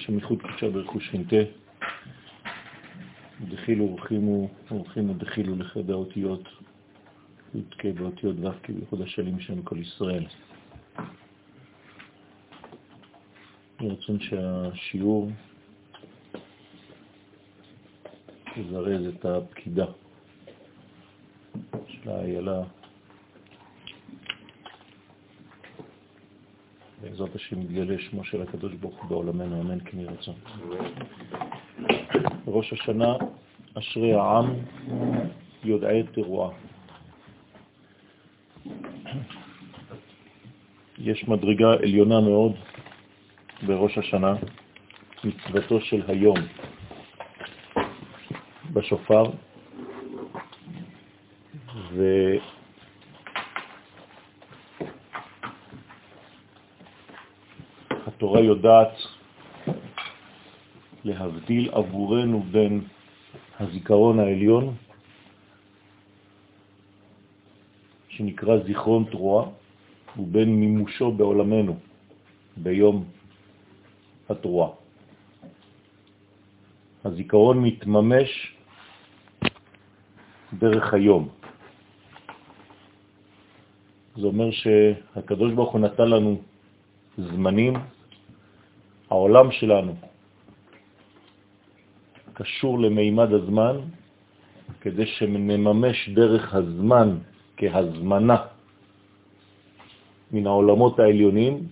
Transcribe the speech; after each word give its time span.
שמחוד 0.00 0.42
קודשה 0.42 0.70
ברכוש 0.70 1.06
שכינתה, 1.06 1.36
דחילו 3.48 3.84
ורחימו 3.84 4.48
ורחימו 4.70 5.14
דחילו 5.14 5.56
לחד 5.56 5.90
האותיות 5.90 6.48
י"ק 7.54 7.84
באותיות 7.84 8.36
ו"ק 8.40 8.70
בייחוד 8.70 9.02
השלים 9.02 9.40
שם 9.40 9.62
כל 9.62 9.78
ישראל. 9.78 10.26
רצון 13.80 14.20
שהשיעור 14.20 15.30
יזרז 18.56 19.06
את 19.06 19.24
הפקידה 19.24 19.86
של 21.88 22.10
האיילה 22.10 22.62
בעזרת 27.30 27.42
השם 27.46 27.60
יתגלה 27.60 27.98
שמו 27.98 28.24
של 28.24 28.42
הקדוש 28.42 28.74
ברוך 28.74 29.02
הוא 29.02 29.10
בעולמנו, 29.10 29.60
אמן 29.60 29.80
כן 29.84 29.98
יהי 29.98 30.06
רצון. 30.06 30.34
ראש 32.46 32.72
השנה, 32.72 33.14
אשרי 33.78 34.14
העם, 34.14 34.54
יודעי 35.64 36.02
תרועה. 36.02 36.50
יש 40.98 41.28
מדרגה 41.28 41.72
עליונה 41.72 42.20
מאוד 42.20 42.52
בראש 43.66 43.98
השנה, 43.98 44.34
מצוותו 45.24 45.80
של 45.80 46.02
היום 46.08 46.36
בשופר, 48.72 49.22
ו... 51.92 52.04
התורה 58.20 58.39
יודעת 58.50 58.94
להבדיל 61.04 61.70
עבורנו 61.72 62.42
בין 62.50 62.84
הזיכרון 63.60 64.18
העליון, 64.20 64.74
שנקרא 68.08 68.56
זיכרון 68.66 69.04
תרועה, 69.10 69.46
ובין 70.18 70.60
מימושו 70.60 71.12
בעולמנו 71.12 71.76
ביום 72.56 73.04
התרועה. 74.28 74.70
הזיכרון 77.04 77.62
מתממש 77.62 78.56
דרך 80.58 80.94
היום. 80.94 81.28
זה 84.16 84.26
אומר 84.26 84.50
שהקדוש 84.50 85.52
ברוך 85.52 85.72
הוא 85.72 85.80
נתן 85.80 86.08
לנו 86.08 86.40
זמנים, 87.18 87.74
העולם 89.10 89.52
שלנו 89.52 89.94
קשור 92.34 92.78
למימד 92.78 93.32
הזמן, 93.32 93.76
כדי 94.80 95.06
שנממש 95.06 96.08
דרך 96.08 96.54
הזמן 96.54 97.18
כהזמנה 97.56 98.36
מן 100.32 100.46
העולמות 100.46 100.98
העליונים 100.98 101.66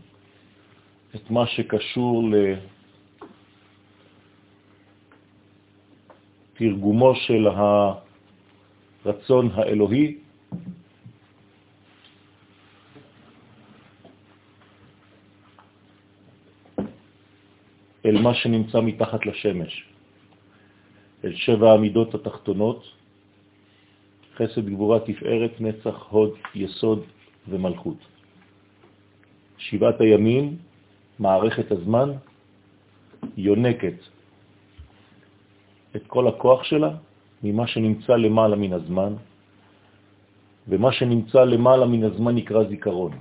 את 1.14 1.30
מה 1.30 1.46
שקשור 1.46 2.22
לתרגומו 6.60 7.14
של 7.14 7.46
הרצון 9.06 9.50
האלוהי 9.54 10.27
אל 18.08 18.22
מה 18.22 18.34
שנמצא 18.34 18.80
מתחת 18.80 19.26
לשמש, 19.26 19.84
אל 21.24 21.34
שבע 21.36 21.72
המידות 21.72 22.14
התחתונות, 22.14 22.80
חסד, 24.36 24.64
גבורה, 24.68 25.00
תפארת, 25.00 25.60
נצח, 25.60 25.96
הוד, 26.08 26.32
יסוד 26.54 27.00
ומלכות. 27.48 28.00
שבעת 29.58 30.00
הימים, 30.00 30.56
מערכת 31.18 31.68
הזמן, 31.72 32.08
יונקת 33.36 33.98
את 35.96 36.04
כל 36.06 36.28
הכוח 36.28 36.64
שלה 36.64 36.90
ממה 37.42 37.66
שנמצא 37.66 38.16
למעלה 38.16 38.56
מן 38.56 38.72
הזמן, 38.72 39.12
ומה 40.68 40.92
שנמצא 40.92 41.44
למעלה 41.44 41.86
מן 41.86 42.02
הזמן 42.04 42.34
נקרא 42.34 42.64
זיכרון. 42.64 43.12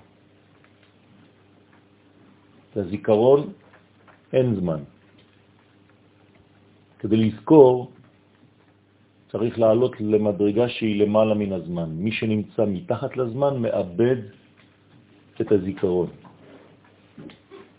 הזיכרון 2.75 3.42
אין 4.34 4.56
זמן. 4.56 4.82
כדי 7.00 7.18
לזכור 7.18 7.92
צריך 9.32 9.60
לעלות 9.60 10.02
למדרגה 10.02 10.70
שהיא 10.70 11.04
למעלה 11.04 11.34
מן 11.34 11.54
הזמן. 11.54 11.90
מי 11.90 12.12
שנמצא 12.12 12.66
מתחת 12.66 13.18
לזמן 13.18 13.62
מאבד 13.62 14.16
את 15.42 15.52
הזיכרון. 15.52 16.10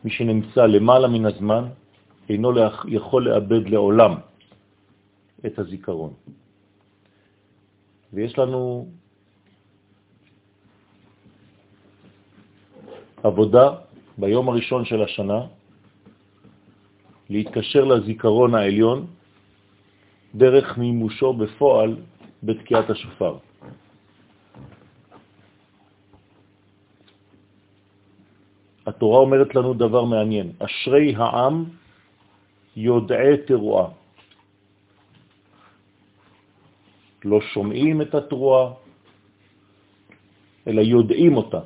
מי 0.04 0.10
שנמצא 0.10 0.66
למעלה 0.66 1.08
מן 1.08 1.24
הזמן 1.26 1.64
אינו 2.28 2.50
יכול 2.88 3.28
לאבד 3.28 3.68
לעולם 3.68 4.12
את 5.46 5.58
הזיכרון. 5.58 6.12
ויש 8.12 8.38
לנו 8.38 8.88
עבודה 13.22 13.66
ביום 14.18 14.48
הראשון 14.48 14.84
של 14.84 15.02
השנה 15.02 15.57
להתקשר 17.30 17.84
לזיכרון 17.84 18.54
העליון 18.54 19.06
דרך 20.34 20.78
מימושו 20.78 21.32
בפועל 21.32 21.96
בתקיעת 22.42 22.90
השופר. 22.90 23.38
התורה 28.86 29.18
אומרת 29.18 29.54
לנו 29.54 29.74
דבר 29.74 30.04
מעניין, 30.04 30.52
אשרי 30.58 31.14
העם 31.16 31.64
יודעי 32.76 33.36
תרועה. 33.46 33.88
לא 37.24 37.40
שומעים 37.40 38.02
את 38.02 38.14
התרועה, 38.14 38.72
אלא 40.66 40.80
יודעים 40.80 41.36
אותה. 41.36 41.60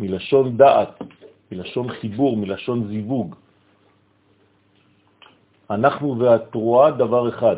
מלשון 0.00 0.56
דעת, 0.56 1.02
מלשון 1.52 1.86
חיבור, 1.92 2.36
מלשון 2.36 2.88
זיווג. 2.88 3.43
אנחנו 5.74 6.18
והתרועה 6.18 6.90
דבר 6.90 7.28
אחד. 7.28 7.56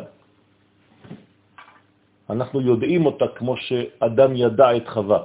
אנחנו 2.29 2.61
יודעים 2.61 3.05
אותה 3.05 3.25
כמו 3.37 3.57
שאדם 3.57 4.35
ידע 4.35 4.77
את 4.77 4.87
חווה. 4.87 5.21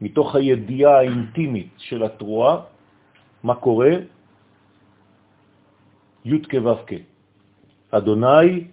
מתוך 0.00 0.34
הידיעה 0.34 0.98
האינטימית 0.98 1.72
של 1.78 2.02
התרועה, 2.04 2.60
מה 3.42 3.54
קורה? 3.54 3.90
י' 6.24 6.42
כו' 6.50 6.84
כ'. 6.86 6.92
אדוני 7.90 8.68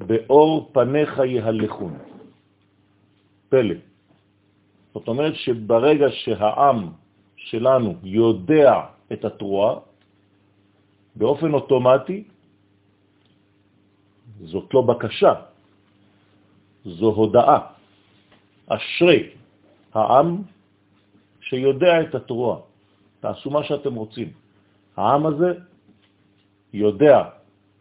באור 0.00 0.70
פניך 0.72 1.12
יהלכון. 1.18 1.94
פלא. 3.48 3.74
זאת 4.94 5.08
אומרת 5.08 5.34
שברגע 5.34 6.06
שהעם 6.10 6.78
שלנו 7.36 7.94
יודע 8.02 8.72
את 9.12 9.24
התרועה, 9.24 9.74
באופן 11.16 11.54
אוטומטי, 11.54 12.24
זאת 14.40 14.74
לא 14.74 14.80
בקשה, 14.82 15.34
זו 16.84 17.06
הודעה. 17.06 17.60
אשרי 18.66 19.30
העם 19.94 20.42
שיודע 21.40 22.00
את 22.00 22.14
התרועה. 22.14 22.58
תעשו 23.20 23.50
מה 23.50 23.64
שאתם 23.64 23.94
רוצים. 23.94 24.32
העם 24.96 25.26
הזה 25.26 25.50
יודע, 26.72 27.16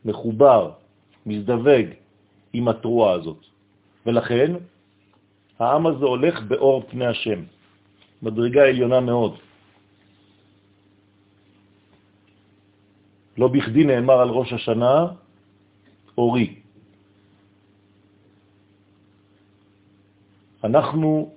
מחובר, 0.06 0.72
מזדווג 1.26 1.86
עם 2.54 2.68
התרועה 2.68 3.12
הזאת. 3.14 3.42
ולכן 4.06 4.52
העם 5.60 5.88
הזה 5.88 6.06
הולך 6.06 6.36
באור 6.42 6.84
פני 6.90 7.06
השם, 7.06 7.40
מדרגה 8.22 8.62
עליונה 8.68 9.00
מאוד. 9.00 9.34
לא 13.38 13.48
בכדי 13.48 13.84
נאמר 13.84 14.14
על 14.14 14.30
ראש 14.30 14.54
השנה 14.54 15.08
אורי. 16.18 16.56
אנחנו 20.64 21.34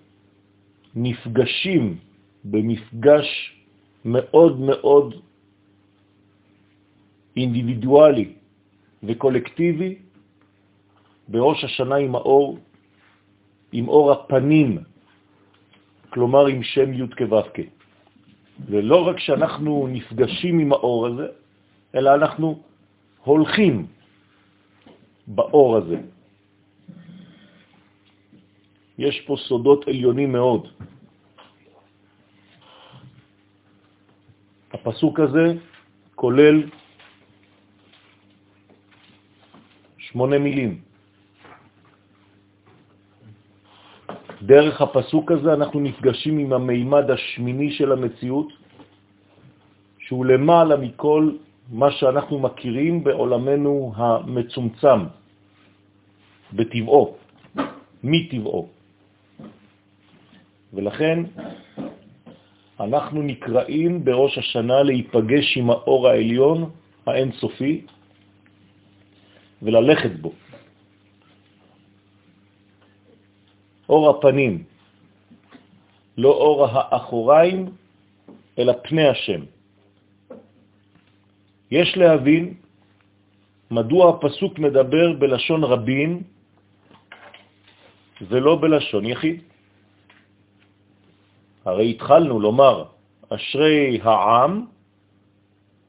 נפגשים 0.95 1.99
במפגש 2.45 3.29
מאוד 4.05 4.61
מאוד 4.61 5.15
אינדיבידואלי 7.37 8.33
וקולקטיבי 9.03 9.99
בראש 11.29 11.65
השנה 11.65 11.97
עם 11.97 12.15
האור, 12.15 12.59
עם 13.73 13.89
אור 13.89 14.13
הפנים, 14.13 14.79
כלומר 16.11 16.47
עם 16.47 16.63
שם 16.63 16.93
י' 16.93 17.07
כו' 17.19 17.63
ולא 18.67 18.99
רק 19.07 19.19
שאנחנו 19.19 19.87
נפגשים 19.93 20.59
עם 20.59 20.73
האור 20.73 21.07
הזה, 21.07 21.27
אלא 21.95 22.15
אנחנו 22.15 22.63
הולכים 23.25 23.87
באור 25.27 25.77
הזה. 25.77 26.01
יש 28.99 29.21
פה 29.21 29.37
סודות 29.37 29.89
עליונים 29.89 30.33
מאוד. 30.33 30.69
הפסוק 34.73 35.21
הזה 35.21 35.55
כולל 36.15 36.63
שמונה 39.99 40.39
מילים. 40.39 40.81
דרך 44.43 44.81
הפסוק 44.81 45.33
הזה 45.33 45.55
אנחנו 45.55 45.81
נפגשים 45.81 46.39
עם 46.39 46.53
המימד 46.53 47.11
השמיני 47.11 47.71
של 47.73 47.93
המציאות, 47.93 48.49
שהוא 49.99 50.27
למעלה 50.27 50.77
מכל 50.77 51.33
מה 51.69 51.91
שאנחנו 51.91 52.39
מכירים 52.39 53.05
בעולמנו 53.05 53.93
המצומצם, 53.97 55.01
בטבעו, 56.53 57.17
מטבעו. 58.05 58.69
ולכן 60.73 61.19
אנחנו 62.81 63.23
נקראים 63.23 64.05
בראש 64.05 64.39
השנה 64.39 64.83
להיפגש 64.83 65.57
עם 65.57 65.71
האור 65.71 66.09
העליון 66.09 66.71
האינסופי 67.07 67.87
וללכת 69.63 70.11
בו. 70.21 70.33
אור 73.89 74.11
הפנים, 74.11 74.65
לא 76.19 76.29
אור 76.29 76.67
האחוריים, 76.67 77.67
אלא 78.59 78.73
פני 78.83 79.09
השם. 79.09 79.58
יש 81.71 81.97
להבין 81.97 82.55
מדוע 83.71 84.11
הפסוק 84.11 84.59
מדבר 84.59 85.13
בלשון 85.13 85.65
רבים 85.65 86.23
ולא 88.29 88.59
בלשון 88.61 89.05
יחיד. 89.07 89.41
הרי 91.65 91.91
התחלנו 91.91 92.41
לומר, 92.41 92.85
אשרי 93.29 94.01
העם, 94.03 94.67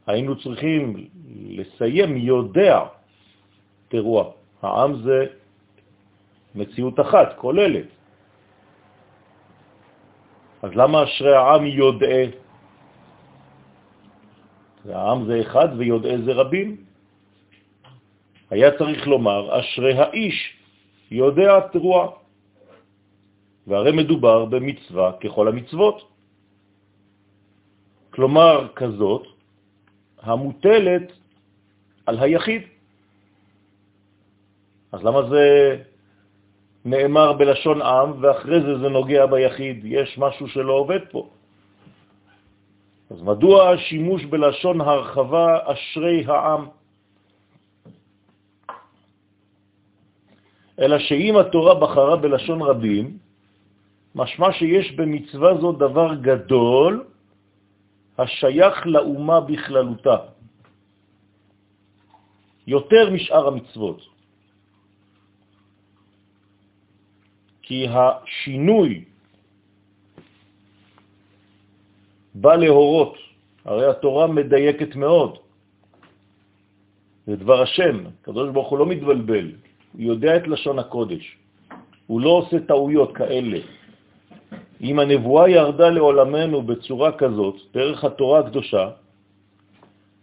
היינו 0.08 0.36
צריכים 0.44 1.08
לסיים 1.56 2.18
יודע 2.18 2.80
תרוע. 3.88 4.32
העם 4.62 4.92
זה 5.04 5.26
מציאות 6.56 7.00
אחת, 7.00 7.38
כוללת. 7.38 7.88
אז 10.62 10.72
למה 10.76 11.04
אשרי 11.04 11.36
העם 11.36 11.66
יודע? 11.66 12.49
העם 14.90 15.26
זה 15.26 15.42
אחד 15.42 15.68
ויודע 15.78 16.18
זה 16.26 16.32
רבים. 16.34 16.78
היה 18.50 18.78
צריך 18.78 19.08
לומר, 19.08 19.60
אשרי 19.60 19.94
האיש 19.94 20.38
יודע 21.12 21.60
תרוע. 21.60 22.12
והרי 23.68 23.92
מדובר 23.92 24.46
במצווה 24.46 25.12
ככל 25.22 25.48
המצוות. 25.48 25.98
כלומר 28.10 28.68
כזאת 28.76 29.28
המוטלת 30.22 31.12
על 32.06 32.20
היחיד. 32.20 32.62
אז 34.92 35.04
למה 35.04 35.30
זה 35.30 35.46
נאמר 36.86 37.34
בלשון 37.34 37.82
עם, 37.82 38.24
ואחרי 38.24 38.62
זה 38.62 38.78
זה 38.78 38.90
נוגע 38.90 39.26
ביחיד? 39.26 39.86
יש 39.86 40.18
משהו 40.18 40.48
שלא 40.48 40.74
עובד 40.74 41.00
פה. 41.12 41.30
אז 43.10 43.22
מדוע 43.22 43.70
השימוש 43.70 44.26
בלשון 44.26 44.82
הרחבה 44.82 45.60
אשרי 45.66 46.26
העם? 46.26 46.68
אלא 50.80 51.00
שאם 51.00 51.34
התורה 51.38 51.74
בחרה 51.76 52.16
בלשון 52.18 52.62
רבים, 52.62 53.18
משמע 54.16 54.54
שיש 54.54 54.92
במצווה 54.92 55.58
זו 55.62 55.72
דבר 55.72 56.16
גדול 56.16 57.06
השייך 58.18 58.88
לאומה 58.88 59.40
בכללותה, 59.42 60.18
יותר 62.68 63.10
משאר 63.10 63.48
המצוות. 63.48 64.02
כי 67.62 67.88
השינוי 67.90 69.06
בא 72.42 72.56
להורות, 72.56 73.18
הרי 73.66 73.86
התורה 73.86 74.28
מדייקת 74.28 74.96
מאוד, 74.96 75.38
זה 77.28 77.36
דבר 77.36 77.62
השם, 77.62 77.96
הקדוש 78.22 78.50
ברוך 78.50 78.70
הוא 78.70 78.80
לא 78.80 78.86
מתבלבל, 78.86 79.48
הוא 79.94 80.02
יודע 80.02 80.38
את 80.38 80.48
לשון 80.48 80.80
הקודש, 80.80 81.38
הוא 82.08 82.22
לא 82.22 82.30
עושה 82.30 82.58
טעויות 82.60 83.16
כאלה. 83.16 83.60
אם 84.82 85.00
הנבואה 85.00 85.50
ירדה 85.50 85.90
לעולמנו 85.90 86.62
בצורה 86.62 87.12
כזאת, 87.12 87.56
דרך 87.74 88.04
התורה 88.04 88.40
הקדושה, 88.40 88.90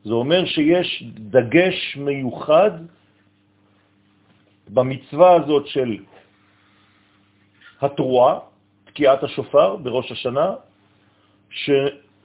זה 0.05 0.13
אומר 0.13 0.45
שיש 0.45 1.05
דגש 1.31 1.97
מיוחד 1.97 2.71
במצווה 4.69 5.35
הזאת 5.35 5.67
של 5.67 5.97
התרועה, 7.81 8.39
תקיעת 8.85 9.23
השופר 9.23 9.77
בראש 9.77 10.13
השנה, 10.13 10.49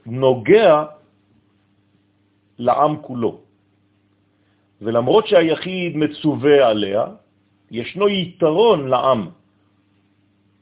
שנוגע 0.05 0.83
לעם 2.59 2.93
כולו. 3.01 3.39
ולמרות 4.81 5.27
שהיחיד 5.27 5.97
מצווה 5.97 6.67
עליה, 6.69 7.05
ישנו 7.71 8.09
יתרון 8.09 8.87
לעם 8.87 9.29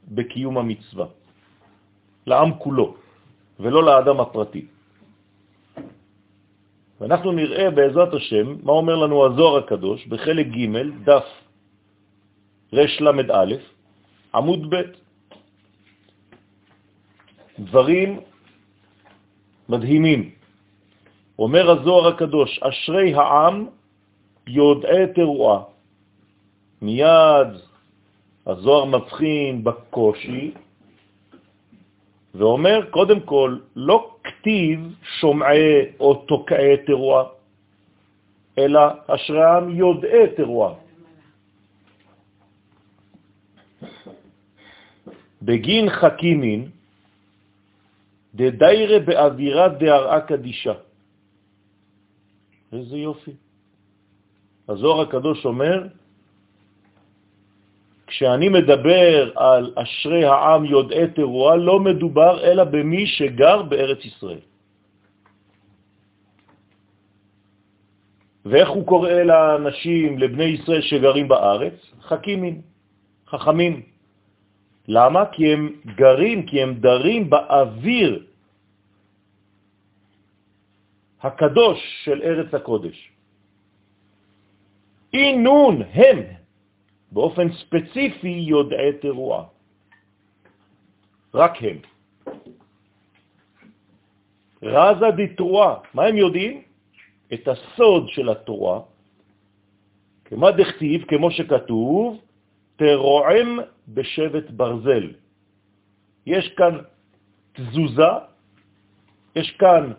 בקיום 0.08 0.58
המצווה. 0.58 1.06
לעם 2.26 2.50
כולו, 2.58 2.94
ולא 3.60 3.80
לאדם 3.84 4.20
הפרטי. 4.20 4.66
ואנחנו 7.00 7.32
נראה 7.32 7.70
בעזרת 7.70 8.14
השם 8.14 8.46
מה 8.62 8.72
אומר 8.72 8.96
לנו 8.96 9.26
הזוהר 9.26 9.64
הקדוש 9.64 10.06
בחלק 10.06 10.46
ג' 10.46 10.64
דף 11.04 11.28
רל"א 12.72 13.52
עמוד 14.34 14.74
ב' 14.74 14.76
דברים 17.58 18.20
מדהימים. 19.70 20.30
אומר 21.38 21.70
הזוהר 21.70 22.08
הקדוש, 22.08 22.58
אשרי 22.62 23.14
העם 23.14 23.66
יודעי 24.46 25.06
תרועה. 25.14 25.62
מיד 26.82 27.48
הזוהר 28.46 28.84
מבחין 28.84 29.64
בקושי 29.64 30.52
ואומר, 32.34 32.90
קודם 32.90 33.20
כל, 33.20 33.58
לא 33.76 34.16
כתיב 34.24 34.94
שומעי 35.20 35.94
או 36.00 36.14
תוקעי 36.14 36.76
תרועה, 36.86 37.24
אלא 38.58 38.80
אשרם 39.06 39.70
יודעי 39.70 40.26
תרועה. 40.36 40.74
בגין 45.42 45.90
חכימין, 45.90 46.79
דדיירה 48.34 48.98
באווירה 48.98 49.68
דהרעה 49.68 50.20
קדישה. 50.20 50.74
איזה 52.72 52.96
יופי. 52.96 53.34
הזוהר 54.68 55.00
הקדוש 55.00 55.44
אומר, 55.44 55.86
כשאני 58.06 58.48
מדבר 58.48 59.30
על 59.38 59.74
אשרי 59.76 60.24
העם 60.24 60.64
יודעי 60.64 61.10
תרועה, 61.14 61.56
לא 61.56 61.80
מדובר 61.80 62.44
אלא 62.44 62.64
במי 62.64 63.06
שגר 63.06 63.62
בארץ 63.62 64.04
ישראל. 64.04 64.44
ואיך 68.44 68.68
הוא 68.68 68.86
קורא 68.86 69.10
לאנשים, 69.10 70.18
לבני 70.18 70.44
ישראל 70.44 70.82
שגרים 70.82 71.28
בארץ? 71.28 71.78
חכימים, 72.02 72.62
חכמים. 73.26 73.89
למה? 74.88 75.26
כי 75.32 75.52
הם 75.52 75.80
גרים, 75.94 76.46
כי 76.46 76.62
הם 76.62 76.74
דרים 76.74 77.30
באוויר 77.30 78.26
הקדוש 81.20 81.78
של 82.04 82.22
ארץ 82.22 82.54
הקודש. 82.54 82.96
אינון 85.12 85.82
הם, 85.82 86.18
באופן 87.12 87.52
ספציפי 87.52 88.46
יודעי 88.46 88.92
תרועה. 89.02 89.44
רק 91.34 91.54
הם. 91.62 91.78
רזה 94.62 95.06
דתרועה, 95.16 95.74
מה 95.94 96.04
הם 96.04 96.16
יודעים? 96.16 96.62
את 97.34 97.48
הסוד 97.48 98.08
של 98.08 98.28
התורה, 98.28 98.80
כמה 100.24 100.50
דכתיב, 100.50 101.04
כמו 101.04 101.30
שכתוב, 101.30 102.20
תרועם 102.80 103.58
בשבט 103.88 104.50
ברזל. 104.50 105.12
יש 106.26 106.48
כאן 106.56 106.78
תזוזה 107.52 108.12
יש 109.36 109.50
כאן 109.50 109.92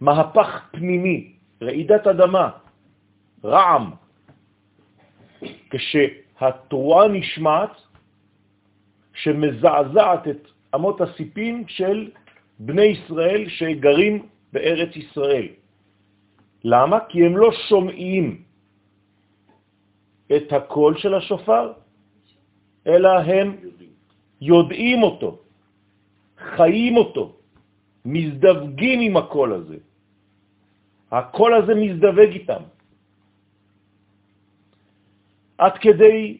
מהפך 0.00 0.68
פנימי, 0.70 1.32
רעידת 1.62 2.06
אדמה, 2.06 2.50
רעם, 3.44 3.90
כשהתרועה 5.70 7.08
נשמעת, 7.08 7.74
שמזעזעת 9.14 10.28
את 10.28 10.42
אמות 10.74 11.00
הסיפים 11.00 11.64
של 11.68 12.10
בני 12.58 12.82
ישראל 12.82 13.48
שגרים 13.48 14.28
בארץ 14.52 14.96
ישראל. 14.96 15.46
למה? 16.64 16.98
כי 17.08 17.26
הם 17.26 17.36
לא 17.36 17.50
שומעים 17.68 18.47
את 20.36 20.52
הקול 20.52 20.98
של 20.98 21.14
השופר, 21.14 21.72
אלא 22.86 23.08
הם 23.08 23.56
יודעים 24.40 25.02
אותו, 25.02 25.38
חיים 26.56 26.96
אותו, 26.96 27.36
מזדווגים 28.04 29.00
עם 29.00 29.16
הקול 29.16 29.52
הזה. 29.52 29.78
הקול 31.10 31.54
הזה 31.54 31.74
מזדווג 31.74 32.30
איתם. 32.32 32.62
עד 35.58 35.74
כדי 35.78 36.38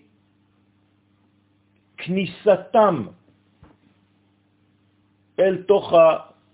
כניסתם 1.96 3.06
אל 5.38 5.62
תוך 5.66 5.92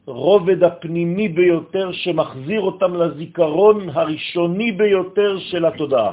הרובד 0.07 0.63
הפנימי 0.63 1.29
ביותר 1.29 1.93
שמחזיר 1.93 2.61
אותם 2.61 2.95
לזיכרון 2.95 3.89
הראשוני 3.91 4.73
ביותר 4.73 5.39
של 5.39 5.65
התודעה. 5.65 6.13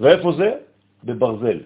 ואיפה 0.00 0.32
זה? 0.32 0.50
בברזל. 1.04 1.60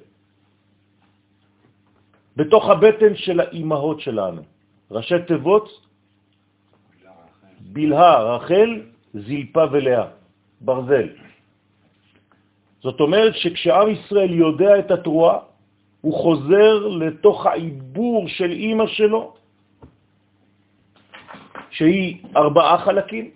בתוך 2.36 2.64
הבטן 2.68 3.16
של 3.16 3.40
האימהות 3.40 4.00
שלנו. 4.00 4.42
ראשי 4.90 5.14
תיבות, 5.26 5.68
בלהה, 7.60 8.22
רחל, 8.22 8.70
זלפה 9.14 9.64
ולאה, 9.72 10.06
ברזל. 10.60 11.08
זאת 12.82 13.00
אומרת 13.00 13.34
שכשעם 13.36 13.88
ישראל 13.88 14.32
יודע 14.32 14.78
את 14.78 14.90
התרועה, 14.90 15.38
הוא 16.00 16.14
חוזר 16.14 16.74
לתוך 16.88 17.46
העיבור 17.46 18.28
של 18.28 18.50
אימא 18.50 18.86
שלו, 18.86 19.34
שהיא 21.70 22.36
ארבעה 22.36 22.78
חלקים, 22.84 23.30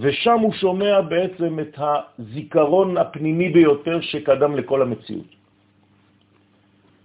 ושם 0.00 0.38
הוא 0.38 0.52
שומע 0.52 1.00
בעצם 1.00 1.60
את 1.60 1.74
הזיכרון 1.78 2.96
הפנימי 2.96 3.48
ביותר 3.48 4.00
שקדם 4.00 4.56
לכל 4.56 4.82
המציאות. 4.82 5.30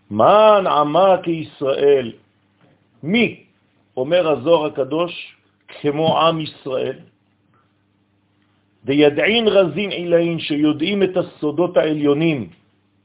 מה 0.10 0.62
נעמה 0.64 1.10
כישראל? 1.24 2.12
מי, 3.04 3.44
אומר 3.98 4.30
הזוהר 4.30 4.66
הקדוש, 4.66 5.14
כמו 5.68 6.22
עם 6.22 6.40
ישראל? 6.40 7.00
וידעין 8.86 9.48
רזין 9.48 9.90
עילאין 9.92 10.40
שיודעים 10.40 11.04
את 11.04 11.18
הסודות 11.18 11.78
העליונים 11.78 12.50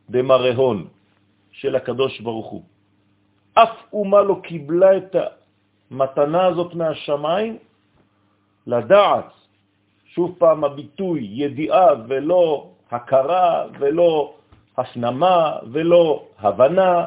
במרהון 0.08 0.86
של 1.52 1.76
הקדוש 1.76 2.20
ברוך 2.20 2.46
הוא. 2.46 2.62
אף 3.54 3.74
אומה 3.92 4.20
לא 4.22 4.36
קיבלה 4.42 4.96
את 4.96 5.16
המתנה 5.90 6.42
הזאת 6.46 6.74
מהשמיים 6.74 7.58
לדעת, 8.66 9.37
שוב 10.18 10.34
פעם 10.38 10.64
הביטוי, 10.64 11.30
ידיעה 11.30 11.86
ולא 12.08 12.70
הכרה 12.90 13.66
ולא 13.78 14.34
הפנמה 14.76 15.56
ולא 15.70 16.26
הבנה, 16.38 17.06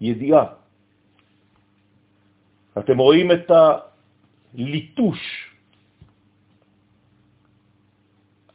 ידיעה. 0.00 0.44
אתם 2.78 2.98
רואים 2.98 3.32
את 3.32 3.50
הליטוש 3.54 5.22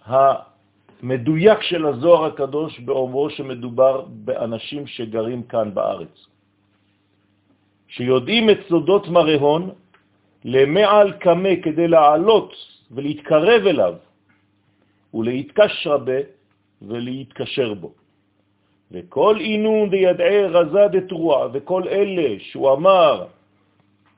המדויק 0.03 1.61
של 1.61 1.85
הזוהר 1.85 2.25
הקדוש 2.35 2.79
באומרו 2.79 3.29
שמדובר 3.29 4.05
באנשים 4.27 4.87
שגרים 4.87 5.43
כאן 5.43 5.71
בארץ, 5.73 6.15
שיודעים 7.87 8.49
את 8.49 8.59
סודות 8.67 9.07
מרהון 9.07 9.71
למעל 10.43 11.11
קמה 11.23 11.55
כדי 11.63 11.87
לעלות 11.87 12.70
ולהתקרב 12.91 13.67
אליו 13.67 13.95
ולהתקשר 15.13 15.97
בה 15.97 16.19
ולהתקשר 16.81 17.73
בו. 17.73 17.91
וכל 18.91 19.35
עינון 19.39 19.89
דידעי 19.89 20.43
רזה 20.43 20.87
דתרועה, 20.91 21.47
וכל 21.53 21.87
אלה 21.87 22.39
שהוא 22.39 22.73
אמר 22.73 23.25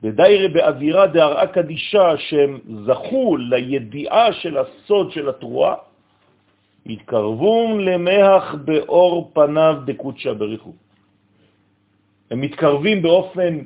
בדיירה 0.02 0.48
באווירה 0.48 1.06
דהרעה 1.06 1.46
קדישה, 1.46 2.18
שהם 2.18 2.60
זכו 2.84 3.36
לידיעה 3.36 4.32
של 4.32 4.58
הסוד 4.58 5.10
של 5.10 5.28
התרועה, 5.28 5.74
התקרבום 6.86 7.80
למח 7.80 8.54
באור 8.64 9.30
פניו 9.34 9.76
דקודשה 9.84 10.34
בריחו. 10.34 10.72
הם 12.30 12.40
מתקרבים 12.40 13.02
באופן 13.02 13.58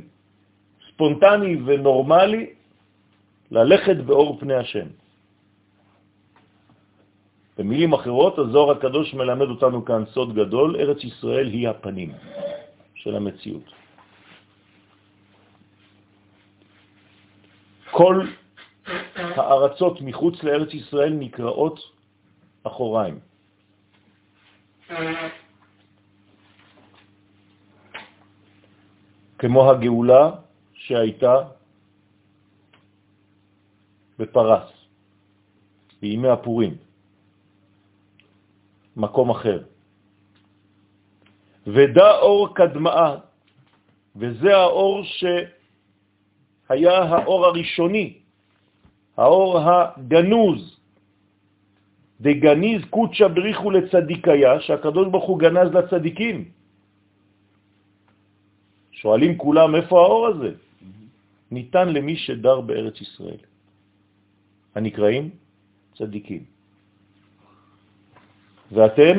ספונטני 0.89 1.57
ונורמלי 1.65 2.47
ללכת 3.51 3.97
באור 3.97 4.41
פני 4.41 4.55
השם. 4.55 4.87
במילים 7.59 7.93
אחרות, 7.93 8.39
הזוהר 8.39 8.71
הקדוש 8.77 9.15
מלמד 9.15 9.49
אותנו 9.49 9.85
כאן 9.85 10.05
סוד 10.15 10.35
גדול, 10.35 10.77
ארץ 10.77 11.05
ישראל 11.05 11.47
היא 11.47 11.69
הפנים 11.69 12.13
של 12.95 13.17
המציאות. 13.17 13.67
כל 17.91 18.27
הארצות 19.15 20.01
מחוץ 20.01 20.43
לארץ 20.43 20.75
ישראל 20.75 21.13
נקראות 21.13 21.79
אחוריים. 22.63 23.19
כמו 29.39 29.71
הגאולה 29.71 30.31
שהייתה 30.75 31.58
בפרס, 34.19 34.69
בימי 36.01 36.29
הפורים, 36.29 36.77
מקום 38.97 39.31
אחר. 39.31 39.63
ודא 41.67 42.11
אור 42.19 42.55
קדמאה, 42.55 43.17
וזה 44.17 44.57
האור 44.57 45.05
ש... 45.05 45.25
היה 46.69 46.97
האור 47.03 47.47
הראשוני, 47.47 48.19
האור 49.17 49.59
הגנוז, 49.59 50.61
דגניז 52.21 52.83
קוצ'ה 52.91 53.29
בריחו 53.29 53.71
לצדיקיה, 53.71 54.61
שהקדוש 54.61 55.09
ברוך 55.09 55.25
הוא 55.25 55.39
גנז 55.39 55.69
לצדיקים. 55.75 56.45
שואלים 58.93 59.39
כולם, 59.39 59.75
איפה 59.75 59.95
האור 60.03 60.27
הזה? 60.27 60.53
ניתן 61.51 61.89
למי 61.89 62.17
שדר 62.17 62.61
בארץ 62.61 63.01
ישראל, 63.01 63.43
הנקראים 64.79 65.31
צדיקים. 65.99 66.45
ואתם 68.73 69.17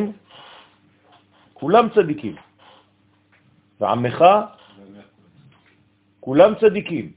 כולם 1.54 1.86
צדיקים, 1.96 2.36
ועמך 3.80 4.20
כולם 6.20 6.52
צדיקים. 6.62 7.12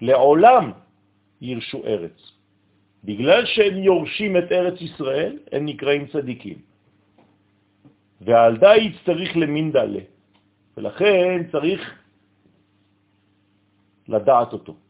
לעולם 0.00 0.64
ירשו 1.40 1.84
ארץ. 1.86 2.18
בגלל 3.04 3.46
שהם 3.46 3.76
יורשים 3.78 4.36
את 4.36 4.52
ארץ 4.52 4.78
ישראל, 4.80 5.38
הם 5.52 5.66
נקראים 5.66 6.06
צדיקים. 6.06 6.58
ועל 8.20 8.56
די 8.58 8.98
צריך 9.06 9.36
למין 9.36 9.70
דלה, 9.72 10.02
ולכן 10.76 11.50
צריך 11.52 11.80
לדעת 14.08 14.52
אותו. 14.52 14.87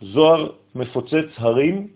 זוהר 0.00 0.50
מפוצץ 0.74 1.30
הרים, 1.36 1.86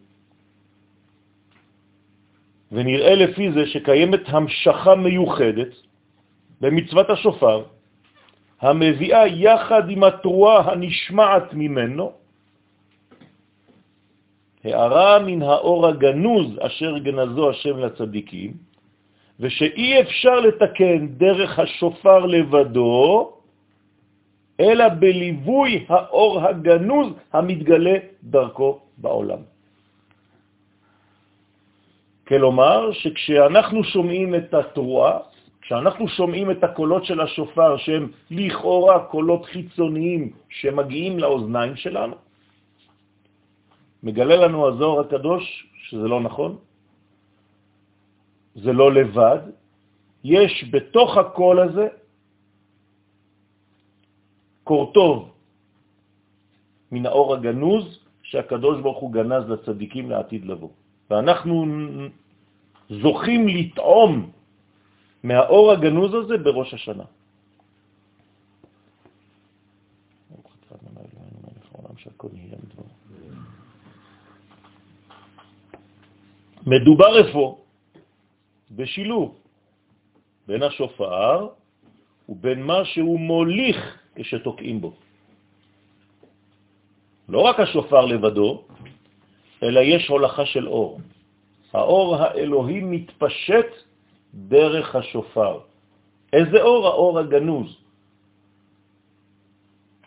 ונראה 2.73 3.14
לפי 3.14 3.52
זה 3.52 3.66
שקיימת 3.66 4.21
המשכה 4.26 4.94
מיוחדת 4.94 5.73
במצוות 6.61 7.11
השופר, 7.11 7.64
המביאה 8.61 9.26
יחד 9.26 9.90
עם 9.90 10.04
התרועה 10.04 10.73
הנשמעת 10.73 11.54
ממנו, 11.54 12.12
הערה 14.64 15.18
מן 15.18 15.42
האור 15.42 15.87
הגנוז 15.87 16.47
אשר 16.61 16.99
גנזו 16.99 17.50
השם 17.50 17.78
לצדיקים, 17.78 18.52
ושאי 19.40 20.00
אפשר 20.00 20.40
לתקן 20.40 21.06
דרך 21.06 21.59
השופר 21.59 22.26
לבדו, 22.26 23.32
אלא 24.62 24.88
בליווי 24.88 25.85
האור 25.88 26.40
הגנוז 26.40 27.09
המתגלה 27.33 27.97
דרכו 28.23 28.81
בעולם. 28.99 29.42
כלומר 32.28 32.92
שכשאנחנו 32.92 33.85
שומעים 33.85 34.35
את 34.35 34.54
התרועה, 34.54 35.19
כשאנחנו 35.61 36.09
שומעים 36.09 36.50
את 36.50 36.64
הקולות 36.64 37.04
של 37.04 37.21
השופר 37.21 37.76
שהם 37.76 38.04
לכאורה 38.31 39.04
קולות 39.11 39.45
חיצוניים 39.45 40.33
שמגיעים 40.49 41.19
לאוזניים 41.19 41.76
שלנו, 41.76 42.16
מגלה 44.02 44.37
לנו 44.37 44.69
הזוהר 44.69 45.00
הקדוש 45.00 45.66
שזה 45.90 46.07
לא 46.09 46.21
נכון, 46.21 46.57
זה 48.54 48.73
לא 48.73 48.92
לבד, 48.92 49.38
יש 50.25 50.64
בתוך 50.71 51.16
הקול 51.16 51.61
הזה 51.61 51.88
קורטוב 54.64 55.31
מן 56.92 57.07
האור 57.07 57.35
הגנוז 57.35 57.99
שהקדוש 58.23 58.81
ברוך 58.81 58.99
הוא 58.99 59.12
גנז 59.12 59.45
לצדיקים 59.49 60.11
לעתיד 60.11 60.45
לבוא. 60.45 60.69
ואנחנו 61.11 61.66
זוכים 62.88 63.49
לטעום 63.49 64.31
מהאור 65.23 65.73
הגנוז 65.73 66.14
הזה 66.14 66.37
בראש 66.38 66.75
השנה. 66.75 67.04
מדובר 76.66 77.19
איפה? 77.19 77.59
בשילוב 78.71 79.37
בין 80.47 80.62
השופר 80.62 81.49
ובין 82.28 82.62
מה 82.62 82.85
שהוא 82.85 83.21
מוליך 83.21 84.01
כשתוקעים 84.14 84.81
בו. 84.81 84.92
לא 87.28 87.40
רק 87.40 87.61
השופר 87.61 88.04
לבדו, 88.04 88.62
אלא 89.62 89.81
יש 89.81 90.09
הולכה 90.09 90.47
של 90.47 90.69
אור. 90.69 91.00
האור 91.73 92.16
האלוהי 92.16 92.81
מתפשט 92.81 93.71
דרך 94.35 94.97
השופר. 94.97 95.59
איזה 96.33 96.62
אור? 96.62 96.87
האור 96.87 97.19
הגנוז. 97.19 97.83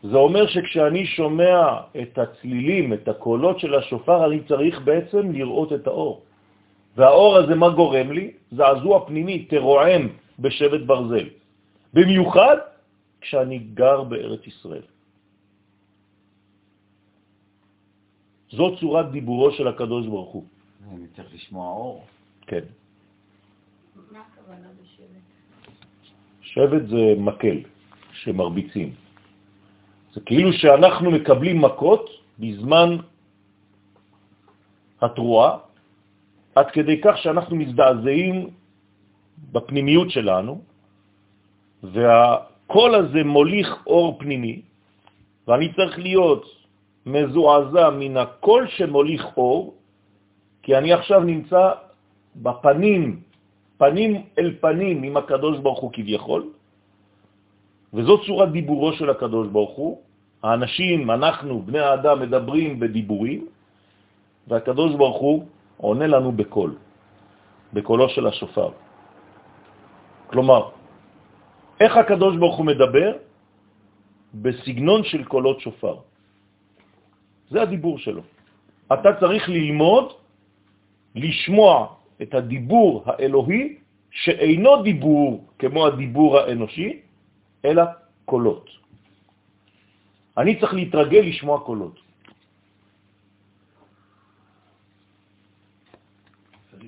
זה 0.04 0.18
אומר 0.18 0.48
שכשאני 0.48 1.06
שומע 1.06 1.58
את 2.02 2.14
הצלילים, 2.18 2.94
את 2.94 3.08
הקולות 3.08 3.60
של 3.60 3.74
השופר, 3.76 4.26
אני 4.26 4.40
צריך 4.46 4.82
בעצם 4.82 5.32
לראות 5.32 5.74
את 5.74 5.88
האור. 5.88 6.22
והאור 6.96 7.38
הזה, 7.38 7.56
מה 7.56 7.70
גורם 7.70 8.12
לי? 8.12 8.32
זעזוע 8.52 9.06
פנימי, 9.06 9.50
תרועם 9.50 10.04
בשבט 10.40 10.82
ברזל. 10.86 11.28
במיוחד 11.94 12.58
כשאני 13.26 13.60
גר 13.74 14.04
בארץ 14.04 14.48
ישראל. 14.48 14.86
זו 18.54 18.78
צורת 18.78 19.12
דיבורו 19.12 19.52
של 19.52 19.68
הקדוש 19.68 20.06
ברוך 20.08 20.32
הוא. 20.32 20.46
אני 20.94 21.08
צריך 21.16 21.34
לשמוע 21.34 21.66
אור. 21.74 22.06
כן. 22.48 22.70
מה 24.12 24.22
הכוונה 24.22 24.70
בשבט? 24.78 25.26
שבט 26.42 26.84
זה 26.90 27.04
מקל 27.18 27.58
שמרביצים. 28.14 28.94
זה 30.14 30.22
כאילו 30.22 30.54
שאנחנו 30.54 31.12
מקבלים 31.12 31.62
מכות 31.62 32.06
בזמן 32.40 32.90
התרועה, 35.02 35.58
עד 36.56 36.68
כדי 36.72 37.02
כך 37.02 37.18
שאנחנו 37.18 37.56
מזדעזעים 37.56 38.50
בפנימיות 39.52 40.10
שלנו, 40.12 40.62
והקול 42.66 42.96
הזה 42.96 43.24
מוליך 43.24 43.70
אור 43.88 44.18
פנימי, 44.20 44.62
ואני 45.48 45.74
צריך 45.74 46.00
להיות 46.00 46.46
מזועזע 47.06 47.90
מן 47.90 48.18
הקול 48.18 48.68
שמוליך 48.68 49.26
אור, 49.38 49.74
כי 50.64 50.78
אני 50.78 50.94
עכשיו 50.94 51.20
נמצא 51.22 51.72
בפנים, 52.36 53.22
פנים 53.78 54.12
אל 54.40 54.50
פנים 54.62 55.04
עם 55.04 55.18
הקדוש 55.18 55.60
ברוך 55.62 55.80
הוא 55.80 55.92
כביכול, 55.94 56.44
וזו 57.94 58.26
צורת 58.26 58.52
דיבורו 58.52 58.94
של 58.94 59.10
הקדוש 59.10 59.48
ברוך 59.48 59.76
הוא. 59.78 60.02
האנשים, 60.44 61.12
אנחנו, 61.12 61.62
בני 61.62 61.80
האדם, 61.80 62.20
מדברים 62.20 62.80
בדיבורים, 62.80 63.42
והקדוש 64.48 64.96
ברוך 64.96 65.20
הוא 65.22 65.46
עונה 65.78 66.08
לנו 66.08 66.32
בקול, 66.32 66.76
בקולו 67.74 68.10
של 68.10 68.28
השופר. 68.28 68.70
כלומר, 70.28 70.70
איך 71.80 71.98
הקדוש 71.98 72.38
ברוך 72.38 72.58
הוא 72.58 72.66
מדבר? 72.66 73.10
בסגנון 74.34 75.04
של 75.04 75.24
קולות 75.24 75.60
שופר. 75.60 75.96
זה 77.50 77.62
הדיבור 77.62 78.00
שלו. 78.00 78.24
אתה 78.94 79.10
צריך 79.20 79.50
ללמוד 79.50 80.06
לשמוע 81.16 81.74
את 82.22 82.34
הדיבור 82.34 83.04
האלוהי, 83.06 83.64
שאינו 84.12 84.84
דיבור 84.84 85.48
כמו 85.60 85.88
הדיבור 85.88 86.30
האנושי, 86.40 86.90
אלא 87.66 87.84
קולות. 88.26 88.70
אני 90.38 90.60
צריך 90.60 90.74
להתרגל 90.74 91.24
לשמוע 91.32 91.60
קולות. 91.60 91.98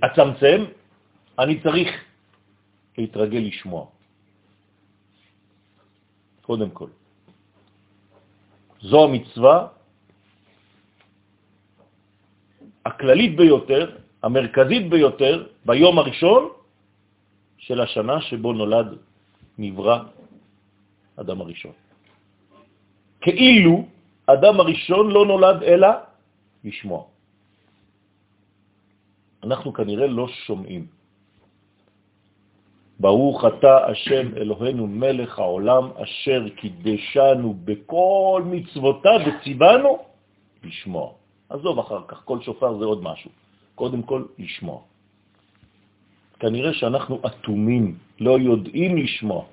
אצמצם, 0.05 0.59
אני 1.39 1.59
צריך 1.61 1.89
להתרגל 2.97 3.39
לשמוע. 3.39 3.96
קודם 6.47 6.71
כל. 6.71 6.89
זו 8.81 9.03
המצווה 9.03 9.67
הכללית 12.87 13.35
ביותר, 13.35 13.83
המרכזית 14.23 14.89
ביותר, 14.89 15.35
ביום 15.67 15.99
הראשון 15.99 16.43
של 17.57 17.81
השנה 17.83 18.21
שבו 18.31 18.53
נולד, 18.53 18.95
נברא 19.59 19.97
אדם 21.19 21.37
הראשון. 21.41 21.75
כאילו 23.21 23.73
אדם 24.31 24.55
הראשון 24.59 25.05
לא 25.11 25.25
נולד 25.25 25.57
אלא 25.63 25.89
לשמוע. 26.63 27.01
אנחנו 29.43 29.73
כנראה 29.73 30.07
לא 30.07 30.27
שומעים. 30.47 30.96
ברוך 32.99 33.45
אתה 33.45 33.85
השם 33.85 34.37
אלוהינו 34.37 34.87
מלך 34.87 35.39
העולם 35.39 35.85
אשר 36.03 36.49
קידשנו 36.49 37.53
בכל 37.65 38.41
מצוותיו 38.45 39.19
וציוונו 39.25 39.91
לשמוע. 40.63 41.07
עזוב 41.49 41.79
אחר 41.79 42.01
כך, 42.07 42.17
כל 42.25 42.41
שופר 42.41 42.77
זה 42.77 42.85
עוד 42.85 43.03
משהו. 43.03 43.31
קודם 43.75 44.01
כל, 44.03 44.23
לשמוע. 44.39 44.81
כנראה 46.39 46.73
שאנחנו 46.73 47.21
אטומים, 47.25 47.97
לא 48.19 48.39
יודעים 48.39 48.97
לשמוע. 48.97 49.45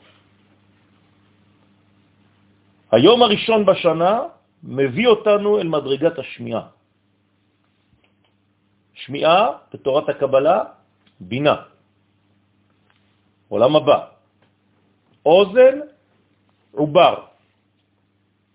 היום 2.92 3.22
הראשון 3.22 3.66
בשנה 3.66 4.14
מביא 4.64 5.08
אותנו 5.08 5.58
אל 5.60 5.68
מדרגת 5.68 6.18
השמיעה. 6.18 6.64
שמיעה, 8.94 9.40
בתורת 9.72 10.08
הקבלה, 10.08 10.58
בינה. 11.20 11.73
עולם 13.54 13.76
הבא. 13.76 13.98
אוזן, 15.26 15.76
עובר, 16.74 17.14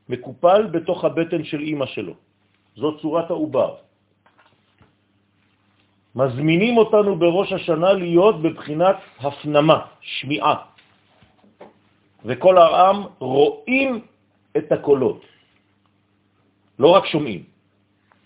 מקופל 0.10 0.62
בתוך 0.76 0.98
הבטן 1.06 1.42
של 1.48 1.60
אימא 1.64 1.86
שלו. 1.96 2.14
זו 2.76 3.00
צורת 3.00 3.32
העובר. 3.32 3.72
מזמינים 6.16 6.78
אותנו 6.78 7.16
בראש 7.16 7.50
השנה 7.54 7.94
להיות 7.94 8.42
בבחינת 8.44 8.98
הפנמה, 9.24 9.80
שמיעה. 10.02 10.56
וכל 12.28 12.56
העם 12.58 12.98
רואים 13.24 14.04
את 14.58 14.68
הקולות, 14.72 15.22
לא 16.80 16.88
רק 17.00 17.06
שומעים. 17.08 17.44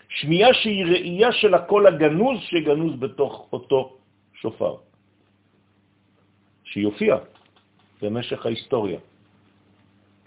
שמיעה 0.08 0.50
שהיא 0.54 0.84
ראייה 0.84 1.30
של 1.38 1.54
הקול 1.54 1.86
הגנוז 1.86 2.38
שגנוז 2.50 2.92
בתוך 2.98 3.48
אותו 3.52 3.80
שופר, 4.42 4.83
שיופיע 6.74 7.16
במשך 8.02 8.46
ההיסטוריה, 8.46 8.98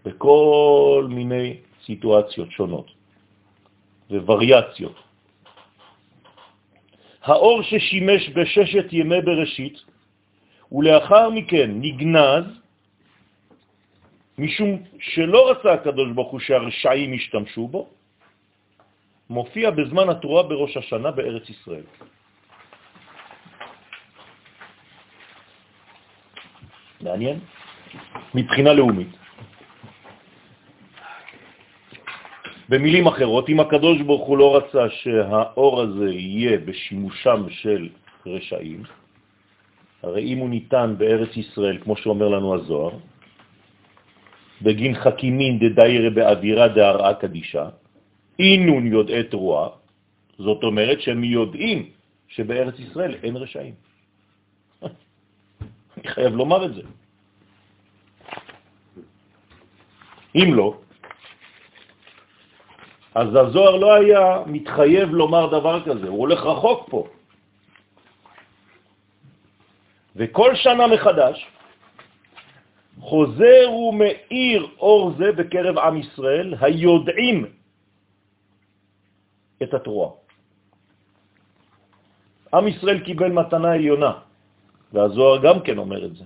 בכל 0.05 1.07
מיני 1.12 1.60
סיטואציות 1.86 2.51
שונות. 2.51 2.88
ווריאציות. 4.10 4.95
האור 7.27 7.62
ששימש 7.62 8.29
בששת 8.29 8.88
ימי 8.91 9.21
בראשית, 9.21 9.77
ולאחר 10.71 11.29
מכן 11.29 11.69
נגנז, 11.83 12.45
משום 14.38 14.71
שלא 14.99 15.51
רצה 15.51 15.73
הקדוש 15.73 16.10
ברוך 16.15 16.31
הוא 16.31 16.39
שהרשעים 16.39 17.13
ישתמשו 17.13 17.67
בו, 17.67 17.89
מופיע 19.29 19.71
בזמן 19.71 20.10
התרועה 20.10 20.43
בראש 20.43 20.77
השנה 20.77 21.12
בארץ 21.12 21.49
ישראל. 21.49 21.88
מעניין? 27.01 27.39
מבחינה 28.33 28.73
לאומית. 28.73 29.07
במילים 32.69 33.07
אחרות, 33.07 33.49
אם 33.49 33.60
הקדוש 33.60 34.01
ברוך 34.01 34.27
הוא 34.27 34.38
לא 34.38 34.57
רצה 34.57 34.89
שהאור 34.89 35.81
הזה 35.81 36.10
יהיה 36.10 36.57
בשימושם 36.57 37.49
של 37.49 37.89
רשעים, 38.25 38.83
הרי 40.03 40.23
אם 40.33 40.38
הוא 40.38 40.49
ניתן 40.49 40.95
בארץ 40.97 41.38
ישראל, 41.38 41.77
כמו 41.83 41.97
שאומר 41.97 42.27
לנו 42.27 42.55
הזוהר, 42.55 42.91
בגין 44.62 44.93
חכימין 44.95 45.60
דדיירה 45.60 46.10
באווירה 46.10 46.67
דהרעה 46.67 47.13
קדישה, 47.13 47.65
אינון 48.39 48.88
יודעי 48.88 49.23
תרועה, 49.23 49.69
זאת 50.38 50.63
אומרת 50.63 51.01
שהם 51.01 51.23
יודעים 51.23 51.89
שבארץ 52.27 52.79
ישראל 52.79 53.15
אין 53.23 53.36
רשעים. 53.36 53.87
אני 56.08 56.15
חייב 56.15 56.36
לומר 56.36 56.65
את 56.65 56.74
זה. 56.74 56.82
אם 60.36 60.54
לא, 60.54 60.80
אז 63.15 63.28
הזוהר 63.36 63.76
לא 63.76 63.93
היה 63.93 64.24
מתחייב 64.46 65.10
לומר 65.10 65.60
דבר 65.60 65.84
כזה, 65.84 66.08
הוא 66.08 66.20
הולך 66.20 66.39
רחוק 66.39 66.89
פה. 66.89 67.08
וכל 70.15 70.56
שנה 70.56 70.88
מחדש 70.88 71.48
חוזר 73.00 73.72
ומאיר 73.72 74.62
אור 74.80 75.12
זה 75.17 75.32
בקרב 75.32 75.78
עם 75.78 75.98
ישראל, 75.98 76.56
היודעים 76.62 77.46
את 79.63 79.74
התרועה. 79.74 80.12
עם 82.54 82.67
ישראל 82.67 83.00
קיבל 83.06 83.32
מתנה 83.32 83.72
עליונה, 83.74 84.27
והזוהר 84.93 85.41
גם 85.43 85.58
כן 85.62 85.78
אומר 85.78 86.06
את 86.06 86.15
זה, 86.15 86.26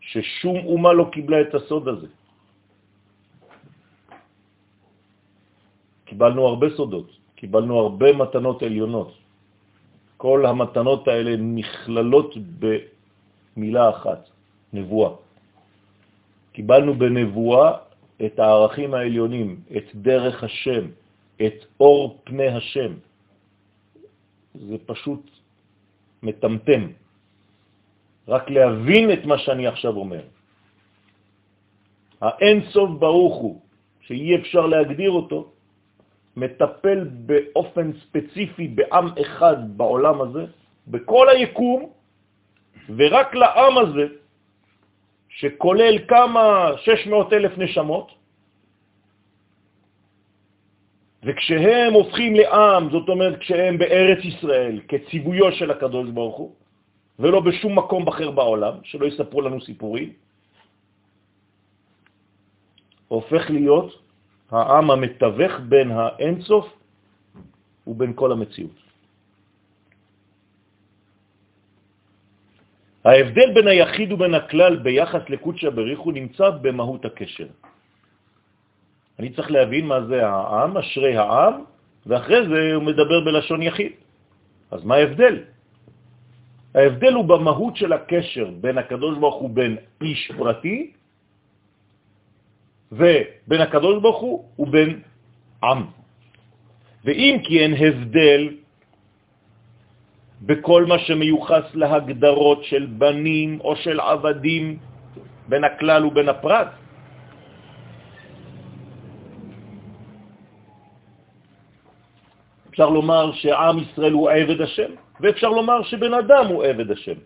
ששום 0.00 0.56
אומה 0.66 0.92
לא 0.92 1.08
קיבלה 1.12 1.40
את 1.40 1.54
הסוד 1.54 1.88
הזה. 1.88 2.06
קיבלנו 6.04 6.46
הרבה 6.46 6.66
סודות, 6.76 7.08
קיבלנו 7.36 7.78
הרבה 7.78 8.12
מתנות 8.12 8.62
עליונות. 8.62 9.12
כל 10.16 10.46
המתנות 10.46 11.08
האלה 11.08 11.36
נכללות 11.36 12.34
במילה 12.58 13.90
אחת, 13.90 14.20
נבואה. 14.72 15.10
קיבלנו 16.52 16.94
בנבואה 16.94 17.68
את 18.26 18.34
הערכים 18.38 18.94
העליונים, 18.94 19.48
את 19.76 19.86
דרך 19.94 20.44
השם, 20.44 20.84
את 21.38 21.58
אור 21.80 22.18
פני 22.24 22.48
השם. 22.48 22.92
זה 24.54 24.76
פשוט 24.86 25.22
מטמטם. 26.22 26.82
רק 28.28 28.50
להבין 28.50 29.12
את 29.12 29.24
מה 29.24 29.38
שאני 29.38 29.66
עכשיו 29.66 29.96
אומר. 29.96 30.22
האין 32.20 32.62
סוף 32.70 32.90
ברוך 32.98 33.36
הוא, 33.36 33.60
שאי 34.00 34.36
אפשר 34.36 34.66
להגדיר 34.66 35.10
אותו, 35.10 35.52
מטפל 36.36 37.04
באופן 37.04 37.92
ספציפי 37.92 38.68
בעם 38.68 39.06
אחד 39.20 39.76
בעולם 39.76 40.20
הזה, 40.20 40.44
בכל 40.88 41.28
היקום, 41.28 41.90
ורק 42.96 43.34
לעם 43.34 43.78
הזה, 43.78 44.06
שכולל 45.28 45.98
כמה 46.08 46.70
600 46.76 47.32
אלף 47.32 47.58
נשמות, 47.58 48.08
וכשהם 51.24 51.92
הופכים 51.92 52.34
לעם, 52.34 52.90
זאת 52.90 53.08
אומרת 53.08 53.38
כשהם 53.38 53.78
בארץ 53.78 54.24
ישראל, 54.24 54.80
כציוויו 54.88 55.52
של 55.52 55.70
הקדוש 55.70 56.10
ברוך 56.10 56.36
הוא, 56.36 56.54
ולא 57.18 57.40
בשום 57.40 57.78
מקום 57.78 58.08
אחר 58.08 58.30
בעולם, 58.30 58.74
שלא 58.82 59.06
יספרו 59.06 59.40
לנו 59.40 59.60
סיפורים, 59.60 60.12
הופך 63.08 63.50
להיות 63.50 63.88
העם 64.50 64.90
המתווך 64.90 65.52
בין 65.68 65.90
האינסוף 65.90 66.66
ובין 67.86 68.12
כל 68.14 68.32
המציאות. 68.32 68.78
ההבדל 73.04 73.48
בין 73.54 73.66
היחיד 73.66 74.12
ובין 74.12 74.34
הכלל 74.34 74.76
ביחס 74.76 75.22
לקודשא 75.28 75.70
בריחו 75.70 76.10
נמצא 76.10 76.46
במהות 76.60 77.04
הקשר. 77.04 77.48
אני 79.18 79.32
צריך 79.32 79.50
להבין 79.50 79.86
מה 79.86 79.98
זה 80.06 80.26
העם, 80.26 80.76
אשרי 80.76 81.16
העם, 81.16 81.54
ואחרי 82.06 82.40
זה 82.48 82.60
הוא 82.74 82.84
מדבר 82.84 83.18
בלשון 83.24 83.62
יחיד. 83.62 83.92
אז 84.70 84.84
מה 84.84 84.94
ההבדל? 84.94 85.57
ההבדל 86.78 87.12
הוא 87.12 87.24
במהות 87.24 87.76
של 87.76 87.92
הקשר 87.92 88.50
בין 88.60 88.78
הקדוש 88.78 89.18
ברוך 89.18 89.34
הוא 89.34 89.50
בין 89.50 89.76
איש 90.02 90.32
פרטי 90.38 90.92
ובין 92.92 93.60
הקדוש 93.60 94.02
ברוך 94.02 94.20
הוא 94.20 94.44
ובין 94.58 95.02
עם. 95.62 95.80
ואם 97.04 97.34
כי 97.42 97.54
אין 97.60 97.74
הבדל 97.74 98.42
בכל 100.42 100.86
מה 100.86 100.98
שמיוחס 100.98 101.74
להגדרות 101.74 102.64
של 102.64 102.86
בנים 102.86 103.60
או 103.60 103.76
של 103.76 104.00
עבדים 104.00 104.78
בין 105.48 105.64
הכלל 105.64 106.06
ובין 106.06 106.28
הפרט, 106.28 106.68
אפשר 112.70 112.88
לומר 112.88 113.32
שעם 113.32 113.78
ישראל 113.78 114.12
הוא 114.12 114.30
עבד 114.30 114.60
השם, 114.60 114.92
ואפשר 115.20 115.50
לומר 115.50 115.82
שבן 115.82 116.14
אדם 116.14 116.44
הוא 116.46 116.64
עבד 116.64 116.90
השם. 116.90 117.18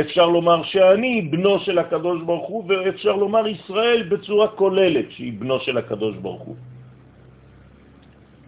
אפשר 0.00 0.26
לומר 0.26 0.62
שאני 0.62 1.22
בנו 1.32 1.58
של 1.60 1.78
הקדוש 1.78 2.22
ברוך 2.22 2.48
הוא, 2.48 2.64
ואפשר 2.68 3.16
לומר 3.16 3.48
ישראל 3.48 4.08
בצורה 4.08 4.48
כוללת 4.48 5.06
שהיא 5.10 5.32
בנו 5.40 5.60
של 5.60 5.78
הקדוש 5.78 6.16
ברוך 6.16 6.42
הוא. 6.42 6.56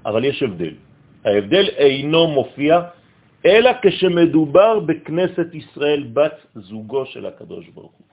אבל 0.06 0.24
יש 0.24 0.42
הבדל. 0.42 0.74
ההבדל 1.24 1.66
אינו 1.76 2.26
מופיע 2.26 2.80
אלא 3.46 3.70
כשמדובר 3.82 4.80
בכנסת 4.80 5.48
ישראל 5.52 6.02
בת 6.12 6.38
זוגו 6.54 7.06
של 7.06 7.26
הקדוש 7.26 7.68
ברוך 7.68 7.92
הוא. 7.92 8.06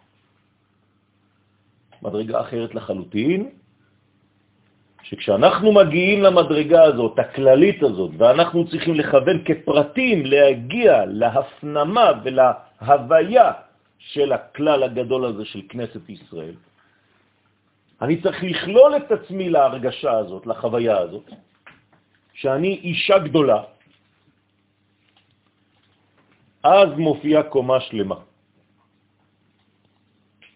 מדרגה 2.02 2.42
אחרת 2.42 2.76
לחלוטין, 2.76 3.50
שכשאנחנו 5.06 5.72
מגיעים 5.72 6.24
למדרגה 6.24 6.84
הזאת, 6.84 7.20
הכללית 7.20 7.84
הזאת, 7.84 8.12
ואנחנו 8.18 8.68
צריכים 8.70 8.96
לכוון 8.96 9.38
כפרטים 9.46 10.26
להגיע 10.26 11.06
להפנמה 11.06 12.12
ולהוויה 12.24 13.52
של 13.98 14.32
הכלל 14.34 14.84
הגדול 14.84 15.26
הזה 15.26 15.46
של 15.46 15.62
כנסת 15.70 16.10
ישראל, 16.10 16.58
אני 18.02 18.22
צריך 18.22 18.44
לכלול 18.44 18.92
את 18.98 19.12
עצמי 19.12 19.50
להרגשה 19.50 20.12
הזאת, 20.12 20.44
לחוויה 20.48 20.98
הזאת, 20.98 21.30
שאני 22.34 22.82
אישה 22.84 23.18
גדולה, 23.30 23.62
אז 26.64 26.90
מופיעה 26.98 27.44
קומה 27.54 27.80
שלמה. 27.80 28.20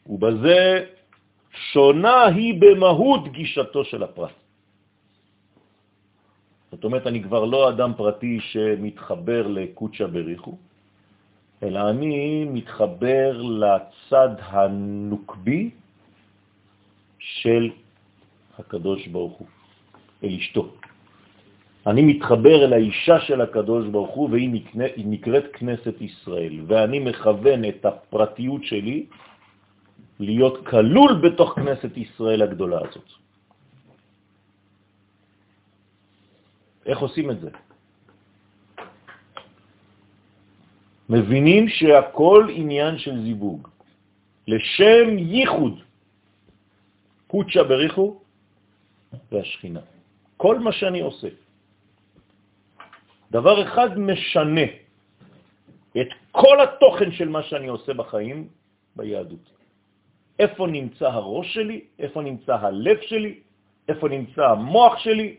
ובזה 0.09 0.85
שונה 1.71 2.25
היא 2.25 2.61
במהות 2.61 3.31
גישתו 3.31 3.85
של 3.85 4.03
הפרט. 4.03 4.38
זאת 6.71 6.83
אומרת, 6.83 7.07
אני 7.07 7.23
כבר 7.23 7.45
לא 7.45 7.69
אדם 7.69 7.91
פרטי 7.97 8.39
שמתחבר 8.39 9.47
לקוצ'ה 9.47 10.07
בריחו, 10.07 10.53
אלא 11.63 11.89
אני 11.89 12.45
מתחבר 12.45 13.41
לצד 13.41 14.29
הנוקבי 14.39 15.69
של 17.19 17.69
הקדוש 18.59 19.07
ברוך 19.07 19.37
הוא, 19.37 19.47
אל 20.23 20.35
אשתו. 20.35 20.67
אני 21.87 22.01
מתחבר 22.01 22.65
אל 22.65 22.73
האישה 22.73 23.19
של 23.19 23.41
הקדוש 23.41 23.87
ברוך 23.87 24.15
הוא, 24.15 24.29
והיא 24.31 24.61
נקראת 24.97 25.45
כנסת 25.53 26.01
ישראל, 26.01 26.55
ואני 26.67 26.99
מכוון 26.99 27.65
את 27.65 27.85
הפרטיות 27.85 28.63
שלי 28.63 29.05
להיות 30.19 30.67
כלול 30.67 31.13
בתוך 31.23 31.49
כנסת 31.55 31.97
ישראל 31.97 32.41
הגדולה 32.41 32.77
הזאת. 32.77 33.18
איך 36.89 36.99
עושים 36.99 37.31
את 37.31 37.39
זה? 37.39 37.49
מבינים 41.09 41.69
שהכל 41.69 42.47
עניין 42.49 42.97
של 42.97 43.21
זיווג, 43.21 43.67
לשם 44.47 45.17
ייחוד, 45.17 45.75
קודשא 47.27 47.63
בריחו 47.63 48.07
והשכינה. 49.31 49.81
כל 50.37 50.59
מה 50.59 50.71
שאני 50.71 51.01
עושה. 51.01 51.29
דבר 53.31 53.55
אחד 53.63 53.99
משנה 53.99 54.65
את 55.93 56.09
כל 56.31 56.57
התוכן 56.63 57.11
של 57.11 57.29
מה 57.29 57.43
שאני 57.43 57.67
עושה 57.67 57.93
בחיים 57.93 58.47
ביהדות. 58.95 59.45
איפה 60.39 60.67
נמצא 60.67 61.07
הראש 61.07 61.53
שלי, 61.53 61.77
איפה 61.99 62.21
נמצא 62.21 62.53
הלב 62.55 62.97
שלי, 63.01 63.33
איפה 63.89 64.05
נמצא 64.09 64.41
המוח 64.45 64.97
שלי, 64.97 65.35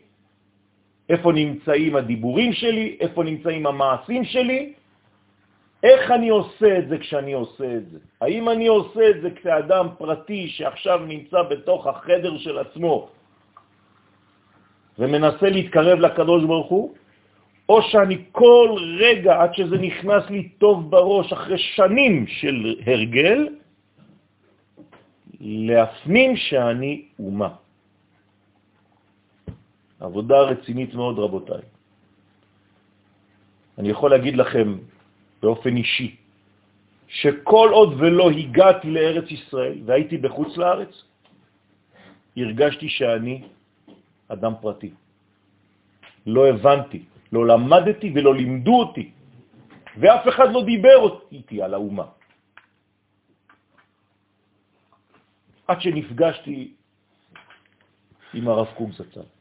איפה 1.11 1.33
נמצאים 1.33 1.97
הדיבורים 1.97 2.53
שלי, 2.53 2.97
איפה 3.01 3.23
נמצאים 3.23 3.67
המעשים 3.67 4.25
שלי, 4.25 4.73
איך 5.83 6.11
אני 6.11 6.29
עושה 6.29 6.79
את 6.79 6.89
זה 6.89 6.99
כשאני 6.99 7.33
עושה 7.33 7.69
את 7.77 7.87
זה? 7.91 7.99
האם 8.21 8.49
אני 8.49 8.67
עושה 8.67 9.11
את 9.11 9.19
זה 9.23 9.31
כאדם 9.31 9.87
פרטי 9.99 10.49
שעכשיו 10.49 10.99
נמצא 11.07 11.43
בתוך 11.43 11.87
החדר 11.87 12.39
של 12.39 12.59
עצמו 12.59 13.09
ומנסה 14.99 15.49
להתקרב 15.51 15.99
לקדוש 15.99 16.45
ברוך 16.45 16.69
הוא, 16.69 16.95
או 17.69 17.83
שאני 17.83 18.19
כל 18.33 18.77
רגע, 18.99 19.43
עד 19.43 19.55
שזה 19.55 19.79
נכנס 19.79 20.31
לי 20.31 20.49
טוב 20.59 20.91
בראש, 20.91 21.33
אחרי 21.33 21.59
שנים 21.59 22.27
של 22.27 22.75
הרגל, 22.87 23.49
להפנים 25.41 26.37
שאני 26.37 27.03
אומה. 27.19 27.49
עבודה 30.01 30.41
רצינית 30.41 30.95
מאוד, 30.95 31.19
רבותיי. 31.19 31.63
אני 33.79 33.89
יכול 33.89 34.11
להגיד 34.11 34.37
לכם 34.37 34.79
באופן 35.43 35.77
אישי, 35.77 36.17
שכל 37.09 37.69
עוד 37.73 37.91
ולא 38.01 38.31
הגעתי 38.31 38.91
לארץ 38.91 39.31
ישראל 39.31 39.79
והייתי 39.85 40.17
בחוץ 40.19 40.57
לארץ, 40.57 40.93
הרגשתי 42.37 42.89
שאני 42.89 43.49
אדם 44.29 44.53
פרטי. 44.61 44.91
לא 46.27 46.49
הבנתי, 46.49 47.03
לא 47.33 47.47
למדתי 47.47 48.13
ולא 48.15 48.35
לימדו 48.35 48.77
אותי, 48.81 49.11
ואף 49.97 50.29
אחד 50.29 50.49
לא 50.53 50.65
דיבר 50.65 51.19
איתי 51.33 51.63
על 51.63 51.75
האומה. 51.75 52.07
עד 55.67 55.81
שנפגשתי 55.81 56.75
עם 58.35 58.49
הרב 58.49 58.69
קוק 58.77 58.91
זצ"ל. 58.93 59.40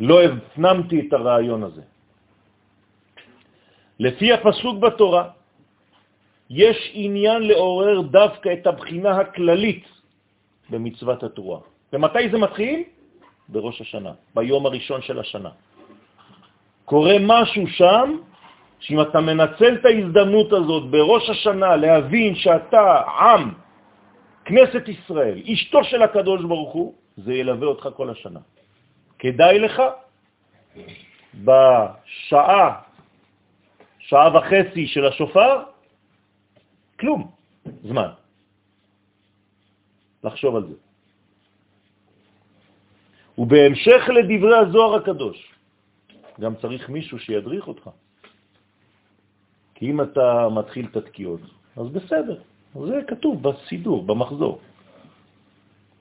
לא 0.00 0.22
הפנמתי 0.22 1.08
את 1.08 1.12
הרעיון 1.12 1.62
הזה. 1.62 1.82
לפי 4.00 4.32
הפסוק 4.32 4.78
בתורה, 4.78 5.24
יש 6.50 6.90
עניין 6.94 7.42
לעורר 7.42 8.00
דווקא 8.00 8.48
את 8.52 8.66
הבחינה 8.66 9.20
הכללית 9.20 9.84
במצוות 10.70 11.22
התורה. 11.22 11.58
ומתי 11.92 12.30
זה 12.30 12.38
מתחיל? 12.38 12.82
בראש 13.48 13.80
השנה, 13.80 14.12
ביום 14.34 14.66
הראשון 14.66 15.02
של 15.02 15.18
השנה. 15.18 15.50
קורה 16.84 17.16
משהו 17.20 17.66
שם, 17.66 18.18
שאם 18.80 19.00
אתה 19.00 19.20
מנצל 19.20 19.74
את 19.74 19.84
ההזדמנות 19.84 20.52
הזאת 20.52 20.90
בראש 20.90 21.30
השנה 21.30 21.76
להבין 21.76 22.34
שאתה 22.34 23.02
עם, 23.20 23.52
כנסת 24.44 24.88
ישראל, 24.88 25.38
אשתו 25.52 25.84
של 25.84 26.02
הקדוש 26.02 26.40
ברוך 26.44 26.72
הוא, 26.72 26.94
זה 27.16 27.34
ילווה 27.34 27.66
אותך 27.68 27.88
כל 27.96 28.10
השנה. 28.10 28.40
כדאי 29.20 29.58
לך 29.58 29.76
בשעה, 31.44 32.80
שעה 33.98 34.36
וחצי 34.36 34.86
של 34.86 35.06
השופר, 35.06 35.62
כלום, 37.00 37.30
זמן. 37.84 38.10
לחשוב 40.24 40.56
על 40.56 40.64
זה. 40.68 40.76
ובהמשך 43.38 44.02
לדברי 44.08 44.58
הזוהר 44.58 44.94
הקדוש, 44.94 45.38
גם 46.40 46.54
צריך 46.56 46.88
מישהו 46.88 47.18
שידריך 47.18 47.68
אותך. 47.68 47.90
כי 49.74 49.90
אם 49.90 50.00
אתה 50.00 50.48
מתחיל 50.48 50.86
את 50.90 50.96
התקיעות, 50.96 51.40
אז 51.76 51.88
בסדר, 51.88 52.40
זה 52.74 53.00
כתוב 53.08 53.42
בסידור, 53.42 54.04
במחזור. 54.04 54.60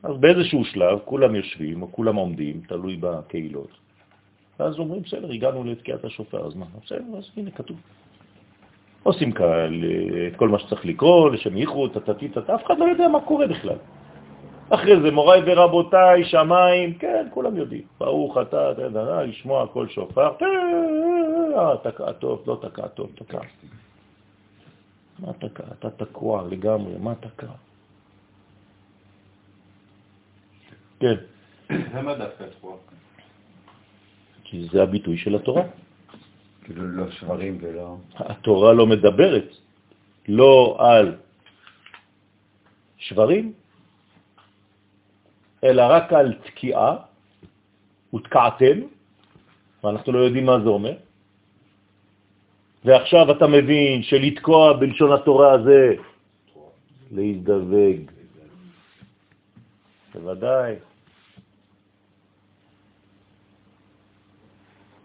אז 0.03 0.17
באיזשהו 0.17 0.65
שלב 0.65 0.99
כולם 1.05 1.35
יושבים 1.35 1.81
או 1.81 1.91
כולם 1.91 2.15
עומדים, 2.15 2.61
תלוי 2.67 2.97
בקהילות, 2.99 3.69
ואז 4.59 4.79
אומרים, 4.79 5.01
בסדר, 5.01 5.31
הגענו 5.31 5.63
לתקיעת 5.63 6.05
השופר, 6.05 6.47
אז 6.47 6.55
מה? 6.55 6.65
בסדר, 6.85 7.17
אז 7.17 7.23
הנה 7.37 7.51
כתוב. 7.51 7.77
עושים 9.03 9.31
כאן 9.31 9.81
את 10.27 10.35
כל 10.35 10.49
מה 10.49 10.59
שצריך 10.59 10.85
לקרוא, 10.85 11.29
לשם 11.29 11.57
ייחוד, 11.57 11.93
טטטית, 11.93 12.37
אף 12.37 12.65
אחד 12.65 12.77
לא 12.77 12.85
יודע 12.85 13.07
מה 13.07 13.21
קורה 13.21 13.47
בכלל. 13.47 13.77
אחרי 14.69 15.01
זה, 15.01 15.11
מוריי 15.11 15.41
ורבותיי, 15.45 16.23
שמיים, 16.23 16.93
כן, 16.93 17.27
כולם 17.31 17.57
יודעים. 17.57 17.81
ברוך 17.99 18.37
אתה, 18.37 18.71
אתה 18.71 18.81
יודע, 18.81 19.23
לשמוע 19.23 19.67
כל 19.67 19.87
שופר, 19.87 20.31
אה, 21.57 21.77
תקע 21.83 22.11
טוב, 22.11 22.43
לא 22.47 22.59
תקע 22.61 22.87
טוב, 22.87 23.09
תקע. 23.15 23.39
מה 25.19 25.33
תקע? 25.33 25.63
אתה 25.79 25.89
תקוע 25.89 26.43
לגמרי, 26.49 26.93
מה 26.99 27.13
תקע? 27.15 27.47
כן. 30.99 31.15
למה 31.95 32.13
דווקא 32.13 32.43
תקוע? 32.43 32.77
כי 34.43 34.67
זה 34.71 34.83
הביטוי 34.83 35.17
של 35.17 35.35
התורה. 35.35 35.63
כאילו 36.63 36.87
לא 36.87 37.11
שברים 37.11 37.57
ולא... 37.61 37.97
התורה 38.15 38.73
לא 38.73 38.85
מדברת 38.87 39.47
לא 40.27 40.77
על 40.79 41.15
שברים, 42.97 43.53
אלא 45.63 45.83
רק 45.89 46.13
על 46.13 46.33
תקיעה, 46.33 46.95
ותקעתם, 48.13 48.77
ואנחנו 49.83 50.11
לא 50.13 50.19
יודעים 50.19 50.45
מה 50.45 50.59
זה 50.59 50.69
אומר. 50.69 50.95
ועכשיו 52.85 53.31
אתה 53.31 53.47
מבין 53.47 54.03
שלתקוע 54.03 54.73
בלשון 54.73 55.11
התורה 55.11 55.63
זה 55.63 55.95
להזדווג. 57.11 58.11
בוודאי. 60.13 60.88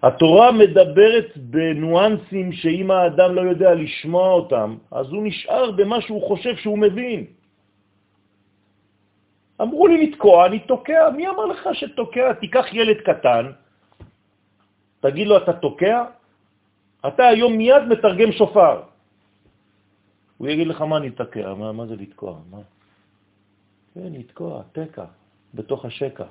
התורה 0.05 0.53
מדברת 0.53 1.29
בנואנסים 1.37 2.53
שאם 2.53 2.91
האדם 2.91 3.31
לא 3.35 3.41
יודע 3.41 3.75
לשמוע 3.75 4.29
אותם, 4.33 4.77
אז 4.91 5.07
הוא 5.09 5.23
נשאר 5.25 5.71
במה 5.81 6.01
שהוא 6.01 6.23
חושב 6.29 6.57
שהוא 6.57 6.79
מבין. 6.79 7.25
אמרו 9.61 9.87
לי 9.87 10.07
לתקוע, 10.07 10.47
אני 10.47 10.59
תוקע. 10.69 11.11
מי 11.17 11.29
אמר 11.29 11.47
לך 11.47 11.69
שתוקע? 11.73 12.33
תיקח 12.33 12.67
ילד 12.73 13.01
קטן, 13.01 13.45
תגיד 15.01 15.27
לו, 15.27 15.37
אתה 15.37 15.53
תוקע? 15.53 16.05
אתה 17.07 17.25
היום 17.29 17.53
מיד 17.57 17.83
מתרגם 17.89 18.33
שופר. 18.33 18.83
הוא 20.37 20.49
יגיד 20.49 20.67
לך, 20.67 20.81
מה 20.81 20.97
אני 20.97 21.11
תקע? 21.11 21.55
מה, 21.55 21.73
מה 21.73 21.87
זה 21.87 21.97
לתקוע? 21.97 22.37
מה? 22.51 22.61
כן, 23.95 24.13
לתקוע, 24.13 24.63
תקע, 24.73 25.05
בתוך 25.55 25.85
השקע. 25.85 26.29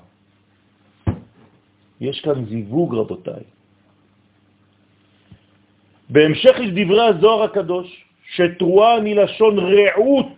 יש 2.01 2.21
כאן 2.21 2.45
זיווג, 2.45 2.95
רבותיי. 2.95 3.62
בהמשך 6.09 6.55
לדברי 6.59 7.07
הזוהר 7.07 7.43
הקדוש, 7.43 8.05
שתרועה 8.35 8.99
מלשון 9.03 9.59
רעות, 9.59 10.37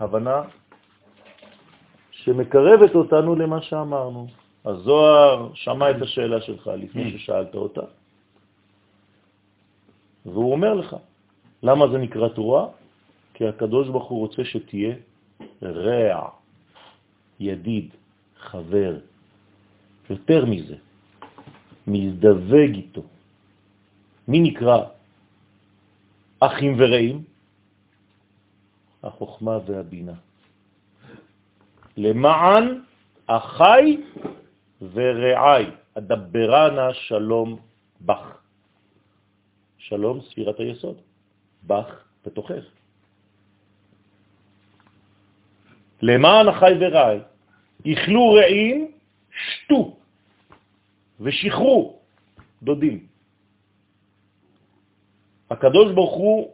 הבנה 0.00 0.42
שמקרבת 2.10 2.94
אותנו 2.94 3.34
למה 3.34 3.62
שאמרנו. 3.62 4.26
הזוהר 4.64 5.50
שמע 5.54 5.90
את 5.90 6.02
השאלה 6.02 6.40
שלך 6.40 6.70
לפני 6.76 7.18
ששאלת 7.18 7.54
אותה, 7.54 7.86
והוא 10.26 10.52
אומר 10.52 10.74
לך, 10.74 10.96
למה 11.62 11.88
זה 11.88 11.98
נקרא 11.98 12.28
תורה? 12.28 12.66
כי 13.34 13.48
הקדוש 13.48 13.88
ברוך 13.88 14.08
הוא 14.08 14.18
רוצה 14.18 14.44
שתהיה 14.44 14.94
רע, 15.62 16.28
ידיד, 17.40 17.88
חבר. 18.38 18.98
יותר 20.10 20.44
מזה, 20.44 20.76
מזדווג 21.86 22.74
איתו. 22.74 23.02
מי 24.28 24.40
נקרא 24.40 24.78
אחים 26.40 26.74
ורעים? 26.78 27.24
החוכמה 29.02 29.58
והבינה. 29.66 30.14
למען 31.96 32.80
אחי 33.26 34.02
ורעי, 34.92 35.66
אדברנה 35.94 36.94
שלום 36.94 37.58
בך. 38.00 38.38
שלום 39.78 40.20
ספירת 40.20 40.58
היסוד, 40.60 40.96
בך 41.62 42.04
בתוכך. 42.26 42.64
למען 46.02 46.48
אחי 46.48 46.72
ורעי, 46.80 47.18
איכלו 47.86 48.32
רעים, 48.32 48.92
שתו 49.30 49.95
ושחרו 51.20 51.98
דודים. 52.62 53.06
הקדוש 55.50 55.92
ברוך 55.92 56.14
הוא 56.14 56.50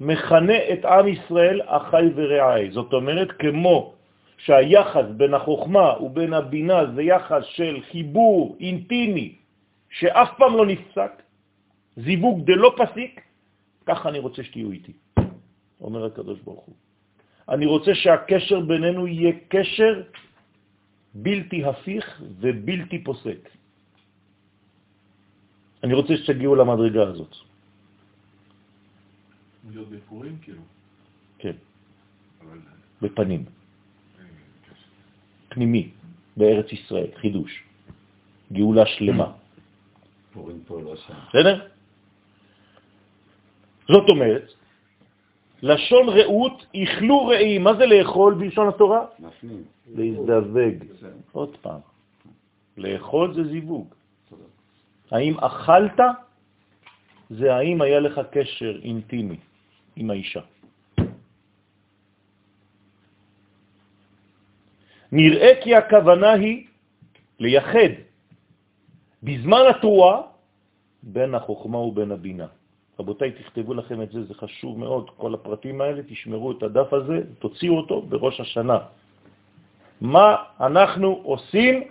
מכנה 0.00 0.58
את 0.72 0.84
עם 0.84 1.08
ישראל 1.08 1.60
אחי 1.66 2.04
ורעי. 2.14 2.70
זאת 2.70 2.92
אומרת, 2.92 3.32
כמו 3.32 3.94
שהיחס 4.38 5.06
בין 5.16 5.34
החוכמה 5.34 6.00
ובין 6.00 6.32
הבינה 6.32 6.94
זה 6.94 7.02
יחס 7.02 7.44
של 7.44 7.80
חיבור 7.90 8.56
אינטימי 8.60 9.36
שאף 9.90 10.28
פעם 10.38 10.56
לא 10.56 10.66
נפסק, 10.66 11.12
זיווג 11.96 12.46
דלא 12.46 12.70
פסיק, 12.78 13.20
ככה 13.86 14.08
אני 14.08 14.18
רוצה 14.18 14.42
שתהיו 14.42 14.70
איתי, 14.70 14.92
אומר 15.80 16.04
הקדוש 16.04 16.40
ברוך 16.40 16.64
הוא. 16.64 16.74
אני 17.48 17.66
רוצה 17.66 17.94
שהקשר 17.94 18.60
בינינו 18.60 19.06
יהיה 19.06 19.32
קשר 19.48 20.02
בלתי 21.14 21.64
הפיך 21.64 22.22
ובלתי 22.40 23.04
פוסק. 23.04 23.59
אני 25.84 25.94
רוצה 25.94 26.16
שתגיעו 26.16 26.54
למדרגה 26.54 27.02
הזאת. 27.08 27.36
להיות 29.70 29.88
בפורים 29.88 30.38
כאילו? 30.42 30.62
כן, 31.38 31.56
בפנים. 33.02 33.44
פנימי 35.48 35.90
בארץ 36.36 36.72
ישראל, 36.72 37.10
חידוש, 37.16 37.62
גאולה 38.52 38.86
שלמה. 38.86 39.32
פורים 40.32 40.60
פה 40.66 40.80
לא 40.80 40.96
שם. 40.96 41.14
בסדר? 41.28 41.66
זאת 43.88 44.08
אומרת, 44.08 44.46
לשון 45.62 46.08
רעות, 46.08 46.66
איכלו 46.74 47.26
רעי, 47.26 47.58
מה 47.58 47.74
זה 47.74 47.86
לאכול 47.86 48.34
בלשון 48.34 48.68
התורה? 48.68 49.06
להזדווג. 49.94 50.74
עוד 51.32 51.56
פעם, 51.56 51.80
לאכול 52.76 53.34
זה 53.34 53.44
זיווג. 53.44 53.94
האם 55.10 55.38
אכלת? 55.38 56.00
זה 57.30 57.54
האם 57.54 57.82
היה 57.82 58.00
לך 58.00 58.20
קשר 58.30 58.78
אינטימי 58.82 59.36
עם 59.96 60.10
האישה. 60.10 60.40
נראה 65.12 65.52
כי 65.62 65.74
הכוונה 65.74 66.32
היא 66.32 66.66
לייחד 67.38 67.92
בזמן 69.22 69.62
התרועה 69.70 70.20
בין 71.02 71.34
החוכמה 71.34 71.78
ובין 71.78 72.10
הבינה. 72.12 72.46
רבותיי, 73.00 73.32
תכתבו 73.32 73.74
לכם 73.74 74.02
את 74.02 74.12
זה, 74.12 74.24
זה 74.24 74.34
חשוב 74.34 74.78
מאוד, 74.78 75.10
כל 75.16 75.34
הפרטים 75.34 75.80
האלה, 75.80 76.02
תשמרו 76.02 76.52
את 76.52 76.62
הדף 76.62 76.92
הזה, 76.92 77.20
תוציאו 77.38 77.76
אותו 77.76 78.02
בראש 78.02 78.40
השנה. 78.40 78.78
מה 80.00 80.36
אנחנו 80.60 81.20
עושים 81.22 81.84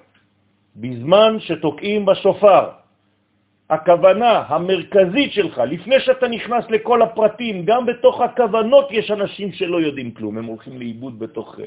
בזמן 0.75 1.39
שתוקעים 1.39 2.05
בשופר? 2.05 2.78
הכוונה 3.69 4.31
המרכזית 4.49 5.31
שלך, 5.31 5.57
לפני 5.57 5.99
שאתה 5.99 6.27
נכנס 6.27 6.65
לכל 6.69 7.01
הפרטים, 7.01 7.65
גם 7.65 7.85
בתוך 7.85 8.21
הכוונות 8.21 8.87
יש 8.91 9.11
אנשים 9.11 9.51
שלא 9.51 9.77
יודעים 9.81 10.11
כלום, 10.11 10.37
הם 10.37 10.45
הולכים 10.45 10.79
לאיבוד 10.79 11.19
בתוך 11.19 11.55
uh, 11.55 11.61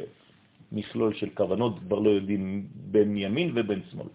מכלול 0.73 1.15
של 1.15 1.29
כוונות, 1.35 1.79
כבר 1.79 1.99
לא 1.99 2.11
יודעים 2.11 2.67
בין 2.91 3.17
ימין 3.17 3.53
ובין 3.55 3.81
שמאל. 3.91 4.11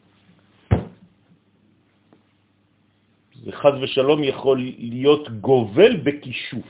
זה 3.43 3.51
חז 3.51 3.73
ושלום 3.81 4.23
יכול 4.23 4.57
להיות 4.77 5.29
גובל 5.39 5.95
בכישוף. 6.03 6.69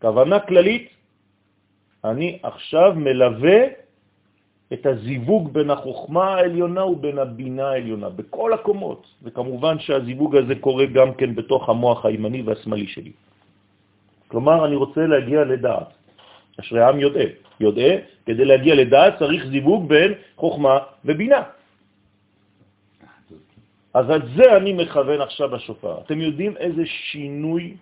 כוונה 0.00 0.40
כללית, 0.40 0.88
אני 2.04 2.38
עכשיו 2.42 2.92
מלווה 2.96 3.87
את 4.72 4.86
הזיווג 4.86 5.52
בין 5.52 5.70
החוכמה 5.70 6.24
העליונה 6.34 6.84
ובין 6.84 7.18
הבינה 7.18 7.66
העליונה, 7.68 8.08
בכל 8.08 8.52
הקומות. 8.52 9.06
וכמובן 9.22 9.78
שהזיווג 9.78 10.36
הזה 10.36 10.54
קורה 10.60 10.86
גם 10.86 11.14
כן 11.14 11.34
בתוך 11.34 11.68
המוח 11.68 12.04
הימני 12.04 12.42
והשמאלי 12.42 12.86
שלי. 12.86 13.12
כלומר, 14.28 14.64
אני 14.66 14.76
רוצה 14.76 15.06
להגיע 15.06 15.44
לדעת. 15.44 15.88
אשרי 16.60 16.80
העם 16.80 17.00
יודע. 17.00 17.24
יודע, 17.60 17.92
כדי 18.26 18.44
להגיע 18.44 18.74
לדעת 18.74 19.18
צריך 19.18 19.46
זיווג 19.46 19.88
בין 19.88 20.12
חוכמה 20.36 20.78
ובינה. 21.04 21.42
אז 23.94 24.10
על 24.10 24.22
זה 24.36 24.56
אני 24.56 24.72
מכוון 24.72 25.20
עכשיו 25.20 25.48
בשופר. 25.48 26.00
אתם 26.06 26.20
יודעים 26.20 26.56
איזה 26.56 26.82
שינוי 26.86 27.76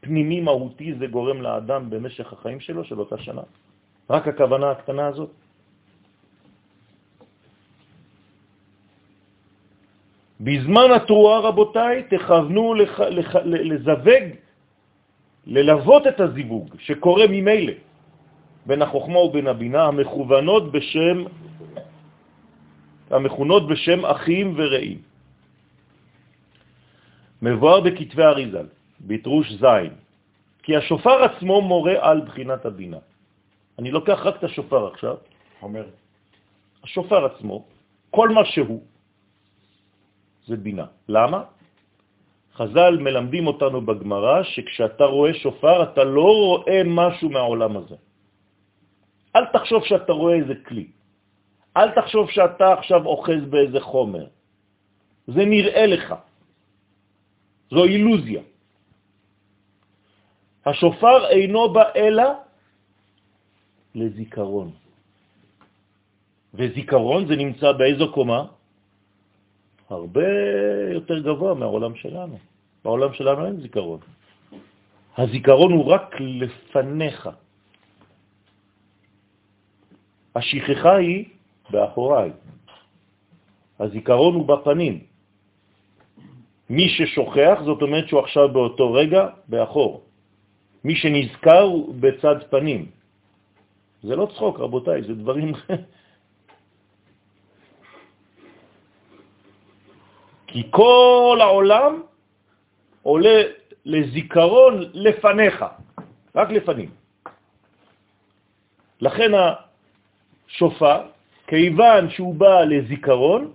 פנימי 0.00 0.40
מהותי 0.40 0.94
זה 0.94 1.06
גורם 1.06 1.42
לאדם 1.42 1.90
במשך 1.90 2.32
החיים 2.32 2.60
שלו, 2.60 2.84
של 2.84 2.98
אותה 3.00 3.18
שנה? 3.18 3.42
רק 4.10 4.28
הכוונה 4.28 4.70
הקטנה 4.70 5.06
הזאת? 5.06 5.30
בזמן 10.42 10.90
התרועה, 10.96 11.38
רבותיי, 11.40 12.02
תכוונו 12.10 12.74
לח, 12.74 13.00
לח, 13.00 13.36
לזווג, 13.44 14.24
ללוות 15.46 16.06
את 16.06 16.20
הזיווג 16.20 16.74
שקורה 16.78 17.26
ממילא 17.30 17.72
בין 18.66 18.82
החוכמה 18.82 19.18
ובין 19.18 19.46
הבינה, 19.46 19.82
המכוונות 19.86 20.72
בשם, 20.72 21.24
המכונות 23.10 23.62
בשם 23.68 24.04
אחים 24.04 24.54
ורעים. 24.56 24.98
מבואר 27.42 27.80
בכתבי 27.80 28.22
אריזל, 28.22 28.66
בתרוש 29.00 29.46
זין, 29.62 29.92
כי 30.62 30.76
השופר 30.76 31.22
עצמו 31.24 31.62
מורה 31.62 31.94
על 32.00 32.20
בחינת 32.26 32.66
הבינה. 32.66 32.98
אני 33.78 33.90
לוקח 33.90 34.18
רק 34.26 34.36
את 34.36 34.44
השופר 34.44 34.86
עכשיו, 34.86 35.16
אומר, 35.62 35.86
השופר 36.84 37.24
עצמו, 37.24 37.64
כל 38.10 38.28
מה 38.28 38.44
שהוא, 38.44 38.82
זה 40.46 40.56
בינה. 40.56 40.86
למה? 41.08 41.44
חז"ל 42.54 42.96
מלמדים 43.00 43.46
אותנו 43.46 43.80
בגמרא 43.80 44.42
שכשאתה 44.42 45.04
רואה 45.04 45.34
שופר 45.34 45.76
אתה 45.82 46.04
לא 46.04 46.30
רואה 46.36 46.82
משהו 46.84 47.28
מהעולם 47.30 47.76
הזה. 47.76 47.96
אל 49.36 49.44
תחשוב 49.46 49.84
שאתה 49.84 50.12
רואה 50.12 50.34
איזה 50.34 50.54
כלי. 50.68 50.86
אל 51.76 51.88
תחשוב 51.96 52.30
שאתה 52.30 52.72
עכשיו 52.72 53.00
אוחז 53.06 53.42
באיזה 53.50 53.80
חומר. 53.80 54.26
זה 55.26 55.42
נראה 55.44 55.86
לך. 55.86 56.14
זו 57.70 57.84
אילוזיה. 57.84 58.42
השופר 60.66 61.28
אינו 61.30 61.72
בא 61.72 61.84
אלא 61.96 62.28
לזיכרון. 63.94 64.70
וזיכרון 66.54 67.26
זה 67.26 67.36
נמצא 67.36 67.72
באיזו 67.72 68.12
קומה? 68.12 68.40
הרבה 69.92 70.28
יותר 70.92 71.18
גבוה 71.18 71.54
מהעולם 71.54 71.94
שלנו. 71.94 72.38
בעולם 72.84 73.12
שלנו 73.12 73.46
אין 73.46 73.60
זיכרון. 73.60 74.00
הזיכרון 75.18 75.72
הוא 75.72 75.84
רק 75.84 76.16
לפניך. 76.20 77.30
השכחה 80.36 80.96
היא 80.96 81.24
באחוריי. 81.70 82.30
הזיכרון 83.80 84.34
הוא 84.34 84.46
בפנים. 84.48 85.00
מי 86.70 86.88
ששוכח, 86.88 87.58
זאת 87.64 87.82
אומרת 87.82 88.08
שהוא 88.08 88.20
עכשיו 88.20 88.48
באותו 88.48 88.92
רגע 88.92 89.28
באחור. 89.48 90.02
מי 90.84 90.96
שנזכר 90.96 91.60
הוא 91.60 91.94
בצד 92.00 92.36
פנים. 92.50 92.86
זה 94.02 94.16
לא 94.16 94.26
צחוק, 94.34 94.60
רבותיי, 94.60 95.02
זה 95.02 95.14
דברים 95.14 95.52
כי 100.52 100.62
כל 100.70 101.38
העולם 101.40 102.02
עולה 103.02 103.42
לזיכרון 103.84 104.90
לפניך, 104.92 105.64
רק 106.34 106.50
לפנים. 106.50 106.90
לכן 109.00 109.30
השופר, 109.34 111.08
כיוון 111.46 112.10
שהוא 112.10 112.34
בא 112.34 112.64
לזיכרון, 112.64 113.52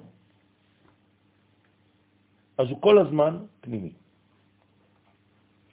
אז 2.57 2.69
הוא 2.69 2.81
כל 2.81 2.97
הזמן 2.97 3.37
פנימי. 3.61 3.91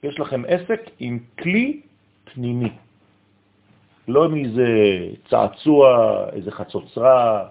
יש 0.03 0.19
לכם 0.19 0.43
עסק 0.47 0.81
עם 0.99 1.19
כלי 1.39 1.81
פנימי, 2.23 2.73
לא 4.07 4.29
מאיזה 4.29 4.69
צעצוע, 5.29 5.85
איזה 6.33 6.51
חצוצרה, 6.51 7.47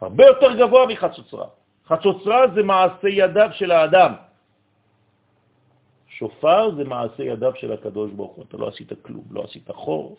הרבה 0.00 0.26
יותר 0.26 0.56
גבוה 0.56 0.86
מחצוצרה. 0.86 1.59
חצוצרה 1.90 2.54
זה 2.54 2.62
מעשה 2.62 3.08
ידיו 3.08 3.48
של 3.52 3.70
האדם. 3.70 4.12
שופר 6.08 6.74
זה 6.76 6.84
מעשה 6.84 7.22
ידיו 7.22 7.52
של 7.56 7.72
הקדוש 7.72 8.10
ברוך 8.12 8.32
הוא. 8.32 8.44
אתה 8.48 8.56
לא 8.56 8.68
עשית 8.68 8.92
כלום, 9.02 9.24
לא 9.30 9.44
עשית 9.44 9.70
חור, 9.70 10.16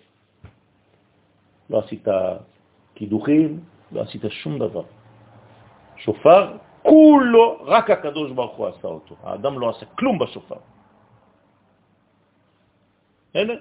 לא 1.70 1.80
עשית 1.80 2.08
קידוחים, 2.94 3.60
לא 3.92 4.02
עשית 4.02 4.22
שום 4.30 4.60
דבר. 4.60 4.84
שופר, 5.98 6.58
כולו, 6.82 7.58
רק 7.62 7.90
הקדוש 7.90 8.32
ברוך 8.32 8.58
הוא 8.58 8.68
עשה 8.68 8.88
אותו. 8.88 9.16
האדם 9.24 9.60
לא 9.60 9.70
עשה 9.70 9.86
כלום 9.86 10.20
בשופר. 10.20 10.60
הנה, 13.36 13.54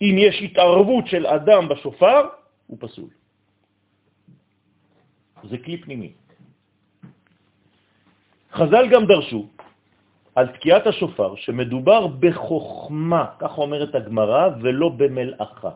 אם 0.00 0.14
יש 0.18 0.42
התערבות 0.42 1.06
של 1.06 1.26
אדם 1.26 1.68
בשופר, 1.68 2.28
הוא 2.66 2.78
פסול. 2.80 3.10
זה 5.42 5.58
כלי 5.58 5.82
פנימי. 5.82 6.12
חז"ל 8.52 8.84
גם 8.92 9.06
דרשו 9.06 9.46
על 10.34 10.46
תקיעת 10.46 10.86
השופר 10.86 11.36
שמדובר 11.36 12.06
בחוכמה, 12.06 13.24
כך 13.38 13.52
אומרת 13.58 13.94
הגמרא, 13.94 14.48
ולא 14.60 14.88
במלאכה. 14.88 15.70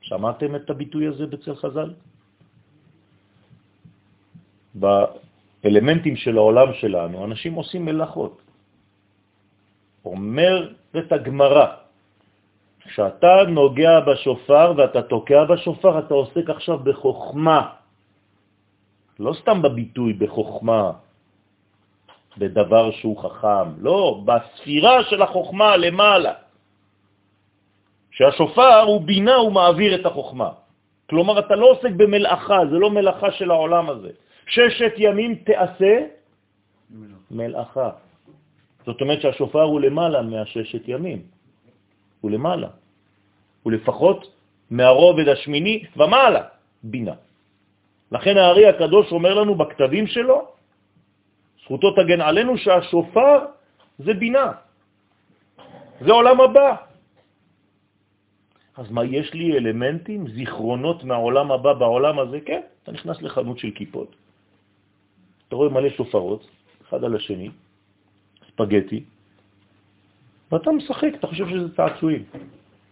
שמעתם 0.00 0.56
את 0.56 0.70
הביטוי 0.70 1.06
הזה 1.06 1.26
בצל 1.26 1.54
חז"ל? 1.54 1.90
באלמנטים 4.74 6.16
של 6.16 6.36
העולם 6.36 6.68
שלנו 6.80 7.24
אנשים 7.24 7.54
עושים 7.54 7.84
מלאכות. 7.84 8.42
אומרת 10.04 11.08
הגמרא, 11.10 11.66
כשאתה 12.88 13.32
נוגע 13.48 14.00
בשופר 14.00 14.66
ואתה 14.76 15.02
תוקע 15.02 15.44
בשופר, 15.44 15.98
אתה 15.98 16.14
עוסק 16.14 16.46
עכשיו 16.50 16.78
בחוכמה. 16.78 17.60
לא 19.18 19.32
סתם 19.42 19.62
בביטוי 19.62 20.12
בחוכמה, 20.12 20.92
בדבר 22.38 22.90
שהוא 22.90 23.18
חכם, 23.18 23.68
לא, 23.78 24.22
בספירה 24.24 25.04
של 25.04 25.22
החוכמה 25.22 25.76
למעלה, 25.76 26.32
שהשופר 28.10 28.80
הוא 28.82 29.00
בינה, 29.02 29.34
הוא 29.34 29.52
מעביר 29.52 29.94
את 30.00 30.06
החוכמה. 30.06 30.50
כלומר, 31.10 31.38
אתה 31.38 31.54
לא 31.56 31.66
עוסק 31.70 31.92
במלאכה, 31.96 32.58
זה 32.70 32.76
לא 32.78 32.90
מלאכה 32.90 33.30
של 33.30 33.50
העולם 33.50 33.90
הזה. 33.90 34.10
ששת 34.46 34.92
ימים 34.96 35.34
תעשה 35.34 35.94
מלאכה. 37.30 37.90
זאת 38.86 39.00
אומרת 39.00 39.20
שהשופר 39.20 39.62
הוא 39.62 39.80
למעלה 39.80 40.22
מהששת 40.22 40.88
ימים. 40.88 41.22
הוא 42.20 42.30
למעלה. 42.30 42.68
הוא 43.62 43.72
לפחות 43.72 44.20
מהרובד 44.70 45.28
השמיני 45.28 45.84
ומעלה, 45.96 46.42
בינה. 46.82 47.14
לכן 48.12 48.36
הארי 48.36 48.66
הקדוש 48.66 49.12
אומר 49.12 49.34
לנו 49.34 49.54
בכתבים 49.54 50.06
שלו, 50.06 50.57
זכותו 51.68 51.88
תגן 52.00 52.20
עלינו, 52.20 52.58
שהשופר 52.58 53.38
זה 53.98 54.12
בינה. 54.14 54.52
זה 56.00 56.12
עולם 56.12 56.40
הבא. 56.40 56.76
אז 58.76 58.90
מה, 58.90 59.04
יש 59.04 59.34
לי 59.34 59.58
אלמנטים, 59.58 60.28
זיכרונות 60.28 61.04
מהעולם 61.04 61.52
הבא 61.52 61.72
בעולם 61.72 62.18
הזה? 62.18 62.40
כן, 62.40 62.62
אתה 62.82 62.92
נכנס 62.92 63.22
לחנות 63.22 63.58
של 63.58 63.70
כיפות. 63.76 64.16
אתה 65.48 65.56
רואה 65.56 65.68
מלא 65.68 65.90
שופרות, 65.90 66.48
אחד 66.88 67.04
על 67.04 67.16
השני, 67.16 67.50
ספגטי, 68.48 69.04
ואתה 70.52 70.70
משחק, 70.72 71.12
אתה 71.20 71.26
חושב 71.26 71.48
שזה 71.48 71.76
צעצועים. 71.76 72.24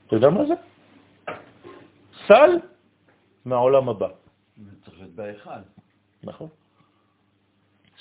אתה 0.06 0.16
יודע 0.16 0.30
מה 0.30 0.42
זה? 0.44 0.54
סל 2.26 2.50
מהעולם 3.44 3.88
הבא. 3.88 4.08
צריך 4.84 4.98
להיות 4.98 5.12
באחד. 5.14 5.62
נכון. 6.22 6.48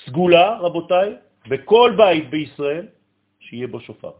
סגולה, 0.06 0.58
רבותיי, 0.60 1.16
בכל 1.50 1.94
בית 1.98 2.30
בישראל, 2.30 2.88
שיהיה 3.40 3.68
בו 3.68 3.80
שופר. 3.80 4.12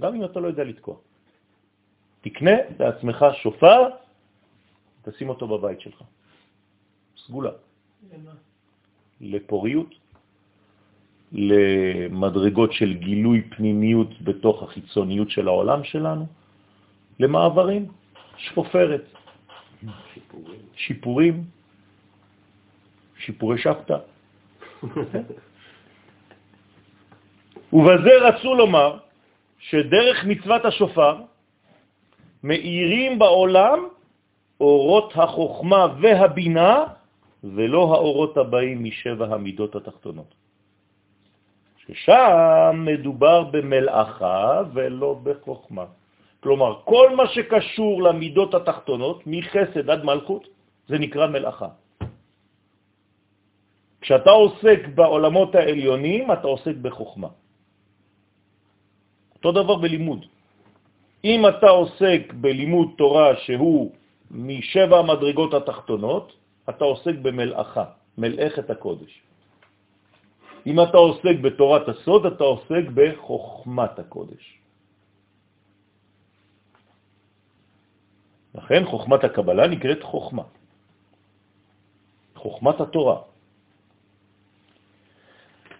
גם 0.00 0.14
אם 0.14 0.24
אתה 0.24 0.40
לא 0.40 0.46
יודע 0.46 0.64
לתקוע. 0.64 0.96
תקנה 2.20 2.56
לעצמך 2.78 3.24
שופר, 3.42 3.88
תשים 5.02 5.28
אותו 5.28 5.48
בבית 5.48 5.80
שלך. 5.80 6.02
סגולה. 7.26 7.50
לפוריות, 9.20 9.94
למדרגות 11.32 12.72
של 12.72 12.94
גילוי 12.94 13.42
פנימיות 13.56 14.22
בתוך 14.22 14.62
החיצוניות 14.62 15.30
של 15.30 15.48
העולם 15.48 15.84
שלנו, 15.84 16.26
למעברים, 17.20 17.86
שפופרת, 18.36 19.04
שיפורים, 20.14 20.60
שיפורים 20.74 21.44
שיפורי 23.30 23.58
שבתא. 23.58 23.98
ובזה 27.72 28.14
רצו 28.20 28.54
לומר 28.54 28.98
שדרך 29.58 30.24
מצוות 30.24 30.64
השופר 30.64 31.16
מאירים 32.42 33.18
בעולם 33.18 33.78
אורות 34.60 35.12
החוכמה 35.14 35.86
והבינה 36.00 36.84
ולא 37.44 37.82
האורות 37.94 38.36
הבאים 38.36 38.84
משבע 38.84 39.26
המידות 39.30 39.76
התחתונות. 39.76 40.34
ששם 41.86 42.74
מדובר 42.74 43.44
במלאכה 43.54 44.62
ולא 44.74 45.10
בחוכמה. 45.22 45.84
כלומר, 46.40 46.80
כל 46.84 47.16
מה 47.16 47.26
שקשור 47.26 48.02
למידות 48.02 48.54
התחתונות, 48.54 49.22
מחסד 49.26 49.90
עד 49.90 50.04
מלכות, 50.04 50.48
זה 50.88 50.98
נקרא 50.98 51.26
מלאכה. 51.26 51.68
כשאתה 54.00 54.30
עוסק 54.30 54.80
בעולמות 54.94 55.54
העליונים, 55.54 56.32
אתה 56.32 56.46
עוסק 56.46 56.76
בחוכמה. 56.82 57.28
אותו 59.34 59.52
דבר 59.52 59.76
בלימוד. 59.76 60.26
אם 61.24 61.40
אתה 61.48 61.68
עוסק 61.68 62.32
בלימוד 62.40 62.88
תורה 62.96 63.36
שהוא 63.36 63.92
משבע 64.30 64.98
המדרגות 64.98 65.54
התחתונות, 65.54 66.26
אתה 66.68 66.84
עוסק 66.84 67.14
במלאכה, 67.22 67.84
מלאכת 68.18 68.70
הקודש. 68.70 69.12
אם 70.66 70.76
אתה 70.80 70.96
עוסק 70.96 71.36
בתורת 71.42 71.88
הסוד, 71.88 72.26
אתה 72.26 72.44
עוסק 72.44 72.84
בחוכמת 72.94 73.98
הקודש. 73.98 74.44
לכן 78.54 78.82
חוכמת 78.84 79.24
הקבלה 79.24 79.66
נקראת 79.68 80.02
חוכמה. 80.02 80.42
חוכמת 82.34 82.80
התורה. 82.80 83.29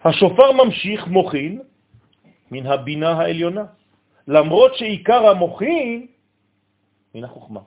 השופר 0.05 0.51
ממשיך 0.51 1.07
מוכין 1.07 1.61
מן 2.51 2.65
הבינה 2.65 3.11
העליונה, 3.11 3.65
למרות 4.27 4.75
שעיקר 4.75 5.27
המוכין 5.29 6.07
מן 7.15 7.23
החוכמה. 7.23 7.59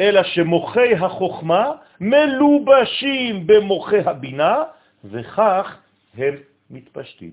אלא 0.00 0.22
שמוחי 0.22 0.94
החוכמה 0.94 1.72
מלובשים 2.00 3.46
במוחי 3.46 4.00
הבינה, 4.00 4.62
וכך 5.04 5.78
הם 6.14 6.34
מתפשטים. 6.70 7.30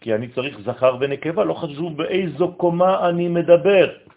כי 0.00 0.14
אני 0.14 0.28
צריך 0.28 0.60
זכר 0.60 0.96
ונקבה, 1.00 1.44
לא 1.44 1.54
חשוב 1.54 1.96
באיזו 1.96 2.52
קומה 2.56 3.08
אני 3.08 3.28
מדבר. 3.28 4.07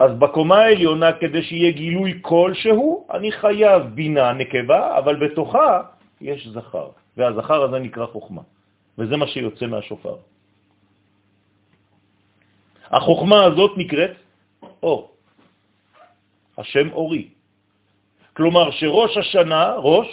אז 0.00 0.16
בקומה 0.18 0.58
העליונה, 0.58 1.12
כדי 1.12 1.42
שיהיה 1.42 1.70
גילוי 1.70 2.18
כלשהו, 2.22 3.06
אני 3.12 3.32
חייב 3.32 3.82
בינה 3.82 4.32
נקבה, 4.32 4.98
אבל 4.98 5.14
בתוכה 5.16 5.82
יש 6.20 6.48
זכר, 6.48 6.88
והזכר 7.16 7.62
הזה 7.62 7.78
נקרא 7.78 8.06
חוכמה, 8.06 8.42
וזה 8.98 9.16
מה 9.16 9.26
שיוצא 9.26 9.66
מהשופר. 9.66 10.16
החוכמה 12.90 13.44
הזאת 13.44 13.72
נקראת 13.76 14.10
אור, 14.82 15.12
השם 16.58 16.92
אורי. 16.92 17.28
כלומר 18.32 18.70
שראש 18.70 19.16
השנה, 19.16 19.76
ראש, 19.84 20.08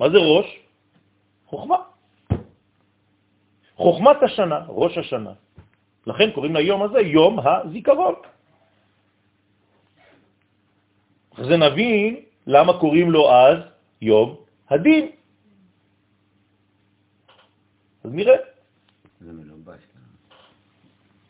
מה 0.00 0.10
זה 0.10 0.18
ראש? 0.18 0.48
חוכמה. 1.46 1.76
חוכמת 3.76 4.22
השנה, 4.22 4.60
ראש 4.68 4.98
השנה. 4.98 5.32
לכן 6.06 6.30
קוראים 6.30 6.56
ליום 6.56 6.82
הזה 6.82 7.00
יום 7.00 7.38
הזיכרון. 7.38 8.37
זה 11.44 11.56
נבין 11.56 12.16
למה 12.46 12.78
קוראים 12.78 13.10
לו 13.10 13.30
אז 13.30 13.58
יום 14.02 14.36
הדין. 14.70 15.08
אז 18.04 18.10
נראה. 18.14 18.36
מלובש. 19.20 19.80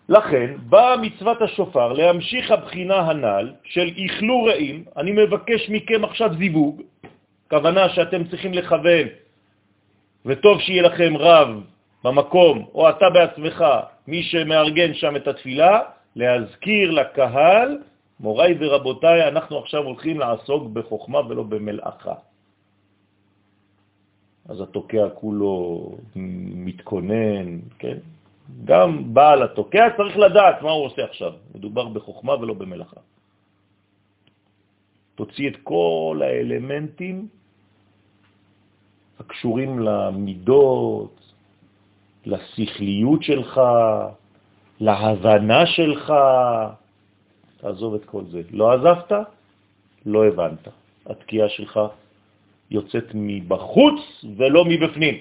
לכן 0.09 0.57
באה 0.69 0.97
מצוות 0.97 1.43
השופר 1.43 1.93
להמשיך 1.93 2.51
הבחינה 2.51 2.97
הנ"ל 2.97 3.53
של 3.65 3.91
איכלו 3.97 4.45
רעים, 4.45 4.85
אני 4.97 5.13
מבקש 5.13 5.71
מכם 5.71 6.05
עכשיו 6.05 6.31
זיווג, 6.39 6.83
כוונה 7.51 7.89
שאתם 7.89 8.25
צריכים 8.25 8.55
לכוון, 8.55 9.07
וטוב 10.27 10.61
שיהיה 10.61 10.83
לכם 10.83 11.17
רב 11.17 11.49
במקום, 12.05 12.67
או 12.75 12.89
אתה 12.89 13.11
בעצמך, 13.11 13.65
מי 14.07 14.23
שמארגן 14.23 14.95
שם 14.95 15.17
את 15.17 15.29
התפילה, 15.29 15.81
להזכיר 16.17 16.91
לקהל, 16.91 17.79
מוריי 18.21 18.55
ורבותיי, 18.61 19.29
אנחנו 19.29 19.59
עכשיו 19.59 19.83
הולכים 19.85 20.19
לעסוק 20.19 20.63
בחוכמה 20.73 21.21
ולא 21.29 21.43
במלאכה. 21.43 22.15
אז 24.49 24.61
התוקע 24.61 25.09
כולו 25.15 25.91
מתכונן, 26.67 27.59
כן? 27.79 27.99
גם 28.65 29.15
בעל 29.15 29.43
התוקע 29.43 29.89
צריך 29.97 30.17
לדעת 30.17 30.63
מה 30.63 30.71
הוא 30.71 30.85
עושה 30.85 31.05
עכשיו. 31.05 31.33
מדובר 31.55 31.89
בחוכמה 31.89 32.35
ולא 32.35 32.55
במלאכה. 32.55 33.01
תוציא 35.15 35.49
את 35.51 35.57
כל 35.63 36.21
האלמנטים 36.25 37.29
הקשורים 39.21 39.79
למידות, 39.79 41.33
לשכליות 42.27 43.23
שלך, 43.23 43.61
להבנה 44.81 45.67
שלך. 45.67 46.13
תעזוב 47.59 47.95
את 47.95 48.05
כל 48.05 48.25
זה. 48.31 48.43
לא 48.51 48.73
עזבת, 48.73 49.13
לא 50.07 50.27
הבנת. 50.27 50.69
התקיעה 51.07 51.49
שלך 51.49 51.81
יוצאת 52.71 53.05
מבחוץ 53.15 54.25
ולא 54.37 54.65
מבפנים. 54.65 55.17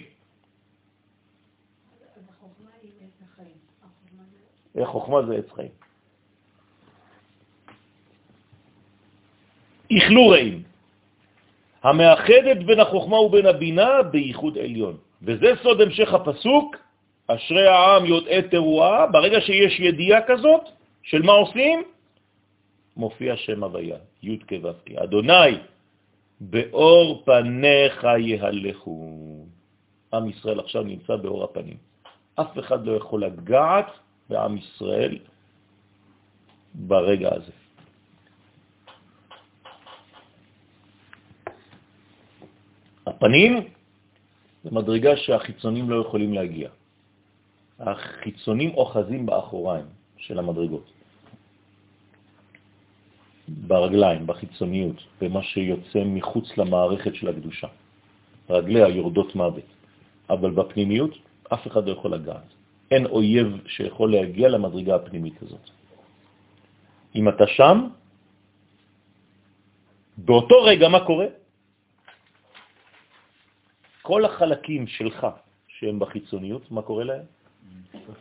חוכמה 4.86 5.26
זה 5.26 5.36
עץ 5.36 5.52
חיים. 5.56 5.74
איכלו 9.92 10.30
רעים, 10.30 10.64
המאחדת 11.84 12.58
בין 12.66 12.80
החוכמה 12.80 13.20
ובין 13.20 13.46
הבינה 13.46 14.04
בייחוד 14.12 14.58
עליון. 14.58 14.98
וזה 15.22 15.52
סוד 15.64 15.82
המשך 15.82 16.14
הפסוק, 16.14 16.76
אשרי 17.28 17.68
העם 17.68 18.06
יודעי 18.06 18.42
תרועה, 18.42 19.08
ברגע 19.08 19.42
שיש 19.42 19.80
ידיעה 19.80 20.22
כזאת 20.28 20.62
של 21.04 21.22
מה 21.22 21.32
עושים, 21.32 21.84
מופיע 22.98 23.38
שם 23.38 23.64
הוויה, 23.64 23.98
י' 24.24 24.38
כו' 24.50 25.04
אדוני, 25.04 25.58
באור 26.42 27.24
פניך 27.26 28.04
יהלכו. 28.04 29.46
עם 30.14 30.30
ישראל 30.30 30.60
עכשיו 30.60 30.84
נמצא 30.84 31.16
באור 31.16 31.44
הפנים. 31.44 31.78
אף 32.36 32.60
אחד 32.60 32.86
לא 32.86 32.92
יכול 32.92 33.24
לגעת 33.24 33.86
בעם 34.30 34.58
ישראל 34.58 35.18
ברגע 36.74 37.30
הזה. 37.36 37.52
הפנים 43.08 43.54
זה 44.64 44.70
מדרגה 44.72 45.18
שהחיצונים 45.18 45.90
לא 45.90 46.02
יכולים 46.02 46.34
להגיע. 46.34 46.70
החיצונים 47.80 48.74
אוחזים 48.74 49.26
באחוריים 49.26 49.86
של 50.18 50.40
המדרגות, 50.40 50.92
ברגליים, 53.48 54.28
בחיצוניות, 54.28 54.96
במה 55.22 55.44
שיוצא 55.44 56.04
מחוץ 56.06 56.58
למערכת 56.58 57.16
של 57.16 57.30
הקדושה. 57.30 57.68
רגליה 58.50 58.88
יורדות 58.88 59.36
מוות, 59.36 59.70
אבל 60.30 60.52
בפנימיות 60.52 61.12
אף 61.54 61.68
אחד 61.68 61.88
לא 61.88 61.92
יכול 61.92 62.14
לגעת. 62.14 62.48
אין 62.92 63.06
אויב 63.06 63.48
שיכול 63.68 64.12
להגיע 64.12 64.48
למדרגה 64.50 64.96
הפנימית 64.96 65.42
הזאת. 65.42 65.66
אם 67.16 67.30
אתה 67.30 67.48
שם, 67.48 67.88
באותו 70.18 70.64
רגע 70.64 70.88
מה 70.90 71.06
קורה? 71.06 71.26
כל 74.02 74.26
החלקים 74.26 74.88
שלך 74.88 75.28
שהם 75.68 76.00
בחיצוניות, 76.00 76.72
מה 76.72 76.82
קורה 76.82 77.04
להם? 77.04 77.26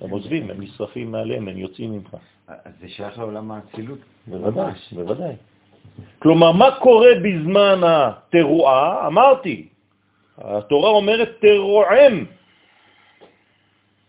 הם 0.00 0.10
עוזבים, 0.10 0.50
הם 0.50 0.62
נשרפים 0.62 1.12
מעליהם, 1.12 1.48
הם 1.48 1.58
יוצאים 1.58 1.92
ממך. 1.92 2.16
אז 2.48 2.72
זה 2.80 2.88
שייך 2.88 3.18
לעולם 3.18 3.50
האצילות. 3.50 3.98
בוודאי, 4.26 4.72
בוודאי. 4.92 5.34
כלומר, 6.18 6.52
מה 6.52 6.68
קורה 6.80 7.10
בזמן 7.24 7.80
התרועה? 7.84 9.06
אמרתי, 9.06 9.68
התורה 10.38 10.90
אומרת 10.90 11.30
תרועם. 11.40 12.26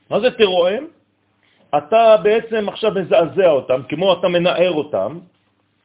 מה 0.09 0.19
זה 0.19 0.31
תרועם? 0.31 0.85
אתה 1.77 2.17
בעצם 2.23 2.69
עכשיו 2.69 2.91
מזעזע 2.91 3.49
אותם, 3.49 3.81
כמו 3.89 4.13
אתה 4.13 4.27
מנער 4.27 4.71
אותם, 4.71 5.19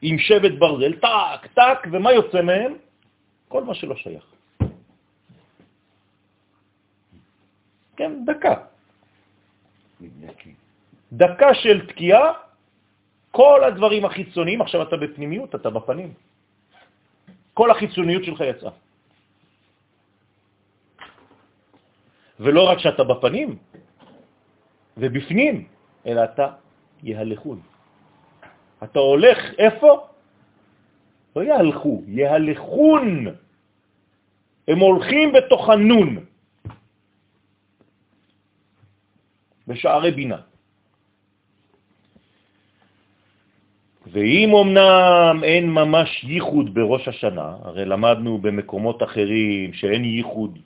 עם 0.03 0.18
שבט 0.18 0.53
ברזל, 0.59 0.92
טק, 0.92 1.46
טק, 1.55 1.78
ומה 1.92 2.12
יוצא 2.12 2.42
מהם? 2.42 2.74
כל 3.48 3.64
מה 3.64 3.74
שלא 3.74 3.96
שייך. 3.96 4.24
כן, 7.96 8.12
דקה. 8.24 8.72
דקה 11.12 11.55
של 11.55 11.86
תקיעה, 11.86 12.32
כל 13.30 13.64
הדברים 13.64 14.05
החיצוניים, 14.05 14.61
עכשיו 14.61 14.82
אתה 14.82 14.96
בפנימיות, 14.96 15.55
אתה 15.55 15.70
בפנים. 15.70 16.12
כל 17.55 17.70
החיצוניות 17.70 18.24
שלך 18.24 18.40
יצאה. 18.40 18.70
ולא 22.40 22.62
רק 22.68 22.78
שאתה 22.78 23.05
בפנים 23.05 23.57
ובפנים, 24.96 25.55
אלא 26.07 26.20
אתה 26.24 26.46
יהלכון. 27.03 27.61
אתה 28.82 28.98
הולך 28.98 29.38
איפה? 29.59 29.90
לא 31.36 31.40
יהלכו, 31.42 32.03
יהלכון. 32.07 33.26
הם 34.68 34.78
הולכים 34.78 35.32
בתוך 35.32 35.68
הנון. 35.68 36.32
בשערי 39.69 40.11
בינה. 40.11 40.41
ואם 44.07 44.55
אמנם 44.55 45.41
אין 45.45 45.71
ממש 45.71 46.25
ייחוד 46.25 46.75
בראש 46.75 47.09
השנה, 47.09 47.57
הרי 47.63 47.85
למדנו 47.85 48.39
במקומות 48.39 49.03
אחרים 49.03 49.73
שאין 49.73 50.05
ייחוד 50.05 50.59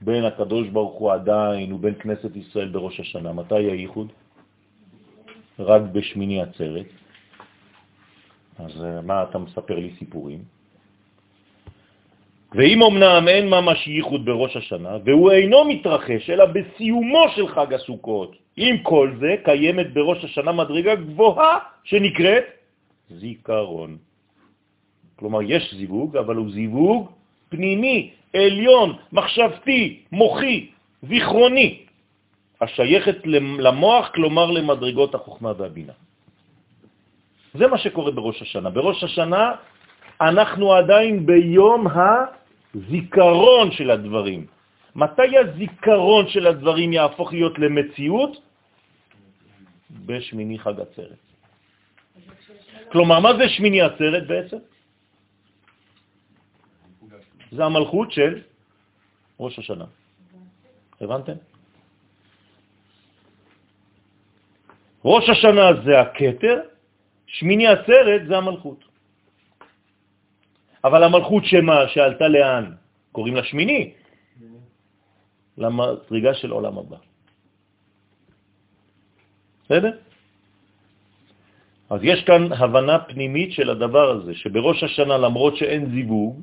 בין 0.00 0.24
הקדוש 0.24 0.68
ברוך 0.68 0.98
הוא 0.98 1.12
עדיין 1.12 1.72
ובין 1.72 1.94
כנסת 1.94 2.36
ישראל 2.36 2.68
בראש 2.68 3.00
השנה, 3.00 3.32
מתי 3.32 3.70
הייחוד? 3.70 4.12
רק 5.58 5.82
בשמיני 5.92 6.42
עצרת. 6.42 6.86
אז 8.58 8.84
אה, 8.84 9.00
מה 9.00 9.22
אתה 9.22 9.38
מספר 9.38 9.78
לי 9.78 9.94
סיפורים? 9.98 10.53
ואם 12.54 12.82
אמנם 12.82 13.28
אין 13.28 13.48
ממש 13.48 13.86
ייחוד 13.86 14.24
בראש 14.24 14.56
השנה, 14.56 15.02
והוא 15.04 15.30
אינו 15.30 15.64
מתרחש, 15.64 16.30
אלא 16.30 16.44
בסיומו 16.44 17.24
של 17.34 17.48
חג 17.48 17.74
הסוכות, 17.74 18.36
עם 18.56 18.78
כל 18.78 19.10
זה 19.20 19.34
קיימת 19.44 19.92
בראש 19.92 20.24
השנה 20.24 20.52
מדרגה 20.52 20.94
גבוהה 20.94 21.58
שנקראת 21.84 22.44
זיכרון. 23.10 23.96
כלומר, 25.16 25.42
יש 25.42 25.74
זיווג, 25.74 26.16
אבל 26.16 26.36
הוא 26.36 26.50
זיווג 26.50 27.10
פנימי, 27.48 28.10
עליון, 28.34 28.96
מחשבתי, 29.12 30.00
מוחי, 30.12 30.66
זיכרוני, 31.02 31.78
השייכת 32.60 33.26
למוח, 33.58 34.08
כלומר 34.14 34.50
למדרגות 34.50 35.14
החוכמה 35.14 35.52
והבינה. 35.58 35.92
זה 37.54 37.66
מה 37.66 37.78
שקורה 37.78 38.10
בראש 38.10 38.42
השנה. 38.42 38.70
בראש 38.70 39.04
השנה 39.04 39.52
אנחנו 40.20 40.72
עדיין 40.72 41.26
ביום 41.26 41.86
הזיכרון 42.74 43.70
של 43.70 43.90
הדברים. 43.90 44.46
מתי 44.94 45.38
הזיכרון 45.38 46.28
של 46.28 46.46
הדברים 46.46 46.92
יהפוך 46.92 47.32
להיות 47.32 47.58
למציאות? 47.58 48.32
בשמיני 50.06 50.58
חג 50.58 50.80
עצרת. 50.80 51.22
כלומר, 52.92 53.20
מה 53.20 53.30
זה 53.38 53.48
שמיני 53.48 53.82
עצרת 53.82 54.26
בעצם? 54.26 54.56
זה 57.52 57.64
המלכות 57.64 58.12
של 58.12 58.42
ראש 59.40 59.58
השנה. 59.58 59.84
הבנתם? 61.00 61.38
ראש 65.04 65.28
השנה 65.28 65.82
זה 65.84 66.00
הקטר, 66.00 66.60
שמיני 67.26 67.66
עצרת 67.66 68.26
זה 68.26 68.36
המלכות. 68.36 68.83
אבל 70.84 71.02
המלכות 71.02 71.44
שמה, 71.44 71.88
שעלתה 71.88 72.28
לאן? 72.28 72.64
קוראים 73.12 73.34
לה 73.34 73.44
שמיני, 73.44 73.92
למדרגה 75.58 76.34
של 76.34 76.50
עולם 76.50 76.78
הבא. 76.78 76.96
בסדר? 79.64 79.92
אז 81.90 82.00
יש 82.02 82.24
כאן 82.24 82.52
הבנה 82.52 82.98
פנימית 82.98 83.52
של 83.52 83.70
הדבר 83.70 84.10
הזה, 84.10 84.34
שבראש 84.34 84.82
השנה, 84.82 85.18
למרות 85.18 85.56
שאין 85.56 85.90
זיווג, 85.90 86.40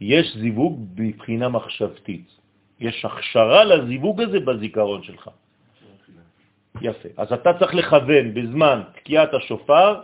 יש 0.00 0.36
זיווג 0.36 0.74
מבחינה 0.96 1.48
מחשבתית. 1.48 2.26
יש 2.80 3.04
הכשרה 3.04 3.64
לזיווג 3.64 4.20
הזה 4.20 4.40
בזיכרון 4.40 5.02
שלך. 5.02 5.30
יפה. 6.80 7.08
אז 7.16 7.32
אתה 7.32 7.50
צריך 7.58 7.74
לכוון 7.74 8.34
בזמן 8.34 8.82
תקיעת 8.94 9.34
השופר, 9.34 10.02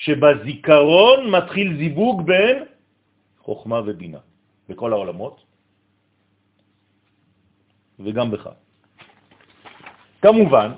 שבזיכרון 0.00 1.30
מתחיל 1.30 1.76
זיווג 1.76 2.26
בין 2.26 2.64
חוכמה 3.38 3.80
ובינה, 3.84 4.18
בכל 4.68 4.92
העולמות, 4.92 5.44
וגם 8.00 8.30
בך. 8.30 8.48
כמובן 10.22 10.70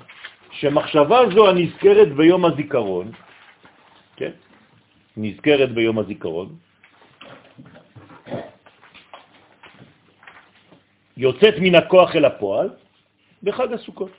שמחשבה 0.51 1.19
זו 1.35 1.49
הנזכרת 1.49 2.09
ביום 2.19 2.45
הזיכרון, 2.45 3.11
כן? 4.15 4.31
נזכרת 5.17 5.71
ביום 5.71 5.99
הזיכרון, 5.99 6.55
יוצאת 11.17 11.55
מן 11.61 11.75
הכוח 11.75 12.15
אל 12.15 12.25
הפועל 12.25 12.69
בחג 13.43 13.73
הסוכות. 13.73 14.11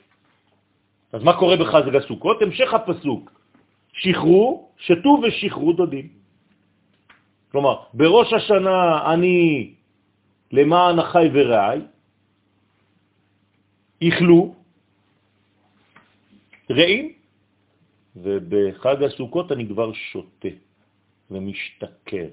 אז 1.13 1.23
מה 1.23 1.37
קורה 1.37 1.55
בחג 1.57 1.95
הסוכות? 1.95 2.41
המשך 2.41 2.73
הפסוק, 2.73 3.31
שחרו, 3.95 4.69
שתו 4.77 5.21
ושחרו 5.23 5.73
דודים. 5.73 6.07
כלומר, 7.51 7.75
בראש 7.93 8.33
השנה 8.33 9.13
אני 9.13 9.73
למען 10.51 10.99
החי 10.99 11.27
ורעי, 11.33 11.79
איכלו 14.01 14.55
רעים, 16.71 17.13
ובחג 18.15 19.03
הסוכות 19.03 19.51
אני 19.51 19.67
כבר 19.67 19.93
שותה 19.93 20.53
ומשתכר. 21.31 22.27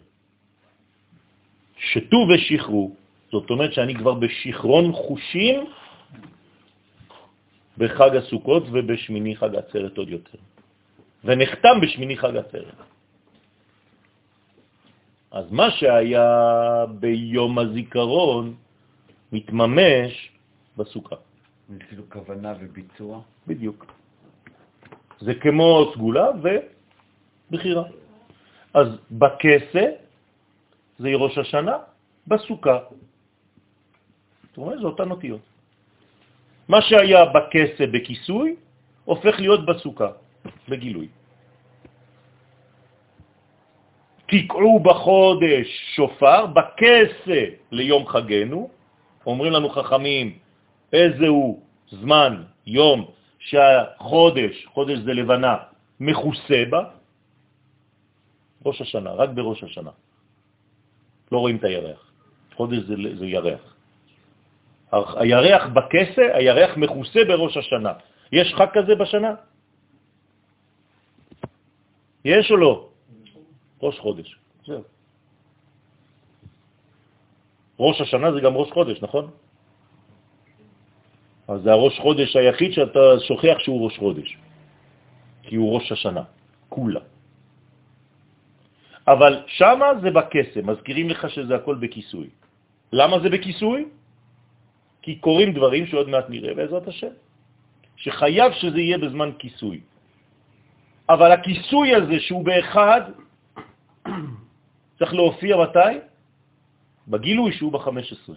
שתו 1.78 2.16
ושחרו, 2.16 2.94
זאת 3.30 3.50
אומרת 3.50 3.72
שאני 3.72 3.94
כבר 3.94 4.14
בשכרון 4.14 4.92
חושים 4.92 5.56
בחג 7.78 8.16
הסוכות 8.16 8.62
ובשמיני 8.72 9.36
חג 9.36 9.54
עצרת 9.54 9.98
עוד 9.98 10.08
יותר. 10.08 10.38
ונחתם 11.24 11.80
בשמיני 11.82 12.16
חג 12.16 12.36
עצרת. 12.36 12.74
אז 15.30 15.46
מה 15.50 15.70
שהיה 15.70 16.28
ביום 17.00 17.58
הזיכרון 17.58 18.54
מתממש 19.32 20.12
בסוכה. 20.76 21.16
זה 21.68 21.78
כאילו 21.88 22.02
כוונה 22.10 22.52
וביצוע? 22.60 23.20
בדיוק. 23.46 23.86
זה 25.20 25.34
כמו 25.34 25.90
סגולה 25.94 26.26
ובחירה. 27.50 27.84
אז 28.74 28.88
בכסה 29.10 29.84
זה 30.98 31.08
ראש 31.14 31.38
השנה, 31.38 31.76
בסוכה. 32.26 32.78
זאת 34.48 34.56
אומרת, 34.56 34.78
זה 34.80 34.86
אותן 34.86 35.10
אותיות. 35.10 35.40
מה 36.68 36.82
שהיה 36.82 37.24
בכסה 37.24 37.86
בכיסוי, 37.92 38.56
הופך 39.04 39.34
להיות 39.40 39.66
בסוכה, 39.66 40.10
בגילוי. 40.68 41.08
תקעו 44.26 44.80
בחודש 44.80 45.66
שופר, 45.94 46.46
בכסה 46.46 47.42
ליום 47.70 48.06
חגנו, 48.06 48.70
אומרים 49.26 49.52
לנו 49.52 49.68
חכמים, 49.68 50.38
איזה 50.92 51.28
הוא 51.28 51.62
זמן, 51.90 52.42
יום, 52.66 53.10
שהחודש, 53.38 54.66
חודש 54.66 54.98
זה 54.98 55.12
לבנה, 55.12 55.56
מכוסה 56.00 56.62
בה, 56.70 56.82
ראש 58.64 58.80
השנה, 58.80 59.10
רק 59.10 59.30
בראש 59.30 59.64
השנה. 59.64 59.90
לא 61.32 61.38
רואים 61.38 61.56
את 61.56 61.64
הירח. 61.64 62.12
חודש 62.56 62.78
זה, 62.78 62.94
זה 63.18 63.26
ירח. 63.26 63.76
הירח 64.92 65.66
בכסה, 65.66 66.24
הירח 66.34 66.76
מכוסה 66.76 67.20
בראש 67.28 67.56
השנה. 67.56 67.92
יש 68.32 68.54
חג 68.54 68.66
כזה 68.72 68.94
בשנה? 68.94 69.34
יש 72.24 72.50
או 72.50 72.56
לא? 72.56 72.88
ראש 73.82 73.98
חודש. 73.98 74.38
ראש 77.78 78.00
השנה 78.00 78.32
זה 78.32 78.40
גם 78.40 78.54
ראש 78.54 78.70
חודש, 78.70 79.02
נכון? 79.02 79.30
אז 81.48 81.62
זה 81.62 81.70
הראש 81.72 81.98
חודש 81.98 82.36
היחיד 82.36 82.72
שאתה 82.72 83.20
שוכח 83.26 83.56
שהוא 83.58 83.84
ראש 83.84 83.98
חודש, 83.98 84.28
כי 85.42 85.56
הוא 85.56 85.74
ראש 85.74 85.92
השנה, 85.92 86.22
כולה. 86.68 87.00
אבל 89.08 89.42
שמה 89.46 89.86
זה 90.02 90.10
בקסם, 90.10 90.62
מזכירים 90.70 91.08
לך 91.10 91.30
שזה 91.30 91.54
הכל 91.56 91.76
בכיסוי. 91.82 92.28
למה 92.92 93.18
זה 93.18 93.28
בכיסוי? 93.28 93.80
כי 95.02 95.18
קורים 95.18 95.52
דברים 95.52 95.86
שעוד 95.86 96.08
מעט 96.08 96.30
נראה 96.30 96.54
בעזרת 96.54 96.88
השם, 96.88 97.14
שחייב 97.96 98.52
שזה 98.62 98.78
יהיה 98.78 98.98
בזמן 98.98 99.30
כיסוי. 99.38 99.80
אבל 101.12 101.32
הכיסוי 101.32 101.94
הזה 101.94 102.20
שהוא 102.20 102.44
באחד, 102.44 103.00
צריך 104.98 105.14
להופיע 105.14 105.56
מתי? 105.56 105.92
בגילוי 107.08 107.52
שהוא 107.52 107.72
ב-15, 107.72 108.32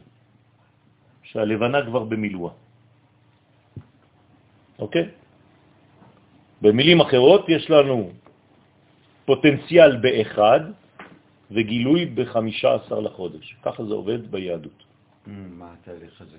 שהלבנה 1.23 1.85
כבר 1.85 2.03
במילואה. 2.03 2.53
אוקיי? 4.79 5.09
במילים 6.61 7.01
אחרות 7.01 7.49
יש 7.49 7.69
לנו 7.69 8.11
פוטנציאל 9.25 9.91
באחד 10.01 10.59
וגילוי 11.51 12.05
ב-15 12.05 12.95
לחודש. 12.95 13.55
ככה 13.63 13.85
זה 13.85 13.93
עובד 13.93 14.31
ביהדות. 14.31 14.83
מה 15.27 15.73
התהליך 15.73 16.21
הזה? 16.21 16.37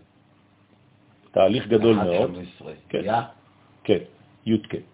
תהליך 1.31 1.67
גדול 1.67 1.97
מאוד. 1.97 2.31
15. 2.37 2.73
כן. 2.89 3.03
כן, 3.85 4.03
י' 4.47 4.63
כן. 4.69 4.85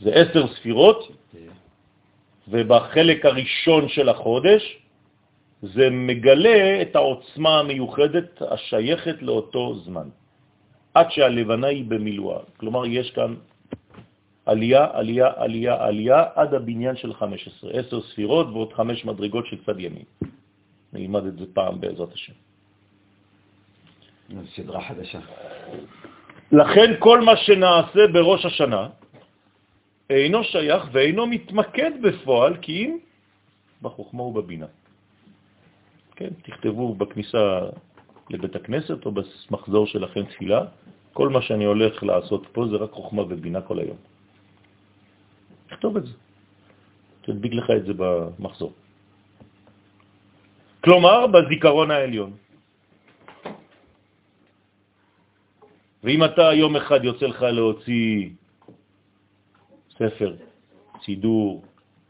זה 0.00 0.10
עשר 0.14 0.46
ספירות, 0.54 1.12
ובחלק 2.48 3.24
הראשון 3.24 3.88
של 3.88 4.08
החודש 4.08 4.78
זה 5.62 5.90
מגלה 5.90 6.82
את 6.82 6.96
העוצמה 6.96 7.58
המיוחדת 7.58 8.42
השייכת 8.50 9.22
לאותו 9.22 9.74
זמן, 9.74 10.08
עד 10.94 11.06
שהלבנה 11.10 11.66
היא 11.66 11.84
במילואה. 11.84 12.40
כלומר, 12.56 12.86
יש 12.86 13.10
כאן 13.10 13.34
עלייה, 14.46 14.86
עלייה, 14.92 15.28
עלייה, 15.36 15.74
עלייה, 15.84 16.24
עד 16.34 16.54
הבניין 16.54 16.96
של 16.96 17.14
15, 17.14 17.70
עשר 17.70 18.00
ספירות 18.00 18.46
ועוד 18.46 18.72
חמש 18.72 19.04
מדרגות 19.04 19.46
של 19.46 19.56
צד 19.66 19.80
ימין. 19.80 20.04
נלמד 20.92 21.26
את 21.26 21.36
זה 21.38 21.44
פעם 21.52 21.80
בעזרת 21.80 22.12
השם. 22.12 22.32
סדרה 24.56 24.80
חדשה. 24.88 25.20
לכן 26.52 26.94
כל 26.98 27.20
מה 27.20 27.36
שנעשה 27.36 28.06
בראש 28.12 28.46
השנה 28.46 28.88
אינו 30.10 30.44
שייך 30.44 30.82
ואינו 30.92 31.26
מתמקד 31.26 31.90
בפועל 32.02 32.56
כי 32.62 32.72
אם 32.72 32.98
בחוכמה 33.82 34.22
ובבינה. 34.22 34.66
כן, 36.16 36.30
תכתבו 36.42 36.94
בכניסה 36.94 37.60
לבית 38.30 38.56
הכנסת 38.56 39.06
או 39.06 39.12
במחזור 39.12 39.86
שלכם 39.86 40.24
תפילה, 40.24 40.60
כל 41.12 41.28
מה 41.28 41.42
שאני 41.42 41.64
הולך 41.64 42.02
לעשות 42.02 42.46
פה 42.52 42.66
זה 42.70 42.76
רק 42.76 42.90
חוכמה 42.90 43.22
ובינה 43.22 43.60
כל 43.60 43.78
היום. 43.78 43.96
תכתוב 45.68 45.96
את 45.96 46.04
זה. 46.06 46.12
תדביק 47.22 47.52
לך 47.52 47.66
את 47.70 47.84
זה 47.86 47.92
במחזור. 47.96 48.72
כלומר, 50.84 51.26
בזיכרון 51.26 51.90
העליון. 51.90 52.32
ואם 56.04 56.24
אתה 56.24 56.54
יום 56.54 56.76
אחד 56.76 57.04
יוצא 57.04 57.26
לך 57.26 57.42
להוציא 57.42 58.30
ספר, 59.98 60.36
סידור, 61.04 61.62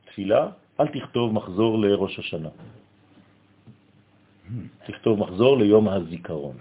תפילה, 0.05 0.49
אל 0.81 0.87
תכתוב 0.89 1.33
מחזור 1.33 1.79
לראש 1.79 2.19
השנה. 2.19 2.49
תכתוב 4.87 5.19
מחזור 5.19 5.59
ליום 5.59 5.89
הזיכרון, 5.89 6.57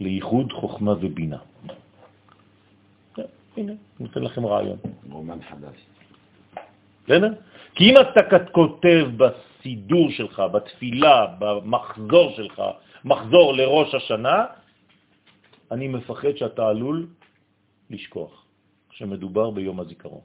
לייחוד 0.00 0.52
חוכמה 0.52 0.92
ובינה. 0.92 1.38
הנה, 3.56 3.72
נותן 4.00 4.22
לכם 4.22 4.46
רעיון. 4.46 4.78
רומן 5.10 5.38
חדש. 5.42 5.76
בסדר? 7.04 7.32
כי 7.74 7.84
אם 7.90 7.94
אתה 8.00 8.20
כותב 8.52 9.06
בסידור 9.16 10.10
שלך, 10.10 10.42
בתפילה, 10.52 11.26
במחזור 11.38 12.32
שלך, 12.36 12.62
מחזור 13.04 13.52
לראש 13.54 13.94
השנה, 13.94 14.44
אני 15.70 15.88
מפחד 15.88 16.36
שאתה 16.36 16.68
עלול 16.68 17.06
לשכוח 17.90 18.45
שמדובר 18.96 19.50
ביום 19.50 19.80
הזיכרון, 19.80 20.24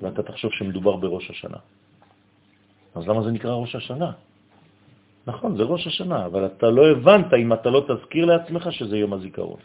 ואתה 0.00 0.22
תחשוב 0.22 0.50
שמדובר 0.52 0.96
בראש 0.96 1.30
השנה. 1.30 1.58
אז 2.94 3.02
למה 3.08 3.22
זה 3.22 3.30
נקרא 3.30 3.54
ראש 3.54 3.74
השנה? 3.74 4.12
נכון, 5.26 5.56
זה 5.56 5.62
ראש 5.62 5.86
השנה, 5.86 6.26
אבל 6.26 6.46
אתה 6.46 6.66
לא 6.70 6.82
הבנת 6.90 7.34
אם 7.34 7.52
אתה 7.52 7.68
לא 7.70 7.80
תזכיר 7.90 8.24
לעצמך 8.24 8.72
שזה 8.72 8.96
יום 8.96 9.12
הזיכרון. 9.12 9.60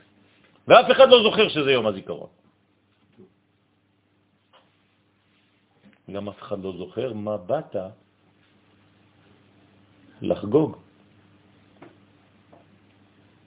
ואף 0.68 0.88
אחד 0.92 1.08
לא 1.10 1.18
זוכר 1.24 1.46
שזה 1.50 1.72
יום 1.72 1.86
הזיכרון. 1.88 2.30
גם 6.12 6.30
אף 6.30 6.40
אחד 6.42 6.60
לא 6.60 6.72
זוכר 6.78 7.14
מה 7.14 7.38
באת 7.38 7.76
לחגוג. 10.22 10.78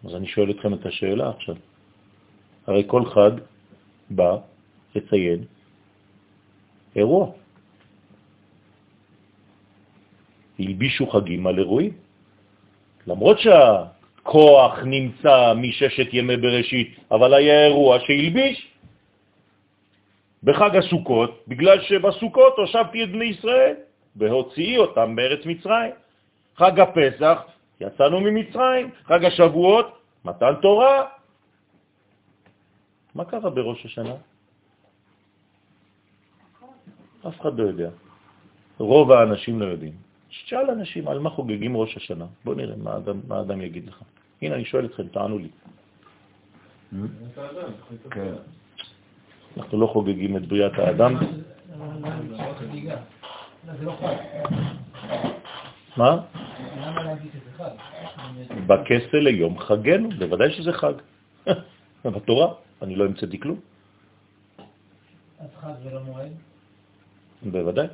אז 0.05 0.15
אני 0.15 0.27
שואל 0.27 0.51
אתכם 0.51 0.75
את 0.75 0.87
השאלה 0.87 1.31
עכשיו. 1.31 1.57
הרי 2.67 2.85
כל 2.87 3.03
חג 3.11 3.54
בא 4.17 4.37
לציין 4.95 5.45
אירוע. 6.97 7.27
הלבישו 10.59 11.07
חגים 11.07 11.47
על 11.47 11.59
אירועים. 11.59 11.93
למרות 13.07 13.39
שהכוח 13.39 14.79
נמצא 14.85 15.53
מששת 15.57 16.09
ימי 16.13 16.37
בראשית, 16.37 16.99
אבל 17.11 17.35
היה 17.35 17.67
אירוע 17.67 17.99
שהלביש. 18.01 18.69
בחג 20.45 20.77
הסוכות, 20.77 21.45
בגלל 21.49 21.81
שבסוכות 21.81 22.55
הושבתי 22.59 23.05
את 23.05 23.11
בני 23.13 23.25
ישראל 23.25 23.75
והוציאי 24.17 24.79
אותם 24.79 25.17
בארץ 25.17 25.47
מצרים. 25.47 25.93
חג 26.57 26.81
הפסח, 26.81 27.39
יצאנו 27.81 28.21
ממצרים, 28.21 28.91
חג 29.05 29.25
השבועות, 29.25 29.99
מתן 30.25 30.55
תורה. 30.63 31.05
מה 33.15 33.25
קרה 33.25 33.51
בראש 33.51 33.87
השנה? 33.87 34.15
אף 37.29 37.41
אחד 37.41 37.59
לא 37.59 37.65
יודע. 37.65 37.91
רוב 38.79 39.13
האנשים 39.13 39.61
לא 39.61 39.65
יודעים. 39.65 39.93
שאל 40.29 40.71
אנשים 40.71 41.09
על 41.09 41.19
מה 41.19 41.31
חוגגים 41.31 41.77
ראש 41.77 41.97
השנה. 41.97 42.27
בוא 42.45 42.55
נראה 42.55 42.77
מה 42.77 42.93
האדם, 42.93 43.21
מה 43.29 43.37
האדם 43.37 43.61
יגיד 43.61 43.87
לך. 43.89 44.03
הנה, 44.43 44.55
אני 44.55 44.65
שואל 44.65 44.85
אתכם, 44.85 45.09
תענו 45.09 45.39
לי. 45.39 45.49
כן. 48.11 48.35
אנחנו 49.57 49.81
לא 49.81 49.87
חוגגים 49.87 50.37
את 50.37 50.47
בריאת 50.47 50.73
האדם. 50.79 51.15
מה? 55.97 56.21
בכסה 58.67 59.19
ליום 59.19 59.59
חגנו, 59.59 60.09
בוודאי 60.19 60.51
שזה 60.51 60.73
חג. 60.73 60.95
בתורה, 62.05 62.55
אני 62.83 62.97
לא 62.97 63.05
המצאתי 63.05 63.41
כלום. 63.41 63.61
אז 65.41 65.49
חג 65.61 65.73
ולא 65.85 66.01
מועד? 66.03 66.33
בוודאי. 67.43 67.87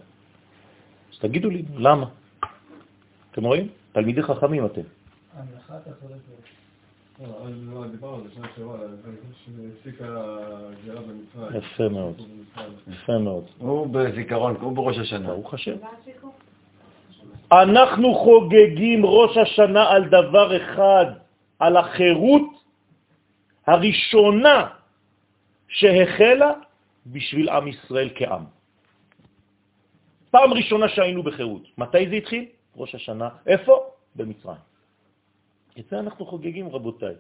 אז 1.13 1.19
תגידו 1.19 1.51
לי, 1.51 1.63
למה? 1.77 2.07
אתם 3.33 3.45
רואים? 3.45 3.69
תלמידי 3.93 4.23
חכמים 4.23 4.67
אתם. 4.67 4.81
המלאכה 5.37 5.77
אתה 5.77 5.91
צודק. 6.01 6.15
לא, 7.21 7.85
זה 10.85 10.93
במצרים. 10.95 11.63
יפה 11.63 11.89
מאוד. 11.89 12.23
יפה 12.89 13.19
מאוד. 13.19 13.45
הוא 13.59 13.87
בזיכרון, 13.87 14.57
הוא 14.61 14.73
בראש 14.73 14.99
השנה. 14.99 15.29
ברוך 15.29 15.55
השם. 15.55 15.77
אנחנו 17.53 18.15
חוגגים 18.15 19.07
ראש 19.07 19.37
השנה 19.37 19.91
על 19.91 20.09
דבר 20.09 20.57
אחד, 20.57 21.07
על 21.59 21.77
החירות 21.77 22.60
הראשונה 23.67 24.69
שהחלה 25.69 26.53
בשביל 27.07 27.49
עם 27.49 27.69
ישראל 27.69 28.11
כעם. 28.15 28.45
פעם 30.31 30.53
ראשונה 30.53 30.89
שהיינו 30.89 31.23
בחירות. 31.23 31.63
מתי 31.79 32.09
זה 32.09 32.15
התחיל? 32.15 32.45
ראש 32.77 32.95
השנה. 32.95 33.29
איפה? 33.47 33.75
במצרים. 34.17 34.63
את 35.79 35.85
זה 35.91 35.99
אנחנו 35.99 36.27
חוגגים, 36.27 36.69
רבותיי. 36.69 37.15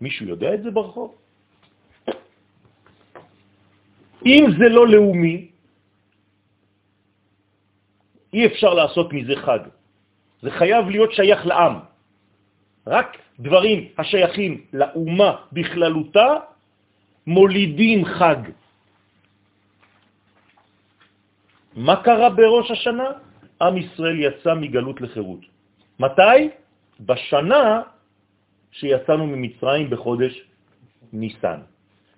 מישהו 0.00 0.26
יודע 0.26 0.54
את 0.54 0.62
זה 0.62 0.70
ברחוב? 0.70 1.16
אם 4.26 4.44
זה 4.58 4.68
לא 4.68 4.88
לאומי, 4.88 5.50
אי 8.32 8.46
אפשר 8.46 8.74
לעשות 8.74 9.12
מזה 9.12 9.36
חג. 9.36 9.58
זה 10.42 10.50
חייב 10.50 10.88
להיות 10.88 11.12
שייך 11.12 11.46
לעם. 11.46 11.74
רק 12.86 13.16
דברים 13.40 13.88
השייכים 13.98 14.52
לאומה 14.72 15.36
בכללותה 15.52 16.28
מולידים 17.26 18.04
חג. 18.04 18.40
מה 21.76 21.96
קרה 22.02 22.30
בראש 22.30 22.70
השנה? 22.70 23.08
עם 23.62 23.76
ישראל 23.76 24.16
יצא 24.20 24.54
מגלות 24.54 25.00
לחירות. 25.00 25.40
מתי? 25.98 26.50
בשנה 27.00 27.82
שיצאנו 28.70 29.26
ממצרים 29.26 29.90
בחודש 29.90 30.42
ניסן. 31.12 31.60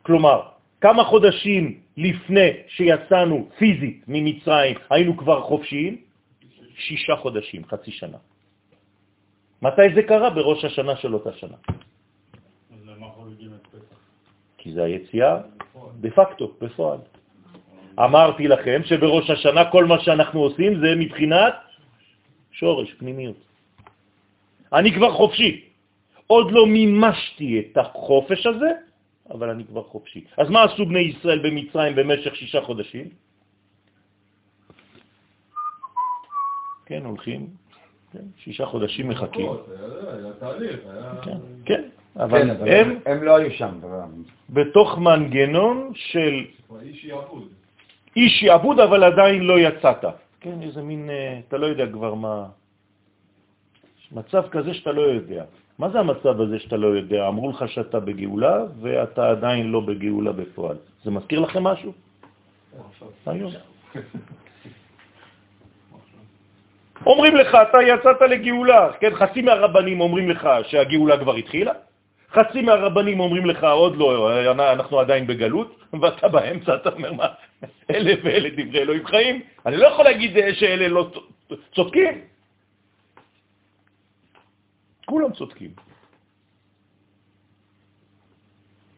כלומר, 0.02 0.40
כמה 0.80 1.04
חודשים 1.04 1.80
לפני 1.96 2.48
שיצאנו 2.68 3.48
פיזית 3.58 4.04
ממצרים 4.08 4.76
היינו 4.90 5.16
כבר 5.16 5.42
חופשיים? 5.42 5.96
שישה 6.76 7.16
חודשים, 7.16 7.64
חצי 7.64 7.90
שנה. 7.90 8.18
מתי 9.62 9.94
זה 9.94 10.02
קרה? 10.02 10.30
בראש 10.30 10.64
השנה 10.64 10.96
של 10.96 11.14
אותה 11.14 11.32
שנה. 11.32 11.56
כי 14.58 14.72
זה 14.72 14.84
היציאה 14.84 15.40
דה 16.00 16.10
פקטו, 16.10 16.52
בפועל. 16.60 16.98
אמרתי 17.98 18.48
לכם 18.48 18.80
שבראש 18.84 19.30
השנה 19.30 19.70
כל 19.70 19.84
מה 19.84 20.00
שאנחנו 20.00 20.40
עושים 20.40 20.80
זה 20.80 20.94
מבחינת 20.96 21.54
שורש, 22.52 22.94
פנימיות. 22.94 23.36
אני 24.72 24.94
כבר 24.94 25.12
חופשי. 25.12 25.64
עוד 26.26 26.46
לא 26.50 26.66
מימשתי 26.66 27.60
את 27.60 27.76
החופש 27.76 28.46
הזה, 28.46 28.70
אבל 29.30 29.50
אני 29.50 29.64
כבר 29.64 29.82
חופשי. 29.82 30.24
אז 30.36 30.50
מה 30.50 30.62
עשו 30.62 30.86
בני 30.86 31.00
ישראל 31.00 31.38
במצרים 31.38 31.96
במשך 31.96 32.36
שישה 32.36 32.60
חודשים? 32.60 33.08
כן, 36.86 37.04
הולכים, 37.04 37.46
שישה 38.36 38.66
חודשים 38.66 39.08
מחכים. 39.08 39.46
היה 39.46 40.32
תהליך, 40.38 40.76
היה... 40.92 41.12
כן, 41.64 41.82
אבל 42.16 42.50
הם 42.50 42.98
הם 43.06 43.22
לא 43.22 43.36
היו 43.36 43.50
שם. 43.50 43.80
בתוך 44.50 44.98
מנגנון 44.98 45.92
של 45.94 46.44
איש 46.82 47.04
יעבוד. 47.04 47.48
איש 48.16 48.42
יעבוד, 48.42 48.80
אבל 48.80 49.04
עדיין 49.04 49.42
לא 49.42 49.60
יצאת. 49.60 50.04
כן, 50.40 50.62
איזה 50.62 50.82
מין, 50.82 51.10
אה, 51.10 51.40
אתה 51.48 51.56
לא 51.56 51.66
יודע 51.66 51.86
כבר 51.86 52.14
מה... 52.14 52.46
מצב 54.12 54.48
כזה 54.50 54.74
שאתה 54.74 54.92
לא 54.92 55.02
יודע. 55.02 55.44
מה 55.78 55.90
זה 55.90 56.00
המצב 56.00 56.40
הזה 56.40 56.58
שאתה 56.58 56.76
לא 56.76 56.86
יודע? 56.86 57.28
אמרו 57.28 57.50
לך 57.50 57.68
שאתה 57.68 58.00
בגאולה, 58.00 58.64
ואתה 58.80 59.30
עדיין 59.30 59.70
לא 59.70 59.80
בגאולה 59.80 60.32
בפועל. 60.32 60.76
זה 61.04 61.10
מזכיר 61.10 61.40
לכם 61.40 61.62
משהו? 61.64 61.92
היום. 63.26 63.52
אומרים 67.06 67.36
לך, 67.36 67.54
אתה 67.54 67.78
יצאת 67.82 68.20
לגאולה. 68.20 68.92
כן, 69.00 69.14
חצי 69.14 69.42
מהרבנים 69.42 70.00
אומרים 70.00 70.30
לך 70.30 70.48
שהגאולה 70.68 71.18
כבר 71.18 71.34
התחילה, 71.34 71.72
חצי 72.32 72.60
מהרבנים 72.62 73.20
אומרים 73.20 73.46
לך, 73.46 73.64
עוד 73.64 73.96
לא, 73.96 74.40
אנחנו 74.72 75.00
עדיין 75.00 75.26
בגלות, 75.26 75.76
ואתה 76.00 76.28
באמצע, 76.28 76.74
אתה 76.74 76.88
אומר, 76.88 77.12
מה, 77.12 77.26
אלה 77.90 78.12
ואלה 78.24 78.48
דברי 78.56 78.78
אלוהים 78.78 79.06
חיים? 79.06 79.42
אני 79.66 79.76
לא 79.76 79.86
יכול 79.86 80.04
להגיד 80.04 80.32
שאלה 80.52 80.88
לא 80.88 81.10
צודקים. 81.74 82.14
כולם 85.06 85.32
צודקים. 85.32 85.70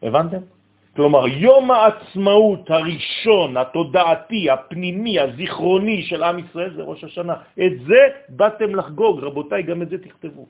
הבנתם? 0.03 0.52
כלומר, 0.95 1.27
יום 1.27 1.71
העצמאות 1.71 2.69
הראשון, 2.69 3.57
התודעתי, 3.57 4.49
הפנימי, 4.49 5.19
הזיכרוני 5.19 6.03
של 6.03 6.23
עם 6.23 6.39
ישראל 6.39 6.73
זה 6.75 6.81
ראש 6.81 7.03
השנה. 7.03 7.33
את 7.57 7.73
זה 7.87 8.01
באתם 8.29 8.75
לחגוג, 8.75 9.19
רבותיי, 9.19 9.63
גם 9.63 9.81
את 9.81 9.89
זה 9.89 9.97
תכתבו. 9.97 10.45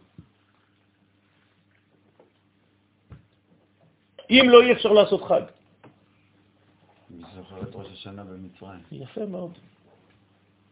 אם 4.29 4.45
לא, 4.49 4.61
אי 4.61 4.71
אפשר 4.71 4.91
לעשות 4.91 5.21
חג. 5.23 5.41
אני 7.13 7.23
זוכר 7.35 7.61
את 7.61 7.71
ראש 7.75 7.87
השנה 7.93 8.23
במצרים. 8.23 8.83
יפה 8.91 9.25
מאוד. 9.25 9.51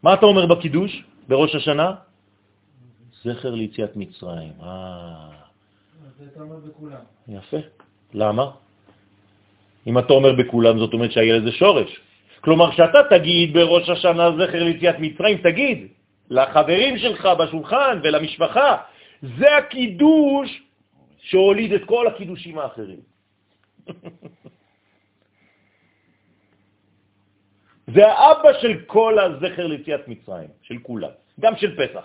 מה 0.02 0.14
אתה 0.14 0.26
אומר 0.26 0.46
בקידוש, 0.46 1.04
בראש 1.28 1.54
השנה? 1.54 1.94
זכר 3.24 3.54
ליציאת 3.54 3.96
מצרים. 3.96 4.52
אה, 4.62 5.28
זה 6.18 6.24
אתה 6.32 6.40
אומר 6.40 6.56
בכולם. 6.56 7.04
יפה. 7.28 7.56
למה? 8.12 8.50
אם 9.86 9.98
אתה 9.98 10.12
אומר 10.12 10.32
בכולם, 10.32 10.78
זאת 10.78 10.92
אומרת 10.92 11.12
שהיה 11.12 11.36
לזה 11.38 11.52
שורש. 11.52 12.00
כלומר, 12.40 12.70
כשאתה 12.72 12.98
תגיד 13.10 13.52
בראש 13.54 13.88
השנה 13.88 14.30
זכר 14.38 14.62
ליציאת 14.62 14.96
מצרים, 14.98 15.38
תגיד 15.38 15.88
לחברים 16.30 16.98
שלך 16.98 17.28
בשולחן 17.38 18.00
ולמשפחה, 18.02 18.76
זה 19.38 19.56
הקידוש 19.56 20.62
שהוליד 21.18 21.72
את 21.72 21.84
כל 21.84 22.06
הקידושים 22.06 22.58
האחרים. 22.58 23.00
זה 27.94 28.06
האבא 28.06 28.52
של 28.60 28.80
כל 28.86 29.18
הזכר 29.18 29.66
ליציאת 29.66 30.08
מצרים, 30.08 30.48
של 30.62 30.78
כולם, 30.82 31.10
גם 31.40 31.56
של 31.56 31.76
פסח. 31.76 32.04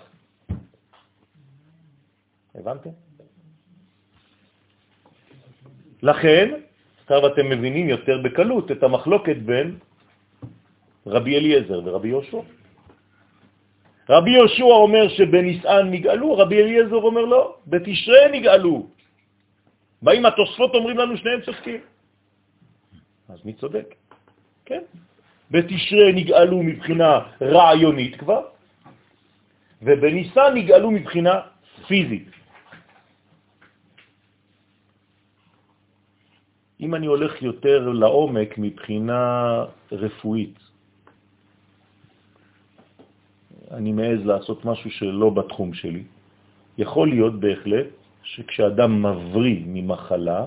הבנתם? 2.54 2.90
לכן, 6.02 6.60
עכשיו 7.08 7.26
אתם 7.26 7.48
מבינים 7.48 7.88
יותר 7.88 8.20
בקלות 8.20 8.70
את 8.70 8.82
המחלוקת 8.82 9.36
בין 9.48 9.80
רבי 11.08 11.36
אליעזר 11.36 11.80
ורבי 11.84 12.08
יהושע. 12.08 12.40
רבי 14.08 14.30
יהושע 14.30 14.64
אומר 14.64 15.08
שבניסן 15.08 15.88
נגאלו, 15.88 16.28
רבי 16.36 16.56
אליעזר 16.62 17.00
אומר 17.00 17.24
לא, 17.24 17.56
בתשרה 17.66 18.28
נגאלו. 18.32 18.86
באים 20.04 20.26
התוספות 20.26 20.74
אומרים 20.74 20.96
לנו 20.98 21.16
שניהם 21.16 21.40
צודקים. 21.48 21.80
אז 23.28 23.40
מי 23.44 23.52
צודק? 23.56 23.88
כן. 24.68 24.84
בתשרה 25.50 26.12
נגאלו 26.12 26.62
מבחינה 26.62 27.40
רעיונית 27.40 28.16
כבר, 28.20 28.52
ובניסן 29.82 30.50
נגאלו 30.54 30.90
מבחינה 30.90 31.34
פיזית. 31.88 32.37
אם 36.80 36.94
אני 36.94 37.06
הולך 37.06 37.42
יותר 37.42 37.88
לעומק 37.88 38.58
מבחינה 38.58 39.22
רפואית, 39.92 40.58
אני 43.70 43.92
מעז 43.92 44.26
לעשות 44.26 44.64
משהו 44.64 44.90
שלא 44.90 45.30
בתחום 45.30 45.74
שלי, 45.74 46.02
יכול 46.78 47.08
להיות 47.08 47.40
בהחלט 47.40 47.86
שכשאדם 48.22 49.02
מבריא 49.02 49.62
ממחלה, 49.66 50.46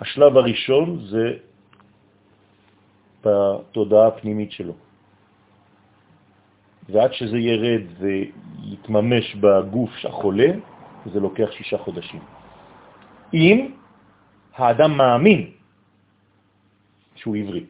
השלב 0.00 0.36
הראשון 0.36 1.06
זה 1.06 1.26
בתודעה 3.24 4.06
הפנימית 4.06 4.52
שלו. 4.52 4.74
ועד 6.88 7.12
שזה 7.12 7.38
ירד 7.38 7.84
ויתממש 7.98 9.34
בגוף 9.34 9.90
החולה, 10.04 10.50
זה 11.12 11.20
לוקח 11.20 11.48
שישה 11.52 11.78
חודשים. 11.78 12.20
אם 13.34 13.58
האדם 14.54 14.90
מאמין 14.96 15.50
שהוא 17.14 17.36
עברי. 17.36 17.64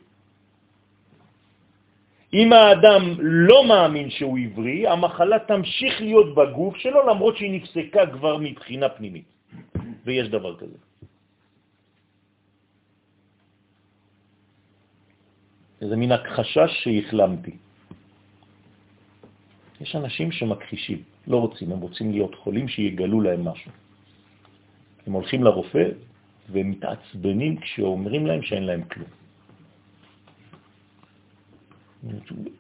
אם 2.34 2.52
האדם 2.52 3.02
לא 3.20 3.68
מאמין 3.68 4.10
שהוא 4.10 4.38
עברי, 4.38 4.86
המחלה 4.88 5.38
תמשיך 5.38 6.00
להיות 6.00 6.34
בגוף 6.34 6.76
שלו 6.76 7.00
למרות 7.08 7.36
שהיא 7.36 7.52
נפסקה 7.56 8.02
כבר 8.12 8.36
מבחינה 8.36 8.88
פנימית. 8.88 9.24
ויש 10.04 10.28
דבר 10.28 10.56
כזה. 10.60 10.78
זה 15.80 15.96
מין 15.96 16.12
הכחשה 16.12 16.68
שהחלמתי. 16.68 17.56
יש 19.80 19.96
אנשים 19.96 20.32
שמכחישים, 20.32 21.02
לא 21.26 21.36
רוצים, 21.36 21.72
הם 21.72 21.80
רוצים 21.80 22.12
להיות 22.12 22.34
חולים 22.34 22.68
שיגלו 22.68 23.20
להם 23.20 23.44
משהו. 23.44 23.84
הם 25.07 25.12
הולכים 25.12 25.44
לרופא 25.44 25.88
והם 26.48 26.70
מתעצבנים 26.70 27.61
כשאומרים 27.61 28.26
להם 28.26 28.42
שאין 28.42 28.64
להם 28.64 28.84
כלום. 28.84 29.09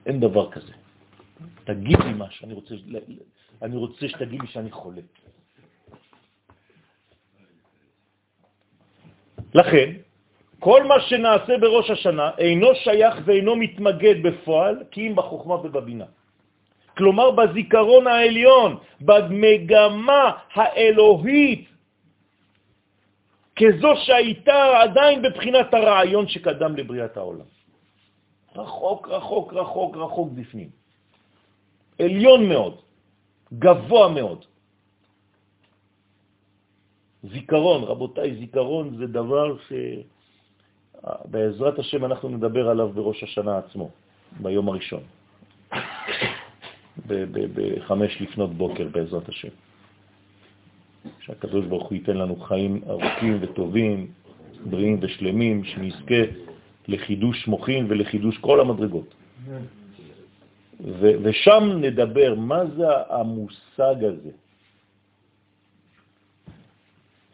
אין 0.06 0.20
דבר 0.20 0.50
כזה. 0.50 0.72
תגיד 1.64 1.98
לי 2.00 2.12
משהו, 2.16 2.46
אני 2.46 2.54
רוצה, 2.54 2.74
אני 3.62 3.76
רוצה 3.76 4.08
שתגיד 4.08 4.40
לי 4.40 4.46
שאני 4.46 4.70
חולה. 4.70 5.02
לכן, 9.54 9.92
כל 10.58 10.82
מה 10.84 11.00
שנעשה 11.00 11.58
בראש 11.58 11.90
השנה 11.90 12.30
אינו 12.38 12.68
שייך 12.74 13.14
ואינו 13.24 13.56
מתמגד 13.56 14.22
בפועל, 14.22 14.82
כי 14.90 15.06
אם 15.08 15.16
בחוכמה 15.16 15.54
ובבינה. 15.54 16.04
כלומר, 16.96 17.30
בזיכרון 17.30 18.06
העליון, 18.06 18.70
במגמה 19.00 20.24
האלוהית, 20.54 21.73
כזו 23.56 23.88
שהייתה 24.04 24.80
עדיין 24.82 25.22
בבחינת 25.22 25.74
הרעיון 25.74 26.28
שקדם 26.28 26.76
לבריאת 26.76 27.16
העולם. 27.16 27.46
רחוק, 28.56 29.08
רחוק, 29.08 29.52
רחוק, 29.52 29.96
רחוק 29.96 30.28
בפנים. 30.32 30.68
עליון 31.98 32.48
מאוד, 32.48 32.80
גבוה 33.52 34.08
מאוד. 34.08 34.44
זיכרון, 37.22 37.84
רבותיי, 37.84 38.36
זיכרון 38.36 38.96
זה 38.96 39.06
דבר 39.06 39.56
שבעזרת 41.00 41.78
השם 41.78 42.04
אנחנו 42.04 42.28
נדבר 42.28 42.68
עליו 42.68 42.88
בראש 42.88 43.22
השנה 43.22 43.58
עצמו, 43.58 43.90
ביום 44.40 44.68
הראשון, 44.68 45.02
בחמש 47.06 48.20
לפנות 48.20 48.50
בוקר 48.50 48.88
בעזרת 48.88 49.28
השם. 49.28 49.48
שהקדוש 51.20 51.66
ברוך 51.66 51.88
הוא 51.88 51.94
ייתן 51.94 52.16
לנו 52.16 52.36
חיים 52.36 52.80
ארוכים 52.88 53.38
וטובים, 53.40 54.06
בריאים 54.64 54.98
ושלמים, 55.00 55.64
שנזכה 55.64 56.22
לחידוש 56.88 57.46
מוחין 57.46 57.86
ולחידוש 57.88 58.38
כל 58.38 58.60
המדרגות. 58.60 59.14
ושם 61.00 61.64
נדבר 61.80 62.34
מה 62.34 62.66
זה 62.66 62.86
המושג 63.08 64.04
הזה. 64.04 64.30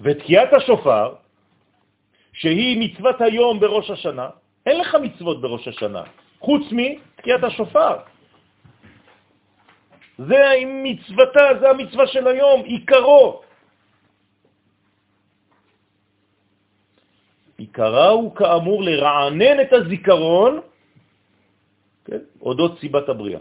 ותקיעת 0.01 0.53
השופר, 0.53 1.15
שהיא 2.33 2.79
מצוות 2.81 3.21
היום 3.21 3.61
בראש 3.61 3.91
השנה, 3.91 4.29
אין 4.67 4.81
לך 4.81 4.97
מצוות 5.03 5.41
בראש 5.41 5.69
השנה, 5.69 6.03
חוץ 6.41 6.63
מתקיעת 6.73 7.45
השופר. 7.45 7.97
זה 10.19 10.43
מצוותה, 10.67 11.45
זה 11.61 11.71
המצווה 11.71 12.07
של 12.07 12.27
היום, 12.27 12.63
עיקרו. 12.65 13.41
עיקרה 17.61 18.09
הוא 18.09 18.37
כאמור 18.37 18.83
לרענן 18.83 19.61
את 19.61 19.73
הזיכרון, 19.73 20.61
כן, 22.05 22.19
אודות 22.41 22.81
סיבת 22.81 23.09
הבריאה. 23.09 23.41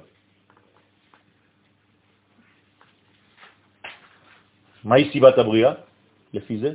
מהי 4.84 5.12
סיבת 5.12 5.38
הבריאה? 5.38 5.74
לפי 6.34 6.58
זה? 6.60 6.72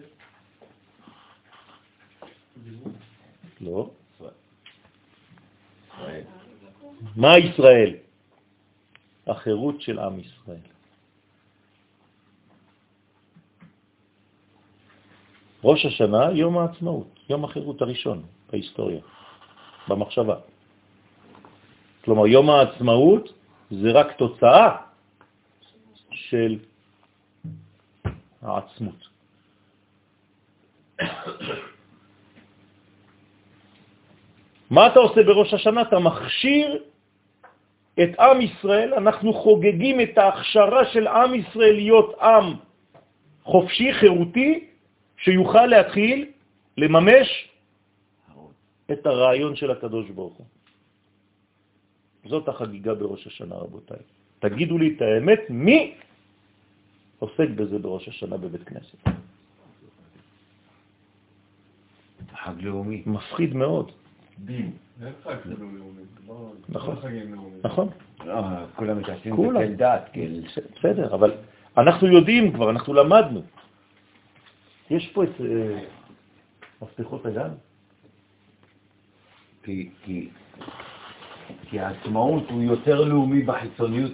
לא. 3.60 3.90
מה 7.16 7.38
ישראל? 7.38 7.92
החירות 9.26 9.80
של 9.80 9.98
עם 9.98 10.20
ישראל. 10.20 10.64
ראש 15.64 15.86
השנה, 15.86 16.32
יום 16.32 16.58
העצמאות, 16.58 17.13
יום 17.28 17.44
החירות 17.44 17.82
הראשון 17.82 18.22
בהיסטוריה, 18.52 19.00
במחשבה. 19.88 20.36
כלומר, 22.04 22.26
יום 22.26 22.50
העצמאות 22.50 23.32
זה 23.70 23.90
רק 23.92 24.12
תוצאה 24.12 24.76
של 26.10 26.58
העצמות. 28.42 29.08
מה 34.70 34.86
אתה 34.86 34.98
עושה 34.98 35.22
בראש 35.22 35.54
השנה? 35.54 35.82
אתה 35.82 35.98
מכשיר 35.98 36.82
את 38.02 38.18
עם 38.18 38.40
ישראל, 38.40 38.94
אנחנו 38.94 39.32
חוגגים 39.32 40.00
את 40.00 40.18
ההכשרה 40.18 40.84
של 40.92 41.06
עם 41.06 41.34
ישראל 41.34 41.74
להיות 41.74 42.14
עם 42.20 42.54
חופשי, 43.44 43.92
חירותי, 43.92 44.66
שיוכל 45.16 45.66
להתחיל 45.66 46.33
לממש 46.76 47.48
את 48.92 49.06
הרעיון 49.06 49.56
של 49.56 49.70
הקדוש 49.70 50.10
ברוך 50.10 50.34
הוא. 50.34 50.46
זאת 52.24 52.48
החגיגה 52.48 52.94
בראש 52.94 53.26
השנה, 53.26 53.54
רבותיי. 53.54 53.98
תגידו 54.38 54.78
לי 54.78 54.94
את 54.96 55.02
האמת, 55.02 55.40
מי 55.50 55.94
עוסק 57.18 57.48
בזה 57.56 57.78
בראש 57.78 58.08
השנה 58.08 58.36
בבית 58.36 58.64
כנסת? 58.64 58.98
חג 62.44 62.60
לאומי. 62.60 63.02
מפחיד 63.06 63.54
מאוד. 63.54 63.92
דין. 64.38 64.72
נכון. 66.68 66.96
לא 67.02 67.48
נכון. 67.64 67.88
לא, 68.24 68.34
כולם 68.76 68.98
מתעסקים. 68.98 69.32
בכל 69.32 69.54
דת, 69.76 70.08
כן. 70.12 70.30
בסדר, 70.76 71.14
אבל 71.14 71.32
אנחנו 71.78 72.06
יודעים 72.06 72.52
כבר, 72.52 72.70
אנחנו 72.70 72.94
למדנו. 72.94 73.42
יש 74.90 75.10
פה 75.12 75.24
את 75.24 75.40
אה, 75.40 75.80
מפתחות 76.82 77.26
הגן? 77.26 77.50
כי, 79.64 79.88
כי, 80.04 80.28
כי 81.70 81.80
העצמאות 81.80 82.50
הוא 82.50 82.62
יותר 82.62 83.04
לאומי 83.04 83.42
בחיצוניות 83.42 84.12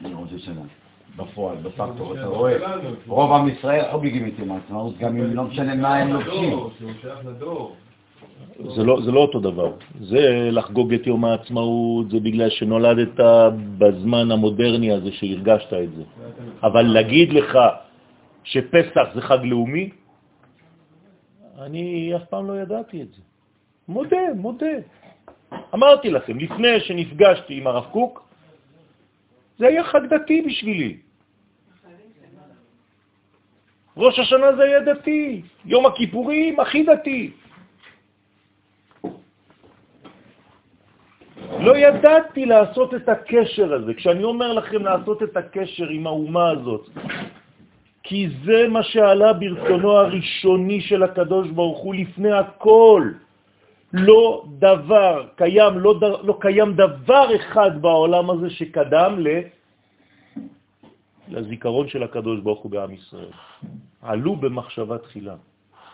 מראש 0.00 0.32
השנה, 0.36 0.60
בפועל, 1.16 1.56
בפקטור. 1.56 2.14
אתה 2.14 2.26
רואה, 2.26 2.56
רוב 3.06 3.32
עם 3.32 3.48
ישראל 3.48 3.84
חוגגים 3.90 4.26
את 4.26 4.38
יום 4.38 4.52
העצמאות, 4.52 4.98
גם 4.98 5.16
אם 5.16 5.34
לא 5.34 5.44
משנה 5.44 5.74
מה 5.74 5.96
הם 5.96 6.12
לובשים. 6.12 6.58
זה 8.74 8.84
לא, 8.84 9.00
זה 9.04 9.12
לא 9.12 9.20
אותו 9.20 9.40
דבר. 9.40 9.72
זה 10.00 10.48
לחגוג 10.52 10.94
את 10.94 11.06
יום 11.06 11.24
העצמאות, 11.24 12.10
זה 12.10 12.20
בגלל 12.20 12.50
שנולדת 12.50 13.20
בזמן 13.78 14.30
המודרני 14.30 14.92
הזה 14.92 15.12
שהרגשת 15.12 15.72
את 15.72 15.92
זה. 15.96 16.02
אבל 16.62 16.82
להגיד 16.82 17.32
לך 17.32 17.58
שפסח 18.44 19.08
זה 19.14 19.20
חג 19.20 19.38
לאומי, 19.44 19.90
אני 21.60 22.12
אף 22.16 22.24
פעם 22.24 22.46
לא 22.48 22.60
ידעתי 22.60 23.02
את 23.02 23.12
זה. 23.12 23.22
מודה, 23.88 24.34
מודה. 24.34 24.76
אמרתי 25.74 26.10
לכם, 26.10 26.38
לפני 26.38 26.80
שנפגשתי 26.80 27.54
עם 27.54 27.66
הרב 27.66 27.84
קוק, 27.92 28.28
זה 29.58 29.66
היה 29.66 29.84
חג 29.84 30.06
דתי 30.06 30.42
בשבילי. 30.42 30.96
ראש 33.96 34.18
השנה 34.18 34.56
זה 34.56 34.62
היה 34.62 34.80
דתי, 34.80 35.42
יום 35.64 35.86
הכיפורים 35.86 36.60
הכי 36.60 36.82
דתי. 36.82 37.30
לא 41.60 41.76
ידעתי 41.76 42.46
לעשות 42.46 42.94
את 42.94 43.08
הקשר 43.08 43.74
הזה. 43.74 43.94
כשאני 43.94 44.24
אומר 44.24 44.52
לכם 44.52 44.84
לעשות 44.84 45.22
את 45.22 45.36
הקשר 45.36 45.88
עם 45.88 46.06
האומה 46.06 46.50
הזאת, 46.50 46.88
כי 48.10 48.28
זה 48.44 48.68
מה 48.68 48.82
שעלה 48.82 49.32
ברצונו 49.32 49.90
הראשוני 49.96 50.80
של 50.80 51.02
הקדוש 51.02 51.48
ברוך 51.54 51.78
הוא 51.78 51.94
לפני 51.94 52.32
הכל. 52.32 53.02
לא 53.92 54.44
דבר 54.58 55.26
קיים, 55.38 55.78
לא, 55.78 55.94
ד... 55.94 56.04
לא 56.26 56.34
קיים 56.40 56.74
דבר 56.74 57.26
אחד 57.36 57.82
בעולם 57.82 58.30
הזה 58.30 58.50
שקדם 58.50 59.12
ל... 59.18 59.26
לזיכרון 61.28 61.88
של 61.88 62.02
הקדוש 62.02 62.40
ברוך 62.40 62.60
הוא 62.60 62.70
בעם 62.70 62.90
ישראל. 62.94 63.30
עלו 64.02 64.36
במחשבה 64.36 64.98
תחילה. 64.98 65.34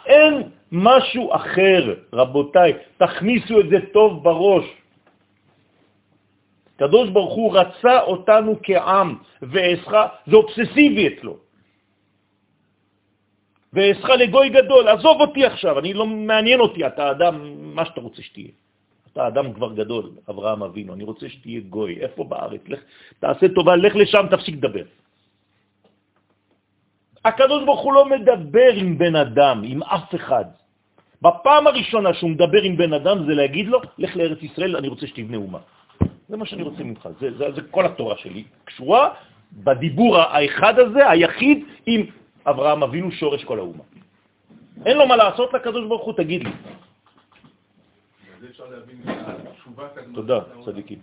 אין 0.06 0.42
משהו 0.72 1.34
אחר, 1.36 1.94
רבותיי, 2.12 2.72
תכניסו 2.96 3.60
את 3.60 3.68
זה 3.68 3.78
טוב 3.92 4.24
בראש. 4.24 4.64
קדוש 6.80 7.10
ברוך 7.12 7.34
הוא 7.34 7.58
רצה 7.58 8.00
אותנו 8.08 8.56
כעם, 8.62 9.16
ואסך, 9.42 9.92
זה 10.26 10.36
אובססיבי 10.36 11.08
אצלו. 11.08 11.45
ואסך 13.76 14.08
לגוי 14.08 14.48
גדול, 14.48 14.88
עזוב 14.88 15.20
אותי 15.20 15.44
עכשיו, 15.44 15.78
אני 15.78 15.94
לא 15.94 16.06
מעניין 16.06 16.60
אותי, 16.60 16.86
אתה 16.86 17.10
אדם, 17.10 17.34
מה 17.76 17.84
שאתה 17.84 18.00
רוצה 18.00 18.22
שתהיה. 18.22 18.56
אתה 19.12 19.28
אדם 19.28 19.52
כבר 19.52 19.72
גדול, 19.72 20.10
אברהם 20.30 20.62
אבינו, 20.62 20.94
אני 20.94 21.04
רוצה 21.04 21.28
שתהיה 21.28 21.60
גוי, 21.68 22.00
איפה 22.00 22.24
בארץ? 22.24 22.60
לך, 22.68 22.80
תעשה 23.20 23.46
טובה, 23.52 23.76
לך 23.76 23.96
לשם, 23.96 24.24
תפסיק 24.30 24.54
לדבר. 24.54 24.84
הקדוש 27.24 27.64
ברוך 27.64 27.80
הוא 27.80 27.92
לא 27.92 28.04
מדבר 28.08 28.72
עם 28.76 28.98
בן 28.98 29.16
אדם, 29.16 29.56
עם 29.64 29.82
אף 29.82 30.14
אחד. 30.14 30.44
בפעם 31.22 31.66
הראשונה 31.66 32.14
שהוא 32.14 32.30
מדבר 32.30 32.62
עם 32.62 32.76
בן 32.76 32.92
אדם 32.92 33.16
זה 33.26 33.34
להגיד 33.34 33.66
לו, 33.68 33.78
לך 33.98 34.16
לארץ 34.16 34.40
ישראל, 34.42 34.76
אני 34.76 34.88
רוצה 34.88 35.06
שתבנה 35.06 35.36
אומה. 35.36 35.58
זה 36.28 36.36
מה 36.36 36.46
שאני 36.46 36.62
רוצה 36.62 36.82
ממך, 36.84 37.08
זה, 37.20 37.28
זה, 37.36 37.44
זה 37.52 37.62
כל 37.70 37.86
התורה 37.86 38.16
שלי, 38.16 38.44
קשורה 38.64 39.10
בדיבור 39.52 40.18
האחד 40.18 40.78
הזה, 40.78 41.10
היחיד, 41.10 41.58
עם 41.86 42.00
אברהם 42.46 42.82
אבינו 42.82 43.10
שורש 43.12 43.44
כל 43.44 43.58
האומה. 43.58 43.84
אין 44.86 44.96
לו 44.96 45.06
מה 45.06 45.16
לעשות 45.16 45.52
לקדוש 45.52 45.88
ברוך 45.88 46.04
הוא, 46.04 46.14
תגיד 46.14 46.44
לי. 46.44 46.52
תודה, 50.14 50.40
צדיקים. 50.64 50.98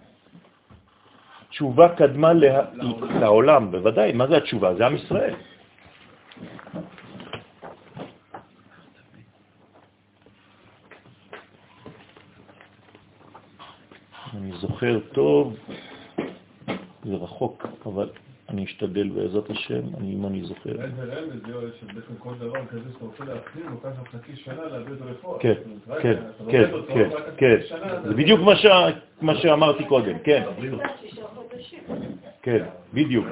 תשובה 1.50 1.96
קדמה 1.96 2.34
לעולם, 3.20 3.72
בוודאי. 3.72 4.12
מה 4.12 4.28
זה 4.28 4.38
התשובה? 4.38 4.76
זה 4.76 4.86
עם 4.86 4.96
ישראל. 4.96 5.36
אני 14.34 14.52
זוכר 14.58 15.00
טוב, 15.12 15.56
זה 17.04 17.16
רחוק, 17.16 17.68
אבל 17.86 18.10
אני 18.54 18.66
אשתדל 18.66 19.10
בעזרת 19.10 19.50
השם, 19.50 19.82
אני, 19.98 20.14
אם 20.14 20.26
אני 20.26 20.44
זוכר. 20.44 20.74
כן, 25.40 25.54
כן, 26.02 26.16
כן, 26.50 26.72
כן, 26.88 27.10
כן. 27.38 27.58
זה 28.04 28.14
בדיוק 28.14 28.40
מה 29.22 29.36
שאמרתי 29.36 29.86
קודם, 29.86 30.20
כן, 30.24 30.44
כן, 32.42 32.66
בדיוק. 32.94 33.26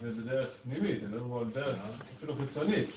זה 0.00 0.10
בדרך 0.10 0.48
פנימית, 0.62 1.00
זה 1.10 1.16
לא 1.16 1.44
דרך 1.54 1.76
אפילו 2.18 2.34
חיצונית. 2.34 2.88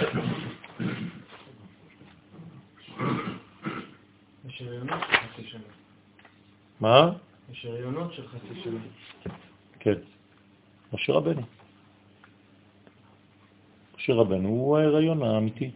יש 0.00 0.02
הריונות 0.02 0.29
של 4.60 4.90
חצי 4.90 5.48
שנה. 5.48 5.60
מה? 6.80 7.12
יש 7.52 7.64
הריונות 7.64 8.12
של 8.12 8.28
חצי 8.28 8.60
שנה. 8.64 8.80
כן. 9.78 9.94
משה 10.92 11.12
רבנו. 11.12 11.42
משה 13.96 14.12
רבנו 14.12 14.48
הוא 14.48 14.78
ההיריון 14.78 15.22
האמיתי. 15.22 15.70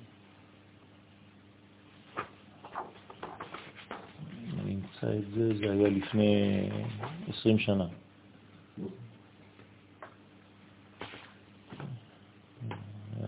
אני 4.62 4.74
אמצא 4.74 5.18
את 5.18 5.30
זה, 5.34 5.56
זה 5.58 5.72
היה 5.72 5.88
לפני 5.88 6.68
20 7.28 7.58
שנה. 7.58 7.86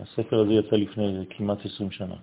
הספר 0.01 0.39
הזה 0.39 0.53
יצא 0.53 0.75
לפני 0.75 1.25
כמעט 1.29 1.65
20 1.65 1.91
שנה. 1.91 2.15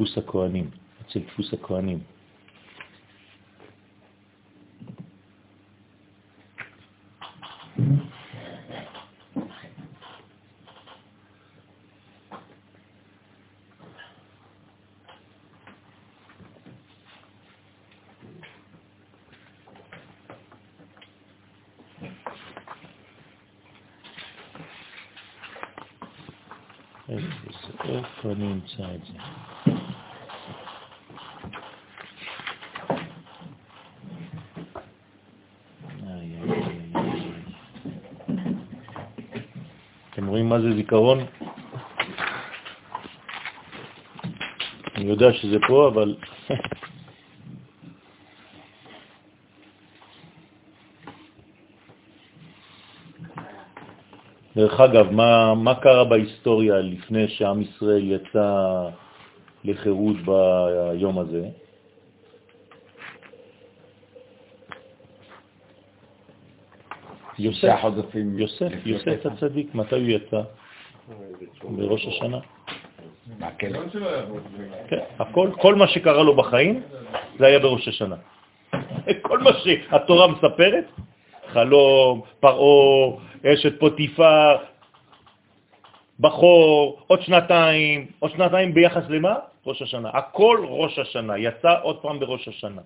בדפוס 0.00 0.18
הכהנים, 0.18 0.70
אצל 1.06 1.20
דפוס 1.20 1.52
הכהנים. 1.52 1.98
איפה 27.84 28.32
אני 28.32 28.52
אמצא 28.52 28.94
את 28.94 29.04
זה? 29.04 29.12
איי, 36.06 36.36
איי, 36.42 36.52
איי, 36.52 36.90
איי. 36.94 37.32
אתם 40.10 40.26
רואים 40.26 40.49
זה 40.60 40.74
זיכרון? 40.76 41.18
אני 44.96 45.04
יודע 45.04 45.32
שזה 45.32 45.56
פה, 45.68 45.88
אבל... 45.88 46.16
דרך 54.56 54.80
אגב, 54.80 55.10
מה, 55.10 55.54
מה 55.54 55.74
קרה 55.74 56.04
בהיסטוריה 56.04 56.74
לפני 56.78 57.28
שעם 57.28 57.62
ישראל 57.62 58.12
יצא 58.12 58.88
לחירות 59.64 60.16
ביום 60.16 61.18
הזה? 61.18 61.48
יוסף, 67.40 67.80
יוסף, 68.14 68.72
יוסף. 68.84 69.26
הצדיק, 69.26 69.74
מתי 69.74 69.94
הוא 69.94 70.08
יצא? 70.08 70.40
בראש 71.62 72.06
השנה. 72.06 72.38
כן, 74.88 75.00
הכל, 75.18 75.50
כל 75.60 75.74
מה 75.74 75.88
שקרה 75.88 76.22
לו 76.22 76.36
בחיים, 76.36 76.82
זה 77.38 77.46
היה 77.46 77.58
בראש 77.58 77.88
השנה. 77.88 78.16
כל 79.28 79.38
מה 79.38 79.50
שהתורה 79.52 80.26
מספרת, 80.28 80.84
חלום, 81.52 82.22
פרעה, 82.40 83.16
אשת 83.46 83.80
פוטיפר, 83.80 84.56
בחור, 86.20 87.02
עוד 87.06 87.22
שנתיים, 87.22 88.06
עוד 88.18 88.30
שנתיים 88.30 88.74
ביחס 88.74 89.02
למה? 89.08 89.34
ראש 89.66 89.82
השנה. 89.82 90.10
הכל 90.12 90.66
ראש 90.68 90.98
השנה, 90.98 91.38
יצא 91.38 91.74
עוד 91.82 92.02
פעם 92.02 92.20
בראש 92.20 92.48
השנה. 92.48 92.82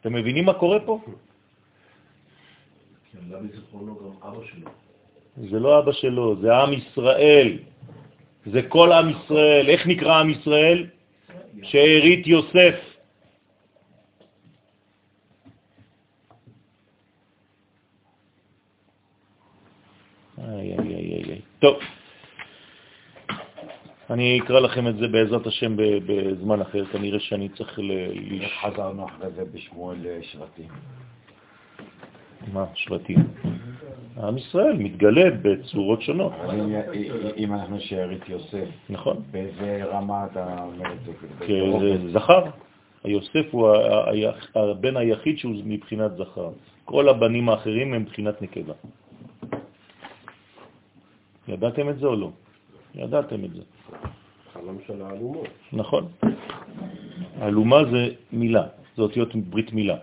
אתם 0.00 0.12
מבינים 0.12 0.44
מה 0.44 0.52
קורה 0.52 0.80
פה? 0.80 1.00
זה 5.36 5.60
לא 5.60 5.78
אבא 5.78 5.92
שלו, 5.92 6.36
זה 6.40 6.56
עם 6.56 6.72
ישראל. 6.72 7.58
זה 8.46 8.62
כל 8.68 8.92
עם 8.92 9.10
ישראל. 9.10 9.68
איך 9.68 9.86
נקרא 9.86 10.20
עם 10.20 10.30
ישראל? 10.30 10.86
שארית 11.62 12.26
יוסף. 12.26 12.74
איי, 20.38 20.78
איי, 20.78 20.94
איי, 20.94 21.24
איי. 21.24 21.40
טוב, 21.58 21.78
אני 24.10 24.40
אקרא 24.40 24.60
לכם 24.60 24.88
את 24.88 24.96
זה 24.96 25.08
בעזרת 25.08 25.46
השם 25.46 25.76
בזמן 25.76 26.60
אחר, 26.60 26.84
כנראה 26.84 27.20
שאני 27.20 27.48
צריך 27.48 27.78
ל... 27.78 27.90
איך 28.40 28.52
חזרנו 28.62 29.06
אחרי 29.06 29.30
זה 29.30 29.44
בשמואל 29.44 30.06
אה, 30.06 30.18
שבטים? 30.22 30.68
מה, 32.52 32.64
שבטים? 32.74 33.18
עם 34.22 34.38
ישראל 34.38 34.76
מתגלה 34.78 35.30
בצורות 35.42 36.02
שונות, 36.02 36.32
אם- 37.36 37.52
אנחנו 37.54 37.80
שארית 37.80 38.28
יוסף, 38.28 38.68
נכון? 38.90 39.16
באיזה 39.30 39.84
רמה 39.92 40.26
אתה 40.32 40.62
אומר 40.62 40.92
את 40.92 40.98
זה? 42.04 42.10
זכר. 42.12 42.42
היוסף 43.04 43.46
הוא 43.50 43.68
הבן 44.54 44.96
היחיד 44.96 45.38
שהוא 45.38 45.54
מבחינת 45.64 46.10
זכר. 46.16 46.50
כל 46.84 47.08
הבנים 47.08 47.48
האחרים 47.48 47.94
הם 47.94 48.02
מבחינת 48.02 48.42
נקבה. 48.42 48.74
ידעתם 51.48 51.88
את 51.88 51.98
זה 51.98 52.06
או 52.06 52.16
לא? 52.16 52.30
ידעתם 52.94 53.44
את 53.44 53.50
זה. 53.54 53.62
חלום 54.52 54.78
של 54.86 55.02
האלומות. 55.02 55.48
נכון. 55.72 56.08
אלומה 57.42 57.84
זה 57.92 58.08
מילה, 58.32 58.66
זה 58.96 59.02
אותיות 59.02 59.36
ברית 59.36 59.72
מילה. 59.72 59.96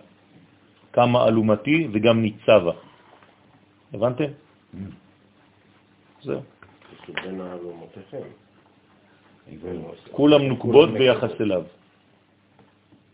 כמה 0.96 1.28
אלומתי 1.28 1.88
וגם 1.92 2.22
ניצבה. 2.22 2.72
הבנתם? 3.94 4.30
זהו. 6.22 6.40
כולם 10.10 10.42
נוקבות 10.42 10.88
ביחס 10.90 11.40
אליו. 11.40 11.62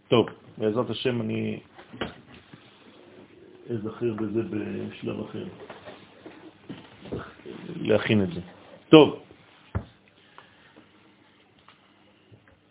טוב, 0.08 0.26
בעזרת 0.58 0.90
השם 0.90 1.20
אני 1.20 1.60
אזכר 3.70 4.14
בזה 4.14 4.42
בשלב 4.42 5.20
אחר. 5.20 5.46
להכין 7.76 8.22
את 8.22 8.28
זה. 8.34 8.40
טוב. 8.88 9.22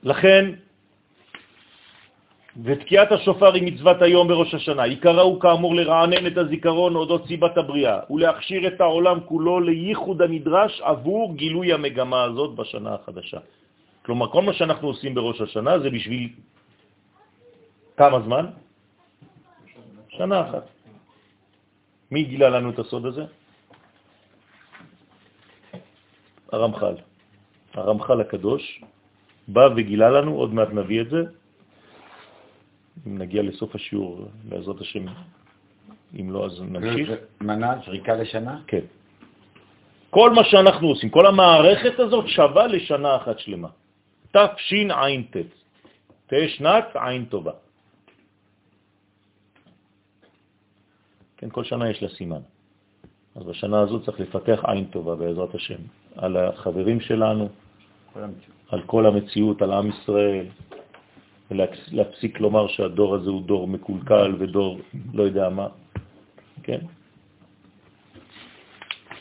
לכן, 0.03 0.45
ותקיעת 2.57 3.11
השופר 3.11 3.53
היא 3.53 3.63
מצוות 3.63 4.01
היום 4.01 4.27
בראש 4.27 4.53
השנה. 4.53 4.83
עיקרה 4.83 5.21
הוא 5.21 5.41
כאמור 5.41 5.75
לרענן 5.75 6.27
את 6.27 6.37
הזיכרון 6.37 6.95
אודות 6.95 7.27
סיבת 7.27 7.57
הבריאה 7.57 7.99
ולהכשיר 8.11 8.67
את 8.67 8.81
העולם 8.81 9.17
כולו 9.25 9.59
לייחוד 9.59 10.21
הנדרש 10.21 10.81
עבור 10.81 11.35
גילוי 11.35 11.73
המגמה 11.73 12.23
הזאת 12.23 12.55
בשנה 12.55 12.93
החדשה. 12.93 13.39
כלומר, 14.03 14.27
כל 14.31 14.41
מה 14.41 14.53
שאנחנו 14.53 14.87
עושים 14.87 15.15
בראש 15.15 15.41
השנה 15.41 15.79
זה 15.79 15.89
בשביל 15.89 16.29
כמה 17.97 18.19
זמן? 18.19 18.45
שנה 20.09 20.37
אחת. 20.49 20.65
מי 22.11 22.23
גילה 22.23 22.49
לנו 22.49 22.69
את 22.69 22.79
הסוד 22.79 23.05
הזה? 23.05 23.25
הרמח"ל. 26.51 26.95
הרמח"ל 27.73 28.21
הקדוש 28.21 28.63
בא 29.47 29.69
וגילה 29.75 30.09
לנו, 30.09 30.35
עוד 30.35 30.53
מעט 30.53 30.69
נביא 30.75 31.01
את 31.01 31.09
זה, 31.09 31.21
אם 33.07 33.17
נגיע 33.17 33.41
לסוף 33.43 33.75
השיעור, 33.75 34.27
בעזרת 34.43 34.81
השם, 34.81 35.05
אם 36.19 36.31
לא, 36.31 36.45
אז 36.45 36.61
נמשיך. 36.61 37.09
מנה 37.41 37.73
זריקה 37.85 38.15
לשנה? 38.15 38.61
כן. 38.67 38.85
כל 40.09 40.31
מה 40.31 40.43
שאנחנו 40.43 40.87
עושים, 40.87 41.09
כל 41.09 41.25
המערכת 41.25 41.99
הזאת 41.99 42.27
שווה 42.27 42.67
לשנה 42.67 43.15
אחת 43.15 43.39
שלמה. 43.39 43.67
תשע"ט, 44.31 45.37
תהיה 46.27 46.49
שנת 46.49 46.85
עין 46.95 47.25
טובה. 47.25 47.51
כן, 51.37 51.49
כל 51.49 51.63
שנה 51.63 51.89
יש 51.89 52.03
לה 52.03 52.09
סימן. 52.09 52.41
אז 53.35 53.43
בשנה 53.43 53.79
הזאת 53.79 54.05
צריך 54.05 54.19
לפתח 54.19 54.61
עין 54.67 54.85
טובה 54.85 55.15
בעזרת 55.15 55.55
השם, 55.55 55.81
על 56.15 56.37
החברים 56.37 56.99
שלנו, 56.99 57.49
על 58.69 58.81
כל 58.85 59.05
המציאות, 59.05 59.61
על 59.61 59.71
עם 59.71 59.89
ישראל, 59.89 60.45
ולהפסיק 61.51 62.39
לומר 62.39 62.67
שהדור 62.67 63.15
הזה 63.15 63.29
הוא 63.29 63.41
דור 63.41 63.67
מקולקל 63.67 64.35
ודור 64.39 64.79
לא 65.13 65.23
יודע 65.23 65.49
מה, 65.49 65.67
כן? 66.63 66.79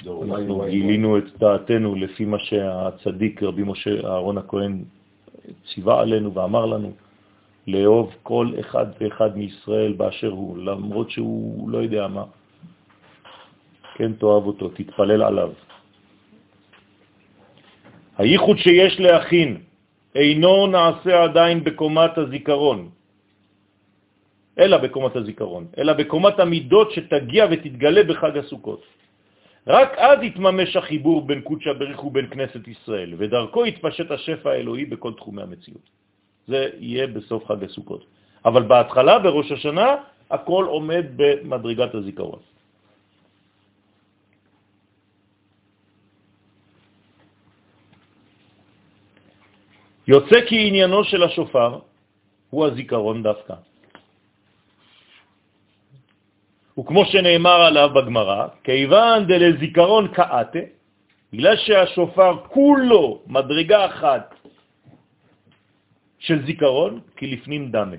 אנחנו 0.06 0.64
גילינו 0.70 1.18
את 1.18 1.24
דעתנו 1.38 1.94
לפי 1.94 2.24
מה 2.24 2.38
שהצדיק 2.38 3.42
רבי 3.42 3.62
משה 3.62 3.90
אהרון 4.04 4.38
הכהן 4.38 4.84
ציווה 5.66 6.00
עלינו 6.00 6.34
ואמר 6.34 6.66
לנו, 6.66 6.92
לאהוב 7.66 8.14
כל 8.22 8.52
אחד 8.60 8.86
ואחד 9.00 9.36
מישראל 9.36 9.92
באשר 9.92 10.30
הוא, 10.30 10.58
למרות 10.58 11.10
שהוא 11.10 11.70
לא 11.70 11.78
יודע 11.78 12.08
מה. 12.08 12.24
כן, 13.94 14.12
תאהב 14.12 14.46
אותו, 14.46 14.68
תתפלל 14.68 15.22
עליו. 15.22 15.52
הייחוד 18.18 18.58
שיש 18.58 19.00
להכין 19.00 19.69
אינו 20.14 20.66
נעשה 20.66 21.24
עדיין 21.24 21.64
בקומת 21.64 22.18
הזיכרון, 22.18 22.88
אלא 24.58 24.76
בקומת 24.76 25.16
הזיכרון, 25.16 25.66
אלא 25.78 25.92
בקומת 25.92 26.40
המידות 26.40 26.90
שתגיע 26.90 27.46
ותתגלה 27.50 28.02
בחג 28.02 28.36
הסוכות. 28.38 28.82
רק 29.66 29.90
אז 29.98 30.18
יתממש 30.22 30.76
החיבור 30.76 31.26
בין 31.26 31.40
קודשא 31.40 31.72
בריך 31.72 32.04
ובין 32.04 32.26
כנסת 32.30 32.68
ישראל, 32.68 33.14
ודרכו 33.18 33.66
יתפשט 33.66 34.10
השפע 34.10 34.50
האלוהי 34.50 34.84
בכל 34.84 35.12
תחומי 35.12 35.42
המציאות. 35.42 35.86
זה 36.46 36.68
יהיה 36.78 37.06
בסוף 37.06 37.46
חג 37.46 37.64
הסוכות. 37.64 38.04
אבל 38.44 38.62
בהתחלה, 38.62 39.18
בראש 39.18 39.52
השנה, 39.52 39.94
הכל 40.30 40.64
עומד 40.68 41.04
במדרגת 41.16 41.94
הזיכרון. 41.94 42.38
יוצא 50.08 50.46
כי 50.48 50.68
עניינו 50.68 51.04
של 51.04 51.22
השופר 51.22 51.78
הוא 52.50 52.66
הזיכרון 52.66 53.22
דווקא. 53.22 53.54
וכמו 56.78 57.04
שנאמר 57.04 57.60
עליו 57.68 57.88
בגמרא, 57.94 58.46
כיוון 58.64 59.26
דלזיכרון 59.26 60.08
קאטה, 60.08 60.64
בגלל 61.32 61.56
שהשופר 61.56 62.32
כולו 62.48 63.22
מדרגה 63.26 63.86
אחת 63.86 64.34
של 66.18 66.46
זיכרון, 66.46 67.00
כי 67.16 67.26
לפנים 67.26 67.70
דמה. 67.70 67.96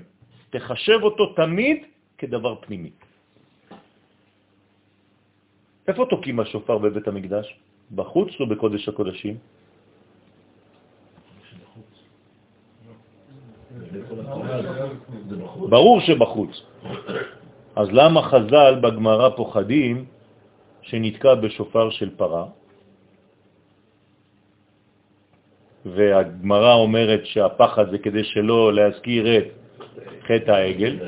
תחשב 0.50 0.98
אותו 1.02 1.32
תמיד 1.34 1.78
כדבר 2.18 2.54
פנימי. 2.60 2.90
איפה 5.88 6.06
תוקים 6.10 6.40
השופר 6.40 6.78
בבית 6.78 7.08
המקדש? 7.08 7.46
בחוץ 7.94 8.28
או 8.40 8.46
בקודש 8.46 8.88
הקודשים? 8.88 9.36
ברור 15.68 16.00
שבחוץ. 16.00 16.62
אז 17.76 17.88
למה 17.92 18.22
חז"ל 18.22 18.74
בגמרא 18.82 19.28
פוחדים 19.36 20.04
שנתקע 20.82 21.34
בשופר 21.34 21.90
של 21.90 22.10
פרה? 22.16 22.46
והגמרא 25.86 26.74
אומרת 26.74 27.26
שהפחד 27.26 27.90
זה 27.90 27.98
כדי 27.98 28.24
שלא 28.24 28.74
להזכיר 28.74 29.38
את 29.38 29.46
חטא 30.22 30.50
העגל. 30.50 30.98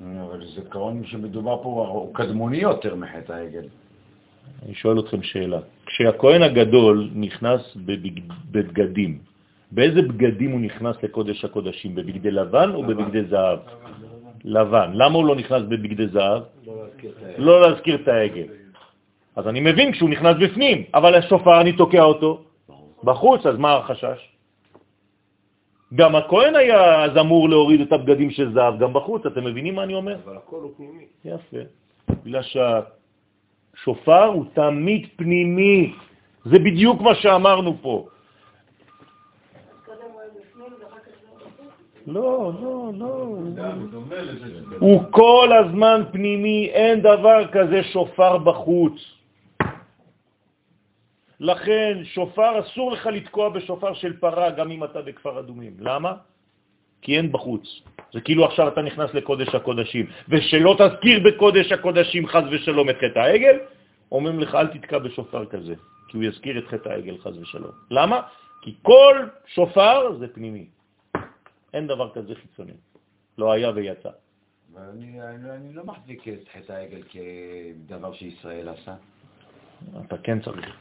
אבל 0.00 0.46
זה 0.46 0.62
קרון 0.68 1.04
שמדובר 1.04 1.62
פה 1.62 1.88
הוא 1.90 2.14
קדמוני 2.14 2.56
יותר 2.56 2.94
מחטא 2.94 3.32
העגל. 3.32 3.68
אני 4.64 4.74
שואל 4.74 4.98
אתכם 4.98 5.22
שאלה. 5.22 5.58
כשהכהן 5.86 6.42
הגדול 6.42 7.10
נכנס 7.14 7.76
בבגדים, 8.50 9.18
באיזה 9.72 10.02
בגדים 10.02 10.50
הוא 10.50 10.60
נכנס 10.60 10.96
לקודש 11.02 11.44
הקודשים? 11.44 11.94
בבגדי 11.94 12.30
לבן 12.30 12.70
או 12.74 12.82
בבגדי 12.82 13.24
זהב? 13.24 13.58
לבן. 14.44 14.90
למה 14.94 15.14
הוא 15.14 15.24
לא 15.26 15.36
נכנס 15.36 15.62
בבגדי 15.62 16.06
זהב? 16.08 16.42
לא 17.38 17.60
להזכיר 17.60 17.94
את 17.94 18.08
העגל. 18.08 18.46
אז 19.36 19.48
אני 19.48 19.60
מבין 19.60 19.92
כשהוא 19.92 20.10
נכנס 20.10 20.36
בפנים, 20.40 20.84
אבל 20.94 21.14
השופר, 21.14 21.60
אני 21.60 21.72
תוקע 21.72 22.02
אותו 22.02 22.44
בחוץ, 23.04 23.46
אז 23.46 23.56
מה 23.58 23.76
החשש? 23.76 24.20
גם 25.94 26.16
הכהן 26.16 26.56
היה 26.56 27.04
אז 27.04 27.16
אמור 27.16 27.48
להוריד 27.48 27.80
את 27.80 27.92
הבגדים 27.92 28.30
של 28.30 28.52
זהב 28.52 28.78
גם 28.78 28.92
בחוץ, 28.92 29.26
אתם 29.26 29.44
מבינים 29.44 29.74
מה 29.74 29.82
אני 29.82 29.94
אומר? 29.94 30.16
אבל 30.24 30.36
הכל 30.36 30.56
הוא 30.56 30.72
פנימי. 30.76 31.04
יפה. 31.24 31.62
בגלל 32.24 32.42
שהשופר 33.74 34.24
הוא 34.24 34.44
תמיד 34.54 35.08
פנימי. 35.16 35.94
זה 36.44 36.58
בדיוק 36.58 37.00
מה 37.00 37.14
שאמרנו 37.14 37.76
פה. 37.82 38.08
לא, 42.06 42.52
לא, 42.60 42.90
לא. 42.94 43.38
הוא 44.78 45.02
כל 45.10 45.50
הזמן 45.64 46.02
פנימי, 46.12 46.68
אין 46.68 47.00
דבר 47.00 47.48
כזה 47.52 47.82
שופר 47.82 48.38
בחוץ. 48.38 48.92
לכן 51.40 52.04
שופר, 52.04 52.60
אסור 52.60 52.92
לך 52.92 53.06
לתקוע 53.06 53.48
בשופר 53.48 53.94
של 53.94 54.16
פרה 54.20 54.50
גם 54.50 54.70
אם 54.70 54.84
אתה 54.84 55.02
בכפר 55.02 55.40
אדומים. 55.40 55.76
למה? 55.80 56.12
כי 57.04 57.16
אין 57.16 57.32
בחוץ. 57.32 57.64
זה 58.12 58.20
כאילו 58.20 58.44
עכשיו 58.44 58.68
אתה 58.68 58.82
נכנס 58.82 59.14
לקודש 59.14 59.54
הקודשים, 59.54 60.06
ושלא 60.28 60.76
תזכיר 60.78 61.20
בקודש 61.24 61.72
הקודשים 61.72 62.26
חז 62.26 62.44
ושלום 62.50 62.90
את 62.90 62.96
חטא 62.96 63.18
העגל, 63.18 63.56
אומרים 64.12 64.40
לך 64.40 64.54
אל 64.54 64.66
תתקע 64.66 64.98
בשופר 64.98 65.46
כזה, 65.46 65.74
כי 66.08 66.16
הוא 66.16 66.24
יזכיר 66.24 66.58
את 66.58 66.66
חטא 66.66 66.88
העגל 66.88 67.18
חז 67.18 67.38
ושלום. 67.38 67.70
למה? 67.90 68.20
כי 68.62 68.74
כל 68.82 69.28
שופר 69.46 70.16
זה 70.18 70.28
פנימי. 70.28 70.66
אין 71.74 71.86
דבר 71.86 72.10
כזה 72.14 72.34
חיצוני. 72.34 72.72
לא 73.38 73.52
היה 73.52 73.70
ויצא. 73.74 74.10
אני, 74.76 75.20
אני, 75.22 75.50
אני 75.50 75.74
לא 75.74 75.84
מחזיק 75.84 76.28
את 76.28 76.48
חטא 76.54 76.72
העגל 76.72 77.02
כדבר 77.02 78.12
שישראל 78.12 78.68
עשה. 78.68 78.94
אתה 80.06 80.16
כן 80.18 80.40
צריך. 80.40 80.76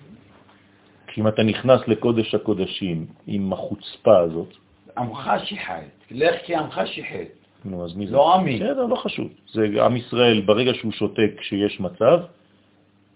כי 1.07 1.21
אם 1.21 1.27
אתה 1.27 1.43
נכנס 1.43 1.81
לקודש 1.87 2.35
הקודשים 2.35 3.05
עם 3.27 3.53
החוצפה 3.53 4.17
הזאת... 4.19 4.62
עמך 4.97 5.31
שיחת, 5.45 6.11
לך 6.11 6.35
כי 6.45 6.55
עמך 6.55 6.81
שיחת. 6.85 7.31
נו, 7.65 7.85
אז 7.85 7.95
מי 7.95 8.07
זה? 8.07 8.13
לא 8.13 8.35
עמי. 8.35 8.55
בסדר, 8.59 8.85
לא 8.85 8.95
חשוב. 8.95 9.27
זה 9.51 9.61
עם 9.85 9.95
ישראל, 9.95 10.41
ברגע 10.41 10.73
שהוא 10.73 10.91
שותק 10.91 11.31
כשיש 11.37 11.79
מצב, 11.79 12.19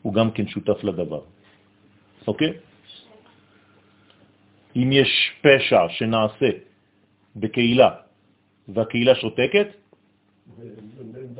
הוא 0.01 0.13
גם 0.13 0.31
כן 0.31 0.47
שותף 0.47 0.83
לדבר. 0.83 1.21
אוקיי? 2.27 2.53
אם 4.75 4.89
יש 4.91 5.11
פשע 5.41 5.81
שנעשה 5.89 6.49
בקהילה 7.35 7.89
והקהילה 8.67 9.15
שותקת, 9.15 9.67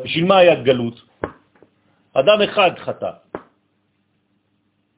בשביל 0.03 0.25
מה 0.25 0.37
היה 0.37 0.55
גלות? 0.63 1.01
אדם 2.13 2.41
אחד 2.41 2.71
חטא, 2.79 3.11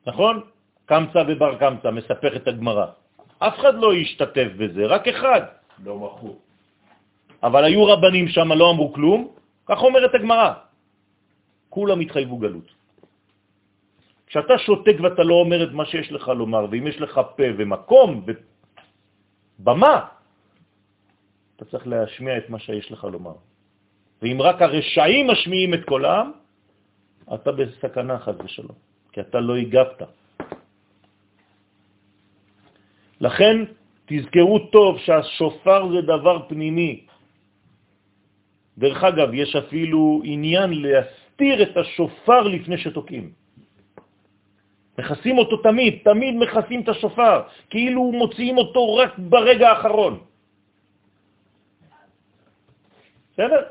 נכון? 0.08 0.42
קמצא 0.86 1.24
ובר 1.28 1.58
קמצא, 1.60 1.92
מספר 1.92 2.36
את 2.36 2.48
הגמרא. 2.48 2.86
אף 3.40 3.56
אחד 3.60 3.76
לא 3.76 3.94
השתתף 3.94 4.50
בזה, 4.58 4.86
רק 4.86 5.08
אחד. 5.08 5.42
לא 5.84 6.00
מחו. 6.00 6.36
אבל 7.44 7.64
היו 7.64 7.86
רבנים 7.86 8.28
שם, 8.28 8.52
לא 8.52 8.72
אמרו 8.72 8.94
כלום, 8.94 9.20
כך 9.66 9.80
אומרת 9.80 10.16
הגמרא. 10.16 10.54
כולם 11.70 12.00
התחייבו 12.00 12.38
גלות. 12.38 12.70
כשאתה 14.28 14.58
שותק 14.58 14.98
ואתה 15.04 15.24
לא 15.24 15.36
אומר 15.36 15.60
את 15.64 15.72
מה 15.72 15.86
שיש 15.86 16.12
לך 16.12 16.28
לומר, 16.28 16.64
ואם 16.72 16.88
יש 16.88 16.98
לך 17.02 17.16
פה 17.36 17.44
ומקום 17.58 18.26
ובמה, 19.60 19.96
אתה 21.56 21.66
צריך 21.66 21.88
להשמיע 21.88 22.38
את 22.38 22.50
מה 22.50 22.60
שיש 22.60 22.92
לך 22.92 23.04
לומר. 23.04 23.38
ואם 24.22 24.38
רק 24.42 24.62
הרשעים 24.62 25.28
משמיעים 25.32 25.74
את 25.74 25.84
קולם, 25.86 26.32
אתה 27.34 27.52
בסכנה 27.52 28.20
חד 28.20 28.38
ושלום, 28.44 28.78
כי 29.12 29.22
אתה 29.22 29.40
לא 29.40 29.56
הגבת. 29.56 30.02
לכן 33.22 33.56
תזכרו 34.06 34.60
טוב 34.60 34.98
שהשופר 35.00 35.90
זה 35.92 36.02
דבר 36.02 36.50
פנימי. 36.50 37.06
דרך 38.78 39.04
אגב, 39.04 39.34
יש 39.34 39.56
אפילו 39.56 40.22
עניין 40.24 40.70
להסתיר 40.82 41.64
את 41.64 41.78
השופר 41.78 42.42
לפני 42.42 42.78
שתוקעים. 42.78 43.32
מכסים 45.00 45.38
אותו 45.38 45.58
תמיד, 45.58 46.00
תמיד 46.04 46.36
מכסים 46.36 46.82
את 46.82 46.90
השופר, 46.90 47.42
כאילו 47.70 48.12
מוציאים 48.12 48.58
אותו 48.58 48.96
רק 48.96 49.12
ברגע 49.18 49.70
האחרון. 49.70 50.20
בסדר? 53.34 53.62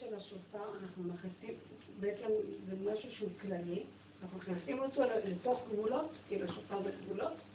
של 0.00 0.14
השופר 0.14 0.64
אנחנו 0.82 1.02
מכסים, 1.04 1.54
בעצם 2.00 2.28
זה 2.66 2.74
משהו 2.92 3.10
שהוא 3.12 3.30
כללי, 3.40 3.82
אנחנו 4.22 4.38
מכניסים 4.38 4.78
אותו 4.78 5.02
לתוך 5.24 5.60
גבולות, 5.72 6.10
כאילו 6.28 6.44
השופר 6.44 6.78
בגבולות. 6.78 7.47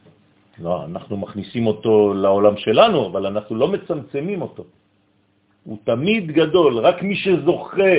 לא, 0.60 0.86
אנחנו 0.86 1.18
מכניסים 1.18 1.68
אותו 1.68 2.14
לעולם 2.14 2.58
שלנו, 2.58 3.08
אבל 3.08 3.26
אנחנו 3.26 3.56
לא 3.56 3.68
מצמצמים 3.68 4.42
אותו. 4.42 4.64
הוא 5.64 5.78
תמיד 5.84 6.32
גדול, 6.32 6.78
רק 6.78 7.02
מי 7.04 7.16
שזוכה. 7.16 7.96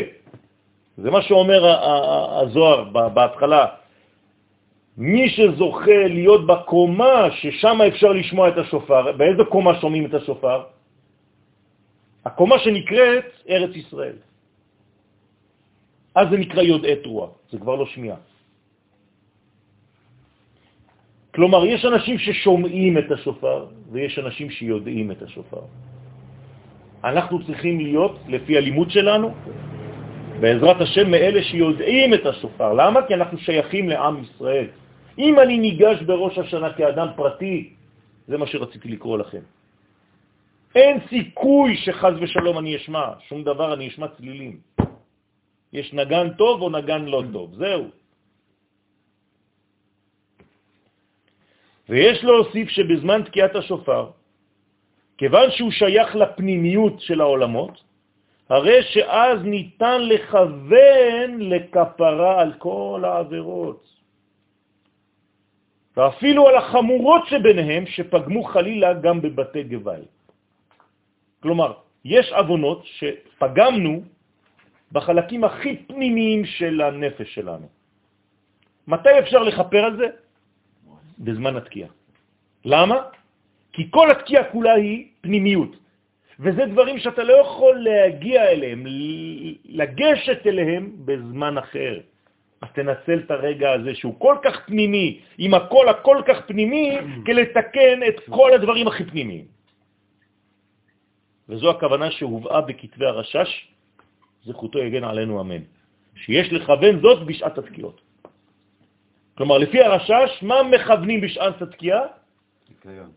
זה 0.97 1.11
מה 1.11 1.23
שאומר 1.23 1.61
הזוהר 2.43 2.85
בהתחלה. 3.15 3.67
מי 4.97 5.29
שזוכה 5.29 6.07
להיות 6.07 6.47
בקומה 6.47 7.31
ששם 7.31 7.79
אפשר 7.89 8.13
לשמוע 8.13 8.49
את 8.49 8.59
השופר, 8.59 9.13
באיזה 9.13 9.43
קומה 9.45 9.81
שומעים 9.81 10.07
את 10.07 10.15
השופר? 10.15 10.63
הקומה 12.25 12.59
שנקראת 12.59 13.25
ארץ 13.49 13.77
ישראל. 13.77 14.17
אז 16.15 16.27
זה 16.31 16.37
נקרא 16.37 16.63
יודעי 16.63 16.97
תרועה, 17.03 17.29
זה 17.51 17.59
כבר 17.59 17.75
לא 17.75 17.87
שמיעה. 17.87 18.17
כלומר, 21.35 21.67
יש 21.67 21.85
אנשים 21.85 22.19
ששומעים 22.19 22.99
את 22.99 23.11
השופר 23.11 23.67
ויש 23.91 24.19
אנשים 24.19 24.51
שיודעים 24.51 25.11
את 25.11 25.23
השופר. 25.23 25.63
אנחנו 27.05 27.45
צריכים 27.47 27.81
להיות, 27.81 28.15
לפי 28.29 28.57
הלימוד 28.57 28.91
שלנו, 28.91 29.35
בעזרת 30.41 30.81
השם, 30.81 31.11
מאלה 31.11 31.43
שיודעים 31.43 32.15
את 32.15 32.27
השופר. 32.27 32.73
למה? 32.73 33.03
כי 33.07 33.15
אנחנו 33.15 33.39
שייכים 33.39 33.89
לעם 33.89 34.23
ישראל. 34.23 34.67
אם 35.19 35.35
אני 35.41 35.59
ניגש 35.59 36.03
בראש 36.07 36.39
השנה 36.39 36.73
כאדם 36.73 37.09
פרטי, 37.17 37.75
זה 38.29 38.39
מה 38.39 38.47
שרציתי 38.47 38.89
לקרוא 38.89 39.19
לכם. 39.19 39.43
אין 40.75 40.97
סיכוי 41.09 41.77
שחז 41.77 42.15
ושלום 42.21 42.59
אני 42.59 42.77
אשמע, 42.77 43.07
שום 43.29 43.43
דבר 43.43 43.75
אני 43.75 43.89
אשמע 43.89 44.07
צלילים. 44.09 44.59
יש 45.73 45.95
נגן 45.95 46.39
טוב 46.39 46.63
או 46.63 46.71
נגן 46.71 47.05
לא 47.05 47.23
טוב, 47.33 47.55
זהו. 47.55 48.04
ויש 51.89 52.25
להוסיף 52.25 52.69
שבזמן 52.69 53.23
תקיעת 53.23 53.55
השופר, 53.57 54.11
כיוון 55.19 55.51
שהוא 55.51 55.71
שייך 55.71 56.17
לפנימיות 56.17 57.01
של 57.01 57.21
העולמות, 57.21 57.85
הרי 58.49 58.83
שאז 58.83 59.39
ניתן 59.43 60.01
לכוון 60.03 61.31
לכפרה 61.41 62.41
על 62.41 62.53
כל 62.59 63.03
העבירות. 63.05 63.85
ואפילו 65.97 66.49
על 66.49 66.57
החמורות 66.57 67.23
שביניהם 67.27 67.87
שפגמו 67.87 68.45
חלילה 68.45 68.95
גם 68.95 69.23
בבתי 69.23 69.63
גבל. 69.63 70.03
כלומר, 71.43 71.73
יש 72.05 72.33
אבונות 72.33 72.83
שפגמנו 72.85 74.03
בחלקים 74.93 75.45
הכי 75.45 75.77
פנימיים 75.87 76.45
של 76.45 76.81
הנפש 76.81 77.35
שלנו. 77.35 77.69
מתי 78.87 79.19
אפשר 79.19 79.43
לחפר 79.43 79.83
על 79.85 79.97
זה? 79.97 80.07
בזמן 81.19 81.57
התקיעה. 81.57 81.91
למה? 82.65 82.97
כי 83.73 83.91
כל 83.91 84.11
התקיעה 84.11 84.45
כולה 84.45 84.73
היא 84.73 85.07
פנימיות, 85.21 85.77
וזה 86.41 86.67
דברים 86.67 86.99
שאתה 86.99 87.23
לא 87.23 87.33
יכול 87.33 87.75
להגיע 87.79 88.43
אליהם, 88.51 88.87
לגשת 89.65 90.47
אליהם 90.47 90.93
בזמן 91.05 91.59
אחר. 91.59 92.01
אז 92.63 92.69
תנצל 92.75 93.19
את 93.19 93.31
הרגע 93.31 93.73
הזה 93.73 93.95
שהוא 93.95 94.15
כל 94.19 94.37
כך 94.43 94.67
פנימי, 94.67 95.21
עם 95.39 95.55
הכל 95.55 95.89
הכל 95.89 96.19
כך 96.27 96.47
פנימי, 96.47 96.99
כדי 97.27 97.35
לתקן 97.35 97.99
את 98.09 98.17
כל 98.31 98.53
הדברים 98.55 98.89
הכי 98.89 99.05
פנימיים. 99.05 99.45
וזו 101.49 101.71
הכוונה 101.71 102.11
שהובאה 102.11 102.61
בכתבי 102.61 103.07
הרשש, 103.07 103.69
זכותו 104.45 104.79
יגן 104.79 105.05
עלינו 105.05 105.41
אמן. 105.41 105.63
שיש 106.17 106.53
לכוון 106.53 107.01
זאת 107.01 107.27
בשעת 107.27 107.59
התקיעות. 107.59 108.01
כלומר, 109.35 109.59
לפי 109.59 109.83
הרשש, 109.83 110.43
מה 110.43 110.63
מכוונים 110.63 111.21
בשעת 111.21 111.63
התקיעה? 111.63 112.03
ניקיון. 112.69 113.11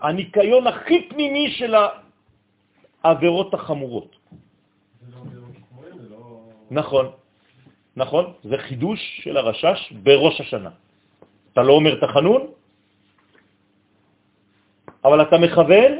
הניקיון 0.00 0.66
הכי 0.66 1.08
פנימי 1.08 1.50
של 1.50 1.74
העבירות 3.04 3.54
החמורות. 3.54 4.16
נכון, 6.70 7.06
נכון, 7.96 8.24
זה 8.42 8.58
חידוש 8.58 9.00
של 9.24 9.36
הרשש 9.36 9.92
בראש 10.02 10.40
השנה. 10.40 10.70
אתה 11.52 11.62
לא 11.62 11.72
אומר 11.72 11.94
תחנון, 12.00 12.42
אבל 15.04 15.22
אתה 15.22 15.38
מכוון 15.38 15.92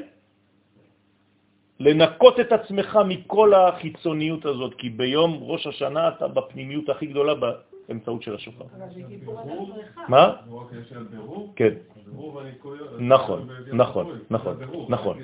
לנקות 1.80 2.40
את 2.40 2.52
עצמך 2.52 2.98
מכל 3.08 3.54
החיצוניות 3.54 4.44
הזאת, 4.44 4.74
כי 4.78 4.88
ביום 4.90 5.38
ראש 5.42 5.66
השנה 5.66 6.08
אתה 6.08 6.28
בפנימיות 6.28 6.88
הכי 6.88 7.06
גדולה 7.06 7.34
באמצעות 7.88 8.22
של 8.22 8.34
השופר. 8.34 8.64
מה? 10.08 10.32
כן. 11.56 11.74
נכון, 12.98 13.48
נכון, 13.72 14.18
נכון, 14.30 14.56
נכון. 14.88 15.18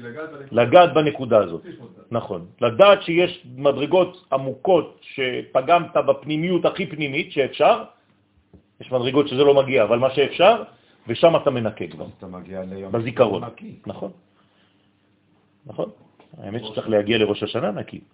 לגעת 0.51 0.95
בנקודה 0.95 1.39
הזאת. 1.39 1.67
נכון. 2.11 2.47
לדעת 2.61 3.03
שיש 3.03 3.47
מדרגות 3.57 4.27
עמוקות 4.33 5.01
שפגמת 5.03 5.97
בפנימיות 5.97 6.65
הכי 6.65 6.87
פנימית 6.87 7.33
שאפשר, 7.33 7.85
יש 8.81 8.93
מדרגות 8.93 9.29
שזה 9.29 9.45
לא 9.45 9.55
מגיע, 9.55 9.85
אבל 9.85 9.99
מה 9.99 10.11
שאפשר, 10.11 10.63
ושם 11.09 11.37
אתה 11.37 11.51
מנקה 11.51 11.87
כבר. 11.87 12.07
אתה 12.19 12.27
מגיע 12.27 12.65
ליום 12.65 12.93
בזיכרון. 12.93 13.43
נכון. 13.87 14.11
נכון. 15.67 15.91
האמת 16.39 16.65
שצריך 16.65 16.89
להגיע 16.89 17.19
לראש 17.19 17.43
השנה 17.43 17.71
נקי. 17.71 18.01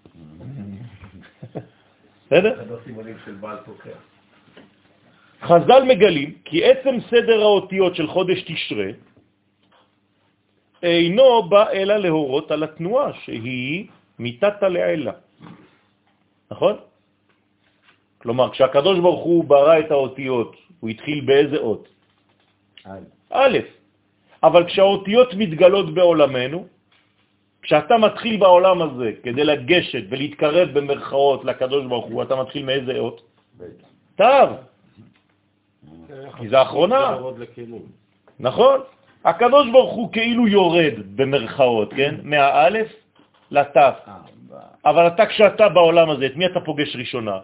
בסדר? 2.27 2.63
חז"ל 5.43 5.83
מגלים 5.85 6.35
כי 6.45 6.65
עצם 6.65 6.95
סדר 7.11 7.41
האותיות 7.41 7.97
של 7.97 8.07
חודש 8.07 8.43
תשרה 8.43 8.91
אינו 10.83 11.43
בא 11.49 11.71
אלא 11.71 11.97
להורות 11.97 12.51
על 12.51 12.63
התנועה 12.63 13.13
שהיא 13.25 13.87
מיטת 14.19 14.63
לעילה. 14.63 15.13
נכון? 16.51 16.77
כלומר, 18.19 18.51
כשהקדוש 18.51 18.99
ברוך 18.99 19.25
הוא 19.25 19.45
ברא 19.45 19.79
את 19.79 19.91
האותיות, 19.91 20.57
הוא 20.81 20.91
התחיל 20.91 21.21
באיזה 21.25 21.57
אות? 21.57 21.89
א'. 23.31 23.59
אבל 24.43 24.67
כשהאותיות 24.67 25.35
מתגלות 25.35 25.95
בעולמנו, 25.95 26.67
כשאתה 27.63 27.99
מתחיל 27.99 28.37
בעולם 28.37 28.83
הזה 28.83 29.13
כדי 29.23 29.45
לגשת 29.45 30.05
ולהתקרב 30.11 30.69
במרכאות 30.79 31.45
לקדוש 31.45 31.85
ברוך 31.87 32.07
הוא, 32.07 32.23
אתה 32.23 32.37
מתחיל 32.37 32.65
מאיזה 32.65 32.99
אות? 32.99 33.19
תו. 34.17 34.47
כי 36.39 36.49
זה 36.49 36.59
האחרונה. 36.59 37.17
נכון? 38.41 38.81
הקדוש 39.25 39.69
ברוך 39.71 39.93
הוא 39.95 40.13
כאילו 40.13 40.49
יורד 40.49 40.95
במרכאות, 41.17 41.93
כן? 41.97 42.15
מהאלף 42.23 42.89
לתף. 43.51 43.95
אבל 44.85 45.07
אתה, 45.07 45.27
כשאתה 45.27 45.69
בעולם 45.69 46.11
הזה, 46.11 46.27
את 46.27 46.37
מי 46.37 46.47
אתה 46.47 46.61
פוגש 46.61 46.97
ראשונה? 46.97 47.39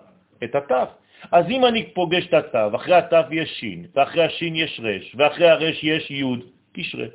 את 0.44 0.54
התף. 0.54 0.88
אז 1.32 1.44
אם 1.50 1.64
אני 1.66 1.86
פוגש 1.94 2.26
את 2.26 2.34
התו, 2.34 2.76
אחרי 2.76 2.94
התו 2.94 3.16
יש 3.30 3.50
שין, 3.60 3.86
ואחרי 3.94 4.24
השין 4.24 4.56
יש 4.56 4.80
רש, 4.82 5.14
ואחרי 5.18 5.48
הרש 5.48 5.84
יש 5.84 6.10
יוד, 6.10 6.40
תשרה. 6.72 7.06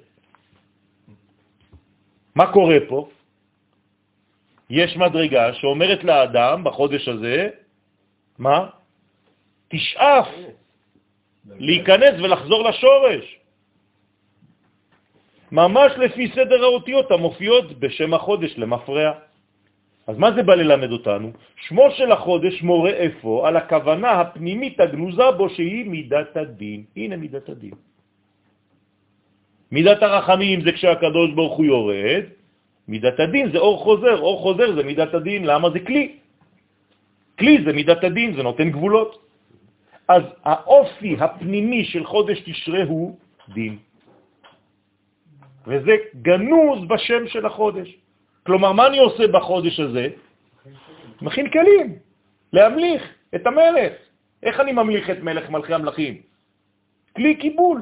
מה 2.36 2.52
קורה 2.52 2.78
פה? 2.88 3.10
יש 4.70 4.98
מדרגה 4.98 5.54
שאומרת 5.54 6.04
לאדם 6.04 6.64
בחודש 6.64 7.08
הזה, 7.08 7.50
מה? 8.40 8.68
תשאף 9.68 10.28
להיכנס 11.46 12.14
ולחזור 12.20 12.70
לשורש. 12.70 13.26
ממש 15.52 15.92
לפי 15.98 16.32
סדר 16.36 16.64
האותיות 16.64 17.12
המופיעות 17.12 17.80
בשם 17.80 18.14
החודש 18.14 18.58
למפרע. 18.58 19.12
אז 20.08 20.18
מה 20.18 20.32
זה 20.32 20.44
בא 20.44 20.56
ללמד 20.56 20.92
אותנו? 20.92 21.32
שמו 21.68 21.92
של 21.92 22.12
החודש 22.12 22.62
מורה 22.62 22.90
איפה 22.90 23.48
על 23.48 23.58
הכוונה 23.58 24.12
הפנימית 24.12 24.80
הגנוזה 24.80 25.32
בו 25.38 25.50
שהיא 25.50 25.86
מידת 25.86 26.38
הדין. 26.38 26.84
הנה 26.96 27.16
מידת 27.18 27.50
הדין. 27.50 27.76
מידת 29.72 30.04
הרחמים 30.04 30.62
זה 30.62 30.72
כשהקדוש 30.72 31.30
ברוך 31.32 31.56
הוא 31.58 31.66
יורד, 31.66 32.24
מידת 32.88 33.20
הדין 33.20 33.52
זה 33.52 33.58
אור 33.58 33.78
חוזר, 33.84 34.20
אור 34.20 34.38
חוזר 34.42 34.76
זה 34.76 34.84
מידת 34.84 35.14
הדין, 35.14 35.46
למה 35.46 35.70
זה 35.70 35.80
כלי? 35.80 36.20
כלי 37.40 37.64
זה 37.66 37.72
מידת 37.74 38.04
הדין, 38.04 38.36
זה 38.36 38.44
נותן 38.44 38.70
גבולות. 38.72 39.31
אז 40.12 40.24
האופי 40.44 41.16
הפנימי 41.20 41.86
של 41.86 42.04
חודש 42.06 42.40
תשרה 42.44 42.84
הוא 42.84 43.18
דין. 43.56 43.78
וזה 45.68 45.96
גנוז 46.22 46.80
בשם 46.88 47.28
של 47.28 47.46
החודש. 47.46 47.96
כלומר, 48.44 48.72
מה 48.72 48.88
אני 48.88 49.00
עושה 49.00 49.28
בחודש 49.28 49.80
הזה? 49.80 50.08
מכין 51.22 51.48
כלים, 51.50 51.88
להמליך 52.54 53.02
את 53.36 53.48
המלך. 53.48 53.94
איך 54.44 54.60
אני 54.60 54.72
ממליך 54.72 55.10
את 55.10 55.20
מלך 55.24 55.50
מלכי 55.50 55.74
המלכים? 55.74 56.14
כלי 57.16 57.36
קיבול. 57.36 57.80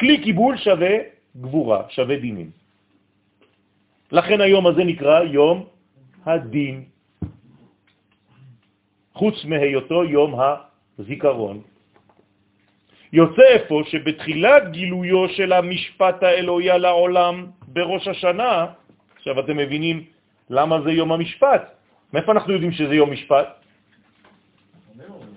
כלי 0.00 0.22
קיבול 0.22 0.56
שווה 0.56 0.94
גבורה, 1.36 1.80
שווה 1.88 2.16
דינים. 2.16 2.50
לכן 4.12 4.40
היום 4.40 4.64
הזה 4.66 4.84
נקרא 4.84 5.22
יום 5.22 5.56
הדין, 6.24 6.84
חוץ 9.14 9.44
מהיותו 9.44 10.04
יום 10.04 10.30
הזיכרון. 10.98 11.60
יוצא 13.12 13.42
איפה 13.42 13.82
שבתחילת 13.86 14.70
גילויו 14.70 15.28
של 15.28 15.52
המשפט 15.52 16.22
האלוהי 16.22 16.70
על 16.70 16.84
העולם 16.84 17.46
בראש 17.68 18.08
השנה, 18.08 18.66
עכשיו 19.16 19.40
אתם 19.40 19.56
מבינים 19.56 20.04
למה 20.50 20.80
זה 20.80 20.90
יום 20.92 21.12
המשפט? 21.12 21.62
מאיפה 22.12 22.32
אנחנו 22.32 22.52
יודעים 22.52 22.72
שזה 22.72 22.94
יום 22.94 23.12
משפט? 23.12 23.48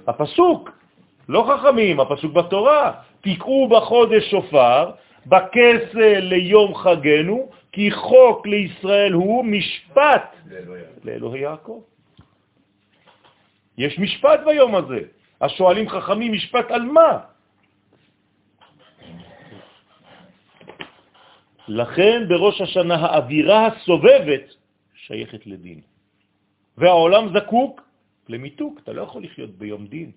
הפסוק, 0.08 0.70
לא 1.30 1.42
חכמים, 1.50 2.00
הפסוק 2.00 2.34
בתורה. 2.34 2.92
תקעו 3.22 3.70
בחודש 3.70 4.32
שופר, 4.32 4.92
בכסה 5.26 6.20
ליום 6.20 6.76
חגנו, 6.76 7.50
כי 7.72 7.92
חוק 7.92 8.48
לישראל 8.48 9.14
הוא 9.14 9.46
משפט 9.46 10.36
לאלוהי 11.04 11.42
יעקב. 11.42 11.82
יש 13.78 14.00
משפט 14.00 14.40
ביום 14.46 14.76
הזה. 14.76 15.00
השואלים 15.46 15.90
חכמים 15.90 16.32
משפט 16.34 16.72
על 16.72 16.82
מה? 16.82 17.12
לכן 21.68 22.28
בראש 22.30 22.62
השנה 22.62 22.96
האווירה 22.96 23.68
הסובבת 23.68 24.46
שייכת 24.94 25.48
לדין. 25.48 25.82
והעולם 26.78 27.24
זקוק 27.34 27.82
למיתוק, 28.30 28.80
אתה 28.84 28.94
לא 28.94 29.02
יכול 29.02 29.24
לחיות 29.24 29.50
ביום 29.50 29.88
דין. 29.88 30.12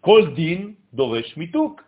כל 0.00 0.34
דין 0.34 0.74
דורש 0.94 1.36
מיתוק. 1.36 1.82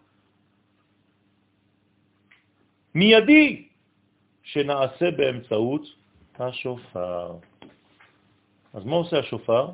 מיידי, 2.95 3.69
שנעשה 4.43 5.11
באמצעות 5.11 5.83
השופר. 6.39 7.39
אז 8.75 8.83
מה 8.85 8.97
עושה 8.97 9.19
השופר? 9.19 9.71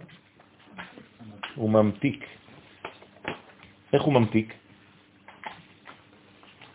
הוא 1.54 1.70
ממתיק. 1.70 2.35
איך 3.92 4.02
הוא 4.02 4.14
ממתיק? 4.14 4.54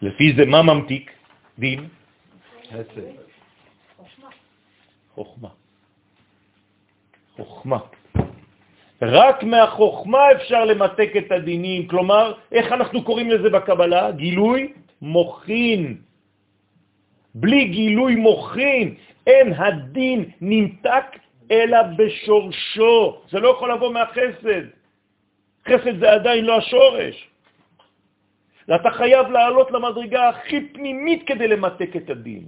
לפי 0.01 0.33
זה 0.38 0.45
מה 0.45 0.61
ממתיק? 0.61 1.11
דין? 1.59 1.88
חסד. 2.69 3.01
חוכמה. 5.15 5.49
חוכמה. 7.35 7.79
רק 9.01 9.43
מהחוכמה 9.43 10.31
אפשר 10.31 10.65
למתק 10.65 11.09
את 11.17 11.31
הדינים. 11.31 11.88
כלומר, 11.88 12.33
איך 12.51 12.71
אנחנו 12.71 13.03
קוראים 13.03 13.31
לזה 13.31 13.49
בקבלה? 13.49 14.11
גילוי 14.11 14.73
מוכין. 15.01 15.97
בלי 17.35 17.65
גילוי 17.65 18.15
מוכין 18.15 18.95
אין 19.27 19.53
הדין 19.53 20.19
נמתק 20.41 21.05
אלא 21.51 21.77
בשורשו. 21.97 23.21
זה 23.29 23.39
לא 23.39 23.47
יכול 23.49 23.73
לבוא 23.73 23.93
מהחסד. 23.93 24.80
חסד 25.67 25.99
זה 25.99 26.11
עדיין 26.11 26.45
לא 26.45 26.57
השורש. 26.57 27.27
ואתה 28.67 28.89
חייב 28.91 29.27
לעלות 29.27 29.71
למדרגה 29.71 30.29
הכי 30.29 30.67
פנימית 30.73 31.27
כדי 31.27 31.47
למתק 31.47 31.95
את 31.95 32.09
הדין. 32.09 32.47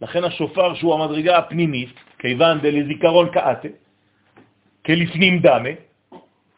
לכן 0.00 0.24
השופר, 0.24 0.74
שהוא 0.74 0.94
המדרגה 0.94 1.38
הפנימית, 1.38 1.94
כיוון 2.18 2.60
דלזיכרון 2.60 3.32
כאתה, 3.32 3.68
כלפנים 4.86 5.38
דמה, 5.38 5.74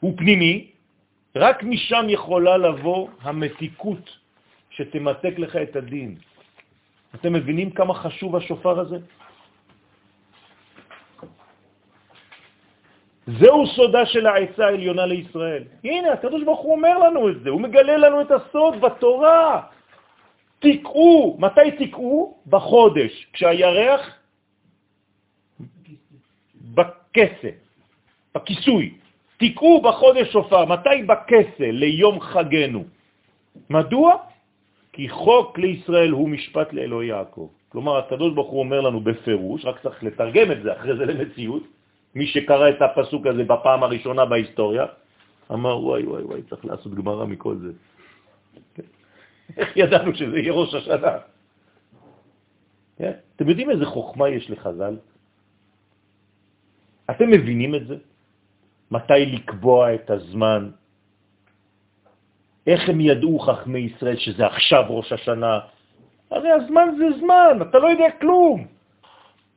הוא 0.01 0.15
פנימי, 0.17 0.71
רק 1.37 1.63
משם 1.63 2.07
יכולה 2.09 2.57
לבוא 2.57 3.09
המתיקות 3.21 4.19
שתמתק 4.71 5.35
לך 5.39 5.57
את 5.57 5.77
הדין. 5.77 6.17
אתם 7.15 7.33
מבינים 7.33 7.71
כמה 7.71 7.95
חשוב 7.95 8.37
השופר 8.37 8.81
הזה? 8.81 8.99
זהו 13.27 13.67
סודה 13.67 14.07
של 14.07 14.27
העצה 14.27 14.67
העליונה 14.67 15.07
לישראל. 15.07 15.63
הנה, 15.85 16.13
הקדוש 16.13 16.43
ברוך 16.43 16.61
הוא 16.61 16.73
אומר 16.73 16.99
לנו 16.99 17.29
את 17.29 17.41
זה, 17.43 17.51
הוא 17.51 17.61
מגלה 17.61 17.97
לנו 17.97 18.21
את 18.21 18.31
הסוד 18.31 18.81
בתורה. 18.81 19.63
תקעו, 20.59 21.37
מתי 21.41 21.71
תקעו? 21.79 22.39
בחודש, 22.47 23.27
כשהירח 23.33 24.19
בכסה, 26.75 27.51
בכיסוי. 28.35 28.95
תקעו 29.39 29.81
בחודש 29.83 30.33
שופר, 30.33 30.65
מתי 30.65 31.03
בכסה? 31.07 31.71
ליום 31.71 32.21
חגנו. 32.21 32.85
מדוע? 33.71 34.13
כי 34.93 35.09
חוק 35.09 35.59
לישראל 35.59 36.11
הוא 36.11 36.29
משפט 36.29 36.73
לאלוהי 36.73 37.09
יעקב. 37.09 37.49
כלומר, 37.69 37.99
הקדוש 37.99 38.35
ברוך 38.35 38.51
הוא 38.51 38.61
אומר 38.61 38.81
לנו 38.81 39.01
בפירוש, 39.01 39.65
רק 39.65 39.83
צריך 39.83 40.05
לתרגם 40.05 40.53
את 40.53 40.63
זה 40.63 40.73
אחרי 40.73 40.97
זה 40.97 41.05
למציאות, 41.05 41.63
מי 42.15 42.27
שקרא 42.27 42.69
את 42.71 42.83
הפסוק 42.83 43.27
הזה 43.27 43.45
בפעם 43.45 43.83
הראשונה 43.83 44.25
בהיסטוריה, 44.25 44.87
אמר, 45.53 45.81
וואי, 45.81 46.03
וואי, 46.03 46.23
וואי, 46.23 46.43
צריך 46.43 46.65
לעשות 46.65 46.95
גמרא 46.95 47.25
מכל 47.25 47.57
זה. 47.57 47.73
איך 49.57 49.77
ידענו 49.77 50.15
שזה 50.15 50.39
יהיה 50.39 50.53
ראש 50.53 50.75
השנה? 50.75 51.17
כן? 52.97 53.13
אתם 53.37 53.49
יודעים 53.49 53.71
איזה 53.71 53.87
חוכמה 53.87 54.29
יש 54.29 54.51
לחז"ל? 54.51 54.97
אתם 57.11 57.31
מבינים 57.31 57.75
את 57.75 57.87
זה? 57.87 57.97
מתי 58.91 59.27
לקבוע 59.27 59.95
את 59.95 60.11
הזמן? 60.11 60.71
איך 62.67 62.89
הם 62.89 63.01
ידעו 63.01 63.39
חכמי 63.39 63.79
ישראל 63.79 64.17
שזה 64.17 64.47
עכשיו 64.47 64.85
ראש 64.89 65.13
השנה? 65.13 65.61
הרי 66.31 66.51
הזמן 66.51 66.89
זה 66.99 67.19
זמן, 67.19 67.69
אתה 67.69 67.79
לא 67.79 67.89
יודע 67.89 68.11
כלום. 68.21 68.67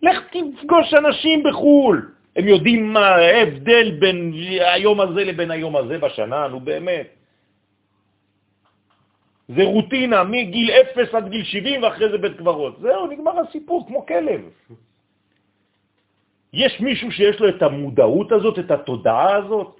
לך 0.01 0.17
תפגוש 0.31 0.93
אנשים 0.93 1.43
בחו"ל. 1.43 2.14
הם 2.35 2.47
יודעים 2.47 2.93
מה 2.93 3.07
ההבדל 3.07 3.91
בין 3.99 4.33
היום 4.59 5.01
הזה 5.01 5.23
לבין 5.23 5.51
היום 5.51 5.75
הזה 5.75 5.97
בשנה, 5.97 6.47
נו 6.47 6.59
באמת. 6.59 7.07
זה 9.47 9.63
רוטינה 9.63 10.23
מגיל 10.23 10.71
0 10.71 11.13
עד 11.13 11.29
גיל 11.29 11.43
70 11.43 11.83
ואחרי 11.83 12.09
זה 12.11 12.17
בית 12.17 12.37
קברות. 12.37 12.79
זהו, 12.81 13.07
נגמר 13.07 13.39
הסיפור, 13.39 13.87
כמו 13.87 14.05
כלב. 14.05 14.41
יש 16.53 16.79
מישהו 16.79 17.11
שיש 17.11 17.39
לו 17.39 17.49
את 17.49 17.61
המודעות 17.61 18.31
הזאת, 18.31 18.59
את 18.59 18.71
התודעה 18.71 19.35
הזאת, 19.35 19.79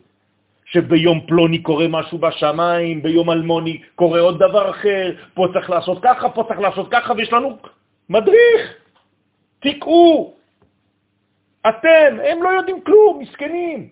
שביום 0.66 1.26
פלוני 1.28 1.60
קורה 1.62 1.88
משהו 1.88 2.18
בשמיים, 2.18 3.04
ביום 3.04 3.32
אלמוני 3.32 3.82
קורה 3.96 4.20
עוד 4.20 4.40
דבר 4.40 4.70
אחר, 4.70 5.12
פה 5.34 5.48
צריך 5.54 5.70
לעשות 5.70 5.98
ככה, 6.02 6.30
פה 6.30 6.44
צריך 6.48 6.60
לעשות 6.60 6.88
ככה, 6.92 7.14
ויש 7.18 7.34
לנו 7.34 7.58
מדריך. 8.10 8.62
תקעו, 9.60 10.34
אתם, 11.70 12.18
הם 12.24 12.44
לא 12.44 12.50
יודעים 12.50 12.82
כלום, 12.82 13.20
מסכנים. 13.20 13.90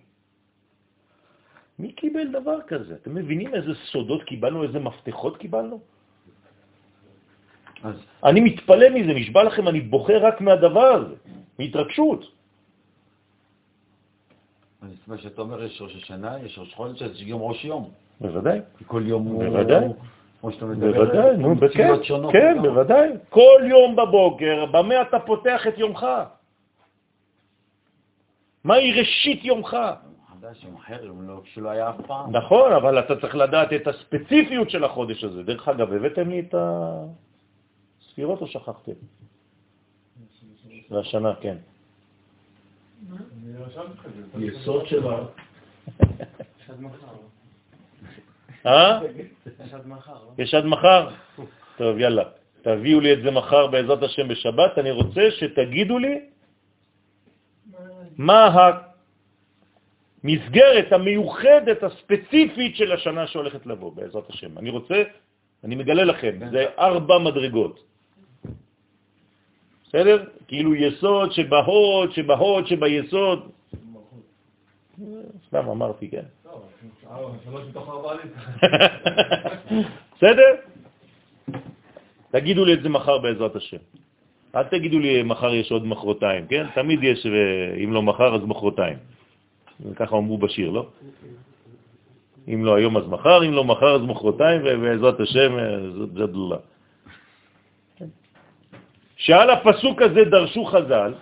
מי 1.80 1.91
קיבל 1.91 2.28
דבר 2.28 2.62
כזה? 2.68 2.95
אתם 3.02 3.16
מבינים 3.16 3.56
איזה 3.56 3.72
סודות 3.91 4.24
קיבלנו, 4.24 4.64
איזה 4.64 4.80
מפתחות 4.80 5.38
קיבלנו? 5.38 5.80
אז... 7.84 7.95
אני 8.24 8.40
מתפלא 8.41 8.90
מזה, 8.90 9.14
נשבע 9.14 9.44
לכם, 9.44 9.68
אני 9.68 9.82
בוחר 9.82 10.26
רק 10.26 10.41
מהדבר 10.41 10.88
הזה, 10.88 11.16
מהתרגשות. 11.60 12.32
אז 14.82 14.90
מה 15.08 15.18
שאתה 15.18 15.41
אומר, 15.41 15.64
יש 15.64 15.82
ראש 15.82 15.95
השנה, 15.95 16.40
יש 16.45 16.60
ראש 16.60 16.74
חודש, 16.74 17.02
יש 17.02 17.24
גם 17.24 17.41
ראש 17.41 17.66
יום. 17.66 17.90
בוודאי. 18.22 18.60
כל 18.88 19.04
יום 19.06 19.24
הוא... 19.24 19.44
בוודאי. 19.44 19.86
כמו 20.41 20.52
שאתה 20.52 20.66
מדבר, 20.66 20.91
בוודאי, 20.91 21.38
נו, 21.38 21.56
כן, 21.74 22.32
כן. 22.32 22.62
בוודאי. 22.62 23.10
כל 23.30 23.62
יום 23.70 23.95
בבוקר, 23.95 24.66
במה 24.66 25.02
אתה 25.02 25.20
פותח 25.20 25.68
את 25.68 25.78
יומך? 25.78 26.08
מהי 28.64 28.99
ראשית 28.99 29.45
יומך? 29.45 29.77
לא, 31.27 31.41
שלא 31.45 31.69
היה 31.69 31.90
אף 31.90 31.95
פעם. 32.07 32.35
נכון, 32.35 32.72
אבל 32.73 32.99
אתה 32.99 33.15
צריך 33.22 33.35
לדעת 33.35 33.73
את 33.73 33.88
הספציפיות 33.88 34.69
של 34.69 34.84
החודש 34.84 35.23
הזה. 35.23 35.44
דרך 35.44 35.68
אגב, 35.68 35.94
הבאתם 35.94 36.30
לי 36.30 36.40
את 36.40 36.56
הספירות 36.56 38.41
או 38.41 38.48
שכחתם? 38.48 38.91
והשנה, 40.90 41.34
כן. 41.41 41.57
יסוד 44.40 44.88
של 44.88 45.07
ה... 45.07 45.18
יש 45.99 46.69
עד 46.69 46.81
מחר. 46.81 47.15
אה? 48.65 48.99
יש 49.60 49.73
עד 49.73 49.88
מחר, 49.88 50.14
לא? 50.14 50.44
יש 50.44 50.53
עד 50.53 50.65
מחר? 50.65 51.10
טוב, 51.77 51.98
יאללה. 51.98 52.23
תביאו 52.61 52.99
לי 52.99 53.14
את 53.14 53.22
זה 53.23 53.31
מחר 53.31 53.68
בעזרת 53.68 54.03
השם 54.03 54.27
בשבת. 54.27 54.77
אני 54.77 54.91
רוצה 54.91 55.22
שתגידו 55.31 55.98
לי 55.99 56.32
מה 58.18 58.72
המסגרת 60.23 60.91
המיוחדת 60.91 61.84
הספציפית 61.84 62.76
של 62.76 62.91
השנה 62.91 63.27
שהולכת 63.27 63.65
לבוא, 63.65 63.91
בעזרת 63.95 64.30
השם. 64.30 64.57
אני 64.57 64.69
רוצה, 64.69 65.03
אני 65.64 65.76
מגלה 65.76 66.03
לכם, 66.03 66.40
זה 66.52 66.65
ארבע 66.80 67.19
מדרגות. 67.19 67.80
בסדר? 69.88 70.26
כאילו 70.48 70.76
יסוד 70.76 71.31
שבהוד, 71.31 72.11
שבהוד, 72.11 72.68
שביסוד. 72.68 73.52
סתם 75.48 75.69
אמרתי, 75.69 76.10
כן. 76.10 76.26
בסדר? 80.18 80.52
תגידו 82.31 82.65
לי 82.65 82.73
את 82.73 82.84
זה 82.84 82.90
מחר 82.90 83.18
בעזרת 83.18 83.56
השם. 83.56 83.77
אל 84.55 84.63
תגידו 84.63 84.99
לי 84.99 85.23
מחר 85.23 85.53
יש 85.53 85.71
עוד 85.71 85.85
מחרתיים, 85.85 86.47
כן? 86.47 86.65
תמיד 86.75 87.03
יש, 87.03 87.25
אה, 87.25 87.84
אם 87.84 87.93
לא 87.93 88.01
מחר 88.01 88.35
אז 88.35 88.41
מחרתיים. 88.45 88.97
ככה 89.95 90.17
אמרו 90.17 90.38
בשיר, 90.38 90.69
לא? 90.69 90.88
אם 92.47 92.65
לא 92.65 92.75
היום 92.75 92.97
אז 92.97 93.07
מחר, 93.07 93.45
אם 93.45 93.53
לא 93.53 93.63
מחר 93.63 93.95
אז 93.95 94.01
מחרתיים, 94.01 94.61
ובעזרת 94.63 95.19
השם 95.19 95.59
אה, 95.59 95.89
זאת 95.97 96.13
ג'דלולה. 96.13 96.57
שעל 99.17 99.49
הפסוק 99.49 100.01
הזה 100.01 100.23
דרשו 100.23 100.65
חז"ל, 100.65 101.13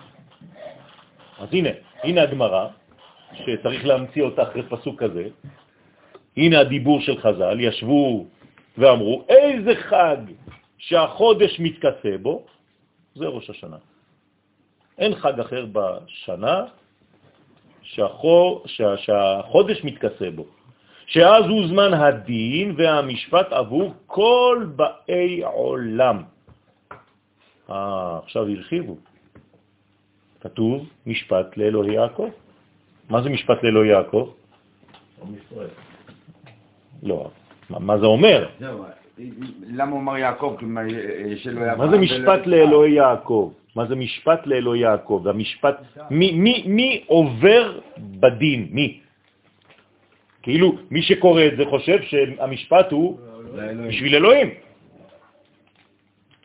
אז 1.38 1.48
הנה, 1.52 1.70
הנה 2.02 2.22
הגמרא, 2.22 2.66
שצריך 3.34 3.86
להמציא 3.86 4.22
אותה 4.22 4.42
אחרי 4.42 4.62
פסוק 4.62 5.02
כזה, 5.02 5.28
הנה 6.36 6.60
הדיבור 6.60 7.00
של 7.00 7.20
חז"ל, 7.20 7.60
ישבו 7.60 8.26
ואמרו, 8.78 9.24
איזה 9.28 9.74
חג 9.74 10.16
שהחודש 10.78 11.60
מתכסה 11.60 12.18
בו, 12.22 12.44
זה 13.14 13.26
ראש 13.26 13.50
השנה. 13.50 13.76
אין 14.98 15.14
חג 15.14 15.40
אחר 15.40 15.66
בשנה 15.72 16.64
שהחו, 17.82 18.62
שה, 18.66 18.96
שהחודש 18.96 19.84
מתכסה 19.84 20.30
בו, 20.30 20.46
שאז 21.06 21.44
הוא 21.44 21.68
זמן 21.68 21.94
הדין 21.94 22.74
והמשפט 22.76 23.52
עבור 23.52 23.94
כל 24.06 24.66
באי 24.76 25.42
עולם. 25.44 26.22
אה, 27.70 28.18
עכשיו 28.22 28.48
הרחיבו. 28.48 28.96
כתוב 30.40 30.88
משפט 31.06 31.56
לאלוהי 31.56 31.94
יעקב. 31.94 32.30
מה 33.08 33.22
זה 33.22 33.28
משפט 33.28 33.62
לאלוהי 33.62 33.88
יעקב? 33.88 34.30
לא, 37.02 37.30
מה, 37.70 37.78
מה 37.78 37.98
זה 37.98 38.06
אומר? 38.06 38.48
זהו, 38.58 38.84
למה 39.66 39.92
הוא 39.92 40.00
אמר 40.00 40.18
יעקב? 40.18 40.56
מה, 40.62 40.80
מה 41.54 41.72
אברהם 41.72 41.90
זה 41.90 41.98
משפט 41.98 42.46
לאלוהי 42.46 42.92
יעקב? 42.92 43.52
מה 43.76 43.86
זה 43.86 43.94
משפט 43.94 44.46
לאלוהי 44.46 44.80
יעקב? 44.80 45.20
והמשפט, 45.24 45.76
מי, 46.10 46.32
מי, 46.32 46.64
מי 46.66 47.04
עובר 47.06 47.80
בדין? 47.98 48.68
מי? 48.70 49.00
כאילו, 50.42 50.78
מי 50.90 51.02
שקורא 51.02 51.42
את 51.46 51.56
זה 51.56 51.64
חושב 51.70 52.02
שהמשפט 52.02 52.92
הוא. 52.92 53.18
בשביל 53.88 54.14
אלוהים. 54.14 54.50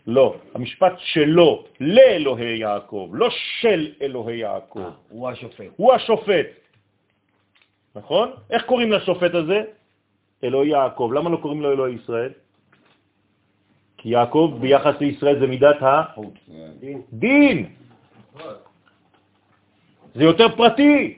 לא, 0.08 0.36
המשפט 0.56 0.94
שלו 0.98 1.64
לאלוהי 1.80 2.58
יעקב, 2.58 3.10
לא 3.14 3.30
של 3.60 3.92
אלוהי 4.02 4.38
יעקב. 4.38 4.80
אה, 4.80 4.90
הוא 5.10 5.30
השופט. 5.30 5.66
הוא 5.76 5.94
השופט. 5.94 6.48
נכון? 7.96 8.32
איך 8.50 8.64
קוראים 8.66 8.92
לשופט 8.92 9.34
הזה? 9.34 9.64
אלוהי 10.44 10.70
יעקב. 10.70 11.12
למה 11.16 11.30
לא 11.30 11.38
קוראים 11.38 11.62
לו 11.62 11.72
אלוהי 11.72 11.94
ישראל? 12.04 12.32
כי 13.98 14.10
יעקב 14.10 14.58
ביחס 14.62 14.94
לישראל 15.00 15.40
זה 15.40 15.48
מידת. 15.48 15.82
הדין. 17.14 17.66
זה 20.16 20.24
יותר 20.24 20.56
פרטי. 20.56 21.18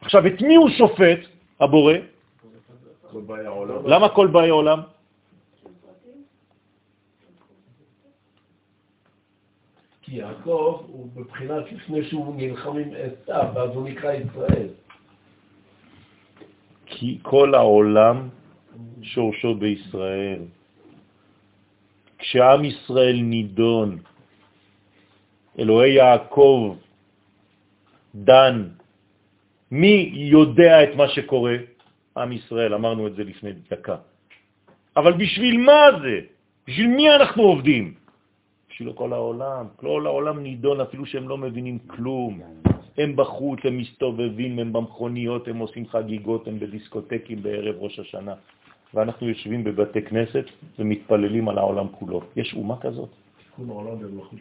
עכשיו, 0.00 0.26
את 0.26 0.42
מי 0.42 0.54
הוא 0.54 0.70
שופט, 0.70 1.18
הבורא? 1.60 1.94
למה 3.84 4.08
כל 4.08 4.26
באי 4.26 4.48
עולם? 4.48 4.80
כי 10.02 10.16
יעקב 10.16 10.82
הוא 10.86 11.08
בבחינת 11.14 11.72
לפני 11.72 12.04
שהוא 12.04 12.34
נלחם 12.36 12.76
עם 12.76 12.90
עשיו, 12.94 13.50
ואז 13.54 13.70
הוא 13.74 13.88
נקרא 13.88 14.12
ישראל. 14.12 14.68
כי 16.86 17.18
כל 17.22 17.54
העולם 17.54 18.28
שורשו 19.02 19.54
בישראל. 19.54 20.42
כשעם 22.26 22.64
ישראל 22.64 23.16
נידון, 23.22 24.02
אלוהי 25.58 25.92
יעקב 26.02 26.74
דן, 28.14 28.56
מי 29.70 30.10
יודע 30.34 30.82
את 30.82 30.92
מה 30.98 31.06
שקורה? 31.08 31.56
עם 32.16 32.32
ישראל, 32.32 32.74
אמרנו 32.74 33.06
את 33.06 33.14
זה 33.14 33.22
לפני 33.24 33.50
דקה. 33.70 33.96
אבל 34.96 35.12
בשביל 35.12 35.56
מה 35.62 36.02
זה? 36.02 36.26
בשביל 36.66 36.86
מי 36.98 37.06
אנחנו 37.14 37.42
עובדים? 37.42 37.94
בשביל 38.70 38.92
כל 38.92 39.12
העולם. 39.12 39.64
כל 39.78 40.06
העולם 40.06 40.42
נידון 40.42 40.80
אפילו 40.80 41.06
שהם 41.06 41.28
לא 41.28 41.38
מבינים 41.38 41.78
כלום. 41.86 42.42
הם 42.98 43.16
בחוץ, 43.16 43.60
הם 43.64 43.78
מסתובבים, 43.78 44.58
הם 44.58 44.72
במכוניות, 44.72 45.48
הם 45.48 45.58
עושים 45.62 45.84
חגיגות, 45.88 46.48
הם 46.48 46.58
בדיסקוטקים 46.58 47.42
בערב 47.42 47.74
ראש 47.78 47.98
השנה. 47.98 48.34
ואנחנו 48.94 49.28
יושבים 49.28 49.64
בבתי 49.64 50.02
כנסת 50.02 50.44
ומתפללים 50.78 51.48
על 51.48 51.58
העולם 51.58 51.88
כולו. 51.88 52.20
יש 52.36 52.54
אומה 52.54 52.80
כזאת? 52.80 53.08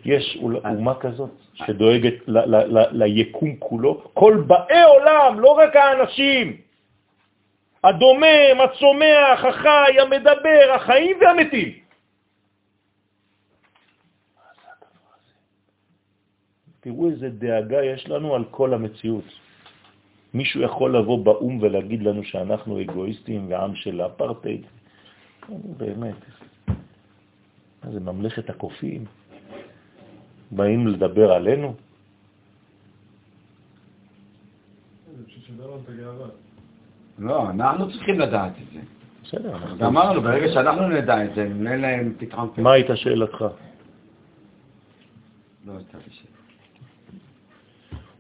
יש 0.05 0.38
אול- 0.41 0.57
אומה 0.57 0.95
כזאת 0.99 1.30
שדואגת 1.53 2.13
ליקום 2.91 3.55
כולו? 3.59 4.03
כל 4.13 4.43
באי 4.47 4.84
עולם, 4.84 5.39
לא 5.39 5.49
רק 5.51 5.76
האנשים. 5.76 6.57
הדומם, 7.84 8.61
הצומח, 8.63 9.45
החי, 9.45 9.99
המדבר, 10.01 10.72
החיים 10.76 11.17
והמתים. 11.22 11.72
תראו 16.80 17.09
איזה 17.09 17.30
דאגה 17.30 17.84
יש 17.84 18.09
לנו 18.09 18.35
על 18.35 18.43
כל 18.51 18.73
המציאות. 18.73 19.44
מישהו 20.36 20.62
יכול 20.62 20.98
לבוא 20.98 21.26
באום 21.26 21.60
ולהגיד 21.62 22.03
לנו 22.03 22.24
שאנחנו 22.24 22.82
אגואיסטים 22.82 23.48
ועם 23.49 23.76
של 23.76 24.02
אפרטהייד? 24.02 24.66
באמת. 25.78 26.20
מה 27.84 27.91
זה 27.91 27.99
ממלכת 27.99 28.49
הקופים? 28.49 29.06
באים 30.52 30.88
לדבר 30.88 31.32
עלינו? 31.32 31.76
לא, 37.20 37.49
אנחנו 37.49 37.91
צריכים 37.91 38.20
לדעת 38.20 38.52
את 38.52 38.74
זה. 38.74 38.80
בסדר. 39.24 39.88
אמרנו, 39.88 40.22
ברגע 40.22 40.48
שאנחנו 40.53 40.88
נדע 40.90 41.26
את 41.26 41.36
זה, 41.36 41.49
נראה 41.49 41.76
להם 41.76 42.14
פתרון 42.18 42.49
פה. 42.56 42.62
מה 42.62 42.72
הייתה 42.72 42.95
שאלתך? 42.95 43.45
לא 45.66 45.72
הייתה 45.72 45.98
שאלה. 46.10 46.36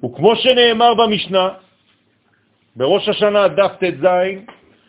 וכמו 0.03 0.35
שנאמר 0.35 0.93
במשנה, 0.93 1.64
בראש 2.75 3.09
השנה 3.09 3.47
דף 3.47 3.71
ט"ז, 3.79 4.05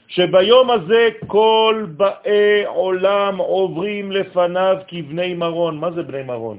שביום 0.08 0.70
הזה 0.70 1.08
כל 1.26 1.86
באי 1.96 2.64
עולם 2.66 3.36
עוברים 3.38 4.12
לפניו 4.12 4.76
כבני 4.88 5.34
מרון. 5.34 5.78
מה 5.78 5.90
זה 5.90 6.02
בני 6.02 6.22
מרון? 6.22 6.58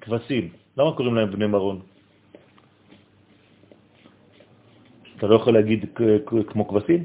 כבשים. 0.00 0.48
למה 0.76 0.92
קוראים 0.92 1.14
להם 1.14 1.30
בני 1.30 1.46
מרון? 1.46 1.80
אתה 5.18 5.26
לא 5.26 5.34
יכול 5.34 5.54
להגיד 5.54 5.84
כמו 6.46 6.68
כבשים? 6.68 7.04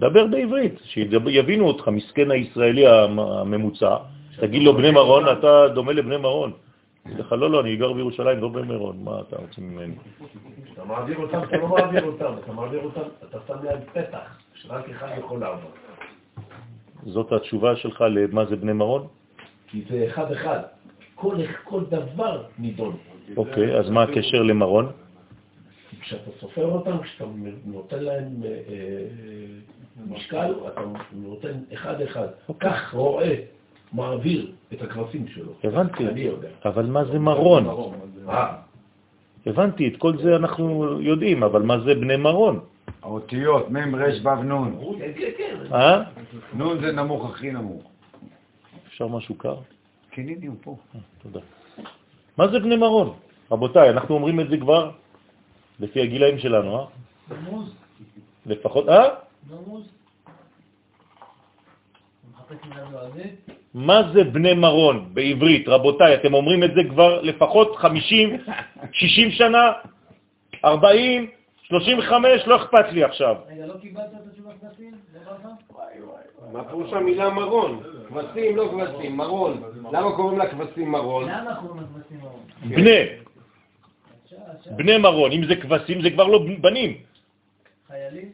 דבר 0.00 0.26
בעברית, 0.26 0.74
שיבינו 0.84 1.66
אותך, 1.66 1.88
מסכן 1.88 2.30
הישראלי 2.30 2.86
המ- 2.86 3.18
הממוצע, 3.18 3.96
תגיד 4.40 4.62
לו 4.62 4.76
בני 4.76 4.90
מרון, 4.90 5.24
אתה 5.38 5.68
דומה 5.74 5.92
לבני 5.92 6.16
מרון. 6.16 6.52
לך, 7.08 7.32
לא, 7.32 7.50
לא, 7.50 7.60
אני 7.60 7.76
גר 7.76 7.92
בירושלים, 7.92 8.38
לא 8.38 8.48
במירון, 8.48 9.04
מה 9.04 9.20
אתה 9.20 9.36
רוצה 9.36 9.60
ממני? 9.60 9.94
אתה 10.72 10.84
מעביר 10.84 11.18
אותם, 11.18 11.42
אתה 11.42 11.56
לא 11.56 11.68
מעביר 11.68 12.04
אותם, 12.04 12.34
אתה 12.44 12.52
מעביר 12.52 12.80
אותם, 12.84 13.00
אתה 13.28 13.38
שם 13.46 13.64
להם 13.64 13.78
פתח, 13.92 14.38
שרק 14.54 14.88
אחד 14.88 15.08
יכול 15.18 15.40
לעבור. 15.40 15.70
זאת 17.06 17.32
התשובה 17.32 17.76
שלך 17.76 18.04
למה 18.10 18.44
זה 18.44 18.56
בני 18.56 18.72
מרון? 18.72 19.06
כי 19.66 19.84
זה 19.90 20.06
אחד 20.06 20.32
אחד. 20.32 20.60
כל, 21.14 21.36
כל 21.64 21.84
דבר 21.84 22.42
נידון. 22.58 22.96
אוקיי, 23.36 23.78
אז 23.78 23.90
מה 23.90 24.02
הקשר 24.02 24.42
למרון? 24.42 24.92
כשאתה 26.00 26.30
סופר 26.40 26.64
אותם, 26.64 26.98
כשאתה 27.02 27.24
נותן 27.64 28.02
להם 28.04 28.42
אה, 28.44 28.48
אה, 28.48 29.06
משקל, 30.06 30.52
אתה 30.72 30.80
נותן 31.12 31.52
אחד 31.74 32.00
אחד. 32.00 32.26
כך 32.60 32.94
רואה, 32.94 33.34
מעביר 33.96 34.52
את 34.72 34.82
הכבשים 34.82 35.28
שלו. 35.28 35.52
הבנתי. 35.64 36.04
אבל 36.64 36.86
מה 36.86 37.04
זה 37.04 37.18
מרון? 37.18 37.66
אה, 38.28 38.56
הבנתי, 39.46 39.88
את 39.88 39.96
כל 39.96 40.18
זה 40.22 40.36
אנחנו 40.36 41.00
יודעים, 41.00 41.42
אבל 41.42 41.62
מה 41.62 41.80
זה 41.80 41.94
בני 41.94 42.16
מרון? 42.16 42.60
האותיות, 43.02 43.70
מ' 43.70 43.94
ר' 43.94 44.08
ו' 44.22 44.42
נ'. 44.42 44.98
כן, 44.98 45.12
כן, 45.18 45.30
כן. 45.38 45.74
אה? 45.74 46.02
נ' 46.54 46.80
זה 46.80 46.92
נמוך, 46.92 47.30
הכי 47.30 47.50
נמוך. 47.50 47.82
אפשר 48.86 49.08
משהו 49.08 49.34
קר? 49.34 49.56
כן, 50.10 50.22
הנה 50.22 50.46
הוא 50.46 50.56
פה. 50.60 50.76
תודה. 51.22 51.40
מה 52.36 52.48
זה 52.48 52.58
בני 52.60 52.76
מרון? 52.76 53.12
רבותיי, 53.50 53.90
אנחנו 53.90 54.14
אומרים 54.14 54.40
את 54.40 54.48
זה 54.48 54.56
כבר 54.56 54.90
לפי 55.80 56.00
הגילאים 56.00 56.38
שלנו, 56.38 56.78
אה? 56.78 56.84
נמוז, 57.30 57.74
לפחות, 58.46 58.88
אה? 58.88 59.08
מה 63.74 64.02
זה 64.14 64.24
בני 64.24 64.54
מרון 64.54 65.08
בעברית? 65.14 65.68
רבותיי, 65.68 66.14
אתם 66.14 66.34
אומרים 66.34 66.64
את 66.64 66.70
זה 66.74 66.80
כבר 66.90 67.22
לפחות 67.22 67.76
50, 67.76 68.36
60 68.92 69.30
שנה, 69.30 69.72
40, 70.64 71.30
35, 71.62 72.46
לא 72.46 72.56
אכפת 72.56 72.84
לי 72.92 73.04
עכשיו. 73.04 73.36
רגע, 73.48 73.66
לא 73.66 73.74
קיבלת 73.80 74.04
את 74.04 74.26
התשובה 74.26 74.50
כבשים? 74.60 74.94
לא? 75.26 75.32
מה 76.52 76.64
פירוש 76.64 76.92
המילה 76.92 77.30
מרון? 77.30 77.82
כבשים, 78.08 78.56
לא 78.56 78.68
כבשים, 78.72 79.16
מרון. 79.16 79.62
למה 79.92 80.16
קוראים 80.16 80.38
לה 80.38 80.50
כבשים 80.50 80.90
מרון? 80.92 81.28
למה 81.28 81.54
קוראים 81.54 81.82
לכבשים 81.82 82.20
מרון? 82.20 82.40
בני, 82.62 83.02
עכשיו, 84.24 84.38
עכשיו, 84.58 84.72
בני 84.76 84.98
מרון. 84.98 85.32
אם 85.32 85.44
זה 85.48 85.56
כבשים 85.56 86.02
זה 86.02 86.10
כבר 86.10 86.26
לא 86.26 86.46
בנים. 86.60 86.96
חיילים? 87.86 88.32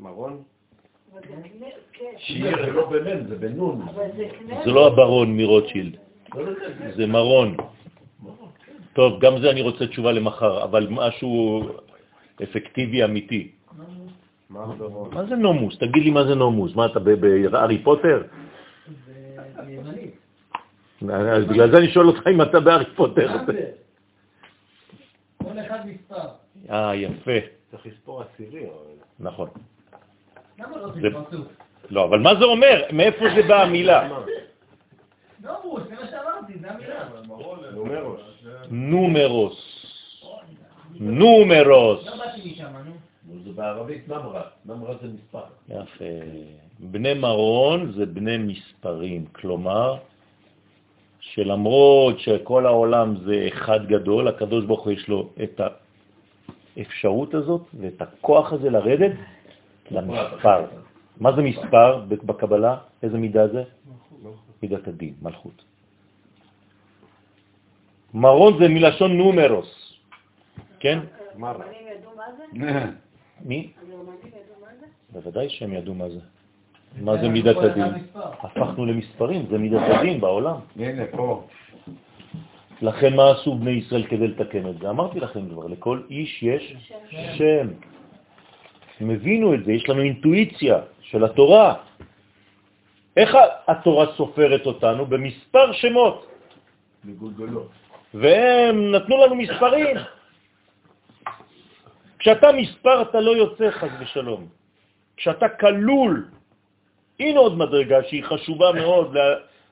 מרון? 0.00 0.32
אבל 0.34 0.40
זה 0.40 0.40
קנה, 0.40 1.05
כן. 1.05 1.05
שיר. 2.18 2.66
זה 2.66 2.72
לא 2.72 2.90
בנן, 2.90 3.26
זה 3.26 3.36
בנון. 3.36 3.86
זה 4.64 4.70
לא 4.70 4.86
הברון 4.86 5.36
מרוטשילד, 5.36 5.96
לא, 6.34 6.44
לא, 6.44 6.52
לא, 6.52 6.94
זה 6.96 7.06
מרון. 7.06 7.56
כן. 7.56 8.72
טוב, 8.92 9.20
גם 9.20 9.38
זה 9.40 9.50
אני 9.50 9.60
רוצה 9.60 9.86
תשובה 9.86 10.12
למחר, 10.12 10.64
אבל 10.64 10.86
משהו 10.90 11.62
אפקטיבי 12.42 13.04
אמיתי. 13.04 13.50
מה 14.50 15.24
זה 15.28 15.36
נומוס? 15.36 15.78
תגיד 15.78 16.02
לי 16.02 16.10
מה 16.10 16.24
זה 16.24 16.34
נומוס. 16.34 16.74
מה, 16.74 16.86
אתה 16.86 17.00
ב- 17.00 17.20
בהארי 17.50 17.78
פוטר? 17.82 18.22
ימנית. 19.68 20.14
אז 21.12 21.44
בגלל 21.44 21.70
זה 21.70 21.78
אני 21.78 21.90
שואל 21.90 22.06
אותך 22.06 22.26
אם 22.26 22.42
אתה 22.42 22.60
בהארי 22.60 22.84
פוטר. 22.96 23.36
מה 23.36 23.44
זה? 23.46 23.70
כל 25.42 25.58
אחד 25.66 25.78
מספר. 25.86 26.28
אה, 26.70 26.94
יפה, 26.94 27.38
צריך 27.70 27.86
לספור 27.86 28.22
עשירי. 28.22 28.66
נכון. 29.20 29.48
לא? 30.58 31.20
לא, 31.90 32.04
אבל 32.04 32.18
מה 32.18 32.34
זה 32.34 32.44
אומר? 32.44 32.82
מאיפה 32.92 33.24
זה 33.36 33.42
באה 33.42 33.62
המילה? 33.62 34.08
לא 35.44 35.56
המילה. 36.68 37.08
נומרוס. 37.72 38.20
נומרוס. 38.70 39.56
נומרוס. 41.00 42.06
לא 42.06 42.12
זה 43.44 43.50
בערבית 43.54 44.08
נמרה, 44.08 44.42
נמרה 44.66 44.94
זה 45.02 45.08
מספר. 45.08 45.44
יפה. 45.68 46.04
בני 46.78 47.14
מרון 47.14 47.92
זה 47.92 48.06
בני 48.06 48.38
מספרים, 48.38 49.24
כלומר, 49.32 49.96
שלמרות 51.20 52.20
שכל 52.20 52.66
העולם 52.66 53.16
זה 53.24 53.48
אחד 53.48 53.86
גדול, 53.86 54.28
הקדוש 54.28 54.64
ברוך 54.64 54.84
הוא 54.84 54.92
יש 54.92 55.08
לו 55.08 55.28
את 55.42 55.60
האפשרות 56.76 57.34
הזאת 57.34 57.62
ואת 57.80 58.02
הכוח 58.02 58.52
הזה 58.52 58.70
לרדת 58.70 59.12
למספר. 59.90 60.64
מה 61.20 61.32
זה 61.32 61.42
מספר 61.42 62.04
בקבלה? 62.08 62.76
איזה 63.02 63.18
מידה 63.18 63.48
זה? 63.48 63.62
מידת 64.62 64.88
הדין, 64.88 65.14
מלכות. 65.22 65.64
מרון 68.14 68.58
זה 68.58 68.68
מלשון 68.68 69.16
נומרוס, 69.16 69.98
כן? 70.80 70.98
הגרמנים 71.34 71.86
ידעו 71.98 72.10
מה 72.16 72.24
זה? 72.36 72.44
מי? 73.48 73.70
הגרמנים 73.82 74.16
ידעו 74.26 74.56
מה 74.60 74.66
זה? 74.80 74.86
בוודאי 75.12 75.48
שהם 75.48 75.72
ידעו 75.72 75.94
מה 75.94 76.08
זה. 76.08 76.20
מה 77.00 77.16
זה 77.20 77.28
מידת 77.28 77.56
הדין? 77.56 77.92
הפכנו 78.14 78.86
למספרים, 78.86 79.46
זה 79.50 79.58
מידת 79.58 79.82
הדין 79.88 80.20
בעולם. 80.20 80.56
הנה, 80.76 81.02
פה. 81.10 81.46
לכן 82.82 83.16
מה 83.16 83.30
עשו 83.30 83.54
בני 83.54 83.70
ישראל 83.70 84.06
כדי 84.06 84.28
לתקן 84.28 84.68
את 84.68 84.78
זה? 84.78 84.90
אמרתי 84.90 85.20
לכם 85.20 85.48
כבר, 85.48 85.66
לכל 85.66 86.00
איש 86.10 86.42
יש 86.42 86.92
שם. 87.36 87.68
הם 89.00 89.10
הבינו 89.10 89.54
את 89.54 89.64
זה, 89.64 89.72
יש 89.72 89.88
לנו 89.88 90.02
אינטואיציה 90.02 90.76
של 91.00 91.24
התורה. 91.24 91.74
איך 93.16 93.36
התורה 93.68 94.06
סופרת 94.16 94.66
אותנו? 94.66 95.06
במספר 95.06 95.72
שמות. 95.72 96.26
מגולגלות. 97.04 97.70
והם 98.14 98.92
נתנו 98.92 99.14
לנו 99.26 99.34
מספרים. 99.34 99.96
כשאתה 102.18 102.52
מספר 102.52 103.02
אתה 103.02 103.20
לא 103.20 103.36
יוצא 103.36 103.70
חס 103.70 103.92
ושלום. 104.00 104.48
כשאתה 105.16 105.48
כלול, 105.48 106.28
הנה 107.20 107.38
עוד 107.38 107.54
מדרגה 107.56 107.98
שהיא 108.08 108.24
חשובה 108.24 108.72
מאוד 108.72 109.14
לה, 109.14 109.26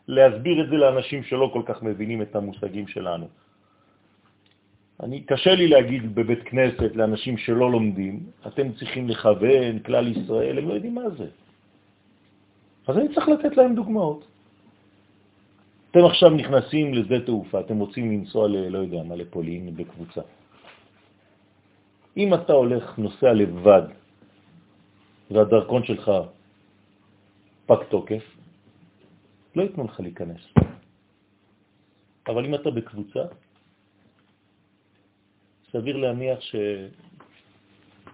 להסביר 0.08 0.64
את 0.64 0.68
זה 0.68 0.76
לאנשים 0.76 1.24
שלא 1.24 1.50
כל 1.52 1.62
כך 1.66 1.82
מבינים 1.82 2.22
את 2.22 2.36
המושגים 2.36 2.88
שלנו. 2.88 3.28
אני, 5.02 5.20
קשה 5.20 5.54
לי 5.54 5.68
להגיד 5.68 6.14
בבית 6.14 6.42
כנסת 6.42 6.90
לאנשים 6.94 7.38
שלא 7.38 7.70
לומדים, 7.70 8.20
אתם 8.46 8.72
צריכים 8.72 9.08
לכוון, 9.08 9.78
כלל 9.78 10.08
ישראל, 10.08 10.58
הם 10.58 10.68
לא 10.68 10.74
יודעים 10.74 10.94
מה 10.94 11.10
זה. 11.10 11.28
אז 12.86 12.98
אני 12.98 13.14
צריך 13.14 13.28
לתת 13.28 13.56
להם 13.56 13.74
דוגמאות. 13.74 14.24
אתם 15.90 16.04
עכשיו 16.04 16.30
נכנסים 16.30 16.94
לשדה 16.94 17.20
תעופה, 17.26 17.60
אתם 17.60 17.78
רוצים 17.78 18.10
לנסוע 18.10 18.48
ל... 18.48 18.68
לא 18.68 18.78
יודע 18.78 19.02
מה, 19.02 19.14
לפולין 19.14 19.76
בקבוצה. 19.76 20.20
אם 22.16 22.34
אתה 22.34 22.52
הולך, 22.52 22.98
נוסע 22.98 23.32
לבד, 23.32 23.82
והדרכון 25.30 25.84
שלך 25.84 26.10
פג 27.66 27.82
תוקף, 27.88 28.24
לא 29.56 29.62
ייתנו 29.62 29.84
לך 29.84 30.00
להיכנס. 30.00 30.42
אבל 32.26 32.44
אם 32.44 32.54
אתה 32.54 32.70
בקבוצה, 32.70 33.22
סביר 35.74 35.96
להניח 35.96 36.38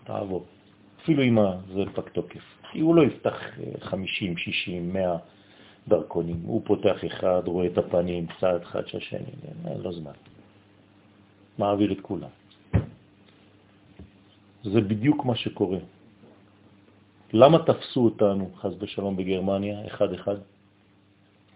שתעבור. 0.03 0.45
אפילו 1.03 1.23
אם 1.23 1.39
זה 1.74 1.82
פג 1.95 2.09
תוקף. 2.12 2.43
כי 2.73 2.81
הוא 2.81 2.95
לא 2.95 3.03
יפתח 3.03 3.59
אה, 3.61 3.73
50, 3.81 4.37
60, 4.37 4.93
100 4.93 5.16
דרכונים. 5.89 6.41
הוא 6.45 6.62
פותח 6.65 7.05
אחד, 7.07 7.43
רואה 7.47 7.66
את 7.66 7.78
הפנים, 7.78 8.27
צעד 8.41 8.62
אחד 8.62 8.87
שהשני, 8.87 9.32
אין 9.66 9.81
לו 9.81 9.93
זמן. 9.93 10.12
מעביר 11.59 11.93
את 11.93 12.01
כולם. 12.01 12.28
זה 14.65 14.81
בדיוק 14.81 15.24
מה 15.24 15.37
שקורה. 15.37 15.78
למה 17.32 17.59
תפסו 17.59 18.05
אותנו, 18.05 18.51
חז 18.57 18.73
ושלום, 18.78 19.16
בגרמניה, 19.16 19.87
אחד-אחד? 19.87 20.37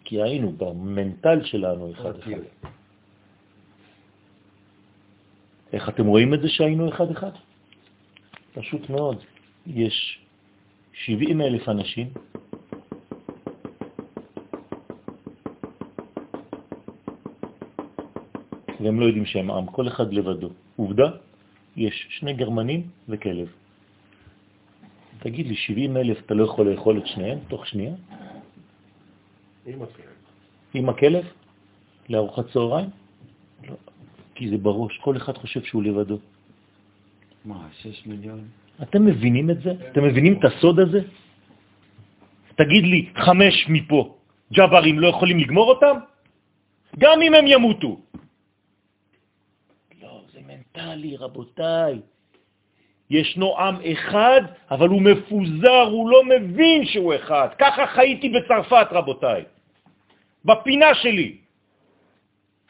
כי 0.05 0.23
היינו 0.23 0.53
במנטל 0.53 1.45
שלנו 1.45 1.93
אחד-אחד. 1.93 2.31
איך 5.75 5.89
אתם 5.89 6.07
רואים 6.07 6.35
את 6.35 6.41
זה 6.41 6.49
שהיינו 6.49 6.89
אחד-אחד? 6.89 7.31
פשוט 8.55 8.91
מאוד. 8.91 9.19
יש 9.67 10.19
70 10.93 11.41
אלף 11.41 11.69
אנשים 11.69 12.07
והם 18.81 19.01
לא 19.01 19.05
יודעים 19.05 19.27
שהם 19.27 19.51
עם, 19.51 19.67
כל 19.67 19.89
אחד 19.89 20.13
לבדו. 20.13 20.51
עובדה, 20.77 21.11
יש 21.77 22.07
שני 22.11 22.33
גרמנים 22.33 22.89
וכלב. 23.09 23.49
תגיד 25.19 25.47
לי, 25.47 25.57
70 25.57 25.97
אלף 25.97 26.19
אתה 26.27 26.35
לא 26.35 26.45
יכול 26.45 26.71
לאכול 26.71 26.99
את 26.99 27.07
שניהם 27.07 27.39
תוך 27.49 27.67
שנייה? 27.67 27.95
עם 29.67 29.83
הכלב. 29.83 30.15
עם 30.75 30.89
הכלב? 30.89 31.25
לארוחת 32.09 32.45
צהריים? 32.53 32.91
לא, 33.69 33.75
כי 34.35 34.51
זה 34.51 34.59
בראש, 34.59 34.99
כל 34.99 35.17
אחד 35.17 35.37
חושב 35.39 35.63
שהוא 35.65 35.83
לבדו. 35.83 36.19
מה, 37.45 37.69
6 37.83 38.07
מיליון? 38.07 38.49
אתם 38.83 39.07
מבינים 39.07 39.51
את 39.51 39.63
זה? 39.63 39.73
אתם 39.93 40.05
מבינים 40.05 40.39
את 40.39 40.45
הסוד 40.45 40.81
הזה? 40.81 41.01
תגיד 42.57 42.85
לי, 42.85 43.01
חמש 43.15 43.67
מפה, 43.69 44.17
ג'אברים 44.53 44.99
לא 44.99 45.09
יכולים 45.09 45.39
לגמור 45.39 45.69
אותם? 45.71 45.97
גם 46.99 47.23
אם 47.23 47.35
הם 47.35 47.47
ימותו. 47.47 48.01
לא, 50.03 50.23
זה 50.33 50.41
מנטלי, 50.47 51.17
רבותיי. 51.17 52.01
ישנו 53.11 53.59
עם 53.59 53.77
אחד, 53.93 54.41
אבל 54.71 54.89
הוא 54.89 55.03
מפוזר, 55.03 55.83
הוא 55.91 56.11
לא 56.11 56.21
מבין 56.25 56.87
שהוא 56.87 57.15
אחד. 57.15 57.49
ככה 57.59 57.87
חייתי 57.87 58.29
בצרפת, 58.29 58.87
רבותיי. 58.91 59.45
בפינה 60.45 60.95
שלי, 60.95 61.44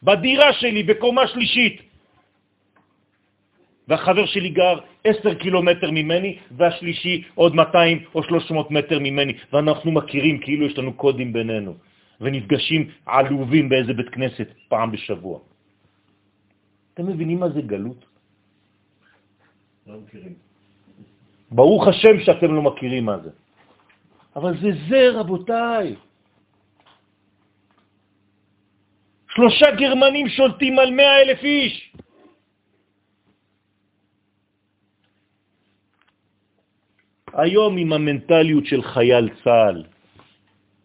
בדירה 0.04 0.52
שלי, 0.52 0.82
בקומה 0.82 1.26
שלישית. 1.26 1.76
והחבר 3.88 4.26
שלי 4.26 4.48
גר 4.48 4.76
10 5.04 5.34
קילומטר 5.34 5.90
ממני, 5.90 6.38
והשלישי 6.56 7.24
עוד 7.34 7.54
200 7.54 8.04
או 8.14 8.22
300 8.22 8.70
מטר 8.70 8.98
ממני, 8.98 9.32
ואנחנו 9.52 9.92
מכירים 9.92 10.40
כאילו 10.40 10.66
יש 10.66 10.78
לנו 10.78 10.92
קודים 10.92 11.32
בינינו, 11.32 11.76
ונפגשים 12.20 12.82
עלובים 13.06 13.68
באיזה 13.68 13.92
בית 13.92 14.08
כנסת 14.08 14.48
פעם 14.68 14.92
בשבוע. 14.92 15.38
אתם 16.94 17.06
מבינים 17.06 17.40
מה 17.40 17.48
זה 17.48 17.60
גלות? 17.60 18.04
לא 19.86 20.00
מכירים. 20.00 20.34
ברוך 21.50 21.88
השם 21.88 22.20
שאתם 22.24 22.54
לא 22.54 22.62
מכירים 22.62 23.04
מה 23.04 23.18
זה. 23.18 23.30
אבל 24.36 24.52
זה 24.60 24.70
זה, 24.88 25.02
רבותיי. 25.20 25.94
שלושה 29.34 29.70
גרמנים 29.70 30.28
שולטים 30.28 30.78
על 30.78 30.90
מאה 30.90 31.22
אלף 31.22 31.42
איש. 31.42 31.92
היום 37.34 37.76
עם 37.76 37.92
המנטליות 37.92 38.66
של 38.66 38.82
חייל 38.82 39.28
צה"ל, 39.44 39.84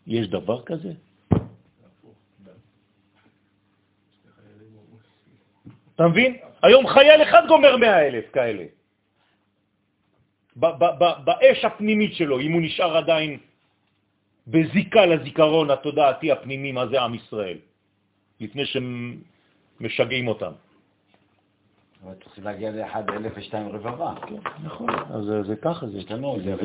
יש 0.07 0.27
דבר 0.27 0.61
כזה? 0.65 0.93
אתה 5.95 6.07
מבין? 6.07 6.37
היום 6.63 6.87
חייל 6.87 7.23
אחד 7.23 7.43
גומר 7.47 7.77
מאה 7.77 8.07
אלף 8.07 8.25
כאלה. 8.33 8.65
באש 11.25 11.65
הפנימית 11.65 12.13
שלו, 12.13 12.39
אם 12.39 12.51
הוא 12.51 12.61
נשאר 12.61 12.97
עדיין 12.97 13.37
בזיקה 14.47 15.05
לזיכרון 15.05 15.69
התודעתי 15.69 16.31
הפנימי, 16.31 16.71
מה 16.71 16.87
זה 16.87 17.01
עם 17.01 17.15
ישראל, 17.15 17.57
לפני 18.41 18.63
שמשגעים 18.65 20.27
אותם. 20.27 20.51
אבל 22.05 22.13
צריכים 22.23 22.43
להגיע 22.43 22.71
לאחד 22.71 23.09
אלף 23.09 23.31
ושתיים 23.35 23.67
רבבה. 23.69 24.13
נכון, 24.63 24.89
אז 24.89 25.23
זה- 25.47 25.55
ככה, 25.55 25.87
זה 25.87 25.97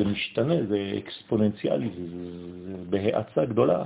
משתנה, 0.05 0.53
זה 0.67 0.93
אקספוננציאלי, 0.97 1.89
זה, 1.89 2.73
בהאצה 2.89 3.45
גדולה. 3.45 3.83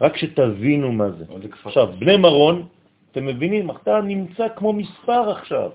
רק 0.00 0.16
שתבינו 0.16 0.92
מה 0.92 1.10
זה. 1.10 1.24
עכשיו, 1.64 1.92
בני 1.98 2.16
מרון, 2.16 2.66
אתם 3.12 3.26
מבינים, 3.26 3.70
אתה 3.70 4.00
נמצא 4.00 4.46
כמו 4.56 4.72
מספר 4.72 5.30
עכשיו. 5.30 5.70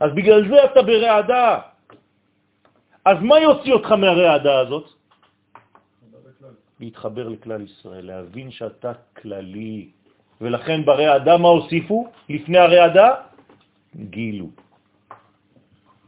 אז 0.00 0.10
בגלל 0.14 0.48
זה 0.48 0.64
אתה 0.64 0.82
ברעדה. 0.82 1.58
אז 3.04 3.16
מה 3.20 3.40
יוציא 3.40 3.72
אותך 3.72 3.92
מהרעדה 3.92 4.58
הזאת? 4.60 4.86
להתחבר 6.82 7.28
לכלל 7.28 7.62
ישראל, 7.62 8.06
להבין 8.06 8.50
שאתה 8.50 8.92
כללי. 9.22 9.88
ולכן 10.40 10.84
ברעדה 10.84 11.38
מה 11.38 11.48
הוסיפו 11.48 12.06
לפני 12.28 12.58
הרעדה? 12.58 13.08
גילו. 14.10 14.48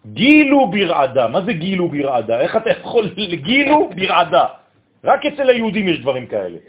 גילו 0.06 0.70
ברעדה. 0.70 1.28
מה 1.28 1.40
זה 1.46 1.52
גילו 1.52 1.88
ברעדה? 1.88 2.40
איך 2.40 2.56
אתה 2.56 2.70
יכול... 2.70 3.14
גילו 3.48 3.90
ברעדה. 3.96 4.46
רק 5.04 5.26
אצל 5.26 5.48
היהודים 5.48 5.88
יש 5.88 5.98
דברים 6.00 6.26
כאלה. 6.26 6.58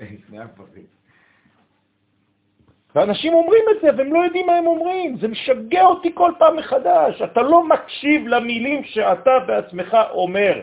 ואנשים 2.96 3.34
אומרים 3.34 3.64
את 3.76 3.82
זה, 3.82 3.90
והם 3.98 4.14
לא 4.14 4.20
יודעים 4.20 4.46
מה 4.48 4.56
הם 4.56 4.68
אומרים. 4.68 5.18
זה 5.18 5.28
משגע 5.28 5.84
אותי 5.86 6.12
כל 6.14 6.32
פעם 6.40 6.56
מחדש. 6.56 7.22
אתה 7.22 7.42
לא 7.42 7.68
מקשיב 7.68 8.28
למילים 8.28 8.84
שאתה 8.84 9.40
בעצמך 9.48 9.98
אומר. 10.12 10.62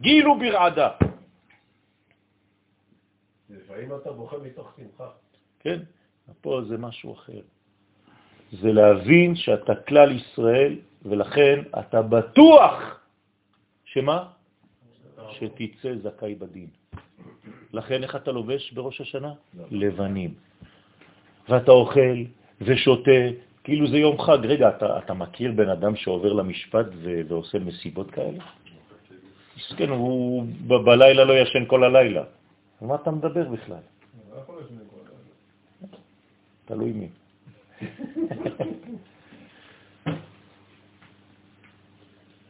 גילו 0.00 0.38
ברעדה. 0.38 0.88
לפעמים 3.74 4.00
אתה 4.02 4.12
בוכה 4.12 4.36
מתוך 4.38 4.72
שמחה. 4.76 5.08
כן? 5.60 5.78
פה 6.40 6.60
זה 6.68 6.78
משהו 6.78 7.14
אחר. 7.14 7.40
זה 8.52 8.72
להבין 8.72 9.36
שאתה 9.36 9.74
כלל 9.74 10.12
ישראל, 10.12 10.78
ולכן 11.02 11.62
אתה 11.78 12.02
בטוח 12.02 13.00
שמה? 13.84 14.28
שתצא 15.30 15.94
זכאי 16.02 16.34
בדין. 16.34 16.68
לכן 17.72 18.02
איך 18.02 18.16
אתה 18.16 18.32
לובש 18.32 18.72
בראש 18.72 19.00
השנה? 19.00 19.32
לבנים. 19.70 20.34
ואתה 21.48 21.72
אוכל 21.72 22.16
ושותה, 22.60 23.20
כאילו 23.64 23.90
זה 23.90 23.96
יום 23.98 24.18
חג. 24.18 24.38
רגע, 24.42 24.68
אתה, 24.68 24.98
אתה 24.98 25.14
מכיר 25.14 25.52
בן 25.52 25.68
אדם 25.68 25.96
שעובר 25.96 26.32
למשפט 26.32 26.86
ו- 27.02 27.20
ועושה 27.28 27.58
מסיבות 27.58 28.10
כאלה? 28.10 28.38
מסכן, 29.56 29.88
הוא 29.88 30.46
בלילה 30.66 31.24
לא 31.24 31.32
ישן 31.32 31.64
כל 31.66 31.84
הלילה. 31.84 32.24
על 32.80 32.88
מה 32.88 32.94
אתה 32.94 33.10
מדבר 33.10 33.48
בכלל? 33.48 33.76
לא. 34.30 35.88
תלוי 36.64 36.92
מי. 36.92 37.08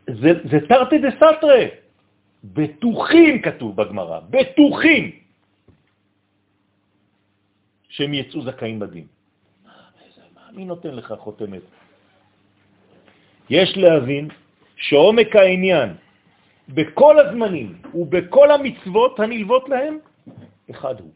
זה, 0.07 0.31
זה 0.51 0.59
תרתי 0.69 0.99
דה 0.99 1.09
סתרי. 1.17 1.69
בטוחים, 2.45 3.43
כתוב 3.43 3.77
בגמרא, 3.77 4.21
בטוחים, 4.31 5.11
שהם 7.89 8.15
יצאו 8.15 8.43
זכאים 8.43 8.79
בדין. 8.79 9.07
מי 10.53 10.65
נותן 10.65 10.95
לך 10.95 11.15
חותמת? 11.19 11.63
יש 13.51 13.77
להבין 13.77 14.29
שעומק 14.77 15.37
העניין 15.37 15.97
בכל 16.69 17.19
הזמנים 17.19 17.79
ובכל 17.95 18.51
המצוות 18.51 19.21
הנלוות 19.21 19.69
להם, 19.69 19.99
אחד 20.71 21.01
הוא. 21.01 21.11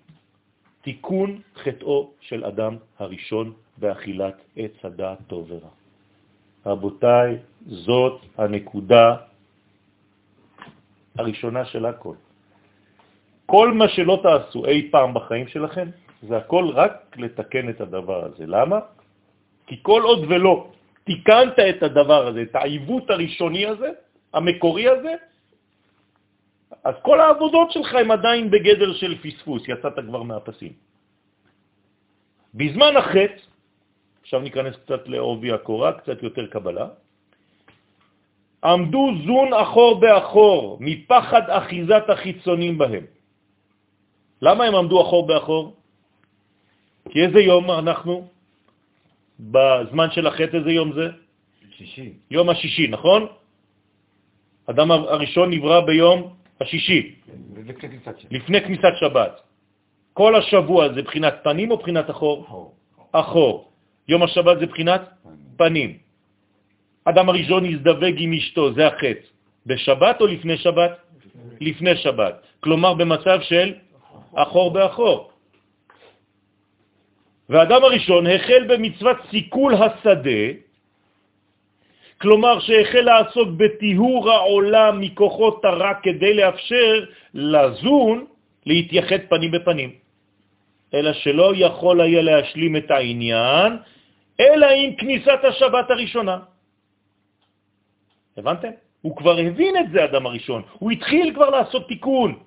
תיקון 0.82 1.40
חטאו 1.56 2.10
של 2.20 2.44
אדם 2.44 2.76
הראשון 2.98 3.52
באכילת 3.78 4.36
עץ 4.56 4.84
הדעת 4.84 5.18
טוב 5.26 5.50
ורע. 5.50 5.72
רבותיי, 6.66 7.36
זאת 7.66 8.20
הנקודה 8.38 9.16
הראשונה 11.18 11.64
של 11.64 11.86
הכל. 11.86 12.14
כל 13.46 13.72
מה 13.72 13.88
שלא 13.88 14.20
תעשו 14.22 14.66
אי 14.66 14.88
פעם 14.90 15.14
בחיים 15.14 15.48
שלכם, 15.48 15.88
זה 16.22 16.36
הכל 16.36 16.68
רק 16.74 17.16
לתקן 17.16 17.68
את 17.68 17.80
הדבר 17.80 18.24
הזה. 18.24 18.44
למה? 18.46 18.78
כי 19.66 19.76
כל 19.82 20.02
עוד 20.02 20.24
ולא 20.28 20.70
תיקנת 21.04 21.58
את 21.58 21.82
הדבר 21.82 22.26
הזה, 22.26 22.42
את 22.42 22.54
העיוות 22.54 23.10
הראשוני 23.10 23.66
הזה, 23.66 23.90
המקורי 24.34 24.88
הזה, 24.88 25.14
אז 26.84 26.94
כל 27.02 27.20
העבודות 27.20 27.72
שלך 27.72 27.94
הם 27.94 28.10
עדיין 28.10 28.50
בגדר 28.50 28.92
של 28.92 29.12
פספוס, 29.22 29.62
יצאת 29.68 29.96
כבר 30.06 30.22
מהפסים. 30.22 30.72
בזמן 32.54 32.96
החטא, 32.96 33.42
עכשיו 34.22 34.40
ניכנס 34.40 34.76
קצת 34.76 35.08
לעובי 35.08 35.52
הקורה, 35.52 35.92
קצת 35.92 36.22
יותר 36.22 36.46
קבלה, 36.46 36.86
עמדו 38.64 39.04
זון 39.26 39.54
אחור 39.54 40.00
באחור, 40.00 40.78
מפחד 40.80 41.44
אחיזת 41.50 42.04
החיצונים 42.08 42.78
בהם. 42.78 43.04
למה 44.42 44.64
הם 44.64 44.74
עמדו 44.74 45.02
אחור 45.02 45.26
באחור? 45.26 45.64
כי 47.10 47.18
איזה 47.22 47.40
יום 47.40 47.70
אנחנו? 47.70 48.28
בזמן 49.40 50.08
של 50.10 50.26
החטא 50.26 50.56
איזה 50.56 50.70
יום 50.70 50.92
זה? 50.92 51.06
שישי. 51.70 52.12
יום 52.30 52.48
השישי, 52.48 52.86
נכון? 52.86 53.26
אדם 54.66 54.90
הראשון 54.90 55.50
נברא 55.50 55.80
ביום 55.80 56.37
השישי. 56.60 57.14
לפני 58.30 58.60
כניסת 58.60 58.94
שבת. 59.00 59.40
כל 60.12 60.36
השבוע 60.36 60.92
זה 60.92 61.02
בחינת 61.02 61.34
פנים 61.44 61.70
או 61.70 61.76
בחינת 61.76 62.10
אחור? 62.10 62.74
אחור. 63.12 63.70
יום 64.08 64.22
השבת 64.22 64.58
זה 64.58 64.66
בחינת 64.66 65.02
פנים. 65.56 65.98
אדם 67.04 67.28
הראשון 67.28 67.64
הזדווג 67.64 68.14
עם 68.18 68.32
אשתו, 68.32 68.74
זה 68.74 68.86
החטא. 68.86 69.26
בשבת 69.66 70.20
או 70.20 70.26
לפני 70.26 70.56
שבת? 70.56 70.92
לפני 71.60 71.96
שבת. 71.96 72.34
כלומר 72.60 72.94
במצב 72.94 73.38
של 73.42 73.74
אחור 74.34 74.70
באחור. 74.70 75.30
והאדם 77.48 77.84
הראשון 77.84 78.26
החל 78.26 78.62
במצוות 78.68 79.16
סיכול 79.30 79.74
השדה, 79.74 80.44
כלומר 82.20 82.60
שהחל 82.60 83.00
לעסוק 83.00 83.48
בטיהור 83.56 84.30
העולם 84.30 85.00
מכוחות 85.00 85.64
הרע 85.64 85.94
כדי 86.02 86.34
לאפשר 86.34 87.04
לזון 87.34 88.24
להתייחד 88.66 89.20
פנים 89.28 89.50
בפנים. 89.50 89.90
אלא 90.94 91.12
שלא 91.12 91.52
יכול 91.56 92.00
היה 92.00 92.22
להשלים 92.22 92.76
את 92.76 92.90
העניין, 92.90 93.76
אלא 94.40 94.66
עם 94.66 94.90
כניסת 94.96 95.40
השבת 95.44 95.90
הראשונה. 95.90 96.38
הבנתם? 98.36 98.70
הוא 99.02 99.16
כבר 99.16 99.38
הבין 99.38 99.76
את 99.76 99.90
זה, 99.92 100.04
אדם 100.04 100.26
הראשון. 100.26 100.62
הוא 100.78 100.90
התחיל 100.90 101.34
כבר 101.34 101.50
לעשות 101.50 101.88
תיקון, 101.88 102.38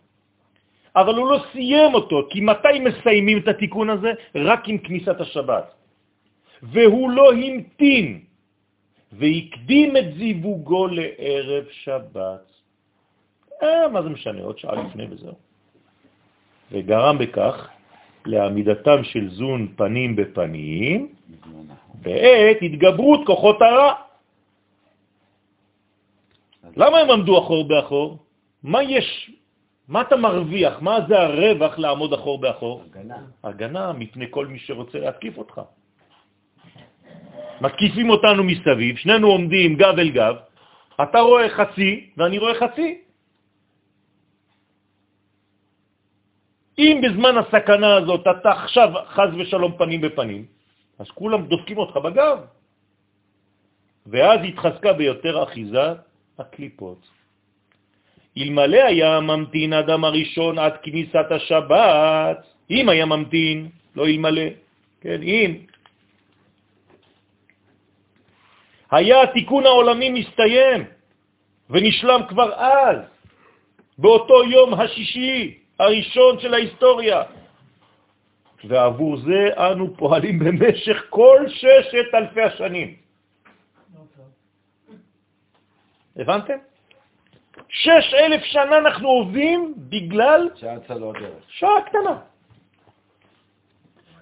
אבל 0.95 1.15
הוא 1.15 1.27
לא 1.31 1.38
סיים 1.52 1.93
אותו, 1.93 2.27
כי 2.30 2.41
מתי 2.41 2.80
מסיימים 2.80 3.38
את 3.38 3.48
התיקון 3.48 3.89
הזה? 3.89 4.11
רק 4.35 4.68
עם 4.68 4.77
כניסת 4.77 5.22
השבת. 5.22 5.73
והוא 6.64 7.11
לא 7.11 7.34
המתין, 7.34 8.19
והקדים 9.11 9.97
את 9.97 10.13
זיווגו 10.17 10.88
לערב 10.88 11.65
שבת. 11.71 12.51
אה, 13.63 13.88
מה 13.88 14.01
זה 14.01 14.09
משנה? 14.09 14.41
עוד 14.41 14.57
שעה 14.57 14.75
לפני 14.75 15.05
וזהו. 15.09 15.35
וגרם 16.71 17.17
בכך 17.17 17.69
לעמידתם 18.25 19.03
של 19.03 19.29
זון 19.29 19.67
פנים 19.75 20.15
בפנים. 20.15 21.13
בעת 22.01 22.57
התגברות 22.61 23.21
כוחות 23.25 23.61
הרע. 23.61 23.93
למה 26.75 26.97
הם 26.97 27.09
עמדו 27.11 27.39
אחור 27.39 27.67
באחור? 27.67 28.17
מה 28.63 28.83
יש, 28.83 29.31
מה 29.88 30.01
אתה 30.01 30.15
מרוויח? 30.15 30.81
מה 30.81 30.97
זה 31.07 31.19
הרווח 31.19 31.79
לעמוד 31.79 32.13
אחור 32.13 32.38
באחור? 32.41 32.83
הגנה. 32.89 33.17
הגנה 33.43 33.93
מפני 33.93 34.25
כל 34.29 34.47
מי 34.47 34.59
שרוצה 34.59 34.99
להתקיף 34.99 35.38
אותך. 35.38 35.61
מתקיפים 37.61 38.09
אותנו 38.09 38.43
מסביב, 38.43 38.97
שנינו 38.97 39.27
עומדים 39.27 39.75
גב 39.75 39.95
אל 39.99 40.09
גב, 40.09 40.35
אתה 40.97 41.19
רואה 41.19 41.49
חצי 41.49 42.09
ואני 42.17 42.38
רואה 42.38 42.55
חצי. 42.59 42.89
אם 46.77 47.01
בזמן 47.03 47.38
הסכנה 47.38 47.95
הזאת 47.95 48.25
אתה 48.27 48.51
עכשיו 48.51 48.89
חז 49.07 49.29
ושלום 49.38 49.71
פנים 49.77 50.01
בפנים, 50.01 50.45
אז 50.99 51.07
כולם 51.13 51.45
דופקים 51.45 51.77
אותך 51.77 51.95
בגב. 51.97 52.38
ואז 54.07 54.39
התחזקה 54.47 54.93
ביותר 54.93 55.43
אחיזה 55.43 55.88
הקליפות. 56.39 57.01
אלמלא 58.38 58.83
היה 58.83 59.19
ממתין 59.19 59.73
אדם 59.73 60.01
הראשון 60.03 60.59
עד 60.59 60.73
כניסת 60.81 61.29
השבת, 61.29 62.38
אם 62.71 62.89
היה 62.89 63.05
ממתין, 63.05 63.69
לא 63.95 64.07
אלמלא, 64.07 64.47
כן, 65.01 65.21
אם. 65.21 65.69
היה 68.91 69.22
התיקון 69.22 69.65
העולמי 69.65 70.09
מסתיים 70.09 70.85
ונשלם 71.69 72.22
כבר 72.30 72.53
אז, 72.55 72.97
באותו 73.97 74.43
יום 74.43 74.73
השישי 74.73 75.59
הראשון 75.80 76.39
של 76.39 76.53
ההיסטוריה. 76.53 77.23
ועבור 78.63 79.18
זה 79.18 79.41
אנו 79.57 79.97
פועלים 79.97 80.39
במשך 80.39 80.97
כל 81.09 81.39
ששת 81.47 82.13
אלפי 82.13 82.41
השנים. 82.41 82.95
הבנתם? 86.15 86.57
שש 87.69 88.13
אלף 88.13 88.43
שנה 88.43 88.77
אנחנו 88.77 89.07
עובדים 89.07 89.73
בגלל. 89.77 90.49
שעה 91.47 91.81
קטנה. 91.85 92.15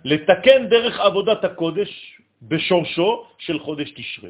לתקן 0.06 0.68
דרך 0.70 1.00
עבודת 1.00 1.44
הקודש 1.44 2.22
בשורשו 2.42 3.26
של 3.38 3.60
חודש 3.60 3.92
תשרה. 3.92 4.30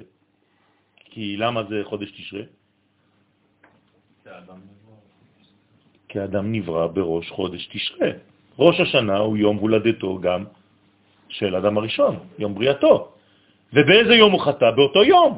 כי 1.10 1.38
למה 1.38 1.64
זה 1.64 1.82
חודש 1.84 2.12
תשרה? 2.12 2.42
כי 6.10 6.20
האדם 6.20 6.52
נברא 6.52 6.88
בראש 6.88 7.30
חודש 7.32 7.68
תשרה. 7.68 8.10
ראש 8.60 8.80
השנה 8.80 9.18
הוא 9.18 9.38
יום 9.38 9.58
הולדתו 9.58 10.20
גם 10.20 10.46
של 11.30 11.56
אדם 11.56 11.78
הראשון, 11.78 12.20
יום 12.40 12.56
בריאתו. 12.56 13.12
ובאיזה 13.74 14.14
יום 14.16 14.32
הוא 14.32 14.42
חטא? 14.42 14.72
באותו 14.72 15.04
יום. 15.04 15.32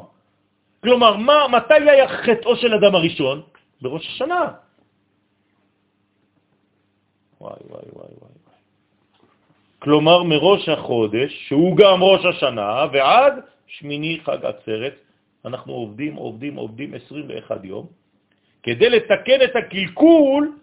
כלומר, 0.82 1.16
מה, 1.16 1.48
מתי 1.48 1.74
היה 1.90 2.08
חטאו 2.08 2.56
של 2.56 2.74
אדם 2.74 2.94
הראשון? 2.94 3.42
בראש 3.82 4.06
השנה. 4.06 4.44
וואי, 7.40 7.60
וואי, 7.70 7.86
וואי, 7.92 8.12
וואי. 8.20 8.32
כלומר, 9.78 10.22
מראש 10.22 10.68
החודש, 10.68 11.30
שהוא 11.48 11.76
גם 11.76 12.02
ראש 12.02 12.24
השנה, 12.24 12.86
ועד 12.92 13.34
שמיני 13.66 14.20
חג 14.24 14.44
עצרת, 14.44 14.94
אנחנו 15.44 15.72
עובדים, 15.72 16.14
עובדים, 16.14 16.54
עובדים 16.54 16.94
21 16.94 17.64
יום, 17.64 17.86
כדי 18.62 18.90
לתקן 18.90 19.38
את 19.44 19.56
הקלקול 19.56 20.58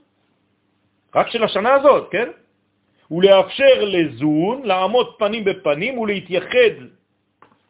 רק 1.15 1.27
של 1.29 1.43
השנה 1.43 1.73
הזאת, 1.73 2.11
כן? 2.11 2.29
ולאפשר 3.11 3.83
לזון 3.83 4.61
לעמוד 4.63 5.07
פנים 5.19 5.43
בפנים 5.43 5.97
ולהתייחד 5.97 6.75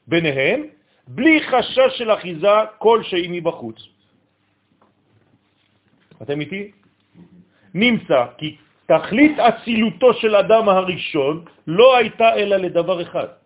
ביניהם, 0.07 0.63
בלי 1.07 1.39
חשש 1.47 1.97
של 1.97 2.11
אחיזה 2.11 2.77
כלשהי 2.77 3.27
מבחוץ. 3.31 3.77
אתם 6.21 6.41
איתי? 6.41 6.71
נמצא 7.73 8.25
כי 8.37 8.57
תכלית 8.85 9.39
אצילותו 9.39 10.13
של 10.13 10.35
אדם 10.35 10.69
הראשון 10.69 11.45
לא 11.67 11.97
הייתה 11.97 12.35
אלא 12.35 12.55
לדבר 12.55 13.01
אחד, 13.01 13.38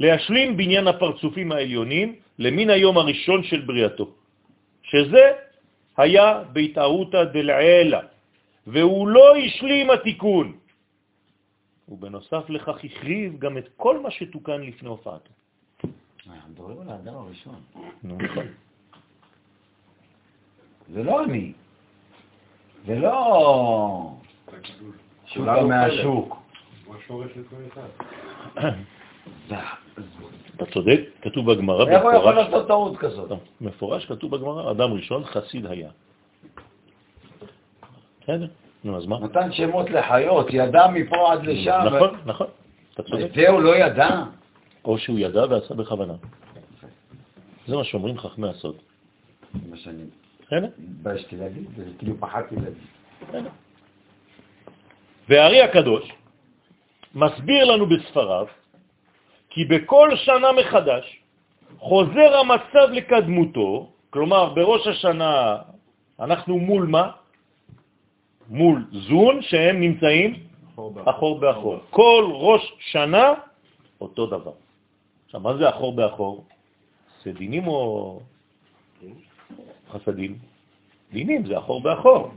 להשלים 0.00 0.56
בניין 0.56 0.86
הפרצופים 0.86 1.52
העליונים 1.52 2.16
למין 2.38 2.70
היום 2.70 2.98
הראשון 2.98 3.42
של 3.44 3.60
בריאתו, 3.60 4.10
שזה 4.82 5.32
היה 5.96 6.42
בהתערותא 6.52 7.24
דלעילה, 7.24 8.00
והוא 8.66 9.08
לא 9.08 9.36
השלים 9.36 9.90
התיקון. 9.90 10.56
ובנוסף 11.88 12.50
לכך 12.50 12.84
החריב 12.84 13.38
גם 13.38 13.58
את 13.58 13.68
כל 13.76 14.00
מה 14.00 14.10
שתוקן 14.10 14.60
לפני 14.60 14.88
הופעתו. 14.88 15.32
אנחנו 16.28 16.50
מדברים 16.50 16.80
על 16.80 16.88
האדם 16.88 17.14
הראשון. 17.14 17.60
נו, 18.02 18.18
נכון. 18.18 18.46
זה 20.92 21.02
לא 21.02 21.24
אני. 21.24 21.52
זה 22.86 22.94
לא 22.98 24.12
שוקה 25.26 25.64
מהשוק. 25.64 26.36
הוא 26.84 26.94
השורש 26.96 27.30
לכל 27.36 27.56
אחד. 27.72 27.88
אתה 30.56 30.66
צודק, 30.66 31.00
כתוב 31.22 31.52
בגמרא, 31.52 31.88
איך 31.88 32.02
הוא 32.02 32.12
יכול 32.12 32.34
לעשות 32.34 32.66
טעות 32.66 32.96
כזאת? 32.96 33.30
מפורש 33.60 34.06
כתוב 34.06 34.36
בגמרא, 34.36 34.70
אדם 34.70 34.92
ראשון 34.92 35.24
חסיד 35.24 35.66
היה. 35.66 35.90
בסדר, 38.22 38.46
נו, 38.84 38.96
אז 38.96 39.06
מה? 39.06 39.18
נתן 39.18 39.52
שמות 39.52 39.90
לחיות, 39.90 40.46
ידע 40.50 40.86
מפה 40.86 41.32
עד 41.32 41.46
לשם. 41.46 41.80
נכון, 41.86 42.10
נכון, 42.26 42.46
אתה 42.94 43.02
צודק. 43.02 43.24
את 43.24 43.34
זה 43.34 43.48
הוא 43.48 43.60
לא 43.60 43.76
ידע? 43.76 44.08
או 44.84 44.98
שהוא 44.98 45.18
ידע 45.18 45.44
ועשה 45.50 45.74
בכוונה. 45.74 46.14
זה 47.66 47.76
מה 47.76 47.84
שאומרים 47.84 48.18
חכמי 48.18 48.48
הסוד. 48.48 48.76
זה 49.54 49.70
מה 49.70 49.76
שאני? 49.76 50.02
התביישתי 50.78 51.36
להגיד, 51.36 51.66
כאילו 51.98 52.20
פחדתי 52.20 52.56
להגיד. 52.56 53.50
והארי 55.28 55.62
הקדוש 55.62 56.12
מסביר 57.14 57.64
לנו 57.64 57.86
בספריו 57.86 58.46
כי 59.50 59.64
בכל 59.64 60.16
שנה 60.16 60.52
מחדש 60.52 61.04
חוזר 61.78 62.36
המצב 62.36 62.86
לקדמותו, 62.92 63.90
כלומר 64.10 64.54
בראש 64.54 64.86
השנה 64.86 65.56
אנחנו 66.20 66.58
מול 66.58 66.86
מה? 66.86 67.10
מול 68.48 68.84
זון 68.92 69.42
שהם 69.42 69.80
נמצאים 69.80 70.30
אחור 71.04 71.38
באחור. 71.38 71.76
כל 71.90 72.24
ראש 72.32 72.62
שנה 72.78 73.34
אותו 74.00 74.26
דבר. 74.26 74.56
עכשיו, 75.24 75.40
מה 75.40 75.56
זה 75.56 75.68
אחור 75.68 75.92
באחור? 75.92 76.44
זה 77.24 77.32
דינים 77.32 77.66
או 77.66 78.20
חסדים? 79.90 80.38
דינים, 81.12 81.46
זה 81.46 81.58
אחור 81.58 81.80
באחור. 81.80 82.30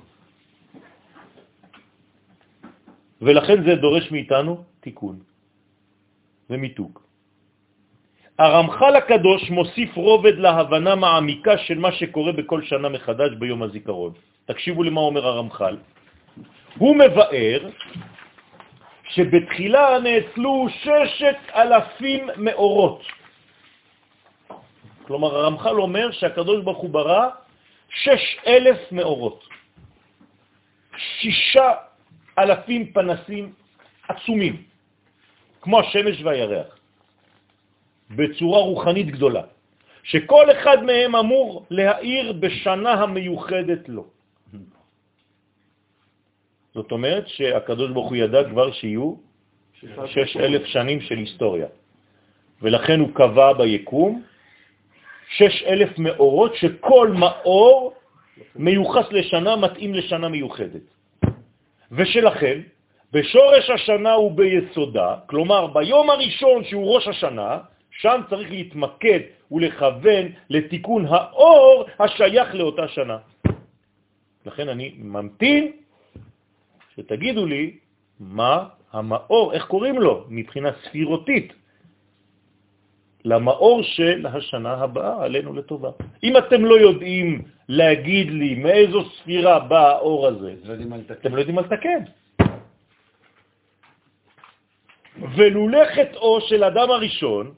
ולכן 3.21 3.63
זה 3.63 3.75
דורש 3.75 4.11
מאיתנו 4.11 4.63
תיקון 4.79 5.30
ומיתוק. 6.51 7.01
הרמח"ל 8.39 8.95
הקדוש 8.95 9.49
מוסיף 9.49 9.95
רובד 9.95 10.35
להבנה 10.37 10.95
מעמיקה 10.95 11.57
של 11.57 11.79
מה 11.79 11.91
שקורה 11.91 12.31
בכל 12.31 12.61
שנה 12.63 12.89
מחדש 12.89 13.31
ביום 13.39 13.63
הזיכרון. 13.63 14.13
תקשיבו 14.45 14.83
למה 14.83 15.01
אומר 15.01 15.27
הרמח"ל. 15.27 15.77
הוא 16.77 16.95
מבאר 16.95 17.59
שבתחילה 19.03 19.99
נאצלו 19.99 20.67
ששת 20.69 21.39
אלפים 21.55 22.29
מאורות. 22.37 23.01
כלומר, 25.07 25.35
הרמח"ל 25.35 25.81
אומר 25.81 26.11
שהקדוש 26.11 26.63
ברוך 26.63 26.77
הוא 26.77 26.89
ברא 26.89 27.27
שש 27.89 28.23
אלף 28.47 28.91
מאורות. 28.91 29.43
שישה 30.97 31.69
אלפים 32.39 32.93
פנסים 32.93 33.53
עצומים, 34.07 34.70
כמו 35.61 35.79
השמש 35.79 36.21
והירח, 36.23 36.77
בצורה 38.15 38.59
רוחנית 38.59 39.07
גדולה, 39.07 39.41
שכל 40.03 40.51
אחד 40.51 40.83
מהם 40.83 41.15
אמור 41.15 41.65
להאיר 41.69 42.33
בשנה 42.33 42.91
המיוחדת 42.91 43.89
לו. 43.89 44.05
זאת 46.73 46.91
אומרת 46.91 47.27
שהקדוש 47.27 47.91
ברוך 47.91 48.09
הוא 48.09 48.17
ידע 48.17 48.43
כבר 48.49 48.71
שיהיו 48.71 49.15
שש 50.05 50.37
אלף 50.37 50.65
שנים 50.65 51.01
של 51.01 51.17
היסטוריה, 51.17 51.67
ולכן 52.61 52.99
הוא 52.99 53.09
קבע 53.13 53.53
ביקום 53.53 54.23
שש 55.29 55.63
אלף 55.63 55.99
מאורות, 55.99 56.55
שכל 56.55 57.11
מאור 57.19 57.93
מיוחס 58.55 59.11
לשנה, 59.11 59.55
מתאים 59.55 59.93
לשנה 59.93 60.29
מיוחדת. 60.29 60.85
ושלכן, 61.91 62.59
בשורש 63.11 63.69
השנה 63.69 64.17
וביסודה, 64.17 65.15
כלומר 65.25 65.67
ביום 65.67 66.09
הראשון 66.09 66.63
שהוא 66.63 66.95
ראש 66.95 67.07
השנה, 67.07 67.57
שם 67.91 68.21
צריך 68.29 68.51
להתמקד 68.51 69.19
ולכוון 69.51 70.25
לתיקון 70.49 71.05
האור 71.09 71.85
השייך 71.99 72.55
לאותה 72.55 72.87
שנה. 72.87 73.17
לכן 74.45 74.69
אני 74.69 74.95
ממתין 74.97 75.71
שתגידו 76.95 77.45
לי 77.45 77.77
מה 78.19 78.67
המאור, 78.93 79.53
איך 79.53 79.65
קוראים 79.65 79.99
לו 79.99 80.25
מבחינה 80.29 80.69
ספירותית, 80.85 81.53
למאור 83.25 83.83
של 83.83 84.25
השנה 84.25 84.73
הבאה 84.73 85.23
עלינו 85.23 85.53
לטובה. 85.53 85.89
אם 86.23 86.37
אתם 86.37 86.65
לא 86.65 86.75
יודעים 86.79 87.41
להגיד 87.69 88.31
לי 88.31 88.55
מאיזו 88.55 89.03
ספירה 89.09 89.59
בא 89.59 89.89
האור 89.89 90.27
הזה, 90.27 90.53
לא. 90.63 90.73
אתם 91.11 91.35
לא 91.35 91.39
יודעים 91.39 91.55
מה 91.55 91.61
לתקן. 91.61 92.03
ולולא 95.19 95.85
חטאו 95.95 96.41
של 96.41 96.63
אדם 96.63 96.91
הראשון, 96.91 97.53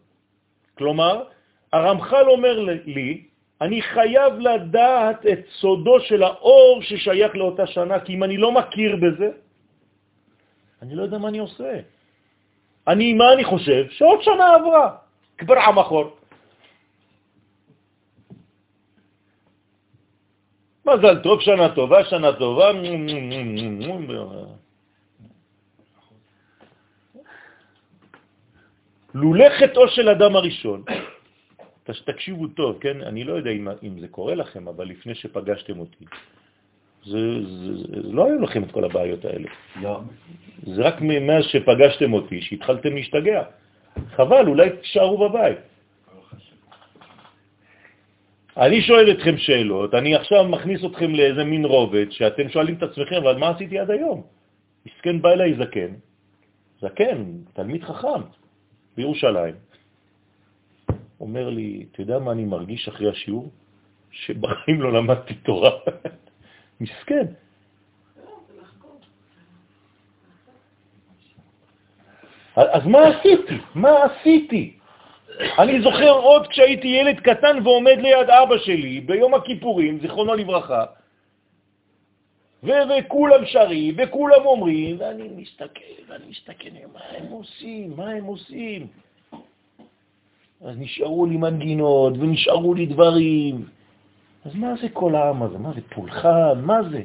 כלומר, 0.77 1.23
הרמח"ל 1.73 2.25
אומר 2.30 2.59
לי, 2.85 3.23
אני 3.61 3.81
חייב 3.81 4.34
לדעת 4.39 5.25
את 5.25 5.39
סודו 5.59 5.99
של 5.99 6.23
האור 6.23 6.81
ששייך 6.81 7.35
לאותה 7.35 7.67
שנה, 7.67 7.99
כי 7.99 8.13
אם 8.13 8.23
אני 8.23 8.38
לא 8.38 8.51
מכיר 8.51 8.95
בזה, 8.95 9.30
אני 10.81 10.95
לא 10.95 11.03
יודע 11.03 11.17
מה 11.17 11.27
אני 11.27 11.39
עושה. 11.39 11.80
אני, 12.88 13.13
מה 13.13 13.34
אני 13.34 13.43
חושב? 13.43 13.89
שעוד 13.89 14.21
שנה 14.21 14.55
עברה, 14.55 14.95
כבר 15.38 15.57
עם 15.57 15.80
אחור. 15.80 16.17
מזל 20.85 21.23
טוב, 21.23 21.41
שנה 21.41 21.75
טובה, 21.75 22.05
שנה 22.05 22.34
טובה. 22.34 22.71
לולא 29.14 29.49
חטאו 29.60 29.88
של 29.88 30.10
אדם 30.10 30.35
הראשון, 30.35 30.84
תקשיבו 32.06 32.48
טוב, 32.48 32.77
כן? 32.81 33.02
אני 33.02 33.23
לא 33.23 33.34
יודע 33.34 33.52
אם, 33.52 33.68
אם 33.84 33.99
זה 33.99 34.07
קורה 34.07 34.35
לכם, 34.35 34.68
אבל 34.68 34.85
לפני 34.88 35.15
שפגשתם 35.15 35.80
אותי, 35.80 36.06
זה, 37.06 37.19
זה, 37.45 37.73
זה, 37.77 37.85
לא 38.03 38.26
היו 38.26 38.41
לכם 38.41 38.64
את 38.64 38.72
כל 38.72 38.84
הבעיות 38.84 39.26
האלה. 39.26 39.49
לא. 39.81 40.02
זה 40.64 40.81
רק 40.81 41.02
מאז 41.02 41.44
שפגשתם 41.45 42.14
אותי, 42.14 42.41
שהתחלתם 42.41 42.95
להשתגע. 42.95 43.44
חבל, 44.15 44.48
אולי 44.48 44.69
תשארו 44.81 45.30
בבית. 45.30 45.57
אני 48.57 48.81
שואל 48.81 49.11
אתכם 49.11 49.38
שאלות, 49.38 49.94
אני 49.94 50.15
עכשיו 50.15 50.48
מכניס 50.48 50.85
אתכם 50.85 51.15
לאיזה 51.15 51.44
מין 51.44 51.65
רובד 51.65 52.11
שאתם 52.11 52.49
שואלים 52.49 52.76
את 52.76 52.84
עצמכם, 52.84 53.15
אבל 53.15 53.38
מה 53.38 53.49
עשיתי 53.49 53.80
עד 53.80 53.91
היום? 53.91 54.23
מסכן 54.85 55.22
בא 55.22 55.30
אליי 55.30 55.53
זקן, 55.53 55.91
זקן, 56.81 57.18
תלמיד 57.53 57.84
חכם 57.84 58.42
בירושלים, 58.97 59.55
אומר 61.19 61.49
לי, 61.49 61.85
אתה 61.91 62.01
יודע 62.01 62.19
מה 62.19 62.31
אני 62.31 62.45
מרגיש 62.45 62.87
אחרי 62.87 63.09
השיעור? 63.09 63.51
שבחיים 64.11 64.81
לא 64.81 64.93
למדתי 64.93 65.33
תורה. 65.33 65.71
מסכן. 66.81 67.25
אז 72.55 72.85
מה 72.85 72.99
עשיתי? 73.07 73.57
מה 73.75 74.03
עשיתי? 74.03 74.77
אני 75.59 75.81
זוכר 75.81 76.09
עוד 76.09 76.47
כשהייתי 76.47 76.87
ילד 76.87 77.19
קטן 77.19 77.57
ועומד 77.63 77.97
ליד 77.97 78.29
אבא 78.29 78.57
שלי 78.57 79.01
ביום 79.01 79.33
הכיפורים, 79.33 79.99
זיכרונו 79.99 80.35
לברכה, 80.35 80.85
וכולם 82.64 83.45
שרים, 83.45 83.95
וכולם 83.98 84.45
אומרים, 84.45 84.95
ואני 84.99 85.30
מסתכל, 85.35 86.03
ואני 86.07 86.23
מסתכל, 86.30 86.69
מה 86.94 86.99
הם 87.18 87.31
עושים? 87.31 87.94
מה 87.98 88.10
הם 88.10 88.26
עושים? 88.26 88.88
אז 90.61 90.77
נשארו 90.77 91.26
לי 91.26 91.38
מנגינות, 91.38 92.14
ונשארו 92.19 92.73
לי 92.73 92.85
דברים. 92.85 93.65
אז 94.45 94.56
מה 94.56 94.73
זה 94.81 94.90
כל 94.90 95.15
העם 95.15 95.44
הזה? 95.44 95.57
מה 95.57 95.73
זה 95.73 95.81
פולחן? 95.95 96.61
מה 96.61 96.84
זה? 96.91 97.02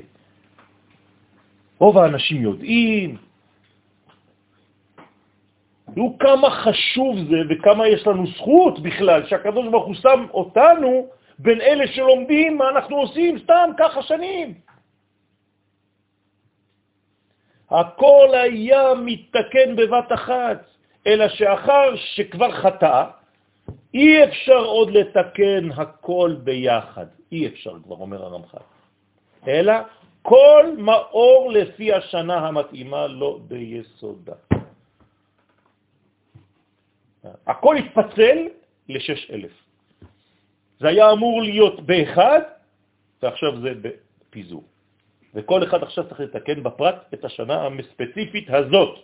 רוב 1.79 1.99
האנשים 1.99 2.43
יודעים. 2.43 3.17
תראו 5.95 6.19
כמה 6.19 6.51
חשוב 6.51 7.17
זה 7.17 7.37
וכמה 7.51 7.89
יש 7.89 8.07
לנו 8.07 8.27
זכות 8.27 8.81
בכלל 8.81 9.27
שהקדוש 9.27 9.69
ברוך 9.69 9.87
הוא 9.87 9.95
שם 9.95 10.27
אותנו 10.31 11.07
בין 11.39 11.61
אלה 11.61 11.87
שלומדים 11.87 12.59
מה 12.59 12.69
אנחנו 12.69 12.97
עושים 12.97 13.39
סתם 13.39 13.71
ככה 13.79 14.03
שנים. 14.03 14.68
הכל 17.70 18.28
היה 18.35 18.95
מתתקן 18.95 19.77
בבת 19.77 20.12
אחת, 20.12 20.59
אלא 21.07 21.28
שאחר 21.28 21.97
שכבר 21.97 22.53
חטא, 22.53 23.05
אי 23.95 24.24
אפשר 24.24 24.65
עוד 24.65 24.90
לתקן 24.90 25.73
הכל 25.77 26.36
ביחד. 26.45 27.07
אי 27.32 27.47
אפשר, 27.47 27.74
כבר 27.85 27.97
אומר 27.97 28.24
הרמח"ל. 28.24 28.65
אלא 29.49 29.73
כל 30.23 30.65
מאור 30.78 31.53
לפי 31.53 31.93
השנה 31.93 32.49
המתאימה 32.49 33.07
לו 33.07 33.39
ביסודה. 33.49 34.35
הכל 37.47 37.77
התפצל 37.77 38.39
לשש 38.89 39.31
אלף. 39.31 39.53
זה 40.81 40.89
היה 40.89 41.12
אמור 41.12 41.43
להיות 41.43 41.81
באחד, 41.81 42.40
ועכשיו 43.23 43.61
זה 43.61 43.73
בפיזור. 43.82 44.65
וכל 45.39 45.65
אחד 45.65 45.82
עכשיו 45.82 46.05
צריך 46.09 46.20
לתקן 46.20 46.62
בפרט 46.62 47.15
את 47.15 47.24
השנה 47.24 47.69
הספציפית 47.78 48.51
הזאת. 48.51 48.98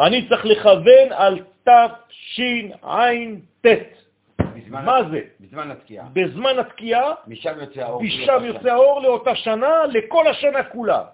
אני 0.00 0.28
צריך 0.28 0.44
לכוון 0.44 1.12
על 1.12 1.40
תשע"ט. 1.64 3.66
מה 4.70 4.98
זה? 5.10 5.20
בזמן 5.40 5.70
התקיעה. 5.70 6.06
בזמן 6.12 6.58
התקיעה, 6.58 7.12
משם 7.26 7.54
יוצא 7.60 7.80
האור. 7.80 8.02
משם 8.02 8.44
יוצא 8.44 8.68
האור 8.68 9.02
לאותה 9.02 9.34
שנה, 9.34 9.86
לכל 9.92 10.26
השנה 10.26 10.62
כולה. 10.62 11.04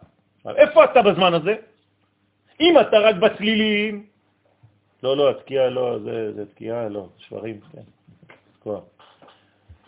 איפה 0.57 0.85
אתה 0.85 1.03
בזמן 1.03 1.35
הזה? 1.35 1.55
אם 2.61 2.81
אתה 2.81 2.99
רק 2.99 3.15
בצלילים, 3.15 4.07
לא, 5.03 5.17
לא, 5.17 5.31
התקיעה 5.31 5.69
לא, 5.69 5.99
זה, 5.99 6.33
זה 6.33 6.47
תקיעה, 6.47 6.89
לא, 6.89 7.07
שברים, 7.19 7.61
כן, 7.73 7.83
תקוע. 8.59 8.81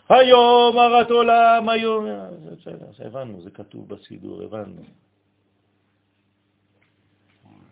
היום 0.09 0.77
הרת 0.77 1.11
עולם, 1.11 1.69
היום... 1.69 2.05
זה 2.43 2.55
בסדר, 2.55 3.05
הבנו, 3.05 3.41
זה 3.41 3.51
כתוב 3.51 3.89
בסידור, 3.89 4.43
הבנו. 4.43 4.81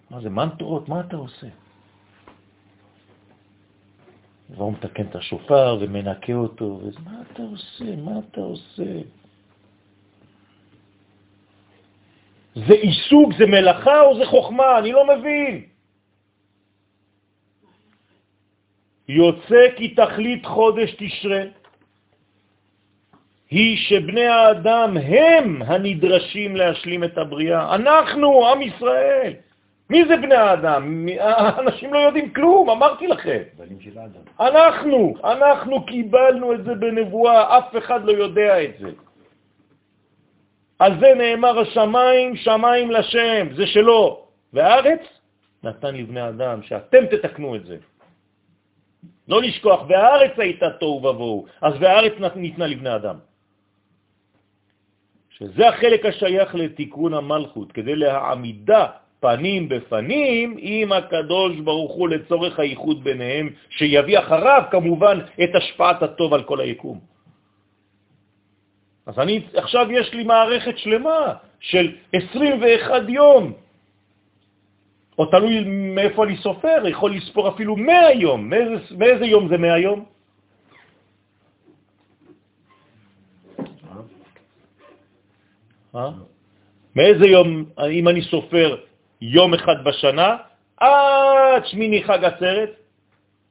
מה 0.09 0.21
זה, 0.21 0.29
מנטרות? 0.29 0.89
מה 0.89 0.99
אתה 0.99 1.15
עושה? 1.15 1.47
והוא 4.49 4.73
מתקן 4.73 5.05
את 5.05 5.15
השופר 5.15 5.77
ומנקה 5.81 6.33
אותו, 6.33 6.79
וזה, 6.83 6.99
מה 7.05 7.21
אתה 7.21 7.41
עושה? 7.43 7.95
מה 7.95 8.11
אתה 8.19 8.41
עושה? 8.41 9.01
זה 12.55 12.73
עיסוק, 12.73 13.33
זה 13.37 13.45
מלאכה 13.45 14.01
או 14.01 14.17
זה 14.17 14.25
חוכמה? 14.25 14.79
אני 14.79 14.91
לא 14.91 15.07
מבין. 15.17 15.65
יוצא 19.07 19.61
כי 19.77 19.95
תכלית 19.95 20.45
חודש 20.45 20.95
תשרה 20.97 21.43
היא 23.53 23.77
שבני 23.77 24.25
האדם 24.25 24.97
הם 24.97 25.61
הנדרשים 25.61 26.55
להשלים 26.55 27.03
את 27.03 27.17
הבריאה. 27.17 27.75
אנחנו, 27.75 28.47
עם 28.49 28.61
ישראל. 28.61 29.33
מי 29.89 30.05
זה 30.05 30.17
בני 30.17 30.35
האדם? 30.35 31.07
אנשים 31.59 31.93
לא 31.93 31.99
יודעים 31.99 32.33
כלום, 32.33 32.69
אמרתי 32.69 33.07
לכם. 33.07 33.41
אנחנו, 34.39 35.13
אנחנו 35.23 35.85
קיבלנו 35.85 36.53
את 36.53 36.63
זה 36.63 36.75
בנבואה, 36.75 37.57
אף 37.57 37.77
אחד 37.77 38.05
לא 38.05 38.11
יודע 38.11 38.63
את 38.63 38.73
זה. 38.79 38.91
על 40.79 40.99
זה 40.99 41.13
נאמר 41.13 41.59
השמיים, 41.59 42.35
שמיים 42.35 42.91
לשם, 42.91 43.47
זה 43.55 43.67
שלו. 43.67 44.25
והארץ 44.53 45.03
נתן 45.63 45.95
לבני 45.95 46.29
אדם, 46.29 46.63
שאתם 46.63 47.05
תתקנו 47.05 47.55
את 47.55 47.65
זה. 47.65 47.77
לא 49.27 49.41
לשכוח, 49.41 49.85
והארץ 49.89 50.33
הייתה 50.37 50.69
תוהו 50.69 51.05
ובוהו, 51.05 51.45
אז 51.61 51.73
והארץ 51.79 52.13
ניתנה 52.35 52.67
לבני 52.67 52.95
אדם. 52.95 53.32
שזה 55.37 55.69
החלק 55.69 56.05
השייך 56.05 56.55
לתיקון 56.55 57.13
המלכות, 57.13 57.71
כדי 57.71 57.95
להעמידה 57.95 58.87
פנים 59.19 59.69
בפנים 59.69 60.55
עם 60.59 60.91
הקדוש 60.91 61.55
ברוך 61.59 61.91
הוא 61.91 62.09
לצורך 62.09 62.59
הייחוד 62.59 63.03
ביניהם, 63.03 63.49
שיביא 63.69 64.19
אחריו 64.19 64.63
כמובן 64.71 65.19
את 65.43 65.55
השפעת 65.55 66.03
הטוב 66.03 66.33
על 66.33 66.43
כל 66.43 66.59
היקום. 66.59 66.99
אז 69.05 69.19
אני, 69.19 69.41
עכשיו 69.53 69.91
יש 69.91 70.13
לי 70.13 70.23
מערכת 70.23 70.77
שלמה 70.77 71.33
של 71.59 71.95
21 72.13 73.01
יום, 73.07 73.53
או 75.17 75.25
תלוי 75.25 75.63
מאיפה 75.95 76.23
אני 76.23 76.37
סופר, 76.37 76.87
יכול 76.87 77.15
לספור 77.15 77.49
אפילו 77.49 77.75
100 77.75 78.13
יום. 78.13 78.49
מאיזה, 78.49 78.75
מאיזה 78.97 79.25
יום 79.25 79.47
זה 79.47 79.57
100 79.57 79.79
יום? 79.79 80.05
מאיזה 86.95 87.25
יום, 87.25 87.65
אם 87.89 88.07
אני 88.07 88.21
סופר 88.21 88.75
יום 89.21 89.53
אחד 89.53 89.83
בשנה, 89.83 90.37
עד 90.77 91.65
שמיני 91.65 92.03
חג 92.03 92.25
עצרת, 92.25 92.69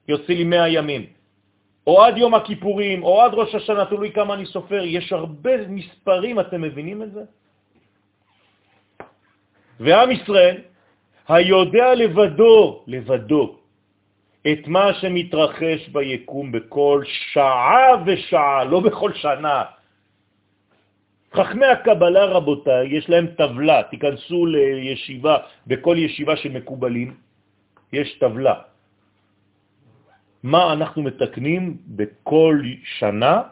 יוצא 0.09 0.33
לי 0.33 0.45
100 0.45 0.69
ימים. 0.69 1.07
או 1.87 2.03
עד 2.03 2.19
יום 2.19 2.35
הכיפורים, 2.35 3.03
או 3.03 3.23
עד 3.23 3.35
ראש 3.35 3.55
השנה, 3.55 3.85
תלוי 3.85 4.13
כמה 4.13 4.35
אני 4.35 4.47
סופר. 4.47 4.83
יש 4.85 5.13
הרבה 5.13 5.67
מספרים, 5.69 6.41
אתם 6.41 6.61
מבינים 6.63 7.03
את 7.03 7.13
זה? 7.13 7.23
ועם 9.81 10.11
ישראל, 10.11 10.57
היודע 11.29 11.95
לבדו, 11.95 12.85
לבדו, 12.87 13.59
את 14.43 14.63
מה 14.67 14.95
שמתרחש 14.95 15.89
ביקום 15.89 16.53
בכל 16.53 17.03
שעה 17.07 18.03
ושעה, 18.07 18.65
לא 18.65 18.81
בכל 18.81 19.13
שנה, 19.15 19.82
חכמי 21.35 21.67
הקבלה, 21.67 22.25
רבותיי, 22.25 22.97
יש 22.97 23.11
להם 23.11 23.27
טבלה, 23.27 23.83
תיכנסו 23.91 24.47
לישיבה, 24.47 25.37
בכל 25.67 25.97
ישיבה 25.99 26.37
של 26.37 26.53
מקובלים, 26.53 27.17
יש 27.93 28.19
טבלה. 28.19 28.55
מה 30.43 30.73
אנחנו 30.73 31.03
מתקנים 31.03 31.77
בכל 31.87 32.61
שנה, 32.99 33.43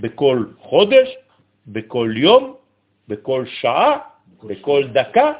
בכל 0.00 0.44
חודש, 0.58 1.08
בכל 1.66 2.14
יום, 2.16 2.54
בכל 3.08 3.44
שעה, 3.46 3.98
בכל 4.42 4.82
דקה, 4.92 5.32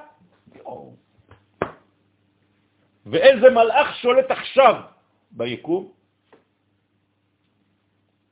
ואיזה 3.06 3.50
מלאך 3.50 3.88
שולט 3.96 4.30
עכשיו 4.30 4.74
ביקום, 5.30 5.88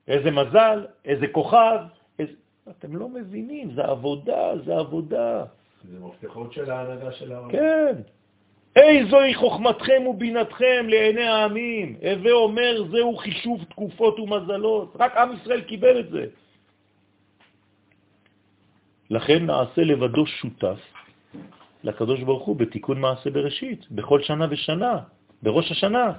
איזה 0.09 0.31
מזל, 0.31 0.86
איזה 1.05 1.27
כוכב, 1.32 1.98
אתם 2.70 2.97
לא 2.97 3.09
מבינים, 3.09 3.70
זה 3.74 3.85
עבודה, 3.85 4.53
זה 4.65 4.77
עבודה. 4.77 5.45
זה 5.85 5.99
מפתחות 6.01 6.53
של 6.53 6.70
ההנהגה 6.70 7.12
של 7.12 7.32
העולם. 7.32 7.53
כן. 7.53 7.95
איזוהי 8.77 9.35
חוכמתכם 9.35 10.07
ובינתכם 10.07 10.86
לעיני 10.89 11.23
העמים. 11.23 11.97
הווה 12.03 12.32
אומר, 12.32 12.85
זהו 12.90 13.16
חישוב 13.16 13.65
תקופות 13.65 14.20
ומזלות. 14.20 14.97
רק 15.01 15.16
עם 15.16 15.32
ישראל 15.32 15.61
קיבל 15.61 16.01
את 16.01 16.11
זה. 16.11 16.24
לכן 19.11 19.47
נעשה 19.47 19.82
לבדו 19.82 20.27
שותף 20.27 20.78
לקדוש 21.85 22.20
ברוך 22.20 22.45
הוא 22.45 22.57
בתיקון 22.57 23.01
מעשה 23.01 23.31
בראשית, 23.31 23.90
בכל 23.90 24.23
שנה 24.23 24.47
ושנה, 24.51 24.99
בראש 25.43 25.73
השנה. 25.73 26.12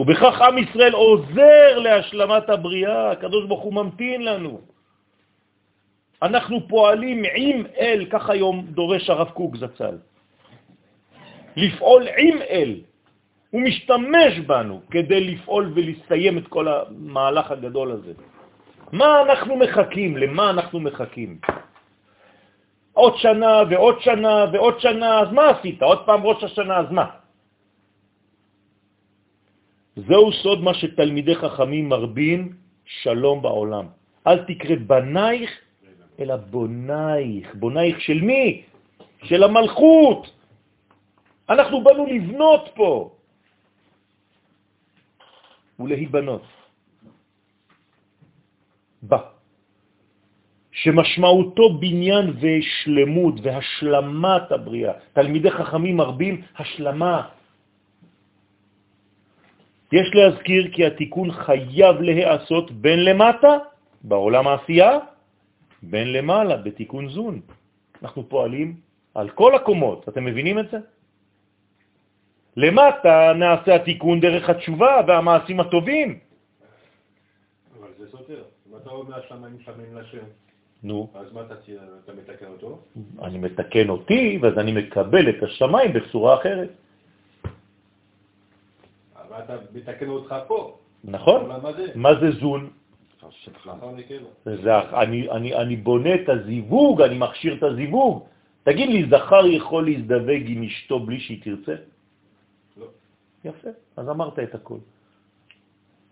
ובכך 0.00 0.40
עם 0.40 0.58
ישראל 0.58 0.92
עוזר 0.92 1.78
להשלמת 1.78 2.48
הבריאה, 2.48 3.10
הקדוש 3.10 3.46
ברוך 3.46 3.62
הוא 3.62 3.74
ממתין 3.74 4.24
לנו. 4.24 4.73
אנחנו 6.24 6.68
פועלים 6.68 7.22
עם 7.36 7.66
אל, 7.78 8.06
כך 8.10 8.30
היום 8.30 8.66
דורש 8.72 9.10
הרב 9.10 9.30
קוק 9.30 9.56
זצ"ל. 9.56 9.96
לפעול 11.56 12.02
עם 12.18 12.36
אל. 12.42 12.80
הוא 13.50 13.60
משתמש 13.60 14.38
בנו 14.46 14.80
כדי 14.90 15.20
לפעול 15.20 15.72
ולסיים 15.74 16.38
את 16.38 16.46
כל 16.48 16.66
המהלך 16.68 17.50
הגדול 17.50 17.92
הזה. 17.92 18.12
מה 18.92 19.22
אנחנו 19.22 19.56
מחכים? 19.56 20.16
למה 20.16 20.50
אנחנו 20.50 20.80
מחכים? 20.80 21.38
עוד 22.92 23.14
שנה 23.16 23.62
ועוד 23.70 23.96
שנה 24.00 24.36
ועוד 24.52 24.80
שנה, 24.80 25.20
אז 25.20 25.28
מה 25.32 25.44
עשית? 25.50 25.82
עוד 25.82 26.00
פעם 26.06 26.20
ראש 26.22 26.44
השנה, 26.44 26.76
אז 26.78 26.90
מה? 26.90 27.06
זהו 29.96 30.32
סוד 30.32 30.62
מה 30.62 30.74
שתלמידי 30.74 31.34
חכמים 31.34 31.88
מרבים 31.88 32.40
שלום 32.84 33.42
בעולם. 33.42 33.86
אל 34.26 34.38
תקרא 34.44 34.76
בנייך, 34.86 35.50
אלא 36.20 36.36
בונייך. 36.36 37.54
בונייך 37.54 38.00
של 38.00 38.20
מי? 38.20 38.62
של 39.24 39.42
המלכות. 39.42 40.30
אנחנו 41.48 41.84
באנו 41.84 42.06
לבנות 42.06 42.64
פה 42.74 43.10
ולהיבנות. 45.78 46.42
בא. 49.02 49.18
שמשמעותו 50.72 51.78
בניין 51.78 52.26
ושלמות 52.40 53.34
והשלמת 53.42 54.52
הבריאה. 54.52 54.92
תלמידי 55.12 55.50
חכמים 55.50 55.96
מרבים 55.96 56.42
השלמה. 56.58 57.28
יש 59.92 60.08
להזכיר 60.14 60.62
כי 60.72 60.86
התיקון 60.86 61.32
חייב 61.32 61.96
להיעשות 62.00 62.70
בין 62.70 63.04
למטה, 63.04 63.52
בעולם 64.02 64.44
העשייה, 64.48 65.13
בין 65.90 66.12
למעלה, 66.12 66.56
בתיקון 66.56 67.08
זון. 67.08 67.40
אנחנו 68.02 68.28
פועלים 68.28 68.76
על 69.14 69.30
כל 69.30 69.54
הקומות, 69.54 70.08
אתם 70.08 70.24
מבינים 70.24 70.58
את 70.58 70.70
זה? 70.70 70.78
למטה 72.56 73.32
נעשה 73.36 73.74
התיקון 73.74 74.20
דרך 74.20 74.48
התשובה 74.48 75.00
והמעשים 75.06 75.60
הטובים. 75.60 76.18
אבל 77.80 77.88
זה 77.98 78.10
סותר. 78.10 78.42
אם 78.70 78.76
אתה 78.76 78.90
אומר 78.90 79.18
השמיים 79.18 79.56
שמים 79.64 79.96
לשם, 79.96 80.26
נו, 80.82 81.08
אז 81.14 81.32
מה 81.32 81.40
אתה? 81.40 81.54
אתה 82.04 82.12
מתקן 82.12 82.46
אותו? 82.46 82.78
אני 83.22 83.38
מתקן 83.38 83.88
אותי, 83.88 84.38
ואז 84.42 84.58
אני 84.58 84.72
מקבל 84.72 85.28
את 85.28 85.42
השמיים 85.42 85.92
בצורה 85.92 86.40
אחרת. 86.40 86.70
אבל 89.16 89.38
אתה 89.44 89.56
מתקן 89.74 90.08
אותך 90.08 90.34
פה. 90.46 90.78
נכון? 91.04 91.40
בעולם 91.48 91.66
הזה. 91.66 91.86
מה 91.94 92.10
זה 92.20 92.30
זון? 92.30 92.70
לאחר 93.66 93.90
מכן. 93.90 94.22
זה, 94.44 94.78
אני, 95.00 95.30
אני, 95.30 95.54
אני 95.54 95.76
בונה 95.76 96.14
את 96.14 96.28
הזיווג, 96.28 97.02
אני 97.02 97.18
מכשיר 97.18 97.54
את 97.54 97.62
הזיווג. 97.62 98.24
תגיד 98.62 98.88
לי, 98.88 99.06
זכר 99.10 99.46
יכול 99.46 99.84
להזדווג 99.84 100.42
עם 100.46 100.62
אשתו 100.62 101.00
בלי 101.00 101.20
שהיא 101.20 101.40
תרצה? 101.42 101.74
לא. 102.76 102.86
יפה, 103.44 103.68
אז 103.96 104.08
אמרת 104.08 104.38
את 104.38 104.54
הכל. 104.54 104.78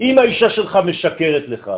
אם 0.01 0.19
האישה 0.19 0.51
שלך 0.51 0.77
משקרת 0.77 1.49
לך, 1.49 1.71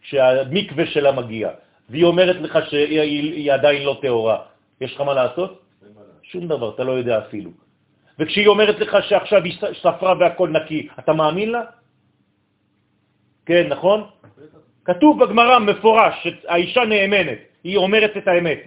כשהמקווה 0.00 0.86
שלה 0.86 1.12
מגיע, 1.12 1.50
והיא 1.90 2.04
אומרת 2.04 2.36
לך 2.36 2.58
שהיא 2.70 3.00
היא 3.00 3.52
עדיין 3.52 3.82
לא 3.82 3.98
תאורה, 4.02 4.38
יש 4.80 4.94
לך 4.94 5.00
מה 5.00 5.14
לעשות. 5.14 5.62
שום 6.22 6.48
דבר, 6.48 6.74
אתה 6.74 6.84
לא 6.84 6.92
יודע 6.92 7.18
אפילו. 7.18 7.50
וכשהיא 8.18 8.46
אומרת 8.46 8.78
לך 8.80 8.96
שעכשיו 9.08 9.44
היא 9.44 9.54
ספרה 9.80 10.14
והכל 10.20 10.48
נקי, 10.48 10.88
אתה 10.98 11.12
מאמין 11.12 11.50
לה? 11.50 11.62
כן, 13.46 13.68
נכון? 13.68 14.10
כתוב 14.84 15.24
בגמרא 15.24 15.58
מפורש 15.58 16.14
שהאישה 16.22 16.84
נאמנת, 16.84 17.38
היא 17.64 17.76
אומרת 17.76 18.16
את 18.16 18.28
האמת. 18.28 18.58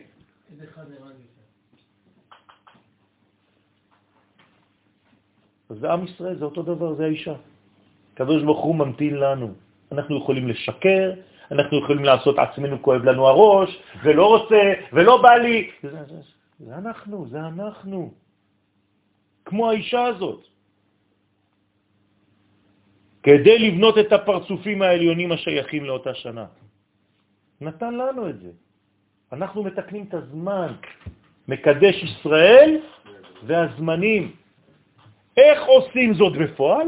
זה 5.70 5.92
עם 5.92 6.06
ישראל, 6.06 6.36
זה 6.36 6.46
אותו 6.46 6.64
דבר, 6.64 6.94
זה 6.94 7.06
האישה. 7.06 7.36
הקדוש 8.14 8.44
ברוך 8.44 8.64
הוא 8.64 8.76
ממתין 8.76 9.16
לנו. 9.16 9.54
אנחנו 9.92 10.18
יכולים 10.18 10.48
לשקר, 10.48 11.14
אנחנו 11.52 11.80
יכולים 11.80 12.06
לעשות 12.06 12.40
עצמנו 12.40 12.82
כואב 12.82 13.04
לנו 13.04 13.28
הראש, 13.28 13.70
ולא 14.04 14.26
רוצה, 14.28 14.74
ולא 14.94 15.22
בא 15.22 15.34
לי. 15.36 15.70
זה, 15.84 15.90
זה, 15.90 16.16
זה 16.60 16.76
אנחנו, 16.76 17.28
זה 17.30 17.40
אנחנו. 17.40 18.14
כמו 19.46 19.70
האישה 19.70 20.04
הזאת. 20.04 20.55
כדי 23.26 23.58
לבנות 23.60 23.98
את 23.98 24.14
הפרצופים 24.14 24.82
העליונים 24.82 25.32
השייכים 25.32 25.86
לאותה 25.86 26.14
שנה. 26.14 26.46
נתן 27.62 27.94
לנו 27.94 28.30
את 28.30 28.38
זה. 28.40 28.52
אנחנו 29.34 29.64
מתקנים 29.64 30.06
את 30.10 30.14
הזמן. 30.14 30.70
מקדש 31.48 31.96
ישראל 32.04 32.70
והזמנים. 33.50 34.24
איך 35.38 35.60
עושים 35.66 36.14
זאת 36.14 36.34
בפועל? 36.38 36.88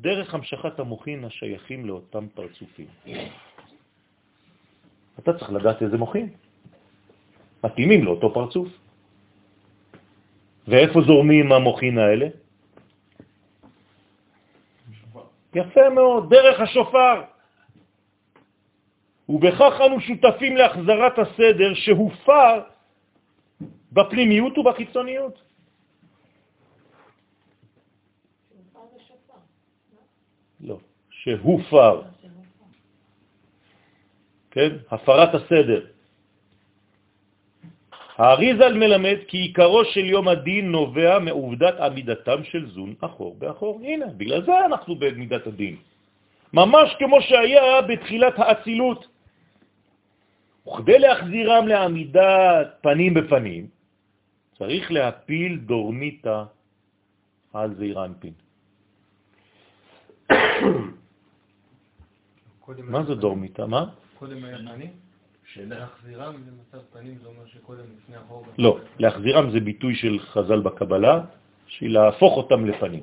דרך 0.00 0.34
המשכת 0.34 0.80
המוחין 0.80 1.24
השייכים 1.24 1.86
לאותם 1.86 2.24
פרצופים. 2.34 2.88
אתה 5.18 5.30
צריך 5.38 5.50
לדעת 5.52 5.82
איזה 5.82 5.96
מוחין. 5.96 6.28
מתאימים 7.64 8.04
לאותו 8.04 8.28
פרצוף. 8.34 8.68
ואיפה 10.68 11.00
זורמים 11.00 11.52
המוחין 11.52 11.98
האלה? 11.98 12.41
יפה 15.54 15.90
מאוד, 15.90 16.30
דרך 16.30 16.60
השופר. 16.60 17.22
ובכך 19.28 19.72
אנו 19.86 20.00
שותפים 20.00 20.56
להחזרת 20.56 21.18
הסדר 21.18 21.74
שהופר 21.74 22.62
בפנימיות 23.92 24.58
ובחיצוניות. 24.58 25.42
לא, 30.60 30.78
שהופר, 31.10 32.02
כן? 34.50 34.70
הפרת 34.90 35.34
הסדר. 35.34 35.91
האריזל 38.18 38.72
מלמד 38.78 39.18
כי 39.28 39.38
עיקרו 39.38 39.84
של 39.84 40.04
יום 40.04 40.28
הדין 40.28 40.72
נובע 40.72 41.18
מעובדת 41.18 41.80
עמידתם 41.80 42.44
של 42.44 42.70
זון 42.70 42.94
אחור 43.00 43.36
באחור. 43.38 43.80
הנה, 43.82 44.06
בגלל 44.06 44.42
זה 44.44 44.52
אנחנו 44.66 44.96
במידת 44.96 45.46
הדין. 45.46 45.76
ממש 46.52 46.96
כמו 46.98 47.22
שהיה 47.22 47.82
בתחילת 47.82 48.34
האצילות. 48.38 49.08
וכדי 50.68 50.98
להחזירם 50.98 51.68
לעמידה 51.68 52.62
פנים 52.80 53.14
בפנים, 53.14 53.66
צריך 54.58 54.92
להפיל 54.92 55.58
דורמיטה 55.66 56.44
על 57.52 57.74
זעיר 57.74 58.04
אנפין. 58.04 58.32
קודם 62.64 62.92
מה 62.92 63.02
זה. 63.04 63.14
דורמיטה? 63.14 63.66
מה? 63.66 63.84
קודם 64.18 64.44
היה 64.44 64.58
פנים? 64.58 65.11
להחזירם 65.56 66.34
למצב 66.34 66.84
פנים 66.92 67.18
זה 67.22 67.28
אומר 67.28 67.46
שקודם 67.46 67.84
לפני 67.98 68.16
אחור. 68.16 68.46
לא, 68.58 68.78
להחזירם 68.98 69.50
זה 69.50 69.60
ביטוי 69.60 69.94
של 69.94 70.18
חז"ל 70.18 70.60
בקבלה, 70.60 71.20
שהיא 71.66 71.90
להפוך 71.90 72.36
אותם 72.36 72.66
לפנים. 72.66 73.02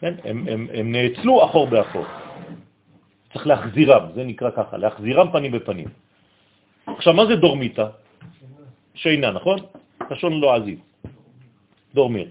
כן? 0.00 0.14
הם, 0.24 0.48
הם, 0.48 0.66
הם 0.72 0.92
נאצלו 0.92 1.44
אחור 1.44 1.66
באחור. 1.66 2.06
צריך 3.32 3.46
להחזירם, 3.46 4.02
זה 4.14 4.24
נקרא 4.24 4.50
ככה, 4.56 4.76
להחזירם 4.76 5.32
פנים 5.32 5.52
בפנים. 5.52 5.88
עכשיו, 6.86 7.12
מה 7.14 7.26
זה 7.26 7.36
דורמיטה? 7.36 7.88
שינה, 8.94 9.30
נכון? 9.30 9.58
לשון 10.10 10.40
לא 10.40 10.54
עזיב. 10.56 10.78
דורמיר. 11.94 12.28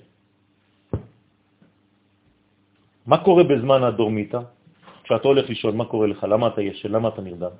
מה 3.05 3.17
קורה 3.23 3.43
בזמן 3.43 3.83
הדורמיטה? 3.83 4.41
כשאתה 5.07 5.27
הולך 5.27 5.49
לישון, 5.49 5.77
מה 5.77 5.85
קורה 5.85 6.07
לך? 6.07 6.23
למה 6.23 6.47
אתה 6.47 6.61
ישן? 6.61 6.91
למה 6.91 7.07
אתה 7.07 7.21
נרדם? 7.21 7.55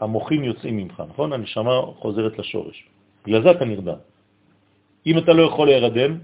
המוחים 0.00 0.44
יוצאים 0.44 0.76
ממך, 0.76 1.02
נכון? 1.08 1.32
הנשמה 1.32 1.80
חוזרת 2.02 2.38
לשורש. 2.38 2.84
בגלל 3.26 3.42
זה 3.42 3.50
אתה 3.50 3.64
נרדם. 3.64 4.00
אם 5.06 5.18
אתה 5.18 5.32
לא 5.32 5.42
יכול 5.42 5.66
להירדם, 5.68 6.18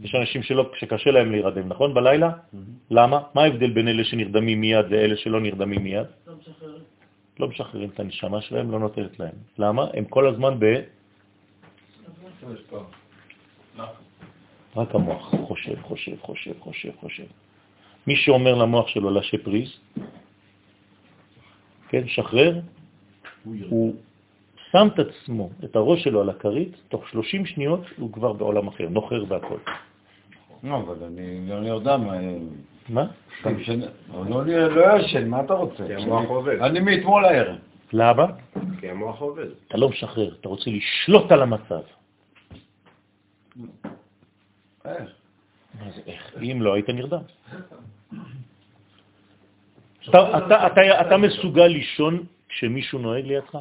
יש 0.00 0.14
אנשים 0.14 0.42
שלא, 0.42 0.70
שקשה 0.76 1.10
להם 1.10 1.32
להירדם, 1.32 1.68
נכון? 1.68 1.94
בלילה? 1.94 2.30
למה? 2.90 3.18
מה 3.34 3.42
ההבדל 3.42 3.70
בין 3.70 3.88
אלה 3.88 4.04
שנרדמים 4.04 4.60
מיד 4.60 4.86
לאלה 4.92 5.16
שלא 5.16 5.40
נרדמים 5.40 5.82
מיד? 5.84 6.06
לא 6.26 6.34
משחררים. 6.36 6.82
לא 7.40 7.48
משחררים 7.48 7.88
את 7.88 8.00
הנשמה 8.00 8.40
שלהם, 8.40 8.70
לא 8.70 8.78
נותנת 8.78 9.20
להם. 9.20 9.36
למה? 9.58 9.86
הם 9.94 10.04
כל 10.04 10.28
הזמן 10.28 10.54
ב... 10.60 10.64
רק 14.76 14.94
המוח 14.94 15.34
חושב, 15.48 15.82
חושב, 15.82 16.16
חושב, 16.20 16.52
חושב, 16.60 16.92
חושב. 17.00 17.26
מי 18.06 18.16
שאומר 18.16 18.54
למוח 18.54 18.88
שלו 18.88 19.10
לשפריז, 19.10 19.70
כן, 21.88 22.08
שחרר, 22.08 22.60
הוא 23.68 23.94
שם 24.70 24.88
את 24.94 24.98
עצמו, 24.98 25.50
את 25.64 25.76
הראש 25.76 26.04
שלו 26.04 26.20
על 26.20 26.30
הכרית, 26.30 26.76
תוך 26.88 27.08
30 27.08 27.46
שניות 27.46 27.80
הוא 27.96 28.12
כבר 28.12 28.32
בעולם 28.32 28.68
אחר, 28.68 28.88
נוחר 28.88 29.24
והכל. 29.28 29.58
לא, 30.62 30.76
אבל 30.76 31.04
אני 31.04 31.48
לא 31.48 31.60
נרדם. 31.60 32.06
מה? 32.88 33.06
לא 34.14 34.46
לא 34.46 34.98
ישן, 34.98 35.28
מה 35.28 35.40
אתה 35.40 35.54
רוצה? 35.54 35.86
כי 35.86 35.94
המוח 35.94 36.28
עובד. 36.28 36.62
אני 36.62 36.80
מאתמול 36.80 37.24
הערב. 37.24 37.56
למה? 37.92 38.26
כי 38.80 38.90
המוח 38.90 39.20
עובד. 39.20 39.46
אתה 39.68 39.78
לא 39.78 39.88
משחרר, 39.88 40.34
אתה 40.40 40.48
רוצה 40.48 40.70
לשלוט 40.70 41.32
על 41.32 41.42
המצב. 41.42 41.80
איך? 44.84 45.21
מה 45.80 45.90
זה 45.90 46.00
איך? 46.06 46.34
אם 46.42 46.62
לא, 46.62 46.74
היית 46.74 46.88
נרדם. 46.88 47.22
אתה, 50.08 50.38
אתה, 50.38 50.66
אתה, 50.66 50.80
אתה 51.06 51.16
מסוגל 51.16 51.66
לישון 51.66 52.26
כשמישהו 52.48 52.98
נוהג 52.98 53.24
לידך? 53.26 53.58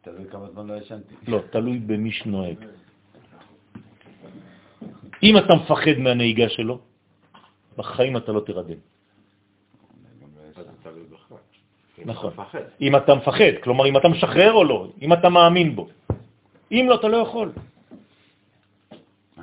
תלוי 0.00 0.24
כמה 0.30 0.50
זמן 0.50 0.66
לא 0.66 0.74
ישנתי. 0.74 1.14
לא, 1.28 1.40
תלוי 1.50 1.78
במי 1.78 2.12
שנוהג. 2.12 2.56
אם 5.22 5.38
אתה 5.38 5.54
מפחד 5.54 5.96
מהנהיגה 5.98 6.48
שלו, 6.48 6.78
בחיים 7.76 8.16
אתה 8.16 8.32
לא 8.32 8.40
תרדם. 8.40 8.80
נכון. 12.04 12.32
אם 12.80 12.96
אתה 12.96 13.14
מפחד, 13.14 13.54
כלומר 13.62 13.86
אם 13.86 13.96
אתה 13.96 14.08
משחרר 14.08 14.52
או 14.52 14.64
לא, 14.64 14.92
אם 15.02 15.12
אתה 15.12 15.28
מאמין 15.28 15.76
בו. 15.76 15.88
אם 16.72 16.86
לא, 16.88 16.94
אתה 16.94 17.08
לא 17.08 17.16
יכול. 17.16 17.52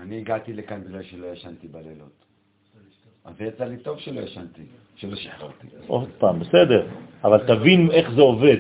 אני 0.02 0.18
הגעתי 0.18 0.54
לכאן 0.54 0.84
בגלל 0.84 1.04
שלא 1.04 1.28
ישנתי 1.28 1.68
בלילות. 1.68 2.26
אז 3.26 3.34
זה 3.38 3.46
יצא 3.46 3.64
לי 3.64 3.78
טוב 3.78 4.00
שלא 4.00 4.22
ישנתי, 4.22 4.62
שלא 4.96 5.16
שחררתי. 5.16 5.68
עוד 5.88 6.10
פעם, 6.18 6.40
בסדר, 6.40 6.88
אבל 7.24 7.48
תבין 7.48 7.92
איך 7.92 8.12
זה 8.12 8.22
עובד. 8.22 8.58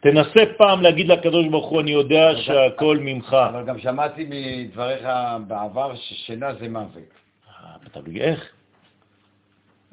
תנסה 0.00 0.42
פעם 0.58 0.82
להגיד 0.82 1.06
לקדוש 1.08 1.46
ברוך 1.46 1.66
הוא, 1.66 1.80
אני 1.80 1.90
יודע 1.90 2.36
שהכל 2.36 2.98
ממך. 3.00 3.36
אבל 3.50 3.64
גם 3.66 3.78
שמעתי 3.78 4.26
מדבריך 4.30 5.08
בעבר 5.46 5.94
ששינה 5.94 6.54
זה 6.54 6.68
מוות. 6.68 7.10
אה, 7.48 7.76
תלוי 7.92 8.20
איך. 8.20 8.50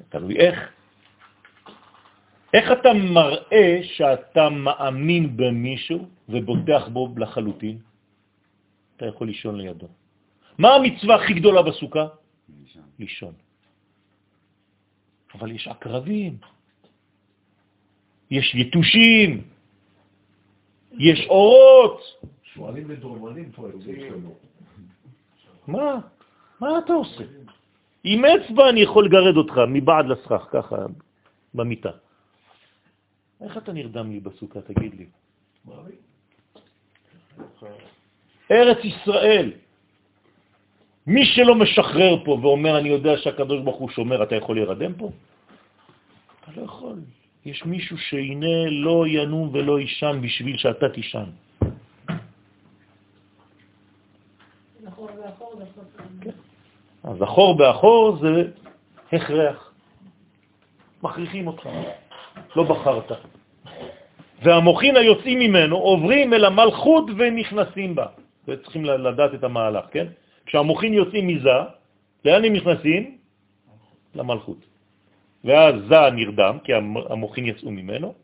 תלוי 0.08 0.36
איך. 0.36 0.58
איך 2.54 2.72
אתה 2.72 2.92
מראה 2.92 3.80
שאתה 3.82 4.48
מאמין 4.50 5.36
במישהו 5.36 6.06
ובוטח 6.28 6.88
בו 6.88 7.08
לחלוטין? 7.16 7.93
אתה 8.96 9.06
יכול 9.06 9.26
לישון 9.26 9.60
לידו. 9.60 9.88
מה 10.58 10.74
המצווה 10.74 11.14
הכי 11.14 11.34
גדולה 11.34 11.62
בסוכה? 11.62 12.06
לישון. 12.98 13.32
אבל 15.34 15.50
יש 15.50 15.68
עקרבים, 15.68 16.38
יש 18.30 18.54
יתושים, 18.54 19.42
יש 20.98 21.26
אורות. 21.28 22.00
שועלים 22.42 22.84
ודרומנים 22.88 23.52
פה. 23.52 23.68
מה? 25.66 26.00
מה 26.60 26.78
אתה 26.78 26.92
עושה? 26.92 27.24
עם 28.04 28.24
אצבע 28.24 28.68
אני 28.68 28.80
יכול 28.80 29.06
לגרד 29.06 29.36
אותך 29.36 29.54
מבעד 29.68 30.06
לסכך, 30.06 30.46
ככה, 30.50 30.76
במיטה. 31.54 31.90
איך 33.40 33.56
אתה 33.58 33.72
נרדם 33.72 34.10
לי 34.10 34.20
בסוכה, 34.20 34.60
תגיד 34.60 34.94
לי? 34.94 35.06
ארץ 38.50 38.78
ישראל. 38.84 39.52
מי 41.06 41.24
שלא 41.24 41.54
משחרר 41.54 42.24
פה 42.24 42.38
ואומר, 42.42 42.78
אני 42.78 42.88
יודע 42.88 43.16
שהקדוש 43.16 43.60
ברוך 43.60 43.76
הוא 43.76 43.90
שומר, 43.90 44.22
אתה 44.22 44.34
יכול 44.36 44.56
להירדם 44.56 44.94
פה? 44.94 45.10
אתה 46.40 46.50
לא 46.56 46.62
יכול. 46.64 46.96
יש 47.44 47.64
מישהו 47.64 47.98
שהנה 47.98 48.70
לא 48.70 49.04
ינום 49.08 49.50
ולא 49.52 49.80
ישן 49.80 50.18
בשביל 50.22 50.56
שאתה 50.56 50.88
תישן. 50.88 51.28
נכון. 54.82 55.08
אז 57.04 57.22
אחור 57.22 57.56
באחור 57.56 58.16
זה 58.16 58.44
הכרח. 59.12 59.72
מכריחים 61.02 61.46
אותך, 61.46 61.68
לא 62.56 62.62
בחרת. 62.64 63.12
והמוחין 64.42 64.96
היוצאים 64.96 65.38
ממנו 65.38 65.76
עוברים 65.76 66.34
אל 66.34 66.44
המלכות 66.44 67.04
ונכנסים 67.16 67.94
בה. 67.94 68.06
וצריכים 68.48 68.84
לדעת 68.84 69.34
את 69.34 69.44
המהלך, 69.44 69.84
כן? 69.90 70.06
כשהמוחין 70.46 70.94
יוצאים 70.94 71.26
מזה, 71.26 71.58
לאן 72.24 72.44
הם 72.44 72.52
נכנסים? 72.52 73.16
למלכות. 74.14 74.58
ואז 75.44 75.74
זה 75.88 76.10
נרדם, 76.12 76.58
כי 76.64 76.74
המ- 76.74 77.06
המוחין 77.10 77.46
יצאו 77.46 77.70
ממנו, 77.70 78.14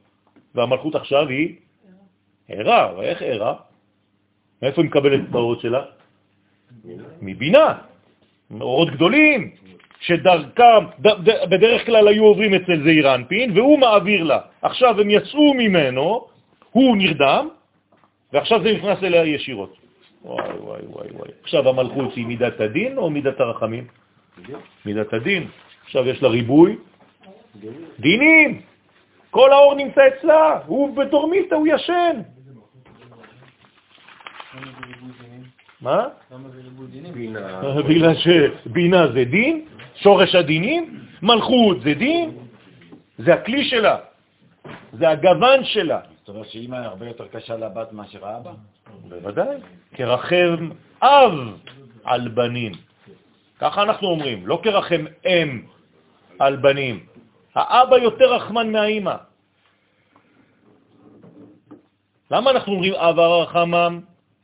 והמלכות 0.54 0.94
עכשיו 0.94 1.28
היא 1.28 1.54
ערה. 2.48 2.92
ואיך 2.98 3.22
ערה? 3.22 3.54
מאיפה 4.62 4.82
היא 4.82 4.88
מקבלת 4.90 5.20
את 5.30 5.34
האורות 5.34 5.60
שלה? 5.60 5.82
מבינה. 7.22 7.78
אורות 8.60 8.90
גדולים, 8.90 9.50
שדרכם, 10.00 10.84
בדרך 11.50 11.86
כלל 11.86 12.08
היו 12.08 12.24
עוברים 12.24 12.54
אצל 12.54 12.82
זעיר 12.84 13.14
אנפין, 13.14 13.58
והוא 13.58 13.78
מעביר 13.78 14.22
לה. 14.24 14.38
עכשיו 14.62 15.00
הם 15.00 15.10
יצאו 15.10 15.54
ממנו, 15.54 16.26
הוא 16.70 16.96
נרדם, 16.96 17.48
ועכשיו 18.32 18.62
זה 18.62 18.72
נכנס 18.72 18.98
אליה 19.02 19.24
ישירות. 19.24 19.76
וואי, 20.24 20.48
וואי, 20.58 20.80
וואי, 20.86 21.08
וואי. 21.12 21.30
עכשיו 21.42 21.68
המלכות 21.68 22.14
היא 22.14 22.26
מידת 22.26 22.60
הדין 22.60 22.98
או 22.98 23.10
מידת 23.10 23.40
הרחמים? 23.40 23.86
מידת 24.84 25.12
הדין. 25.12 25.48
עכשיו 25.84 26.08
יש 26.08 26.22
לה 26.22 26.28
ריבוי 26.28 26.76
דינים. 27.98 28.60
כל 29.30 29.52
האור 29.52 29.74
נמצא 29.74 30.00
אצלה, 30.08 30.60
הוא 30.66 30.96
בדורמיתא, 30.96 31.54
הוא 31.54 31.66
ישן. 31.70 32.16
מה? 35.80 36.08
בינה. 37.14 37.62
בגלל 37.88 38.14
שבינה 38.14 39.12
זה 39.12 39.24
דין, 39.24 39.64
שורש 39.94 40.34
הדינים, 40.34 41.00
מלכות 41.22 41.80
זה 41.80 41.94
דין, 41.94 42.30
זה 43.18 43.34
הכלי 43.34 43.64
שלה, 43.64 43.96
זה 44.92 45.08
הגוון 45.08 45.64
שלה. 45.64 46.00
אומרת 46.30 46.48
שאמא 46.50 46.76
הרבה 46.76 47.06
יותר 47.06 47.28
קשה 47.28 47.56
לבת 47.56 47.92
מאשר 47.92 48.26
האבא? 48.26 48.52
בוודאי, 49.08 49.56
כרחם 49.94 50.70
אב 51.02 51.32
על 52.04 52.28
בנים. 52.28 52.72
ככה 53.58 53.82
אנחנו 53.82 54.08
אומרים, 54.08 54.46
לא 54.46 54.60
כרחם 54.62 55.04
אם 55.26 55.62
על 56.38 56.56
בנים. 56.56 57.06
האבא 57.54 57.96
יותר 57.96 58.34
רחמן 58.34 58.72
מהאימא. 58.72 59.16
למה 62.30 62.50
אנחנו 62.50 62.72
אומרים 62.72 62.94
אב 62.94 63.18
הרחמם, 63.18 64.00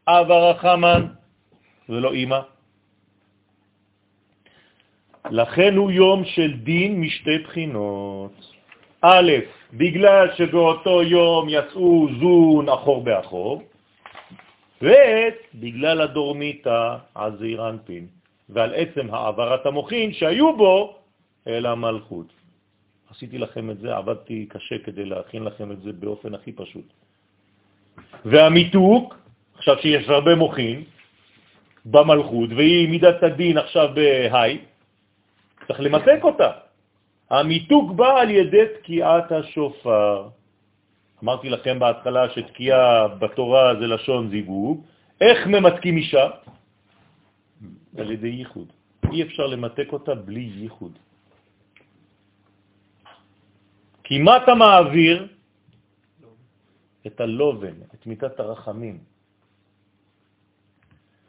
אב 0.09 0.31
הרחמן, 0.31 1.07
ולא 1.89 2.13
אימא? 2.13 2.41
לכן 5.31 5.77
הוא 5.77 5.91
יום 5.91 6.25
של 6.25 6.53
דין 6.57 7.01
משתי 7.01 7.39
בחינות. 7.39 8.33
א', 9.03 9.31
בגלל 9.73 10.35
שבאותו 10.37 11.03
יום 11.03 11.49
יצאו 11.49 12.09
זון 12.21 12.69
אחור 12.69 13.05
באחור, 13.05 13.63
ב', 14.85 14.93
בגלל 15.55 16.01
הדורמיתא 16.01 16.97
על 17.15 17.37
זעיר 17.39 17.69
אנפין, 17.69 18.07
ועל 18.49 18.75
עצם 18.75 19.15
העברת 19.15 19.67
המוחין 19.67 20.13
שהיו 20.13 20.57
בו 20.57 20.97
אל 21.47 21.67
המלכות. 21.67 22.27
עשיתי 23.11 23.39
לכם 23.39 23.71
את 23.71 23.79
זה, 23.79 23.97
עבדתי 23.97 24.47
קשה 24.49 24.79
כדי 24.79 25.05
להכין 25.05 25.45
לכם 25.45 25.73
את 25.73 25.81
זה 25.83 25.93
באופן 25.93 26.35
הכי 26.35 26.53
פשוט. 26.53 26.93
והמיתוק, 28.25 29.15
עכשיו 29.57 29.77
שיש 29.79 30.09
הרבה 30.09 30.35
מוחין 30.35 30.85
במלכות, 31.85 32.51
והיא 32.57 32.89
מידת 32.89 33.23
הדין 33.23 33.59
עכשיו 33.59 33.89
בהי, 33.95 34.59
צריך 35.67 35.81
למתק 35.81 36.21
אותה. 36.23 36.66
המיתוק 37.31 37.93
בא 37.93 38.21
על 38.21 38.31
ידי 38.31 38.65
תקיעת 38.79 39.33
השופר. 39.33 40.29
אמרתי 41.23 41.49
לכם 41.49 41.79
בהתחלה 41.79 42.31
שתקיעה 42.31 43.09
בתורה 43.09 43.75
זה 43.81 43.87
לשון 43.87 44.31
זיווג. 44.31 44.85
איך 45.21 45.47
ממתקים 45.47 45.97
אישה? 45.97 46.27
על 47.99 48.11
ידי 48.11 48.29
ייחוד. 48.29 48.69
אי 49.13 49.23
אפשר 49.23 49.47
למתק 49.47 49.89
אותה 49.93 50.15
בלי 50.15 50.51
ייחוד. 50.55 50.99
כי 54.05 54.19
מה 54.19 54.37
אתה 54.37 54.55
מעביר? 54.55 55.27
את 57.07 57.21
הלובן, 57.21 57.77
את 57.95 58.07
מיטת 58.07 58.41
הרחמים. 58.41 58.99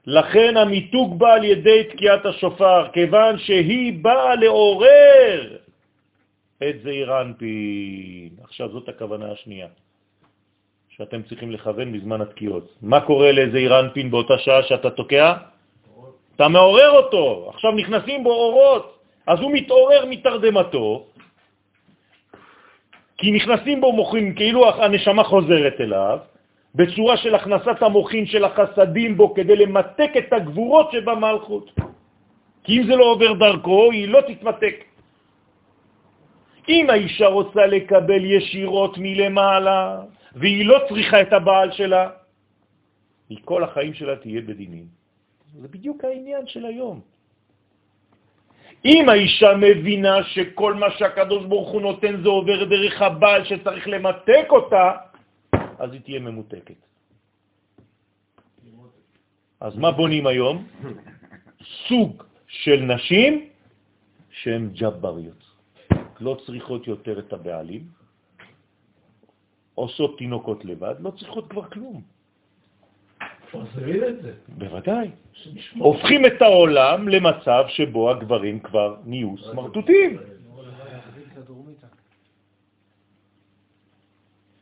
לכן 0.05 0.57
המיתוג 0.57 1.19
בא 1.19 1.33
על 1.33 1.43
ידי 1.43 1.83
תקיעת 1.83 2.25
השופר, 2.25 2.91
כיוון 2.93 3.37
שהיא 3.37 4.03
באה 4.03 4.35
לעורר 4.35 5.57
את 6.63 6.75
זעיר 6.83 7.21
אנפין. 7.21 8.29
עכשיו 8.43 8.69
זאת 8.71 8.89
הכוונה 8.89 9.31
השנייה, 9.31 9.67
שאתם 10.89 11.21
צריכים 11.23 11.51
לכוון 11.51 11.93
בזמן 11.93 12.21
התקיעות. 12.21 12.75
מה 12.81 13.01
קורה 13.01 13.31
לזעיר 13.31 13.79
אנפין 13.79 14.11
באותה 14.11 14.37
שעה 14.37 14.63
שאתה 14.63 14.89
תוקע? 14.89 15.33
אתה 16.35 16.47
מעורר 16.47 16.89
אותו, 16.89 17.49
עכשיו 17.53 17.71
נכנסים 17.71 18.23
בו 18.23 18.33
אורות, 18.33 18.99
אז 19.27 19.39
הוא 19.39 19.51
מתעורר 19.53 20.05
מתרדמתו, 20.09 21.05
כי 23.17 23.31
נכנסים 23.31 23.81
בו 23.81 23.93
מוחין, 23.93 24.35
כאילו 24.35 24.69
הנשמה 24.69 25.23
חוזרת 25.23 25.81
אליו, 25.81 26.19
בצורה 26.75 27.17
של 27.17 27.35
הכנסת 27.35 27.81
המוחין 27.81 28.25
של 28.25 28.45
החסדים 28.45 29.17
בו 29.17 29.33
כדי 29.33 29.55
למתק 29.55 30.11
את 30.17 30.33
הגבורות 30.33 30.91
שבמלכות. 30.91 31.71
כי 32.63 32.77
אם 32.77 32.83
זה 32.87 32.95
לא 32.95 33.05
עובר 33.05 33.33
דרכו, 33.33 33.91
היא 33.91 34.07
לא 34.07 34.21
תתמתק. 34.21 34.75
אם 36.69 36.89
האישה 36.89 37.27
רוצה 37.27 37.67
לקבל 37.67 38.25
ישירות 38.25 38.97
מלמעלה, 38.97 40.03
והיא 40.35 40.65
לא 40.65 40.77
צריכה 40.89 41.21
את 41.21 41.33
הבעל 41.33 41.71
שלה, 41.71 42.09
היא 43.29 43.39
כל 43.45 43.63
החיים 43.63 43.93
שלה 43.93 44.15
תהיה 44.15 44.41
בדינים. 44.41 44.85
זה 45.61 45.67
בדיוק 45.67 46.03
העניין 46.03 46.47
של 46.47 46.65
היום. 46.65 47.01
אם 48.85 49.09
האישה 49.09 49.51
מבינה 49.57 50.23
שכל 50.23 50.73
מה 50.73 50.91
שהקדוש 50.91 51.45
ברוך 51.45 51.69
הוא 51.69 51.81
נותן 51.81 52.21
זה 52.21 52.29
עובר 52.29 52.63
דרך 52.63 53.01
הבעל 53.01 53.45
שצריך 53.45 53.87
למתק 53.87 54.47
אותה, 54.49 54.85
אז 55.79 55.89
היא 55.91 56.01
תהיה 56.01 56.19
ממותקת. 56.19 56.79
אז 59.59 59.73
מה 59.75 59.91
בונים 59.91 60.27
היום? 60.27 60.67
סוג 61.87 62.23
של 62.47 62.79
נשים 62.81 63.49
שהן 64.29 64.69
ג'בריות. 64.77 65.46
לא 66.21 66.37
צריכות 66.45 66.87
יותר 66.87 67.19
את 67.19 67.33
הבעלים, 67.33 67.83
עושות 69.75 70.17
תינוקות 70.17 70.65
לבד, 70.65 70.95
לא 70.99 71.11
צריכות 71.11 71.49
כבר 71.49 71.63
כלום. 71.63 72.01
בוודאי. 74.47 75.11
הופכים 75.77 76.25
את 76.25 76.41
העולם 76.41 77.09
למצב 77.09 77.63
שבו 77.67 78.11
הגברים 78.11 78.59
כבר 78.59 78.95
נהיו 79.05 79.37
סמרטוטים. 79.37 80.17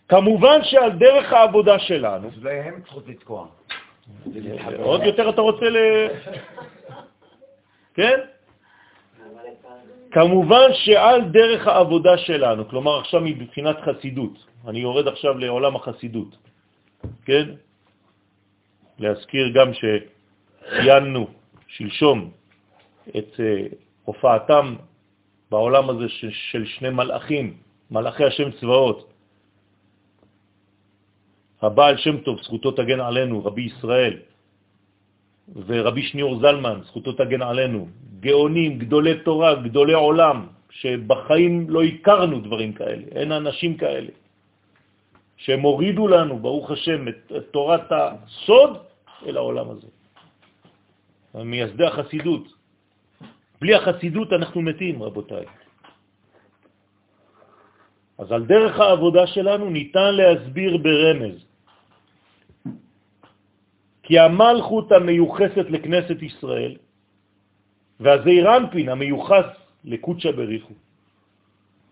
כמובן 0.07 0.60
שעל 0.64 0.91
דרך 0.91 1.34
העבודה 1.34 1.80
שלנו, 1.80 2.27
אז 2.27 2.38
אולי 2.38 2.60
הם 2.60 2.82
צריכות 2.82 3.07
לתקוע. 3.07 3.48
עוד 4.80 5.02
יותר 5.03 5.30
אתה 5.30 5.41
רוצה 5.41 5.69
ל... 5.69 5.77
כן? 7.94 8.19
כמובן 10.16 10.68
שעל 10.74 11.22
דרך 11.36 11.68
העבודה 11.68 12.18
שלנו, 12.18 12.70
כלומר 12.70 13.00
עכשיו 13.00 13.22
מבחינת 13.22 13.78
חסידות, 13.84 14.36
אני 14.68 14.80
יורד 14.80 15.08
עכשיו 15.08 15.38
לעולם 15.38 15.76
החסידות, 15.76 16.32
כן? 17.26 17.60
להזכיר 19.00 19.46
גם 19.52 19.70
שציינו 19.76 21.28
שלשום 21.68 22.32
את 23.18 23.32
אה, 23.40 23.68
הופעתם 24.08 24.76
בעולם 25.52 25.90
הזה 25.90 26.08
של, 26.10 26.32
של 26.32 26.64
שני 26.66 26.90
מלאכים, 26.90 27.58
מלאכי 27.92 28.24
השם 28.24 28.52
צבאות, 28.52 29.12
הבעל 31.62 31.98
שם 31.98 32.18
טוב, 32.24 32.40
זכותו 32.42 32.72
תגן 32.72 33.00
עלינו, 33.04 33.46
רבי 33.46 33.68
ישראל, 33.68 34.16
ורבי 35.53 36.03
שניאור 36.03 36.39
זלמן, 36.39 36.80
זכותו 36.85 37.11
תגן 37.11 37.41
עלינו, 37.41 37.88
גאונים, 38.19 38.80
גדולי 38.80 39.22
תורה, 39.22 39.55
גדולי 39.55 39.93
עולם, 39.93 40.47
שבחיים 40.69 41.69
לא 41.69 41.84
הכרנו 41.84 42.39
דברים 42.39 42.73
כאלה, 42.73 43.03
אין 43.11 43.31
אנשים 43.31 43.77
כאלה, 43.77 44.11
שהם 45.38 45.61
הורידו 45.61 46.07
לנו, 46.07 46.39
ברוך 46.39 46.72
השם, 46.72 47.07
את, 47.07 47.31
את 47.38 47.45
תורת 47.51 47.88
הסוד 47.91 48.72
אל 49.26 49.38
העולם 49.38 49.69
הזה. 49.69 49.88
מייסדי 51.35 51.85
החסידות. 51.85 52.45
בלי 53.61 53.76
החסידות 53.76 54.34
אנחנו 54.34 54.61
מתים, 54.61 55.03
רבותיי. 55.03 55.45
אז 58.17 58.31
על 58.31 58.45
דרך 58.45 58.80
העבודה 58.80 59.27
שלנו 59.27 59.69
ניתן 59.69 60.15
להסביר 60.15 60.77
ברמז 60.77 61.45
כי 64.06 64.19
המלכות 64.19 64.91
המיוחסת 64.91 65.65
לכנסת 65.69 66.22
ישראל 66.22 66.76
והזעירנפין 67.99 68.90
המיוחס 68.90 69.45
לקודשא 69.86 70.32
בריחו. 70.32 70.73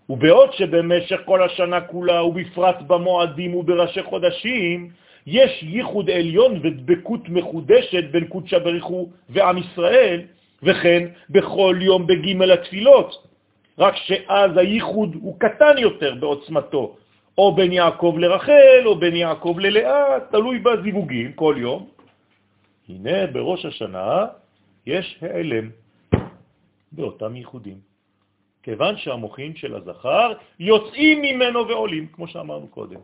ובעוד 0.10 0.54
שבמשך 0.54 1.20
כל 1.26 1.44
השנה 1.44 1.82
כולה, 1.82 2.24
ובפרט 2.24 2.82
במועדים 2.88 3.56
ובראשי 3.56 4.04
חודשים, 4.04 4.90
יש 5.28 5.64
ייחוד 5.64 6.10
עליון 6.10 6.60
ודבקות 6.64 7.30
מחודשת 7.30 8.04
בין 8.12 8.26
קודשא 8.28 8.60
בריחו 8.60 9.10
ועם 9.30 9.58
ישראל, 9.58 10.22
וכן 10.64 11.08
בכל 11.30 11.76
יום 11.82 12.08
בג' 12.08 12.42
התפילות, 12.52 13.28
רק 13.80 13.96
שאז 13.96 14.58
הייחוד 14.58 15.16
הוא 15.22 15.40
קטן 15.40 15.78
יותר 15.78 16.16
בעוצמתו, 16.16 16.96
או 17.38 17.56
בין 17.56 17.72
יעקב 17.72 18.16
לרחל, 18.20 18.82
או 18.86 18.96
בין 18.96 19.16
יעקב 19.16 19.56
ללאה, 19.60 20.20
תלוי 20.32 20.60
בזיווגים 20.60 21.34
כל 21.34 21.56
יום. 21.58 21.93
הנה 22.90 23.28
בראש 23.28 23.66
השנה 23.66 24.26
יש 24.86 25.18
העלם 25.22 25.70
באותם 26.92 27.36
ייחודים, 27.36 27.78
כיוון 28.64 28.98
שהמוחין 28.98 29.56
של 29.56 29.76
הזכר 29.76 30.34
יוצאים 30.60 31.22
ממנו 31.22 31.68
ועולים, 31.68 32.08
כמו 32.08 32.28
שאמרנו 32.28 32.68
קודם. 32.68 33.00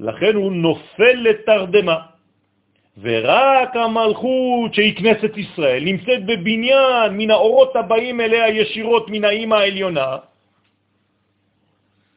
לכן 0.00 0.34
הוא 0.34 0.52
נופל 0.52 1.14
לתרדמה. 1.14 2.12
ורק 3.00 3.76
המלכות 3.76 4.74
שהיא 4.74 4.96
כנסת 4.96 5.32
ישראל 5.36 5.84
נמצאת 5.84 6.26
בבניין 6.26 7.08
מן 7.12 7.30
האורות 7.30 7.76
הבאים 7.76 8.20
אליה 8.20 8.48
ישירות 8.48 9.08
מן 9.08 9.24
האימא 9.24 9.54
העליונה, 9.54 10.16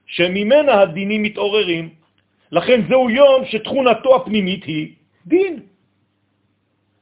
שממנה 0.06 0.81
הדינים 0.81 1.23
מתעוררים. 1.23 2.05
לכן 2.56 2.88
זהו 2.88 3.10
יום 3.10 3.45
שתכונתו 3.45 4.15
הפנימית 4.15 4.64
היא 4.64 4.95
דין. 5.27 5.60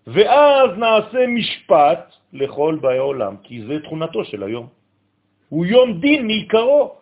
ואז 0.08 0.70
נעשה 0.78 1.22
משפט 1.28 2.02
לכל 2.34 2.78
באי 2.82 2.98
עולם, 2.98 3.34
כי 3.46 3.62
זה 3.70 3.80
תכונתו 3.86 4.26
של 4.26 4.44
היום. 4.44 4.68
הוא 5.50 5.66
יום 5.66 6.02
דין 6.02 6.26
מעיקרו. 6.26 6.98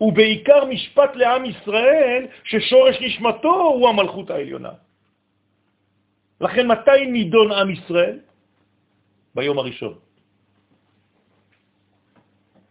ובעיקר 0.00 0.64
משפט 0.64 1.16
לעם 1.16 1.44
ישראל, 1.44 2.26
ששורש 2.44 2.96
נשמתו 3.02 3.54
הוא 3.54 3.88
המלכות 3.88 4.30
העליונה. 4.30 4.72
לכן 6.40 6.66
מתי 6.66 7.00
נידון 7.06 7.52
עם 7.52 7.70
ישראל? 7.70 8.18
ביום 9.34 9.58
הראשון. 9.58 9.94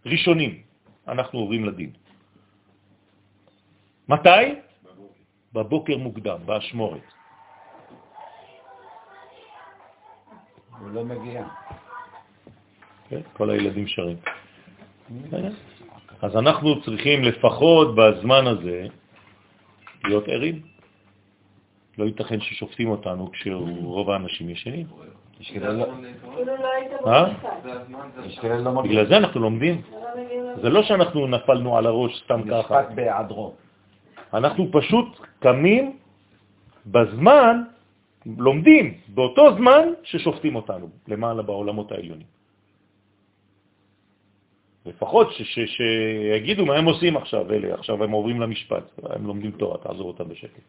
ראשונים, 0.06 0.52
אנחנו 1.08 1.36
עוברים 1.40 1.66
לדין. 1.66 1.92
מתי? 4.08 4.67
בבוקר 5.54 5.98
מוקדם, 5.98 6.38
באשמורת. 6.46 7.02
הוא 10.80 10.90
לא 10.92 11.04
מגיע. 11.06 11.44
כן, 13.10 13.22
כל 13.34 13.50
הילדים 13.50 13.88
שרים. 13.88 14.18
אז 16.22 16.36
אנחנו 16.36 16.82
צריכים 16.82 17.24
לפחות 17.24 17.96
בזמן 17.96 18.48
הזה 18.48 18.88
להיות 20.04 20.28
ערים. 20.28 20.62
לא 21.98 22.06
ייתכן 22.06 22.40
ששופטים 22.40 22.90
אותנו 22.90 23.32
כשרוב 23.32 24.10
האנשים 24.10 24.50
ישנים. 24.50 24.88
לא- 25.56 25.74
לא 25.74 25.86
אה? 27.08 27.28
לא. 28.60 28.82
בגלל 28.82 29.06
זה 29.08 29.18
אנחנו 29.18 29.40
לומדים. 29.40 29.82
זה 30.62 30.70
לא 30.70 30.84
שאנחנו 30.84 31.28
נפלנו 31.28 31.78
על 31.78 31.86
הראש 31.86 32.24
סתם 32.24 32.42
ככה. 32.50 32.60
משפט 32.60 32.92
בהיעדרו. 32.96 33.56
אנחנו 34.34 34.72
פשוט 34.72 35.08
קמים 35.40 35.98
בזמן, 36.86 37.64
לומדים 38.26 38.98
באותו 39.08 39.56
זמן 39.56 39.84
ששופטים 40.04 40.56
אותנו 40.56 40.90
למעלה 41.08 41.42
בעולמות 41.44 41.92
העליונים. 41.92 42.28
לפחות 44.86 45.28
שיגידו 45.66 46.66
מה 46.66 46.76
הם 46.76 46.86
עושים 46.86 47.18
עכשיו, 47.18 47.54
אלה, 47.54 47.74
עכשיו 47.74 48.04
הם 48.04 48.12
עוברים 48.12 48.42
למשפט, 48.42 48.84
הם 49.04 49.28
לומדים 49.28 49.52
תורה, 49.52 49.78
תעזור 49.78 50.08
אותם 50.08 50.30
בשקט. 50.30 50.64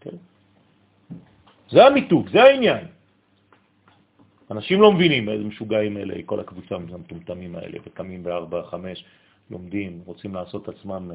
כן? 0.00 0.16
זה 1.70 1.86
המיתוג, 1.86 2.28
זה 2.28 2.42
העניין. 2.42 2.86
אנשים 4.50 4.80
לא 4.80 4.92
מבינים 4.92 5.28
איזה 5.28 5.44
משוגעים 5.44 5.96
אלה, 5.96 6.14
כל 6.26 6.40
הקבוצה 6.40 6.74
המטומטמים 6.74 7.56
האלה, 7.56 7.78
וקמים 7.86 8.22
בארבע, 8.22 8.62
חמש, 8.62 9.04
לומדים, 9.50 10.00
רוצים 10.04 10.34
לעשות 10.34 10.68
עצמם, 10.68 11.10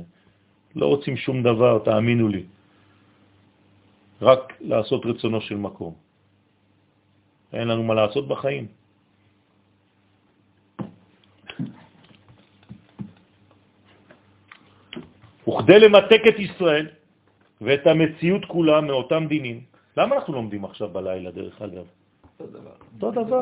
לא 0.77 0.85
רוצים 0.85 1.17
שום 1.17 1.43
דבר, 1.43 1.79
תאמינו 1.85 2.27
לי. 2.27 2.43
רק 4.21 4.53
לעשות 4.61 5.05
רצונו 5.05 5.41
של 5.41 5.57
מקום. 5.57 5.93
אין 7.53 7.67
לנו 7.67 7.83
מה 7.83 7.93
לעשות 7.93 8.27
בחיים. 8.27 8.65
וכדי 15.47 15.79
למתק 15.79 16.21
את 16.29 16.37
ישראל 16.39 16.87
ואת 17.61 17.87
המציאות 17.87 18.45
כולה 18.45 18.81
מאותם 18.81 19.25
דינים, 19.27 19.57
למה 19.97 20.15
אנחנו 20.15 20.33
לומדים 20.33 20.65
עכשיו 20.65 20.89
בלילה, 20.89 21.31
דרך 21.31 21.61
אגב? 21.61 21.85
אותו 22.39 22.45
דבר. 22.51 22.77
אותו 22.93 23.11
דבר, 23.11 23.41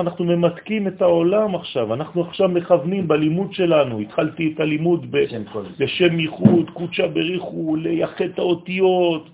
אנחנו 0.00 0.24
ממתקים 0.24 0.88
את 0.88 1.02
העולם 1.02 1.54
עכשיו, 1.54 1.94
אנחנו 1.94 2.24
עכשיו 2.24 2.48
מכוונים 2.48 3.08
בלימוד 3.08 3.54
שלנו, 3.54 4.00
התחלתי 4.00 4.52
את 4.54 4.60
הלימוד 4.60 5.06
בשם 5.78 6.20
ייחוד, 6.20 6.70
קודשא 6.70 7.06
בריחו, 7.06 7.76
לייחד 7.76 8.24
את 8.24 8.38
האותיות, 8.38 9.28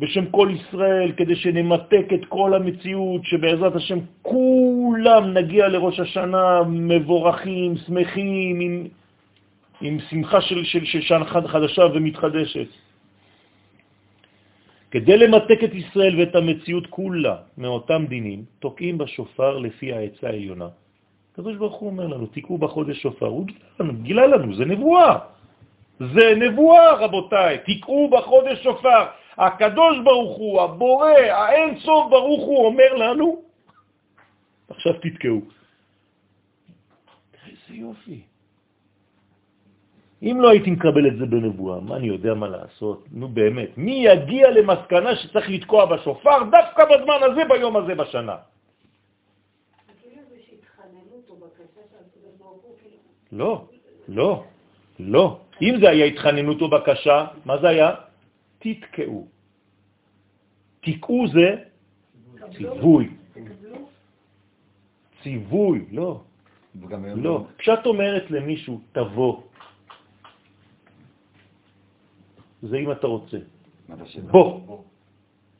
בשם 0.00 0.26
כל 0.30 0.48
ישראל, 0.54 1.12
כדי 1.16 1.36
שנמתק 1.36 2.06
את 2.14 2.24
כל 2.28 2.54
המציאות, 2.54 3.24
שבעזרת 3.24 3.76
השם 3.76 3.98
כולם 4.22 5.34
נגיע 5.34 5.68
לראש 5.68 6.00
השנה 6.00 6.62
מבורכים, 6.66 7.76
שמחים, 7.86 8.60
עם, 8.60 8.86
עם 9.80 9.98
שמחה 10.10 10.40
של, 10.40 10.64
של, 10.64 10.84
של 10.84 11.00
שנה 11.00 11.24
חדשה 11.24 11.82
ומתחדשת. 11.94 12.89
כדי 14.90 15.16
למתק 15.16 15.64
את 15.64 15.74
ישראל 15.74 16.18
ואת 16.18 16.34
המציאות 16.34 16.86
כולה 16.86 17.36
מאותם 17.58 18.06
דינים, 18.08 18.44
תוקעים 18.58 18.98
בשופר 18.98 19.58
לפי 19.58 19.92
העצה 19.92 20.26
העליונה. 20.26 20.68
הקדוש 21.32 21.56
ברוך 21.56 21.76
הוא 21.76 21.90
אומר 21.90 22.06
לנו, 22.06 22.26
תיקעו 22.26 22.58
בחודש 22.58 23.02
שופר, 23.02 23.26
הוא 23.26 23.46
גילה 23.46 23.66
לנו, 23.78 23.92
גילה 24.02 24.26
לנו, 24.26 24.54
זה 24.54 24.64
נבואה. 24.64 25.18
זה 26.00 26.34
נבואה, 26.36 26.94
רבותיי, 26.94 27.58
תיקעו 27.58 28.10
בחודש 28.10 28.62
שופר. 28.62 29.06
הקדוש 29.38 29.98
ברוך 30.04 30.36
הוא, 30.38 30.60
הבורא, 30.62 31.10
האין 31.10 31.78
סוף 31.78 32.10
ברוך 32.10 32.42
הוא 32.44 32.66
אומר 32.66 32.94
לנו, 32.94 33.42
עכשיו 34.68 34.92
תתקעו. 34.92 35.40
איזה 37.46 37.74
יופי. 37.80 38.20
אם 40.22 40.36
לא 40.40 40.50
הייתי 40.50 40.70
מקבל 40.70 41.08
את 41.08 41.16
זה 41.18 41.26
בנבואה, 41.26 41.80
מה 41.80 41.96
אני 41.96 42.06
יודע 42.06 42.34
מה 42.34 42.48
לעשות? 42.48 43.04
נו 43.12 43.28
באמת, 43.28 43.68
מי 43.76 44.04
יגיע 44.04 44.50
למסקנה 44.50 45.16
שצריך 45.16 45.50
לתקוע 45.50 45.86
בשופר 45.86 46.38
דווקא 46.50 46.84
בזמן 46.84 47.20
הזה, 47.22 47.42
ביום 47.48 47.76
הזה 47.76 47.94
בשנה? 47.94 48.36
לא, 53.32 53.64
לא, 54.08 54.44
לא. 54.98 55.40
אם 55.62 55.74
זה 55.80 55.88
היה 55.88 56.04
התחננות 56.04 56.60
או 56.60 56.68
בקשה, 56.70 57.26
מה 57.44 57.58
זה 57.58 57.68
היה? 57.68 57.94
תתקעו. 58.58 59.28
תקעו 60.80 61.26
זה 61.32 61.48
ציווי. 62.56 63.08
ציווי, 65.22 65.84
לא, 65.92 66.20
היום 66.90 67.22
לא. 67.22 67.44
כשאת 67.58 67.86
אומרת 67.86 68.30
למישהו, 68.30 68.80
תבוא, 68.92 69.42
זה 72.62 72.76
אם 72.76 72.92
אתה 72.92 73.06
רוצה. 73.06 73.38
בוא. 74.30 74.82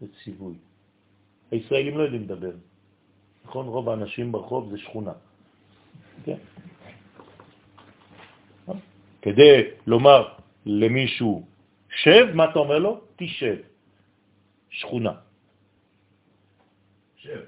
זה 0.00 0.06
ציווי. 0.24 0.54
הישראלים 1.50 1.98
לא 1.98 2.02
יודעים 2.02 2.22
לדבר. 2.22 2.52
נכון? 3.44 3.66
רוב 3.66 3.88
האנשים 3.88 4.32
ברחוב 4.32 4.70
זה 4.70 4.78
שכונה. 4.78 5.12
כן? 6.24 6.36
כדי 9.22 9.60
לומר 9.86 10.28
למישהו 10.66 11.46
שב, 11.90 12.26
מה 12.34 12.50
אתה 12.50 12.58
אומר 12.58 12.78
לו? 12.78 13.00
תשב. 13.16 13.56
שכונה. 14.70 15.12
שב. 17.16 17.40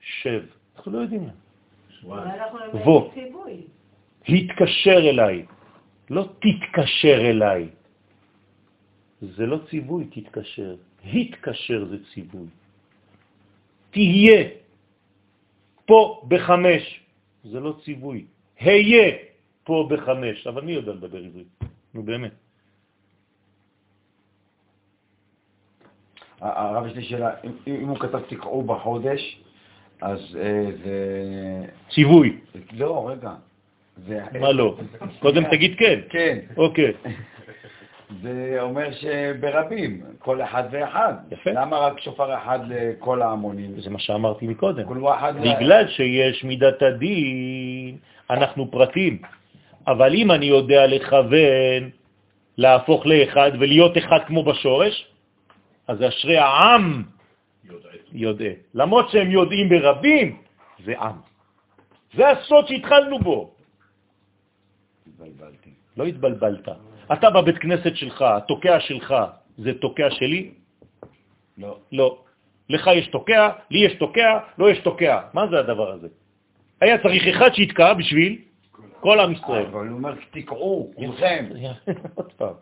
שב. 0.00 0.42
אנחנו 0.76 0.92
לא 0.92 0.98
יודעים. 0.98 1.28
בוא. 2.84 3.10
ציווי. 3.14 3.66
התקשר 4.28 4.98
אליי, 5.10 5.46
לא 6.10 6.28
תתקשר 6.38 7.20
אליי. 7.30 7.68
זה 9.22 9.46
לא 9.46 9.58
ציווי, 9.70 10.04
תתקשר. 10.04 10.76
התקשר 11.04 11.84
זה 11.84 11.96
ציווי. 12.14 12.46
תהיה 13.90 14.48
פה 15.86 16.22
בחמש, 16.28 17.00
זה 17.44 17.60
לא 17.60 17.76
ציווי. 17.84 18.24
היה 18.60 19.12
פה 19.64 19.88
בחמש, 19.90 20.46
אבל 20.46 20.62
מי 20.62 20.72
יודע 20.72 20.92
לדבר 20.92 21.18
עברית? 21.18 21.46
נו 21.94 22.02
באמת. 22.02 22.32
הרב 26.40 26.86
יש 26.86 26.92
לי 26.96 27.04
שאלה, 27.04 27.30
אם- 27.66 27.88
הוא 27.88 27.98
כתב 27.98 28.20
תקעו 28.28 28.62
בחודש, 28.62 29.40
אז 30.00 30.38
אה, 30.40 30.70
זה... 30.84 30.96
ציווי. 31.94 32.38
לא, 32.72 33.08
רגע. 33.10 33.34
זה... 34.06 34.20
מה 34.40 34.52
לא? 34.52 34.76
קודם 35.20 35.50
תגיד 35.50 35.78
כן. 35.78 36.00
כן. 36.10 36.38
אוקיי. 36.56 36.92
זה 38.22 38.56
אומר 38.60 38.88
שברבים, 38.92 40.02
כל 40.18 40.42
אחד 40.42 40.64
ואחד. 40.70 41.14
יפה. 41.30 41.50
למה 41.50 41.78
רק 41.78 42.00
שופר 42.00 42.34
אחד 42.34 42.58
לכל 42.68 43.22
ההמונים? 43.22 43.80
זה 43.80 43.90
מה 43.90 43.98
שאמרתי 43.98 44.46
מקודם. 44.46 44.88
כל 44.88 45.08
אחד... 45.14 45.34
בגלל 45.36 45.88
שיש 45.88 46.44
מידת 46.44 46.82
הדין, 46.82 47.96
אנחנו 48.30 48.70
פרטים. 48.70 49.22
אבל 49.86 50.14
אם 50.14 50.30
אני 50.30 50.46
יודע 50.46 50.86
לכוון, 50.86 51.90
להפוך 52.58 53.06
לאחד 53.06 53.50
ולהיות 53.60 53.98
אחד 53.98 54.18
כמו 54.26 54.44
בשורש, 54.44 55.06
אז 55.88 56.02
אשרי 56.02 56.38
העם 56.38 57.02
יודע. 58.12 58.52
למרות 58.74 59.10
שהם 59.10 59.30
יודעים 59.30 59.68
ברבים, 59.68 60.42
זה 60.84 60.94
עם. 61.00 61.16
זה 62.14 62.28
הסוד 62.28 62.68
שהתחלנו 62.68 63.18
בו. 63.18 63.54
התבלבלתי. 65.06 65.70
לא 65.96 66.04
התבלבלת. 66.04 66.68
אתה 67.12 67.30
בבית 67.30 67.58
כנסת 67.58 67.96
שלך, 67.96 68.22
התוקע 68.22 68.80
שלך, 68.80 69.14
זה 69.58 69.74
תוקע 69.74 70.10
שלי? 70.10 70.50
לא. 71.58 71.78
לא. 71.92 72.18
לך 72.68 72.90
יש 72.94 73.06
תוקע, 73.06 73.50
לי 73.70 73.78
יש 73.78 73.94
תוקע, 73.94 74.38
לא 74.58 74.70
יש 74.70 74.78
תוקע. 74.78 75.20
מה 75.34 75.46
זה 75.50 75.58
הדבר 75.58 75.90
הזה? 75.90 76.08
היה 76.80 76.98
צריך 76.98 77.26
אחד 77.26 77.54
שיתקע 77.54 77.94
בשביל 77.94 78.38
כל 79.00 79.20
עם 79.20 79.32
ישראל. 79.32 79.66
אבל 79.66 79.88
הוא 79.88 79.96
אומר, 79.96 80.14
תקעו, 80.30 80.92
כולכם. 80.96 81.48
עוד 82.14 82.32
פעם. 82.32 82.54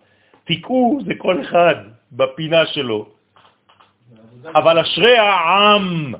תיקעו 0.45 1.01
זה 1.07 1.12
כל 1.19 1.41
אחד 1.41 1.75
בפינה 2.12 2.67
שלו, 2.67 3.09
אבל 4.55 4.79
אשרי 4.79 5.19
העם, 5.19 6.15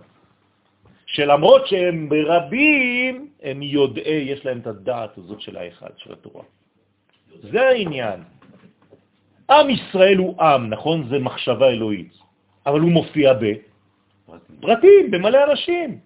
שלמרות 1.07 1.67
שהם 1.67 2.09
ברבים, 2.09 3.29
הם 3.43 3.63
יודעי, 3.63 4.23
יש 4.31 4.47
להם 4.47 4.59
את 4.59 4.67
הדעת 4.67 5.19
הזאת 5.19 5.41
של 5.41 5.57
האחד, 5.57 5.91
של 5.97 6.13
התורה. 6.13 6.43
זה 7.43 7.63
העניין. 7.69 8.21
עם 9.51 9.71
ישראל 9.71 10.19
הוא 10.19 10.43
עם, 10.43 10.71
נכון? 10.71 11.09
זה 11.09 11.19
מחשבה 11.19 11.69
אלוהית, 11.69 12.13
אבל 12.67 12.81
הוא 12.81 12.91
מופיע 12.91 13.33
בפרטים, 13.33 15.11
במלא 15.11 15.39
אנשים. 15.51 15.99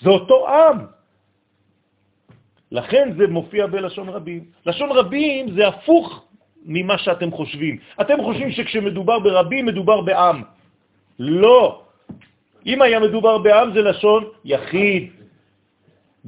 זה 0.00 0.10
אותו 0.10 0.48
עם. 0.48 0.78
לכן 2.72 3.12
זה 3.16 3.26
מופיע 3.26 3.66
בלשון 3.66 4.08
רבים. 4.08 4.44
לשון 4.66 4.90
רבים 4.92 5.54
זה 5.54 5.68
הפוך 5.68 6.24
ממה 6.64 6.98
שאתם 6.98 7.30
חושבים. 7.30 7.78
אתם 8.00 8.16
חושבים 8.24 8.50
שכשמדובר 8.50 9.18
ברבים 9.18 9.66
מדובר 9.66 10.00
בעם. 10.00 10.42
לא. 11.18 11.82
אם 12.66 12.82
היה 12.82 13.00
מדובר 13.00 13.38
בעם 13.38 13.72
זה 13.72 13.82
לשון 13.82 14.24
יחיד. 14.44 15.17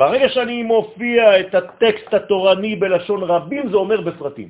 ברגע 0.00 0.28
שאני 0.28 0.62
מופיע 0.62 1.40
את 1.40 1.54
הטקסט 1.54 2.14
התורני 2.14 2.76
בלשון 2.76 3.20
רבים, 3.22 3.68
זה 3.68 3.76
אומר 3.76 4.00
בפרטים. 4.00 4.48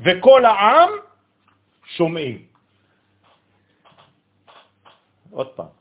וכל 0.00 0.44
העם 0.44 0.90
שומעים. 2.00 2.36
עוד 5.30 5.48
פעם, 5.52 5.72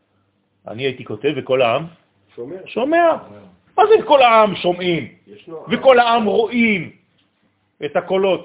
אני 0.68 0.84
הייתי 0.84 1.06
כותב 1.08 1.32
וכל 1.40 1.62
העם 1.62 1.88
שומע. 2.36 2.60
שומע. 2.68 3.08
מה 3.80 3.84
זה 3.88 3.96
כל 4.04 4.22
העם 4.22 4.56
שומעים? 4.56 5.04
וכל 5.72 6.00
העם 6.00 6.24
רואים 6.26 6.82
את 7.86 7.96
הקולות. 7.96 8.44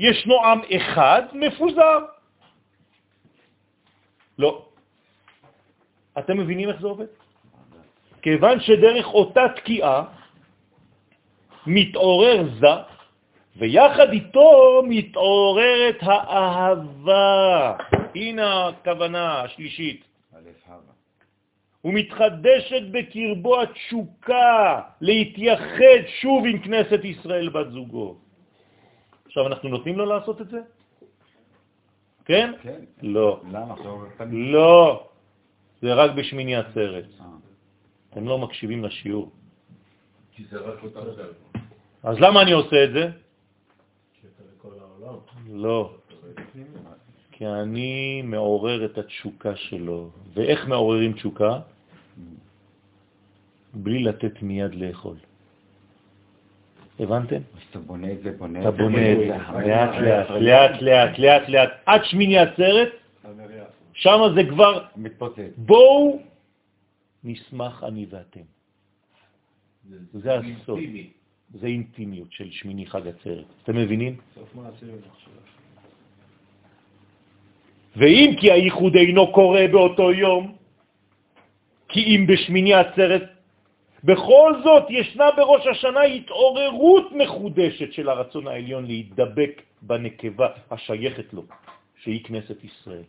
ישנו 0.00 0.36
עם 0.44 0.60
אחד 0.72 1.22
מפוזר. 1.36 1.98
לא. 4.40 4.73
אתם 6.18 6.38
מבינים 6.38 6.68
איך 6.68 6.80
זה 6.80 6.86
עובד? 6.86 7.06
כיוון 8.22 8.60
שדרך 8.60 9.06
אותה 9.06 9.44
תקיעה 9.56 10.04
מתעורר 11.66 12.48
זה, 12.60 12.74
ויחד 13.56 14.12
איתו 14.12 14.82
מתעוררת 14.88 15.98
האהבה. 16.00 17.76
הנה 18.14 18.68
הכוונה 18.68 19.40
השלישית. 19.40 20.04
ומתחדשת 21.84 22.82
בקרבו 22.90 23.62
התשוקה 23.62 24.80
להתייחד 25.00 26.00
שוב 26.20 26.44
עם 26.46 26.58
כנסת 26.58 27.00
ישראל 27.04 27.48
בת 27.48 27.70
זוגו. 27.70 28.16
עכשיו 29.26 29.46
אנחנו 29.46 29.68
נותנים 29.68 29.98
לו 29.98 30.04
לעשות 30.06 30.40
את 30.40 30.48
זה? 30.48 30.60
כן? 32.24 32.52
כן. 32.62 32.80
לא. 33.02 33.40
למה? 33.52 33.74
לא. 34.30 35.08
זה 35.84 35.94
רק 35.94 36.10
בשמיני 36.10 36.56
עצרת. 36.56 37.04
אה. 37.20 37.26
אתם 38.10 38.24
לא 38.24 38.38
מקשיבים 38.38 38.84
לשיעור. 38.84 39.30
כי 40.32 40.44
זה 40.50 40.58
רק 40.58 40.82
אותם. 40.82 41.00
אז 42.02 42.16
למה 42.20 42.42
אני 42.42 42.52
עושה 42.52 42.84
את 42.84 42.92
זה? 42.92 43.04
אתה. 45.00 45.18
לא. 45.52 45.94
כי 47.32 47.46
אני 47.46 48.22
מעורר 48.22 48.84
את 48.84 48.98
התשוקה 48.98 49.56
שלו. 49.56 50.10
ואיך 50.34 50.68
מעוררים 50.68 51.12
תשוקה? 51.12 51.58
בלי 53.74 54.02
לתת 54.02 54.42
מיד 54.42 54.74
לאכול. 54.74 55.16
הבנתם? 57.00 57.36
אז 57.36 57.60
אתה 57.70 57.78
בונה 57.78 58.12
את 58.12 58.22
זה, 58.22 58.32
בונה 58.38 58.60
אתה 58.60 58.68
את 58.68 58.74
זה. 58.74 58.82
בונה 58.82 59.12
את 59.12 59.18
זה, 59.18 59.36
לאט 59.68 59.94
לאט 60.00 60.00
לאט, 60.00 60.30
לאט 60.30 60.82
לאט, 60.82 61.18
לאט 61.18 61.48
לאט, 61.48 61.70
עד 61.86 62.00
שמיני 62.04 62.38
עצרת, 62.38 63.03
שם 63.94 64.18
זה 64.34 64.42
כבר, 64.50 64.84
מתפוצץ. 64.96 65.52
בואו 65.56 66.22
נשמח 67.24 67.84
אני 67.84 68.06
ואתם. 68.10 68.40
זה 70.12 70.34
הסוד. 70.34 70.80
זה 71.54 71.66
אינטימיות 71.66 72.32
של 72.32 72.50
שמיני 72.50 72.86
חג 72.86 73.06
עצרת. 73.06 73.44
אתם 73.62 73.76
מבינים? 73.76 74.16
ואם 77.96 78.30
כי 78.40 78.52
הייחוד 78.52 78.94
אינו 78.94 79.32
קורה 79.32 79.64
באותו 79.72 80.12
יום, 80.12 80.56
כי 81.88 82.00
אם 82.00 82.26
בשמיני 82.26 82.74
עצרת, 82.74 83.22
בכל 84.04 84.52
זאת 84.64 84.84
ישנה 84.90 85.30
בראש 85.36 85.66
השנה 85.66 86.02
התעוררות 86.02 87.12
מחודשת 87.12 87.92
של 87.92 88.08
הרצון 88.08 88.46
העליון 88.46 88.86
להידבק 88.86 89.62
בנקבה 89.82 90.48
השייכת 90.70 91.32
לו, 91.32 91.42
שהיא 92.02 92.24
כנסת 92.24 92.64
ישראל. 92.64 93.06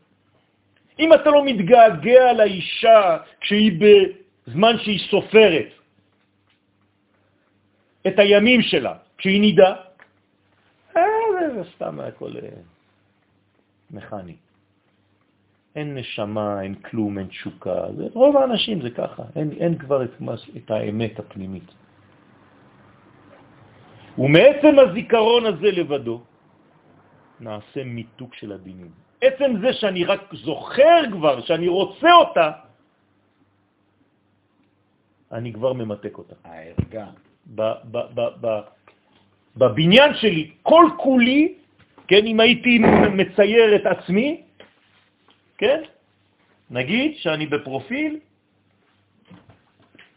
אם 1.00 1.14
אתה 1.14 1.30
לא 1.30 1.46
מתגעגע 1.46 2.34
לאישה 2.34 3.18
כשהיא 3.42 3.72
בזמן 3.80 4.78
שהיא 4.78 5.00
סופרת 5.10 5.68
את 8.08 8.20
הימים 8.20 8.62
שלה, 8.62 8.94
כשהיא 9.18 9.42
נידה, 9.42 9.76
אה, 10.98 11.04
זה 11.56 11.64
סתם 11.76 12.00
הכל 12.00 12.32
אה, 12.38 12.50
מכני. 13.92 14.36
אין 15.76 15.98
נשמה, 15.98 16.62
אין 16.62 16.76
כלום, 16.76 17.18
אין 17.20 17.28
תשוקה. 17.28 17.92
זה, 17.98 18.04
רוב 18.14 18.38
האנשים 18.38 18.82
זה 18.82 18.90
ככה, 18.90 19.24
אין, 19.36 19.52
אין 19.52 19.78
כבר 19.78 20.04
את, 20.04 20.12
את 20.58 20.72
האמת 20.72 21.20
הפנימית. 21.20 21.72
ומעצם 24.18 24.80
הזיכרון 24.80 25.46
הזה 25.46 25.72
לבדו, 25.72 26.22
נעשה 27.40 27.84
מיתוק 27.84 28.36
של 28.36 28.52
הדינים. 28.52 29.05
עצם 29.22 29.52
זה 29.62 29.74
שאני 29.74 30.04
רק 30.04 30.34
זוכר 30.34 31.02
כבר, 31.12 31.42
שאני 31.42 31.68
רוצה 31.68 32.12
אותה, 32.14 32.52
אני 35.32 35.54
כבר 35.54 35.74
ממתק 35.74 36.18
אותה. 36.18 36.36
הערגה. 36.44 37.08
בבניין 39.58 40.12
שלי, 40.14 40.52
כל 40.64 40.86
כולי, 40.98 41.54
כן, 42.08 42.26
אם 42.26 42.40
הייתי 42.40 42.80
מצייר 43.14 43.76
את 43.76 43.86
עצמי, 43.86 44.42
כן, 45.58 45.82
נגיד 46.70 47.18
שאני 47.18 47.46
בפרופיל, 47.46 48.20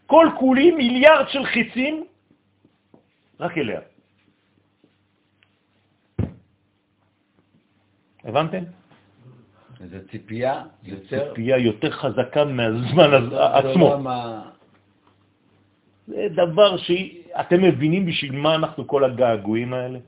כל 0.07 0.27
כולי 0.39 0.70
מיליארד 0.70 1.29
של 1.29 1.45
חיצים, 1.45 2.05
רק 3.41 3.59
אליה. 3.59 3.81
הבנתם? 8.25 8.65
זו 9.87 9.97
ציפייה 10.11 10.63
יותר... 10.85 11.29
ציפייה 11.29 11.59
יותר 11.59 11.91
חזקה 11.91 12.45
מהזמן 12.45 13.11
הז- 13.15 13.33
עצמו. 13.53 13.97
זה 16.07 16.27
דבר 16.35 16.77
שאתם 16.77 17.63
מבינים 17.63 18.07
בשביל 18.07 18.33
מה 18.33 18.55
אנחנו 18.55 18.87
כל 18.87 19.05
הגעגועים 19.05 19.75
האלה? 19.75 19.99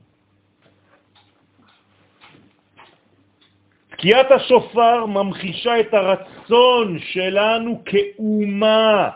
תקיעת 3.89 4.31
השופר 4.31 5.05
ממחישה 5.05 5.79
את 5.79 5.93
הרצון 5.93 6.99
שלנו 6.99 7.81
כאומה, 7.85 9.09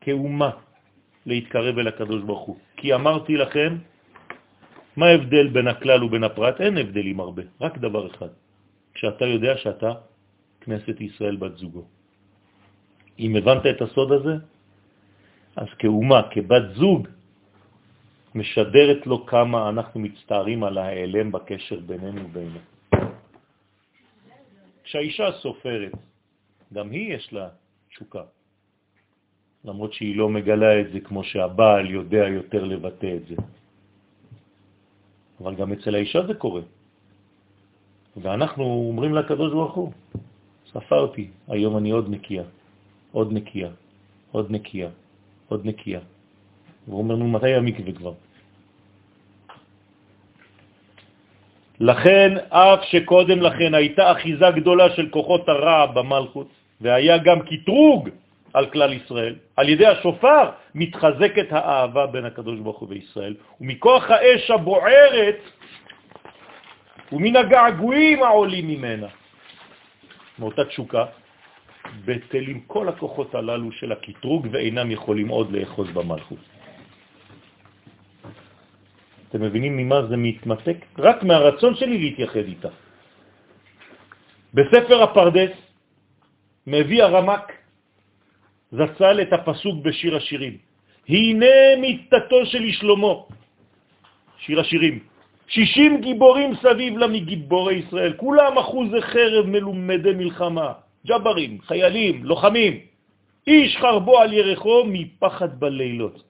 כאומה, 0.00 0.50
להתקרב 1.26 1.78
אל 1.78 1.88
הקדוש 1.88 2.22
ברוך 2.22 2.40
הוא. 2.46 2.56
כי 2.76 2.94
אמרתי 2.94 3.36
לכם, 3.36 3.76
מה 4.96 5.06
ההבדל 5.06 5.46
בין 5.48 5.68
הכלל 5.68 6.04
ובין 6.04 6.24
הפרט? 6.24 6.60
אין 6.60 6.78
הבדלים 6.78 7.20
הרבה, 7.20 7.42
רק 7.60 7.78
דבר 7.78 8.06
אחד, 8.10 8.28
כשאתה 8.94 9.24
יודע 9.24 9.56
שאתה 9.56 9.92
כנסת 10.60 11.00
ישראל 11.00 11.36
בת 11.36 11.56
זוגו. 11.56 11.84
אם 13.18 13.36
הבנת 13.36 13.66
את 13.66 13.82
הסוד 13.82 14.12
הזה, 14.12 14.34
אז 15.56 15.68
כאומה, 15.78 16.22
כבת 16.30 16.62
זוג, 16.74 17.08
משדרת 18.34 19.06
לו 19.06 19.26
כמה 19.26 19.68
אנחנו 19.68 20.00
מצטערים 20.00 20.64
על 20.64 20.78
ההיעלם 20.78 21.32
בקשר 21.32 21.80
בינינו 21.80 22.24
ובינו. 22.24 22.58
כשהאישה 24.84 25.32
סופרת, 25.32 25.92
גם 26.72 26.90
היא 26.90 27.14
יש 27.14 27.32
לה 27.32 27.48
תשוקה, 27.90 28.22
למרות 29.64 29.92
שהיא 29.92 30.16
לא 30.16 30.28
מגלה 30.28 30.80
את 30.80 30.92
זה 30.92 31.00
כמו 31.00 31.24
שהבעל 31.24 31.90
יודע 31.90 32.24
יותר 32.28 32.64
לבטא 32.64 33.10
את 33.16 33.26
זה. 33.26 33.36
אבל 35.40 35.54
גם 35.54 35.72
אצל 35.72 35.94
האישה 35.94 36.26
זה 36.26 36.34
קורה. 36.34 36.62
ואנחנו 38.16 38.64
אומרים 38.64 39.14
לקדוש 39.14 39.52
ברוך 39.52 39.74
הוא, 39.74 39.92
ספרתי, 40.72 41.28
היום 41.48 41.76
אני 41.76 41.90
עוד 41.90 42.10
נקייה, 42.10 42.42
עוד 43.12 43.32
נקייה, 43.32 43.68
עוד 44.32 44.50
נקייה, 44.50 44.88
עוד 45.48 45.66
נקייה. 45.66 46.00
והוא 46.88 46.98
אומר 46.98 47.14
לנו, 47.14 47.28
מתי 47.28 47.54
המקווה 47.54 47.92
כבר? 47.92 48.12
לכן, 51.80 52.36
אף 52.48 52.80
שקודם 52.84 53.40
לכן 53.40 53.74
הייתה 53.74 54.12
אחיזה 54.12 54.50
גדולה 54.56 54.90
של 54.90 55.08
כוחות 55.08 55.48
הרע 55.48 55.86
במלכות, 55.86 56.48
והיה 56.80 57.18
גם 57.18 57.40
קטרוג 57.40 58.08
על 58.52 58.66
כלל 58.66 58.92
ישראל, 58.92 59.34
על 59.56 59.68
ידי 59.68 59.86
השופר 59.86 60.50
מתחזקת 60.74 61.46
האהבה 61.50 62.06
בין 62.06 62.24
הקדוש 62.24 62.58
ברוך 62.60 62.78
הוא 62.78 62.88
וישראל, 62.88 63.34
ומכוח 63.60 64.10
האש 64.10 64.50
הבוערת 64.50 65.40
ומן 67.12 67.36
הגעגועים 67.36 68.22
העולים 68.22 68.68
ממנה, 68.68 69.08
מאותה 70.38 70.64
תשוקה, 70.64 71.04
בטלים 72.04 72.60
כל 72.66 72.88
הכוחות 72.88 73.34
הללו 73.34 73.72
של 73.72 73.92
הקטרוג 73.92 74.46
ואינם 74.50 74.90
יכולים 74.90 75.28
עוד 75.28 75.52
לאחוז 75.52 75.88
במלכות. 75.90 76.38
אתם 79.28 79.42
מבינים 79.42 79.76
ממה 79.76 80.06
זה 80.06 80.16
מתמתק? 80.16 80.78
רק 80.98 81.22
מהרצון 81.22 81.74
שלי 81.74 81.98
להתייחד 81.98 82.44
איתה. 82.50 82.68
בספר 84.54 85.02
הפרדס 85.02 85.54
מביא 86.66 87.02
הרמק 87.02 87.46
זצ"ל 88.72 89.22
את 89.22 89.32
הפסוק 89.32 89.76
בשיר 89.84 90.16
השירים. 90.16 90.54
הנה 91.08 91.78
מיטתו 91.80 92.46
של 92.46 92.64
שלמה, 92.70 93.14
שיר 94.38 94.60
השירים. 94.60 95.09
שישים 95.50 96.00
גיבורים 96.00 96.54
סביב 96.62 96.98
לה 96.98 97.06
מגיבורי 97.06 97.74
ישראל, 97.74 98.12
כולם 98.16 98.58
אחוזי 98.58 99.02
חרב 99.02 99.46
מלומדי 99.46 100.14
מלחמה, 100.14 100.72
ג'ברים, 101.06 101.58
חיילים, 101.66 102.24
לוחמים. 102.24 102.74
איש 103.46 103.76
חרבו 103.76 104.18
על 104.18 104.32
ירחו 104.32 104.84
מפחד 104.86 105.60
בלילות. 105.60 106.22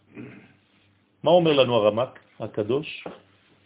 מה 1.22 1.30
אומר 1.30 1.52
לנו 1.52 1.74
הרמק 1.74 2.18
הקדוש? 2.40 3.04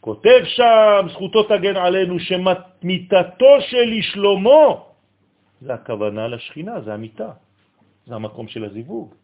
כותב 0.00 0.40
שם, 0.44 1.06
זכותו 1.12 1.42
תגן 1.42 1.76
עלינו, 1.76 2.18
שמיטתו 2.18 3.52
של 3.70 3.90
שלמה, 4.00 4.66
זה 5.60 5.74
הכוונה 5.74 6.28
לשכינה, 6.28 6.80
זה 6.80 6.94
המיטה, 6.94 7.30
זה 8.06 8.14
המקום 8.14 8.48
של 8.48 8.64
הזיווג. 8.64 9.14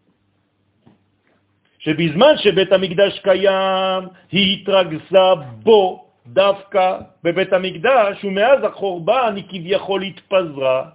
שבזמן 1.78 2.34
שבית 2.36 2.72
המקדש 2.72 3.18
קיים, 3.18 4.02
היא 4.32 4.62
התרגזה 4.62 5.34
בו 5.62 6.09
דווקא 6.26 6.98
בבית 7.24 7.52
המקדש, 7.52 8.24
ומאז 8.24 8.64
החורבן 8.64 9.32
היא 9.36 9.44
כביכול 9.48 10.02
התפזרה. 10.02 10.90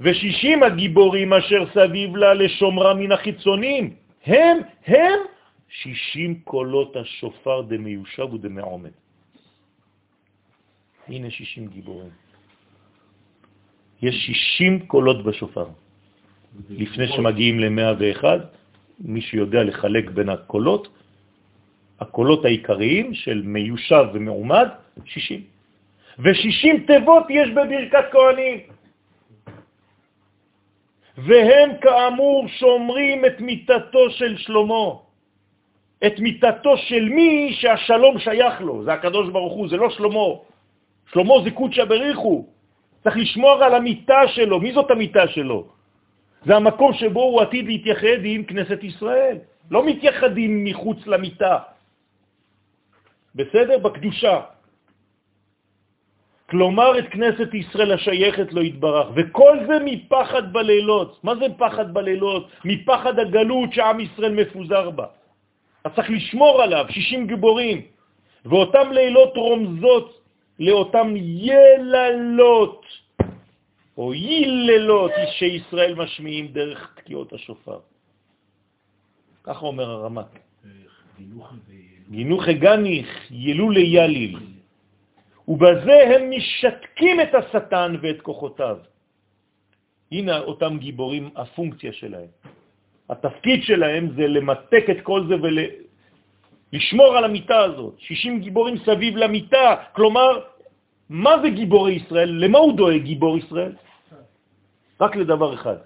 ושישים 0.00 0.62
הגיבורים 0.62 1.32
אשר 1.32 1.62
סביב 1.74 2.16
לה 2.16 2.34
לשומרה 2.34 2.94
מן 2.94 3.12
החיצונים, 3.12 3.94
הם, 4.26 4.58
הם 4.86 5.18
שישים 5.68 6.40
קולות 6.44 6.96
השופר 6.96 7.62
דמיושב 7.62 8.34
ודמעומד. 8.34 8.90
הנה 11.08 11.30
שישים 11.30 11.66
גיבורים. 11.66 12.10
יש 14.02 14.14
שישים 14.14 14.86
קולות 14.86 15.24
בשופר. 15.24 15.66
לפני 16.70 17.08
שמגיעים 17.08 17.60
ל-101, 17.60 18.24
מי 19.00 19.20
שיודע 19.20 19.62
לחלק 19.62 20.10
בין 20.10 20.28
הקולות, 20.28 20.88
הקולות 22.02 22.44
העיקריים 22.44 23.14
של 23.14 23.42
מיושב 23.44 24.04
ומעומד, 24.12 24.68
60. 25.04 25.40
ו-60 26.18 26.86
תיבות 26.86 27.26
יש 27.30 27.48
בברכת 27.50 28.04
כהנים. 28.12 28.58
והם 31.18 31.70
כאמור 31.80 32.48
שומרים 32.48 33.24
את 33.24 33.40
מיטתו 33.40 34.10
של 34.10 34.36
שלמה, 34.36 34.86
את 36.06 36.18
מיטתו 36.18 36.76
של 36.76 37.04
מי 37.08 37.52
שהשלום 37.52 38.18
שייך 38.18 38.60
לו, 38.60 38.84
זה 38.84 38.92
הקדוש 38.92 39.30
ברוך 39.30 39.52
הוא, 39.52 39.68
זה 39.68 39.76
לא 39.76 39.90
שלמה. 39.90 40.28
שלמה 41.12 41.34
זה 41.44 41.50
קודשא 41.50 41.84
בריחו. 41.84 42.46
צריך 43.02 43.16
לשמור 43.16 43.64
על 43.64 43.74
המיטה 43.74 44.20
שלו. 44.34 44.60
מי 44.60 44.72
זאת 44.72 44.90
המיטה 44.90 45.28
שלו? 45.28 45.66
זה 46.46 46.56
המקום 46.56 46.92
שבו 46.92 47.22
הוא 47.22 47.40
עתיד 47.40 47.66
להתייחד 47.66 48.20
עם 48.24 48.42
כנסת 48.44 48.80
ישראל. 48.82 49.36
לא 49.70 49.86
מתייחדים 49.86 50.64
מחוץ 50.64 51.06
למיטה. 51.06 51.71
בסדר? 53.34 53.78
בקדושה. 53.78 54.40
כלומר 56.50 56.98
את 56.98 57.08
כנסת 57.10 57.54
ישראל 57.54 57.92
השייכת 57.92 58.52
לא 58.52 58.60
יתברך, 58.60 59.08
וכל 59.16 59.56
זה 59.66 59.76
מפחד 59.84 60.52
בלילות. 60.52 61.24
מה 61.24 61.32
זה 61.36 61.46
פחד 61.56 61.94
בלילות? 61.94 62.44
מפחד 62.64 63.18
הגלות 63.18 63.72
שעם 63.72 64.00
ישראל 64.00 64.32
מפוזר 64.32 64.90
בה. 64.90 65.06
אז 65.84 65.90
צריך 65.96 66.10
לשמור 66.10 66.62
עליו, 66.62 66.86
60 66.90 67.26
גיבורים. 67.26 67.80
ואותם 68.44 68.92
לילות 68.92 69.36
רומזות 69.36 70.20
לאותם 70.58 71.14
יללות, 71.16 72.84
או 73.96 74.14
ייללות 74.14 75.12
שישראל 75.38 75.94
משמיעים 75.94 76.46
דרך 76.52 76.94
תקיעות 76.96 77.32
השופר. 77.32 77.78
ככה 79.44 79.66
אומר 79.66 79.90
הרמק. 79.90 80.38
גינוך 82.12 82.48
הגניך, 82.48 83.08
ילו 83.30 83.70
ליליל. 83.70 84.36
ובזה 85.48 85.98
הם 86.12 86.30
משתקים 86.30 87.20
את 87.20 87.34
השטן 87.34 87.96
ואת 88.02 88.20
כוחותיו. 88.20 88.78
הנה 90.12 90.38
אותם 90.38 90.78
גיבורים, 90.78 91.30
הפונקציה 91.36 91.92
שלהם. 91.92 92.30
התפקיד 93.08 93.62
שלהם 93.62 94.04
זה 94.16 94.28
למתק 94.28 94.84
את 94.90 95.00
כל 95.02 95.20
זה 95.28 95.34
ולשמור 95.40 97.16
על 97.16 97.24
המיטה 97.24 97.58
הזאת. 97.58 97.94
60 97.98 98.40
גיבורים 98.40 98.76
סביב 98.84 99.16
למיטה, 99.16 99.96
כלומר, 99.96 100.40
מה 101.08 101.34
זה 101.42 101.48
גיבורי 101.48 101.92
ישראל? 101.92 102.30
למה 102.44 102.58
הוא 102.58 102.76
דואג 102.76 103.02
גיבור 103.02 103.38
ישראל? 103.38 103.72
רק 105.00 105.16
לדבר 105.16 105.54
אחד, 105.54 105.76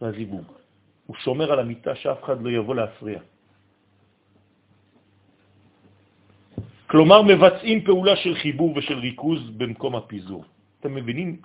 לזיווג. 0.00 0.44
הוא 1.06 1.16
שומר 1.16 1.52
על 1.52 1.58
המיטה 1.60 1.94
שאף 1.94 2.24
אחד 2.24 2.42
לא 2.42 2.50
יבוא 2.50 2.74
להפריע. 2.74 3.20
כלומר, 6.90 7.22
מבצעים 7.22 7.84
פעולה 7.86 8.16
של 8.16 8.34
חיבור 8.34 8.74
ושל 8.76 8.98
ריכוז 8.98 9.40
במקום 9.56 9.96
הפיזור. 9.96 10.44
אתם 10.80 10.94
מבינים? 10.94 11.38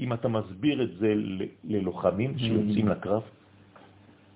אם 0.00 0.12
אתה 0.12 0.28
מסביר 0.28 0.82
את 0.82 0.90
זה 0.98 1.14
ללוחמים 1.64 2.38
שיוצאים 2.38 2.88
לקרב, 2.88 3.22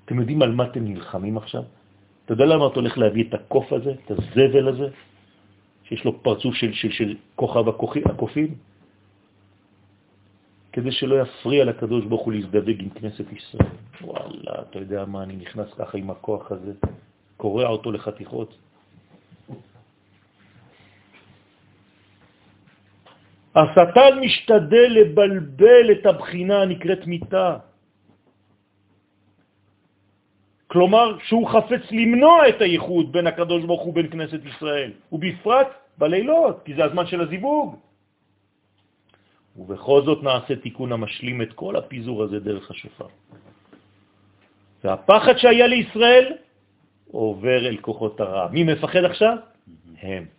אתם 0.05 0.21
יודעים 0.21 0.43
על 0.43 0.53
מה 0.55 0.65
אתם 0.71 0.85
נלחמים 0.85 1.37
עכשיו? 1.37 1.63
אתה 2.25 2.33
יודע 2.33 2.45
למה 2.45 2.67
אתה 2.67 2.75
הולך 2.75 2.99
להביא 2.99 3.25
את 3.29 3.35
הקוף 3.35 3.73
הזה, 3.73 3.93
את 4.05 4.11
הזבל 4.11 4.69
הזה, 4.69 4.89
שיש 5.91 6.05
לו 6.05 6.23
פרצוף 6.23 6.55
של, 6.55 6.73
של, 6.73 6.91
של 6.91 7.17
כוכב 7.35 7.65
הקופים? 8.07 8.55
כדי 10.73 10.93
שלא 10.93 11.15
יפריע 11.27 11.65
לקדוש 11.65 12.05
ברוך 12.05 12.23
הוא 12.23 12.33
להזדווג 12.33 12.79
עם 12.79 12.91
כנסת 12.95 13.27
ישראל. 13.33 13.71
וואלה, 14.07 14.53
אתה 14.71 14.79
יודע 14.79 15.05
מה, 15.05 15.23
אני 15.23 15.37
נכנס 15.37 15.75
ככה 15.75 15.99
עם 15.99 16.11
הכוח 16.11 16.53
הזה, 16.53 16.73
קורע 17.37 17.67
אותו 17.67 17.93
לחתיכות. 17.93 18.68
השטן 23.59 24.13
משתדל 24.21 24.89
לבלבל 24.91 25.93
את 25.93 26.07
הבחינה 26.07 26.63
הנקראת 26.63 27.07
מיטה. 27.07 27.57
כלומר, 30.67 31.19
שהוא 31.27 31.49
חפץ 31.49 31.83
למנוע 31.91 32.49
את 32.49 32.61
הייחוד 32.61 33.13
בין 33.13 33.27
הקדוש 33.27 33.65
ברוך 33.65 33.83
הוא 33.83 33.95
בין 33.95 34.09
כנסת 34.11 34.41
ישראל, 34.45 34.93
ובפרט 35.13 35.69
בלילות, 35.99 36.63
כי 36.65 36.75
זה 36.75 36.85
הזמן 36.85 37.07
של 37.07 37.21
הזיווג. 37.21 37.77
ובכל 39.57 40.03
זאת 40.05 40.23
נעשה 40.23 40.57
תיקון 40.57 40.93
המשלים 40.93 41.43
את 41.43 41.53
כל 41.53 41.77
הפיזור 41.77 42.23
הזה 42.23 42.39
דרך 42.41 42.71
השופר. 42.71 43.07
והפחד 44.85 45.37
שהיה 45.37 45.67
לישראל 45.67 46.27
עובר 47.11 47.67
אל 47.67 47.77
כוחות 47.81 48.21
הרע. 48.21 48.49
מי 48.53 48.63
מפחד 48.65 49.05
עכשיו? 49.05 49.37
הם. 49.99 50.38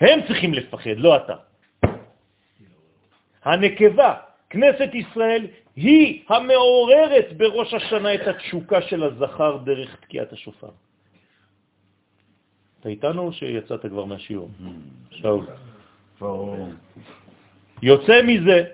הם 0.00 0.20
צריכים 0.26 0.54
לפחד, 0.54 0.96
לא 0.96 1.16
אתה. 1.16 1.34
הנקבה, 3.44 4.14
כנסת 4.50 4.94
ישראל, 4.94 5.46
היא 5.76 6.24
המעוררת 6.28 7.32
בראש 7.36 7.74
השנה 7.74 8.14
את 8.14 8.26
התשוקה 8.28 8.82
של 8.82 9.02
הזכר 9.02 9.56
דרך 9.56 9.96
תקיעת 10.00 10.32
השופר. 10.32 10.70
אתה 12.80 12.88
איתנו 12.88 13.22
או 13.22 13.32
שיצאת 13.32 13.86
כבר 13.86 14.04
מהשיעור? 14.04 14.50
שאול. 15.10 15.46
יוצא 17.82 18.22
מזה 18.22 18.64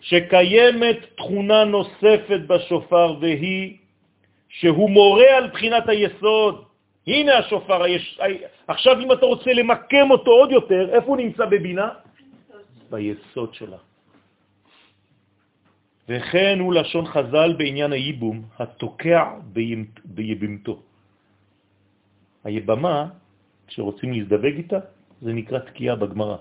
שקיימת 0.00 0.98
תכונה 1.16 1.64
נוספת 1.64 2.40
בשופר 2.46 3.16
והיא 3.20 3.76
שהוא 4.48 4.90
מורה 4.90 5.36
על 5.36 5.50
בחינת 5.50 5.88
היסוד. 5.88 6.65
הנה 7.06 7.38
השופר, 7.38 7.82
היש... 7.82 8.20
עכשיו 8.66 9.00
אם 9.00 9.12
אתה 9.12 9.26
רוצה 9.26 9.52
למקם 9.52 10.10
אותו 10.10 10.30
עוד 10.30 10.50
יותר, 10.50 10.88
איפה 10.94 11.06
הוא 11.06 11.16
נמצא 11.16 11.44
בבינה? 11.46 11.88
ביסוד 12.90 13.54
שלה. 13.54 13.76
וכן 16.08 16.58
הוא 16.60 16.74
לשון 16.74 17.06
חז"ל 17.06 17.54
בעניין 17.58 17.92
הייבום, 17.92 18.42
התוקע 18.58 19.24
ביבמתו. 20.04 20.82
היבמה, 22.44 23.06
כשרוצים 23.66 24.12
להזדווג 24.12 24.54
איתה, 24.56 24.78
זה 25.22 25.32
נקרא 25.32 25.58
תקיעה 25.58 25.96
בגמרא. 25.96 26.36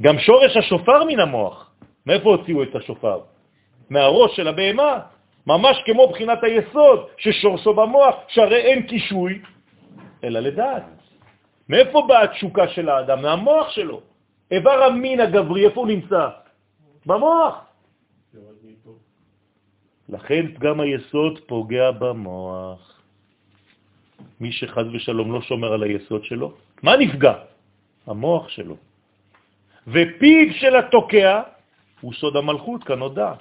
גם 0.00 0.18
שורש 0.18 0.56
השופר 0.56 1.04
מן 1.04 1.20
המוח. 1.20 1.70
מאיפה 2.06 2.28
הוציאו 2.30 2.62
את 2.62 2.74
השופר? 2.74 3.20
מהראש 3.90 4.36
של 4.36 4.48
הבהמה. 4.48 5.19
ממש 5.46 5.82
כמו 5.86 6.08
בחינת 6.08 6.38
היסוד 6.42 6.98
ששורסו 7.16 7.74
במוח, 7.74 8.14
שהרי 8.28 8.56
אין 8.56 8.86
קישוי, 8.86 9.40
אלא 10.24 10.40
לדעת. 10.40 10.84
מאיפה 11.68 12.02
באה 12.08 12.22
התשוקה 12.22 12.68
של 12.68 12.88
האדם? 12.88 13.22
מהמוח 13.22 13.70
שלו. 13.70 14.00
איבר 14.50 14.82
המין 14.82 15.20
הגברי, 15.20 15.66
איפה 15.66 15.80
הוא 15.80 15.88
נמצא? 15.88 16.28
במוח. 17.06 17.54
לכן 20.08 20.54
פגם 20.54 20.80
היסוד 20.80 21.40
פוגע 21.46 21.90
במוח. 21.90 23.00
מי 24.40 24.52
שחז 24.52 24.86
ושלום 24.92 25.32
לא 25.32 25.40
שומר 25.42 25.72
על 25.72 25.82
היסוד 25.82 26.24
שלו, 26.24 26.52
מה 26.82 26.96
נפגע? 26.96 27.34
המוח 28.06 28.48
שלו. 28.48 28.76
ופיו 29.86 30.46
של 30.54 30.76
התוקע 30.76 31.42
הוא 32.00 32.12
סוד 32.12 32.36
המלכות, 32.36 32.84
כנודע. 32.84 33.32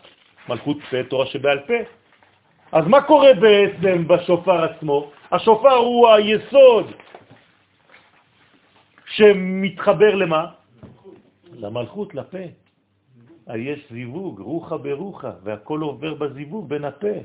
מלכות 0.50 0.78
פה, 0.90 1.04
תורה 1.10 1.26
שבעל 1.26 1.60
פה. 1.60 1.74
אז 2.72 2.88
מה 2.88 3.02
קורה 3.02 3.34
בעצם 3.34 4.08
בשופר 4.08 4.64
עצמו? 4.64 5.12
השופר 5.32 5.74
הוא 5.74 6.08
היסוד 6.10 6.92
שמתחבר 9.06 10.16
למה? 10.16 10.46
למלכות, 11.54 12.16
לפה. 12.16 12.46
יש 13.56 13.80
זיווג, 13.92 14.40
רוחה 14.40 14.78
ברוחה, 14.78 15.32
והכל 15.44 15.82
עובר 15.82 16.14
בזיווג 16.14 16.70
בין 16.70 16.86
הפה. 16.86 17.18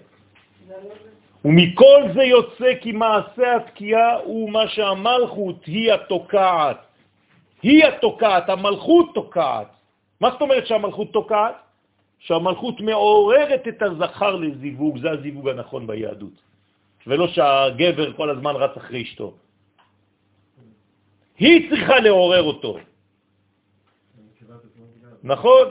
ומכל 1.45 2.03
זה 2.15 2.23
יוצא 2.23 2.71
כי 2.81 2.93
מעשה 2.93 3.57
התקיעה 3.57 4.17
הוא 4.25 4.51
מה 4.51 4.69
שהמלכות 4.69 5.65
היא 5.67 5.93
התוקעת. 5.93 6.77
היא 7.63 7.85
התוקעת, 7.85 8.49
המלכות 8.49 9.15
תוקעת. 9.15 9.69
מה 10.21 10.31
זאת 10.31 10.41
אומרת 10.41 10.67
שהמלכות 10.67 11.13
תוקעת? 11.13 11.64
שהמלכות 12.19 12.81
מעוררת 12.81 13.69
את 13.69 13.83
הזכר 13.83 14.37
לזיווג, 14.37 14.99
זה 14.99 15.11
הזיווג 15.11 15.49
הנכון 15.49 15.87
ביהדות. 15.87 16.37
ולא 17.07 17.29
שהגבר 17.29 18.13
כל 18.13 18.31
הזמן 18.31 18.55
רץ 18.57 18.77
אחרי 18.77 19.03
אשתו. 19.03 19.35
היא 21.39 21.71
צריכה 21.71 22.01
לעורר 22.01 22.43
אותו. 22.43 22.79
נכון? 25.25 25.67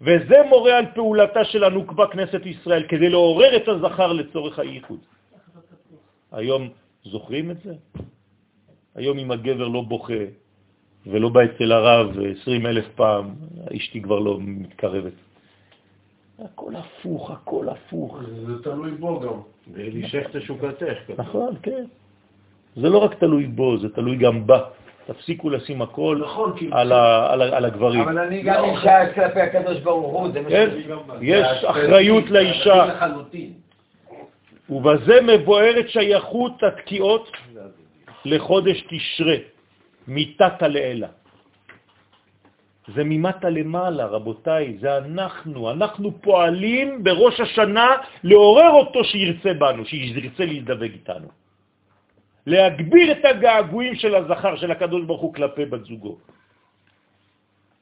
וזה 0.00 0.36
מורה 0.48 0.78
על 0.78 0.86
פעולתה 0.94 1.44
של 1.44 1.64
הנוקבה 1.64 2.06
כנסת 2.06 2.46
ישראל, 2.46 2.86
כדי 2.88 3.08
לעורר 3.08 3.56
את 3.56 3.68
הזכר 3.68 4.12
לצורך 4.12 4.58
הייחוד. 4.58 5.00
היום 6.32 6.68
זוכרים 7.04 7.50
את 7.50 7.56
זה? 7.62 7.74
היום 8.94 9.18
אם 9.18 9.30
הגבר 9.30 9.68
לא 9.68 9.80
בוכה 9.80 10.24
ולא 11.06 11.28
בא 11.28 11.40
אצל 11.44 11.72
הרב 11.72 12.16
20 12.42 12.66
אלף 12.66 12.86
פעם, 12.94 13.34
אשתי 13.76 14.02
כבר 14.02 14.18
לא 14.18 14.38
מתקרבת. 14.40 15.12
הכל 16.44 16.72
הפוך, 16.76 17.30
הכל 17.30 17.68
הפוך. 17.68 18.18
זה 18.46 18.62
תלוי 18.62 18.90
בו 18.90 19.20
גם. 19.20 19.40
ולשך 19.72 20.26
תשוקתך. 20.32 21.10
נכון, 21.18 21.54
כן. 21.62 21.84
זה 22.76 22.88
לא 22.88 22.98
רק 22.98 23.14
תלוי 23.14 23.46
בו, 23.46 23.78
זה 23.78 23.88
תלוי 23.88 24.16
גם 24.16 24.46
בה. 24.46 24.60
תפסיקו 25.06 25.50
לשים 25.50 25.82
הכל 25.82 26.20
נכון, 26.24 26.52
על, 26.72 26.92
ה, 26.92 27.32
על, 27.32 27.42
ה, 27.42 27.56
על 27.56 27.64
הגברים. 27.64 28.00
אבל 28.00 28.18
אני 28.18 28.42
גם 28.42 28.64
אישה 28.64 29.14
כלפי 29.14 29.40
הקדוש 29.40 29.80
ברוך 29.80 30.12
הוא, 30.12 30.32
זה 30.32 30.40
מה 30.40 30.48
כן, 30.48 30.70
ש... 30.70 30.86
יש 31.20 31.64
אחריות 31.64 32.30
לאישה. 32.30 32.84
ובזה 34.70 35.20
מבוארת 35.22 35.88
שייכות 35.88 36.62
התקיעות 36.62 37.30
לחודש 38.24 38.84
תשרה, 38.88 39.36
מתתה 40.08 40.68
לאלה. 40.68 41.08
זה 42.94 43.02
ממטה 43.04 43.50
למעלה, 43.50 44.06
רבותיי, 44.06 44.78
זה 44.80 44.96
אנחנו. 44.96 45.70
אנחנו 45.70 46.22
פועלים 46.22 47.04
בראש 47.04 47.40
השנה 47.40 47.88
לעורר 48.22 48.70
אותו 48.70 49.04
שירצה 49.04 49.54
בנו, 49.54 49.84
שירצה 49.84 50.44
להזדווג 50.46 50.92
איתנו. 50.92 51.28
להגביר 52.46 53.12
את 53.12 53.24
הגעגועים 53.24 53.94
של 53.94 54.14
הזכר, 54.14 54.56
של 54.56 54.70
הקדוש 54.70 55.02
ברוך 55.04 55.20
הוא 55.20 55.34
כלפי 55.34 55.64
בת 55.64 55.84
זוגו. 55.84 56.16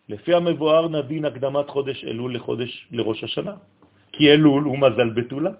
לפי 0.08 0.34
המבואר 0.34 0.88
נבין 0.88 1.24
הקדמת 1.24 1.68
חודש 1.68 2.04
אלול 2.04 2.34
לחודש 2.34 2.88
לראש 2.92 3.24
השנה, 3.24 3.54
כי 4.12 4.32
אלול 4.32 4.64
הוא 4.64 4.78
מזל 4.78 5.10
בתולה. 5.10 5.50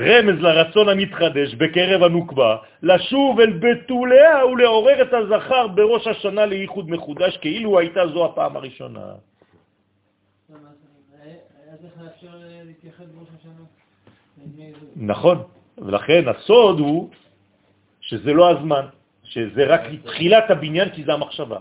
רמז 0.00 0.40
לרצון 0.40 0.88
המתחדש 0.88 1.54
בקרב 1.54 2.02
הנוקבה, 2.02 2.56
לשוב 2.82 3.40
אל 3.40 3.52
בתוליה 3.52 4.46
ולעורר 4.46 5.02
את 5.02 5.12
הזכר 5.12 5.66
בראש 5.68 6.06
השנה 6.06 6.46
לייחוד 6.46 6.90
מחודש, 6.90 7.36
כאילו 7.36 7.78
הייתה 7.78 8.00
זו 8.06 8.24
הפעם 8.24 8.56
הראשונה. 8.56 9.06
נכון, 14.96 15.38
ולכן 15.78 16.28
הסוד 16.28 16.80
הוא 16.80 17.10
שזה 18.00 18.32
לא 18.32 18.50
הזמן, 18.50 18.84
שזה 19.24 19.62
רק 19.66 19.80
תחילת 20.04 20.50
הבניין 20.50 20.88
כי 20.90 21.04
זה 21.04 21.12
המחשבה. 21.12 21.60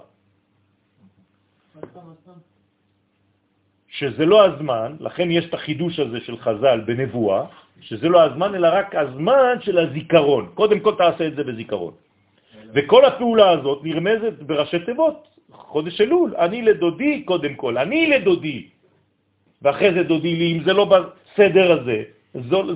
שזה 3.87 4.25
לא 4.25 4.45
הזמן, 4.45 4.95
לכן 4.99 5.31
יש 5.31 5.45
את 5.45 5.53
החידוש 5.53 5.99
הזה 5.99 6.19
של 6.21 6.37
חז"ל 6.37 6.79
בנבואה, 6.85 7.45
שזה 7.81 8.09
לא 8.09 8.21
הזמן, 8.21 8.55
אלא 8.55 8.67
רק 8.71 8.95
הזמן 8.95 9.55
של 9.61 9.77
הזיכרון. 9.77 10.51
קודם 10.53 10.79
כל 10.79 10.95
תעשה 10.95 11.27
את 11.27 11.35
זה 11.35 11.43
בזיכרון. 11.43 11.93
וכל 12.73 13.05
הפעולה 13.05 13.49
הזאת 13.49 13.79
נרמזת 13.83 14.33
בראשי 14.45 14.79
תיבות, 14.79 15.27
חודש 15.51 16.01
אלול, 16.01 16.35
אני 16.37 16.61
לדודי 16.61 17.23
קודם 17.23 17.53
כל, 17.55 17.77
אני 17.77 18.07
לדודי, 18.07 18.67
ואחרי 19.61 19.93
זה 19.93 20.03
דודי 20.03 20.35
לי, 20.35 20.47
אם 20.57 20.63
זה 20.63 20.73
לא 20.73 20.85
בסדר 20.85 21.81
הזה, 21.81 22.03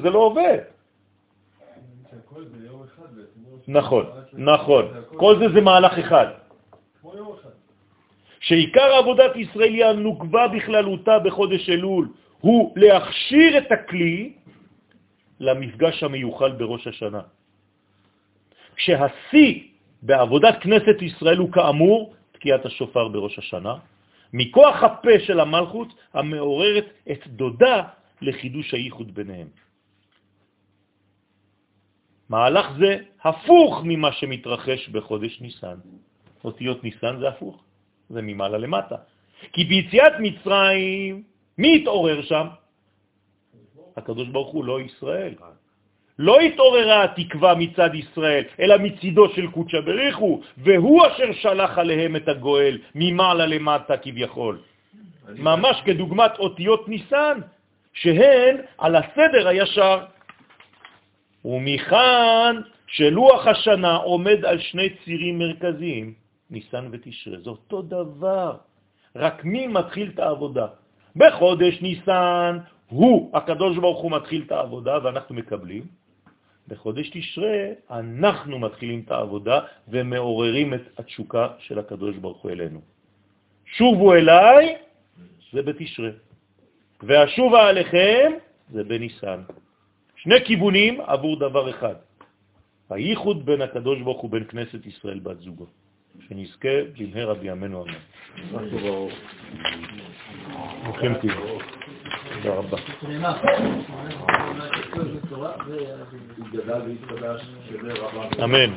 זה 0.04 0.10
לא 0.10 0.20
עובד. 0.20 0.60
נכון, 3.68 4.06
נכון. 4.34 4.86
כל 5.16 5.40
זה 5.40 5.46
זה 5.54 5.62
מהלך 5.62 5.94
אחד. 6.00 6.28
שעיקר 8.40 8.90
עבודת 9.00 9.36
ישראל 9.36 9.74
היא 9.74 9.86
הנוקבה 9.86 10.48
בכללותה 10.48 11.20
בחודש 11.20 11.70
אלול, 11.70 12.08
הוא 12.40 12.74
להכשיר 12.76 13.58
את 13.58 13.72
הכלי 13.72 14.34
למפגש 15.44 16.04
המיוחל 16.04 16.52
בראש 16.52 16.88
השנה. 16.88 17.22
כשהשיא 18.76 19.52
בעבודת 20.02 20.56
כנסת 20.62 21.02
ישראל 21.02 21.38
הוא 21.38 21.52
כאמור 21.52 22.16
תקיעת 22.32 22.66
השופר 22.66 23.08
בראש 23.08 23.40
השנה, 23.40 23.76
מכוח 24.34 24.84
הפה 24.84 25.20
של 25.20 25.40
המלכות 25.40 25.88
המעוררת 26.14 26.86
את 27.12 27.28
דודה 27.28 27.78
לחידוש 28.22 28.74
הייחוד 28.74 29.16
ביניהם. 29.16 29.48
מהלך 32.30 32.68
זה 32.80 32.92
הפוך 33.24 33.82
ממה 33.84 34.12
שמתרחש 34.12 34.90
בחודש 34.90 35.42
ניסן. 35.42 35.78
אותיות 36.44 36.84
ניסן 36.84 37.20
זה 37.20 37.28
הפוך, 37.28 37.64
זה 38.10 38.22
ממעלה 38.22 38.58
למטה. 38.58 38.96
כי 39.54 39.64
ביציאת 39.64 40.14
מצרים, 40.20 41.24
מי 41.58 41.76
התעורר 41.76 42.22
שם? 42.22 42.48
הקדוש 43.98 44.28
ברוך 44.28 44.52
הוא, 44.52 44.66
לא 44.66 44.82
ישראל. 44.82 45.34
לא 46.20 46.40
התעוררה 46.40 47.04
התקווה 47.04 47.56
מצד 47.56 47.96
ישראל, 47.96 48.44
אלא 48.60 48.78
מצידו 48.78 49.30
של 49.30 49.48
קודשא 49.52 49.80
בריחו, 49.82 50.42
והוא 50.58 51.08
אשר 51.08 51.34
שלח 51.34 51.78
עליהם 51.78 52.16
את 52.16 52.28
הגואל, 52.28 52.78
ממעלה 52.96 53.46
למטה 53.46 53.98
כביכול. 53.98 54.58
ממש 55.30 55.82
כדוגמת 55.86 56.32
אותיות 56.40 56.90
ניסן, 56.90 57.38
שהן 57.94 58.58
על 58.78 58.96
הסדר 58.96 59.48
הישר. 59.48 60.00
ומכאן 61.46 62.62
שלוח 62.88 63.48
השנה 63.48 63.96
עומד 63.96 64.46
על 64.46 64.60
שני 64.60 64.90
צירים 65.06 65.40
מרכזיים, 65.40 66.14
ניסן 66.50 66.88
ותשרה. 66.92 67.40
זה 67.40 67.50
אותו 67.50 67.82
דבר, 67.82 68.58
רק 69.16 69.46
מי 69.46 69.68
מתחיל 69.68 70.12
את 70.14 70.20
העבודה? 70.20 70.68
בחודש 71.16 71.82
ניסן 71.82 72.58
הוא, 72.94 73.30
הקדוש 73.34 73.78
ברוך 73.78 74.02
הוא 74.02 74.12
מתחיל 74.12 74.42
את 74.46 74.52
העבודה 74.52 74.98
ואנחנו 75.04 75.36
מקבלים. 75.36 75.84
בחודש 76.68 77.10
תשרה 77.10 77.58
אנחנו 77.90 78.60
מתחילים 78.60 79.02
את 79.06 79.12
העבודה 79.12 79.60
ומעוררים 79.88 80.74
את 80.74 81.00
התשוקה 81.00 81.48
של 81.60 81.80
הקדוש 81.80 82.16
ברוך 82.18 82.42
הוא 82.42 82.52
אלינו. 82.52 82.82
שובו 83.66 84.14
אליי, 84.14 84.76
זה 85.54 85.62
בתשרה. 85.62 86.10
והשובה 87.04 87.70
עליכם, 87.70 88.32
זה 88.70 88.84
בניסן. 88.84 89.42
שני 90.16 90.46
כיוונים 90.46 91.02
עבור 91.02 91.40
דבר 91.40 91.70
אחד, 91.70 91.96
הייחוד 92.90 93.46
בין 93.46 93.62
הקדוש 93.62 94.02
ברוך 94.02 94.22
הוא 94.22 94.30
בין 94.30 94.44
כנסת 94.44 94.86
ישראל 94.86 95.20
בת 95.20 95.40
זוגו. 95.40 95.66
שנזכה 96.20 96.70
במהרה 96.98 97.34
בימינו 97.34 97.86
אמן. 97.86 97.94
ברוכים 100.84 101.14
תהיו. 101.14 101.34
תודה 102.34 102.56
רבה. 102.56 102.78
אמן. 108.44 108.74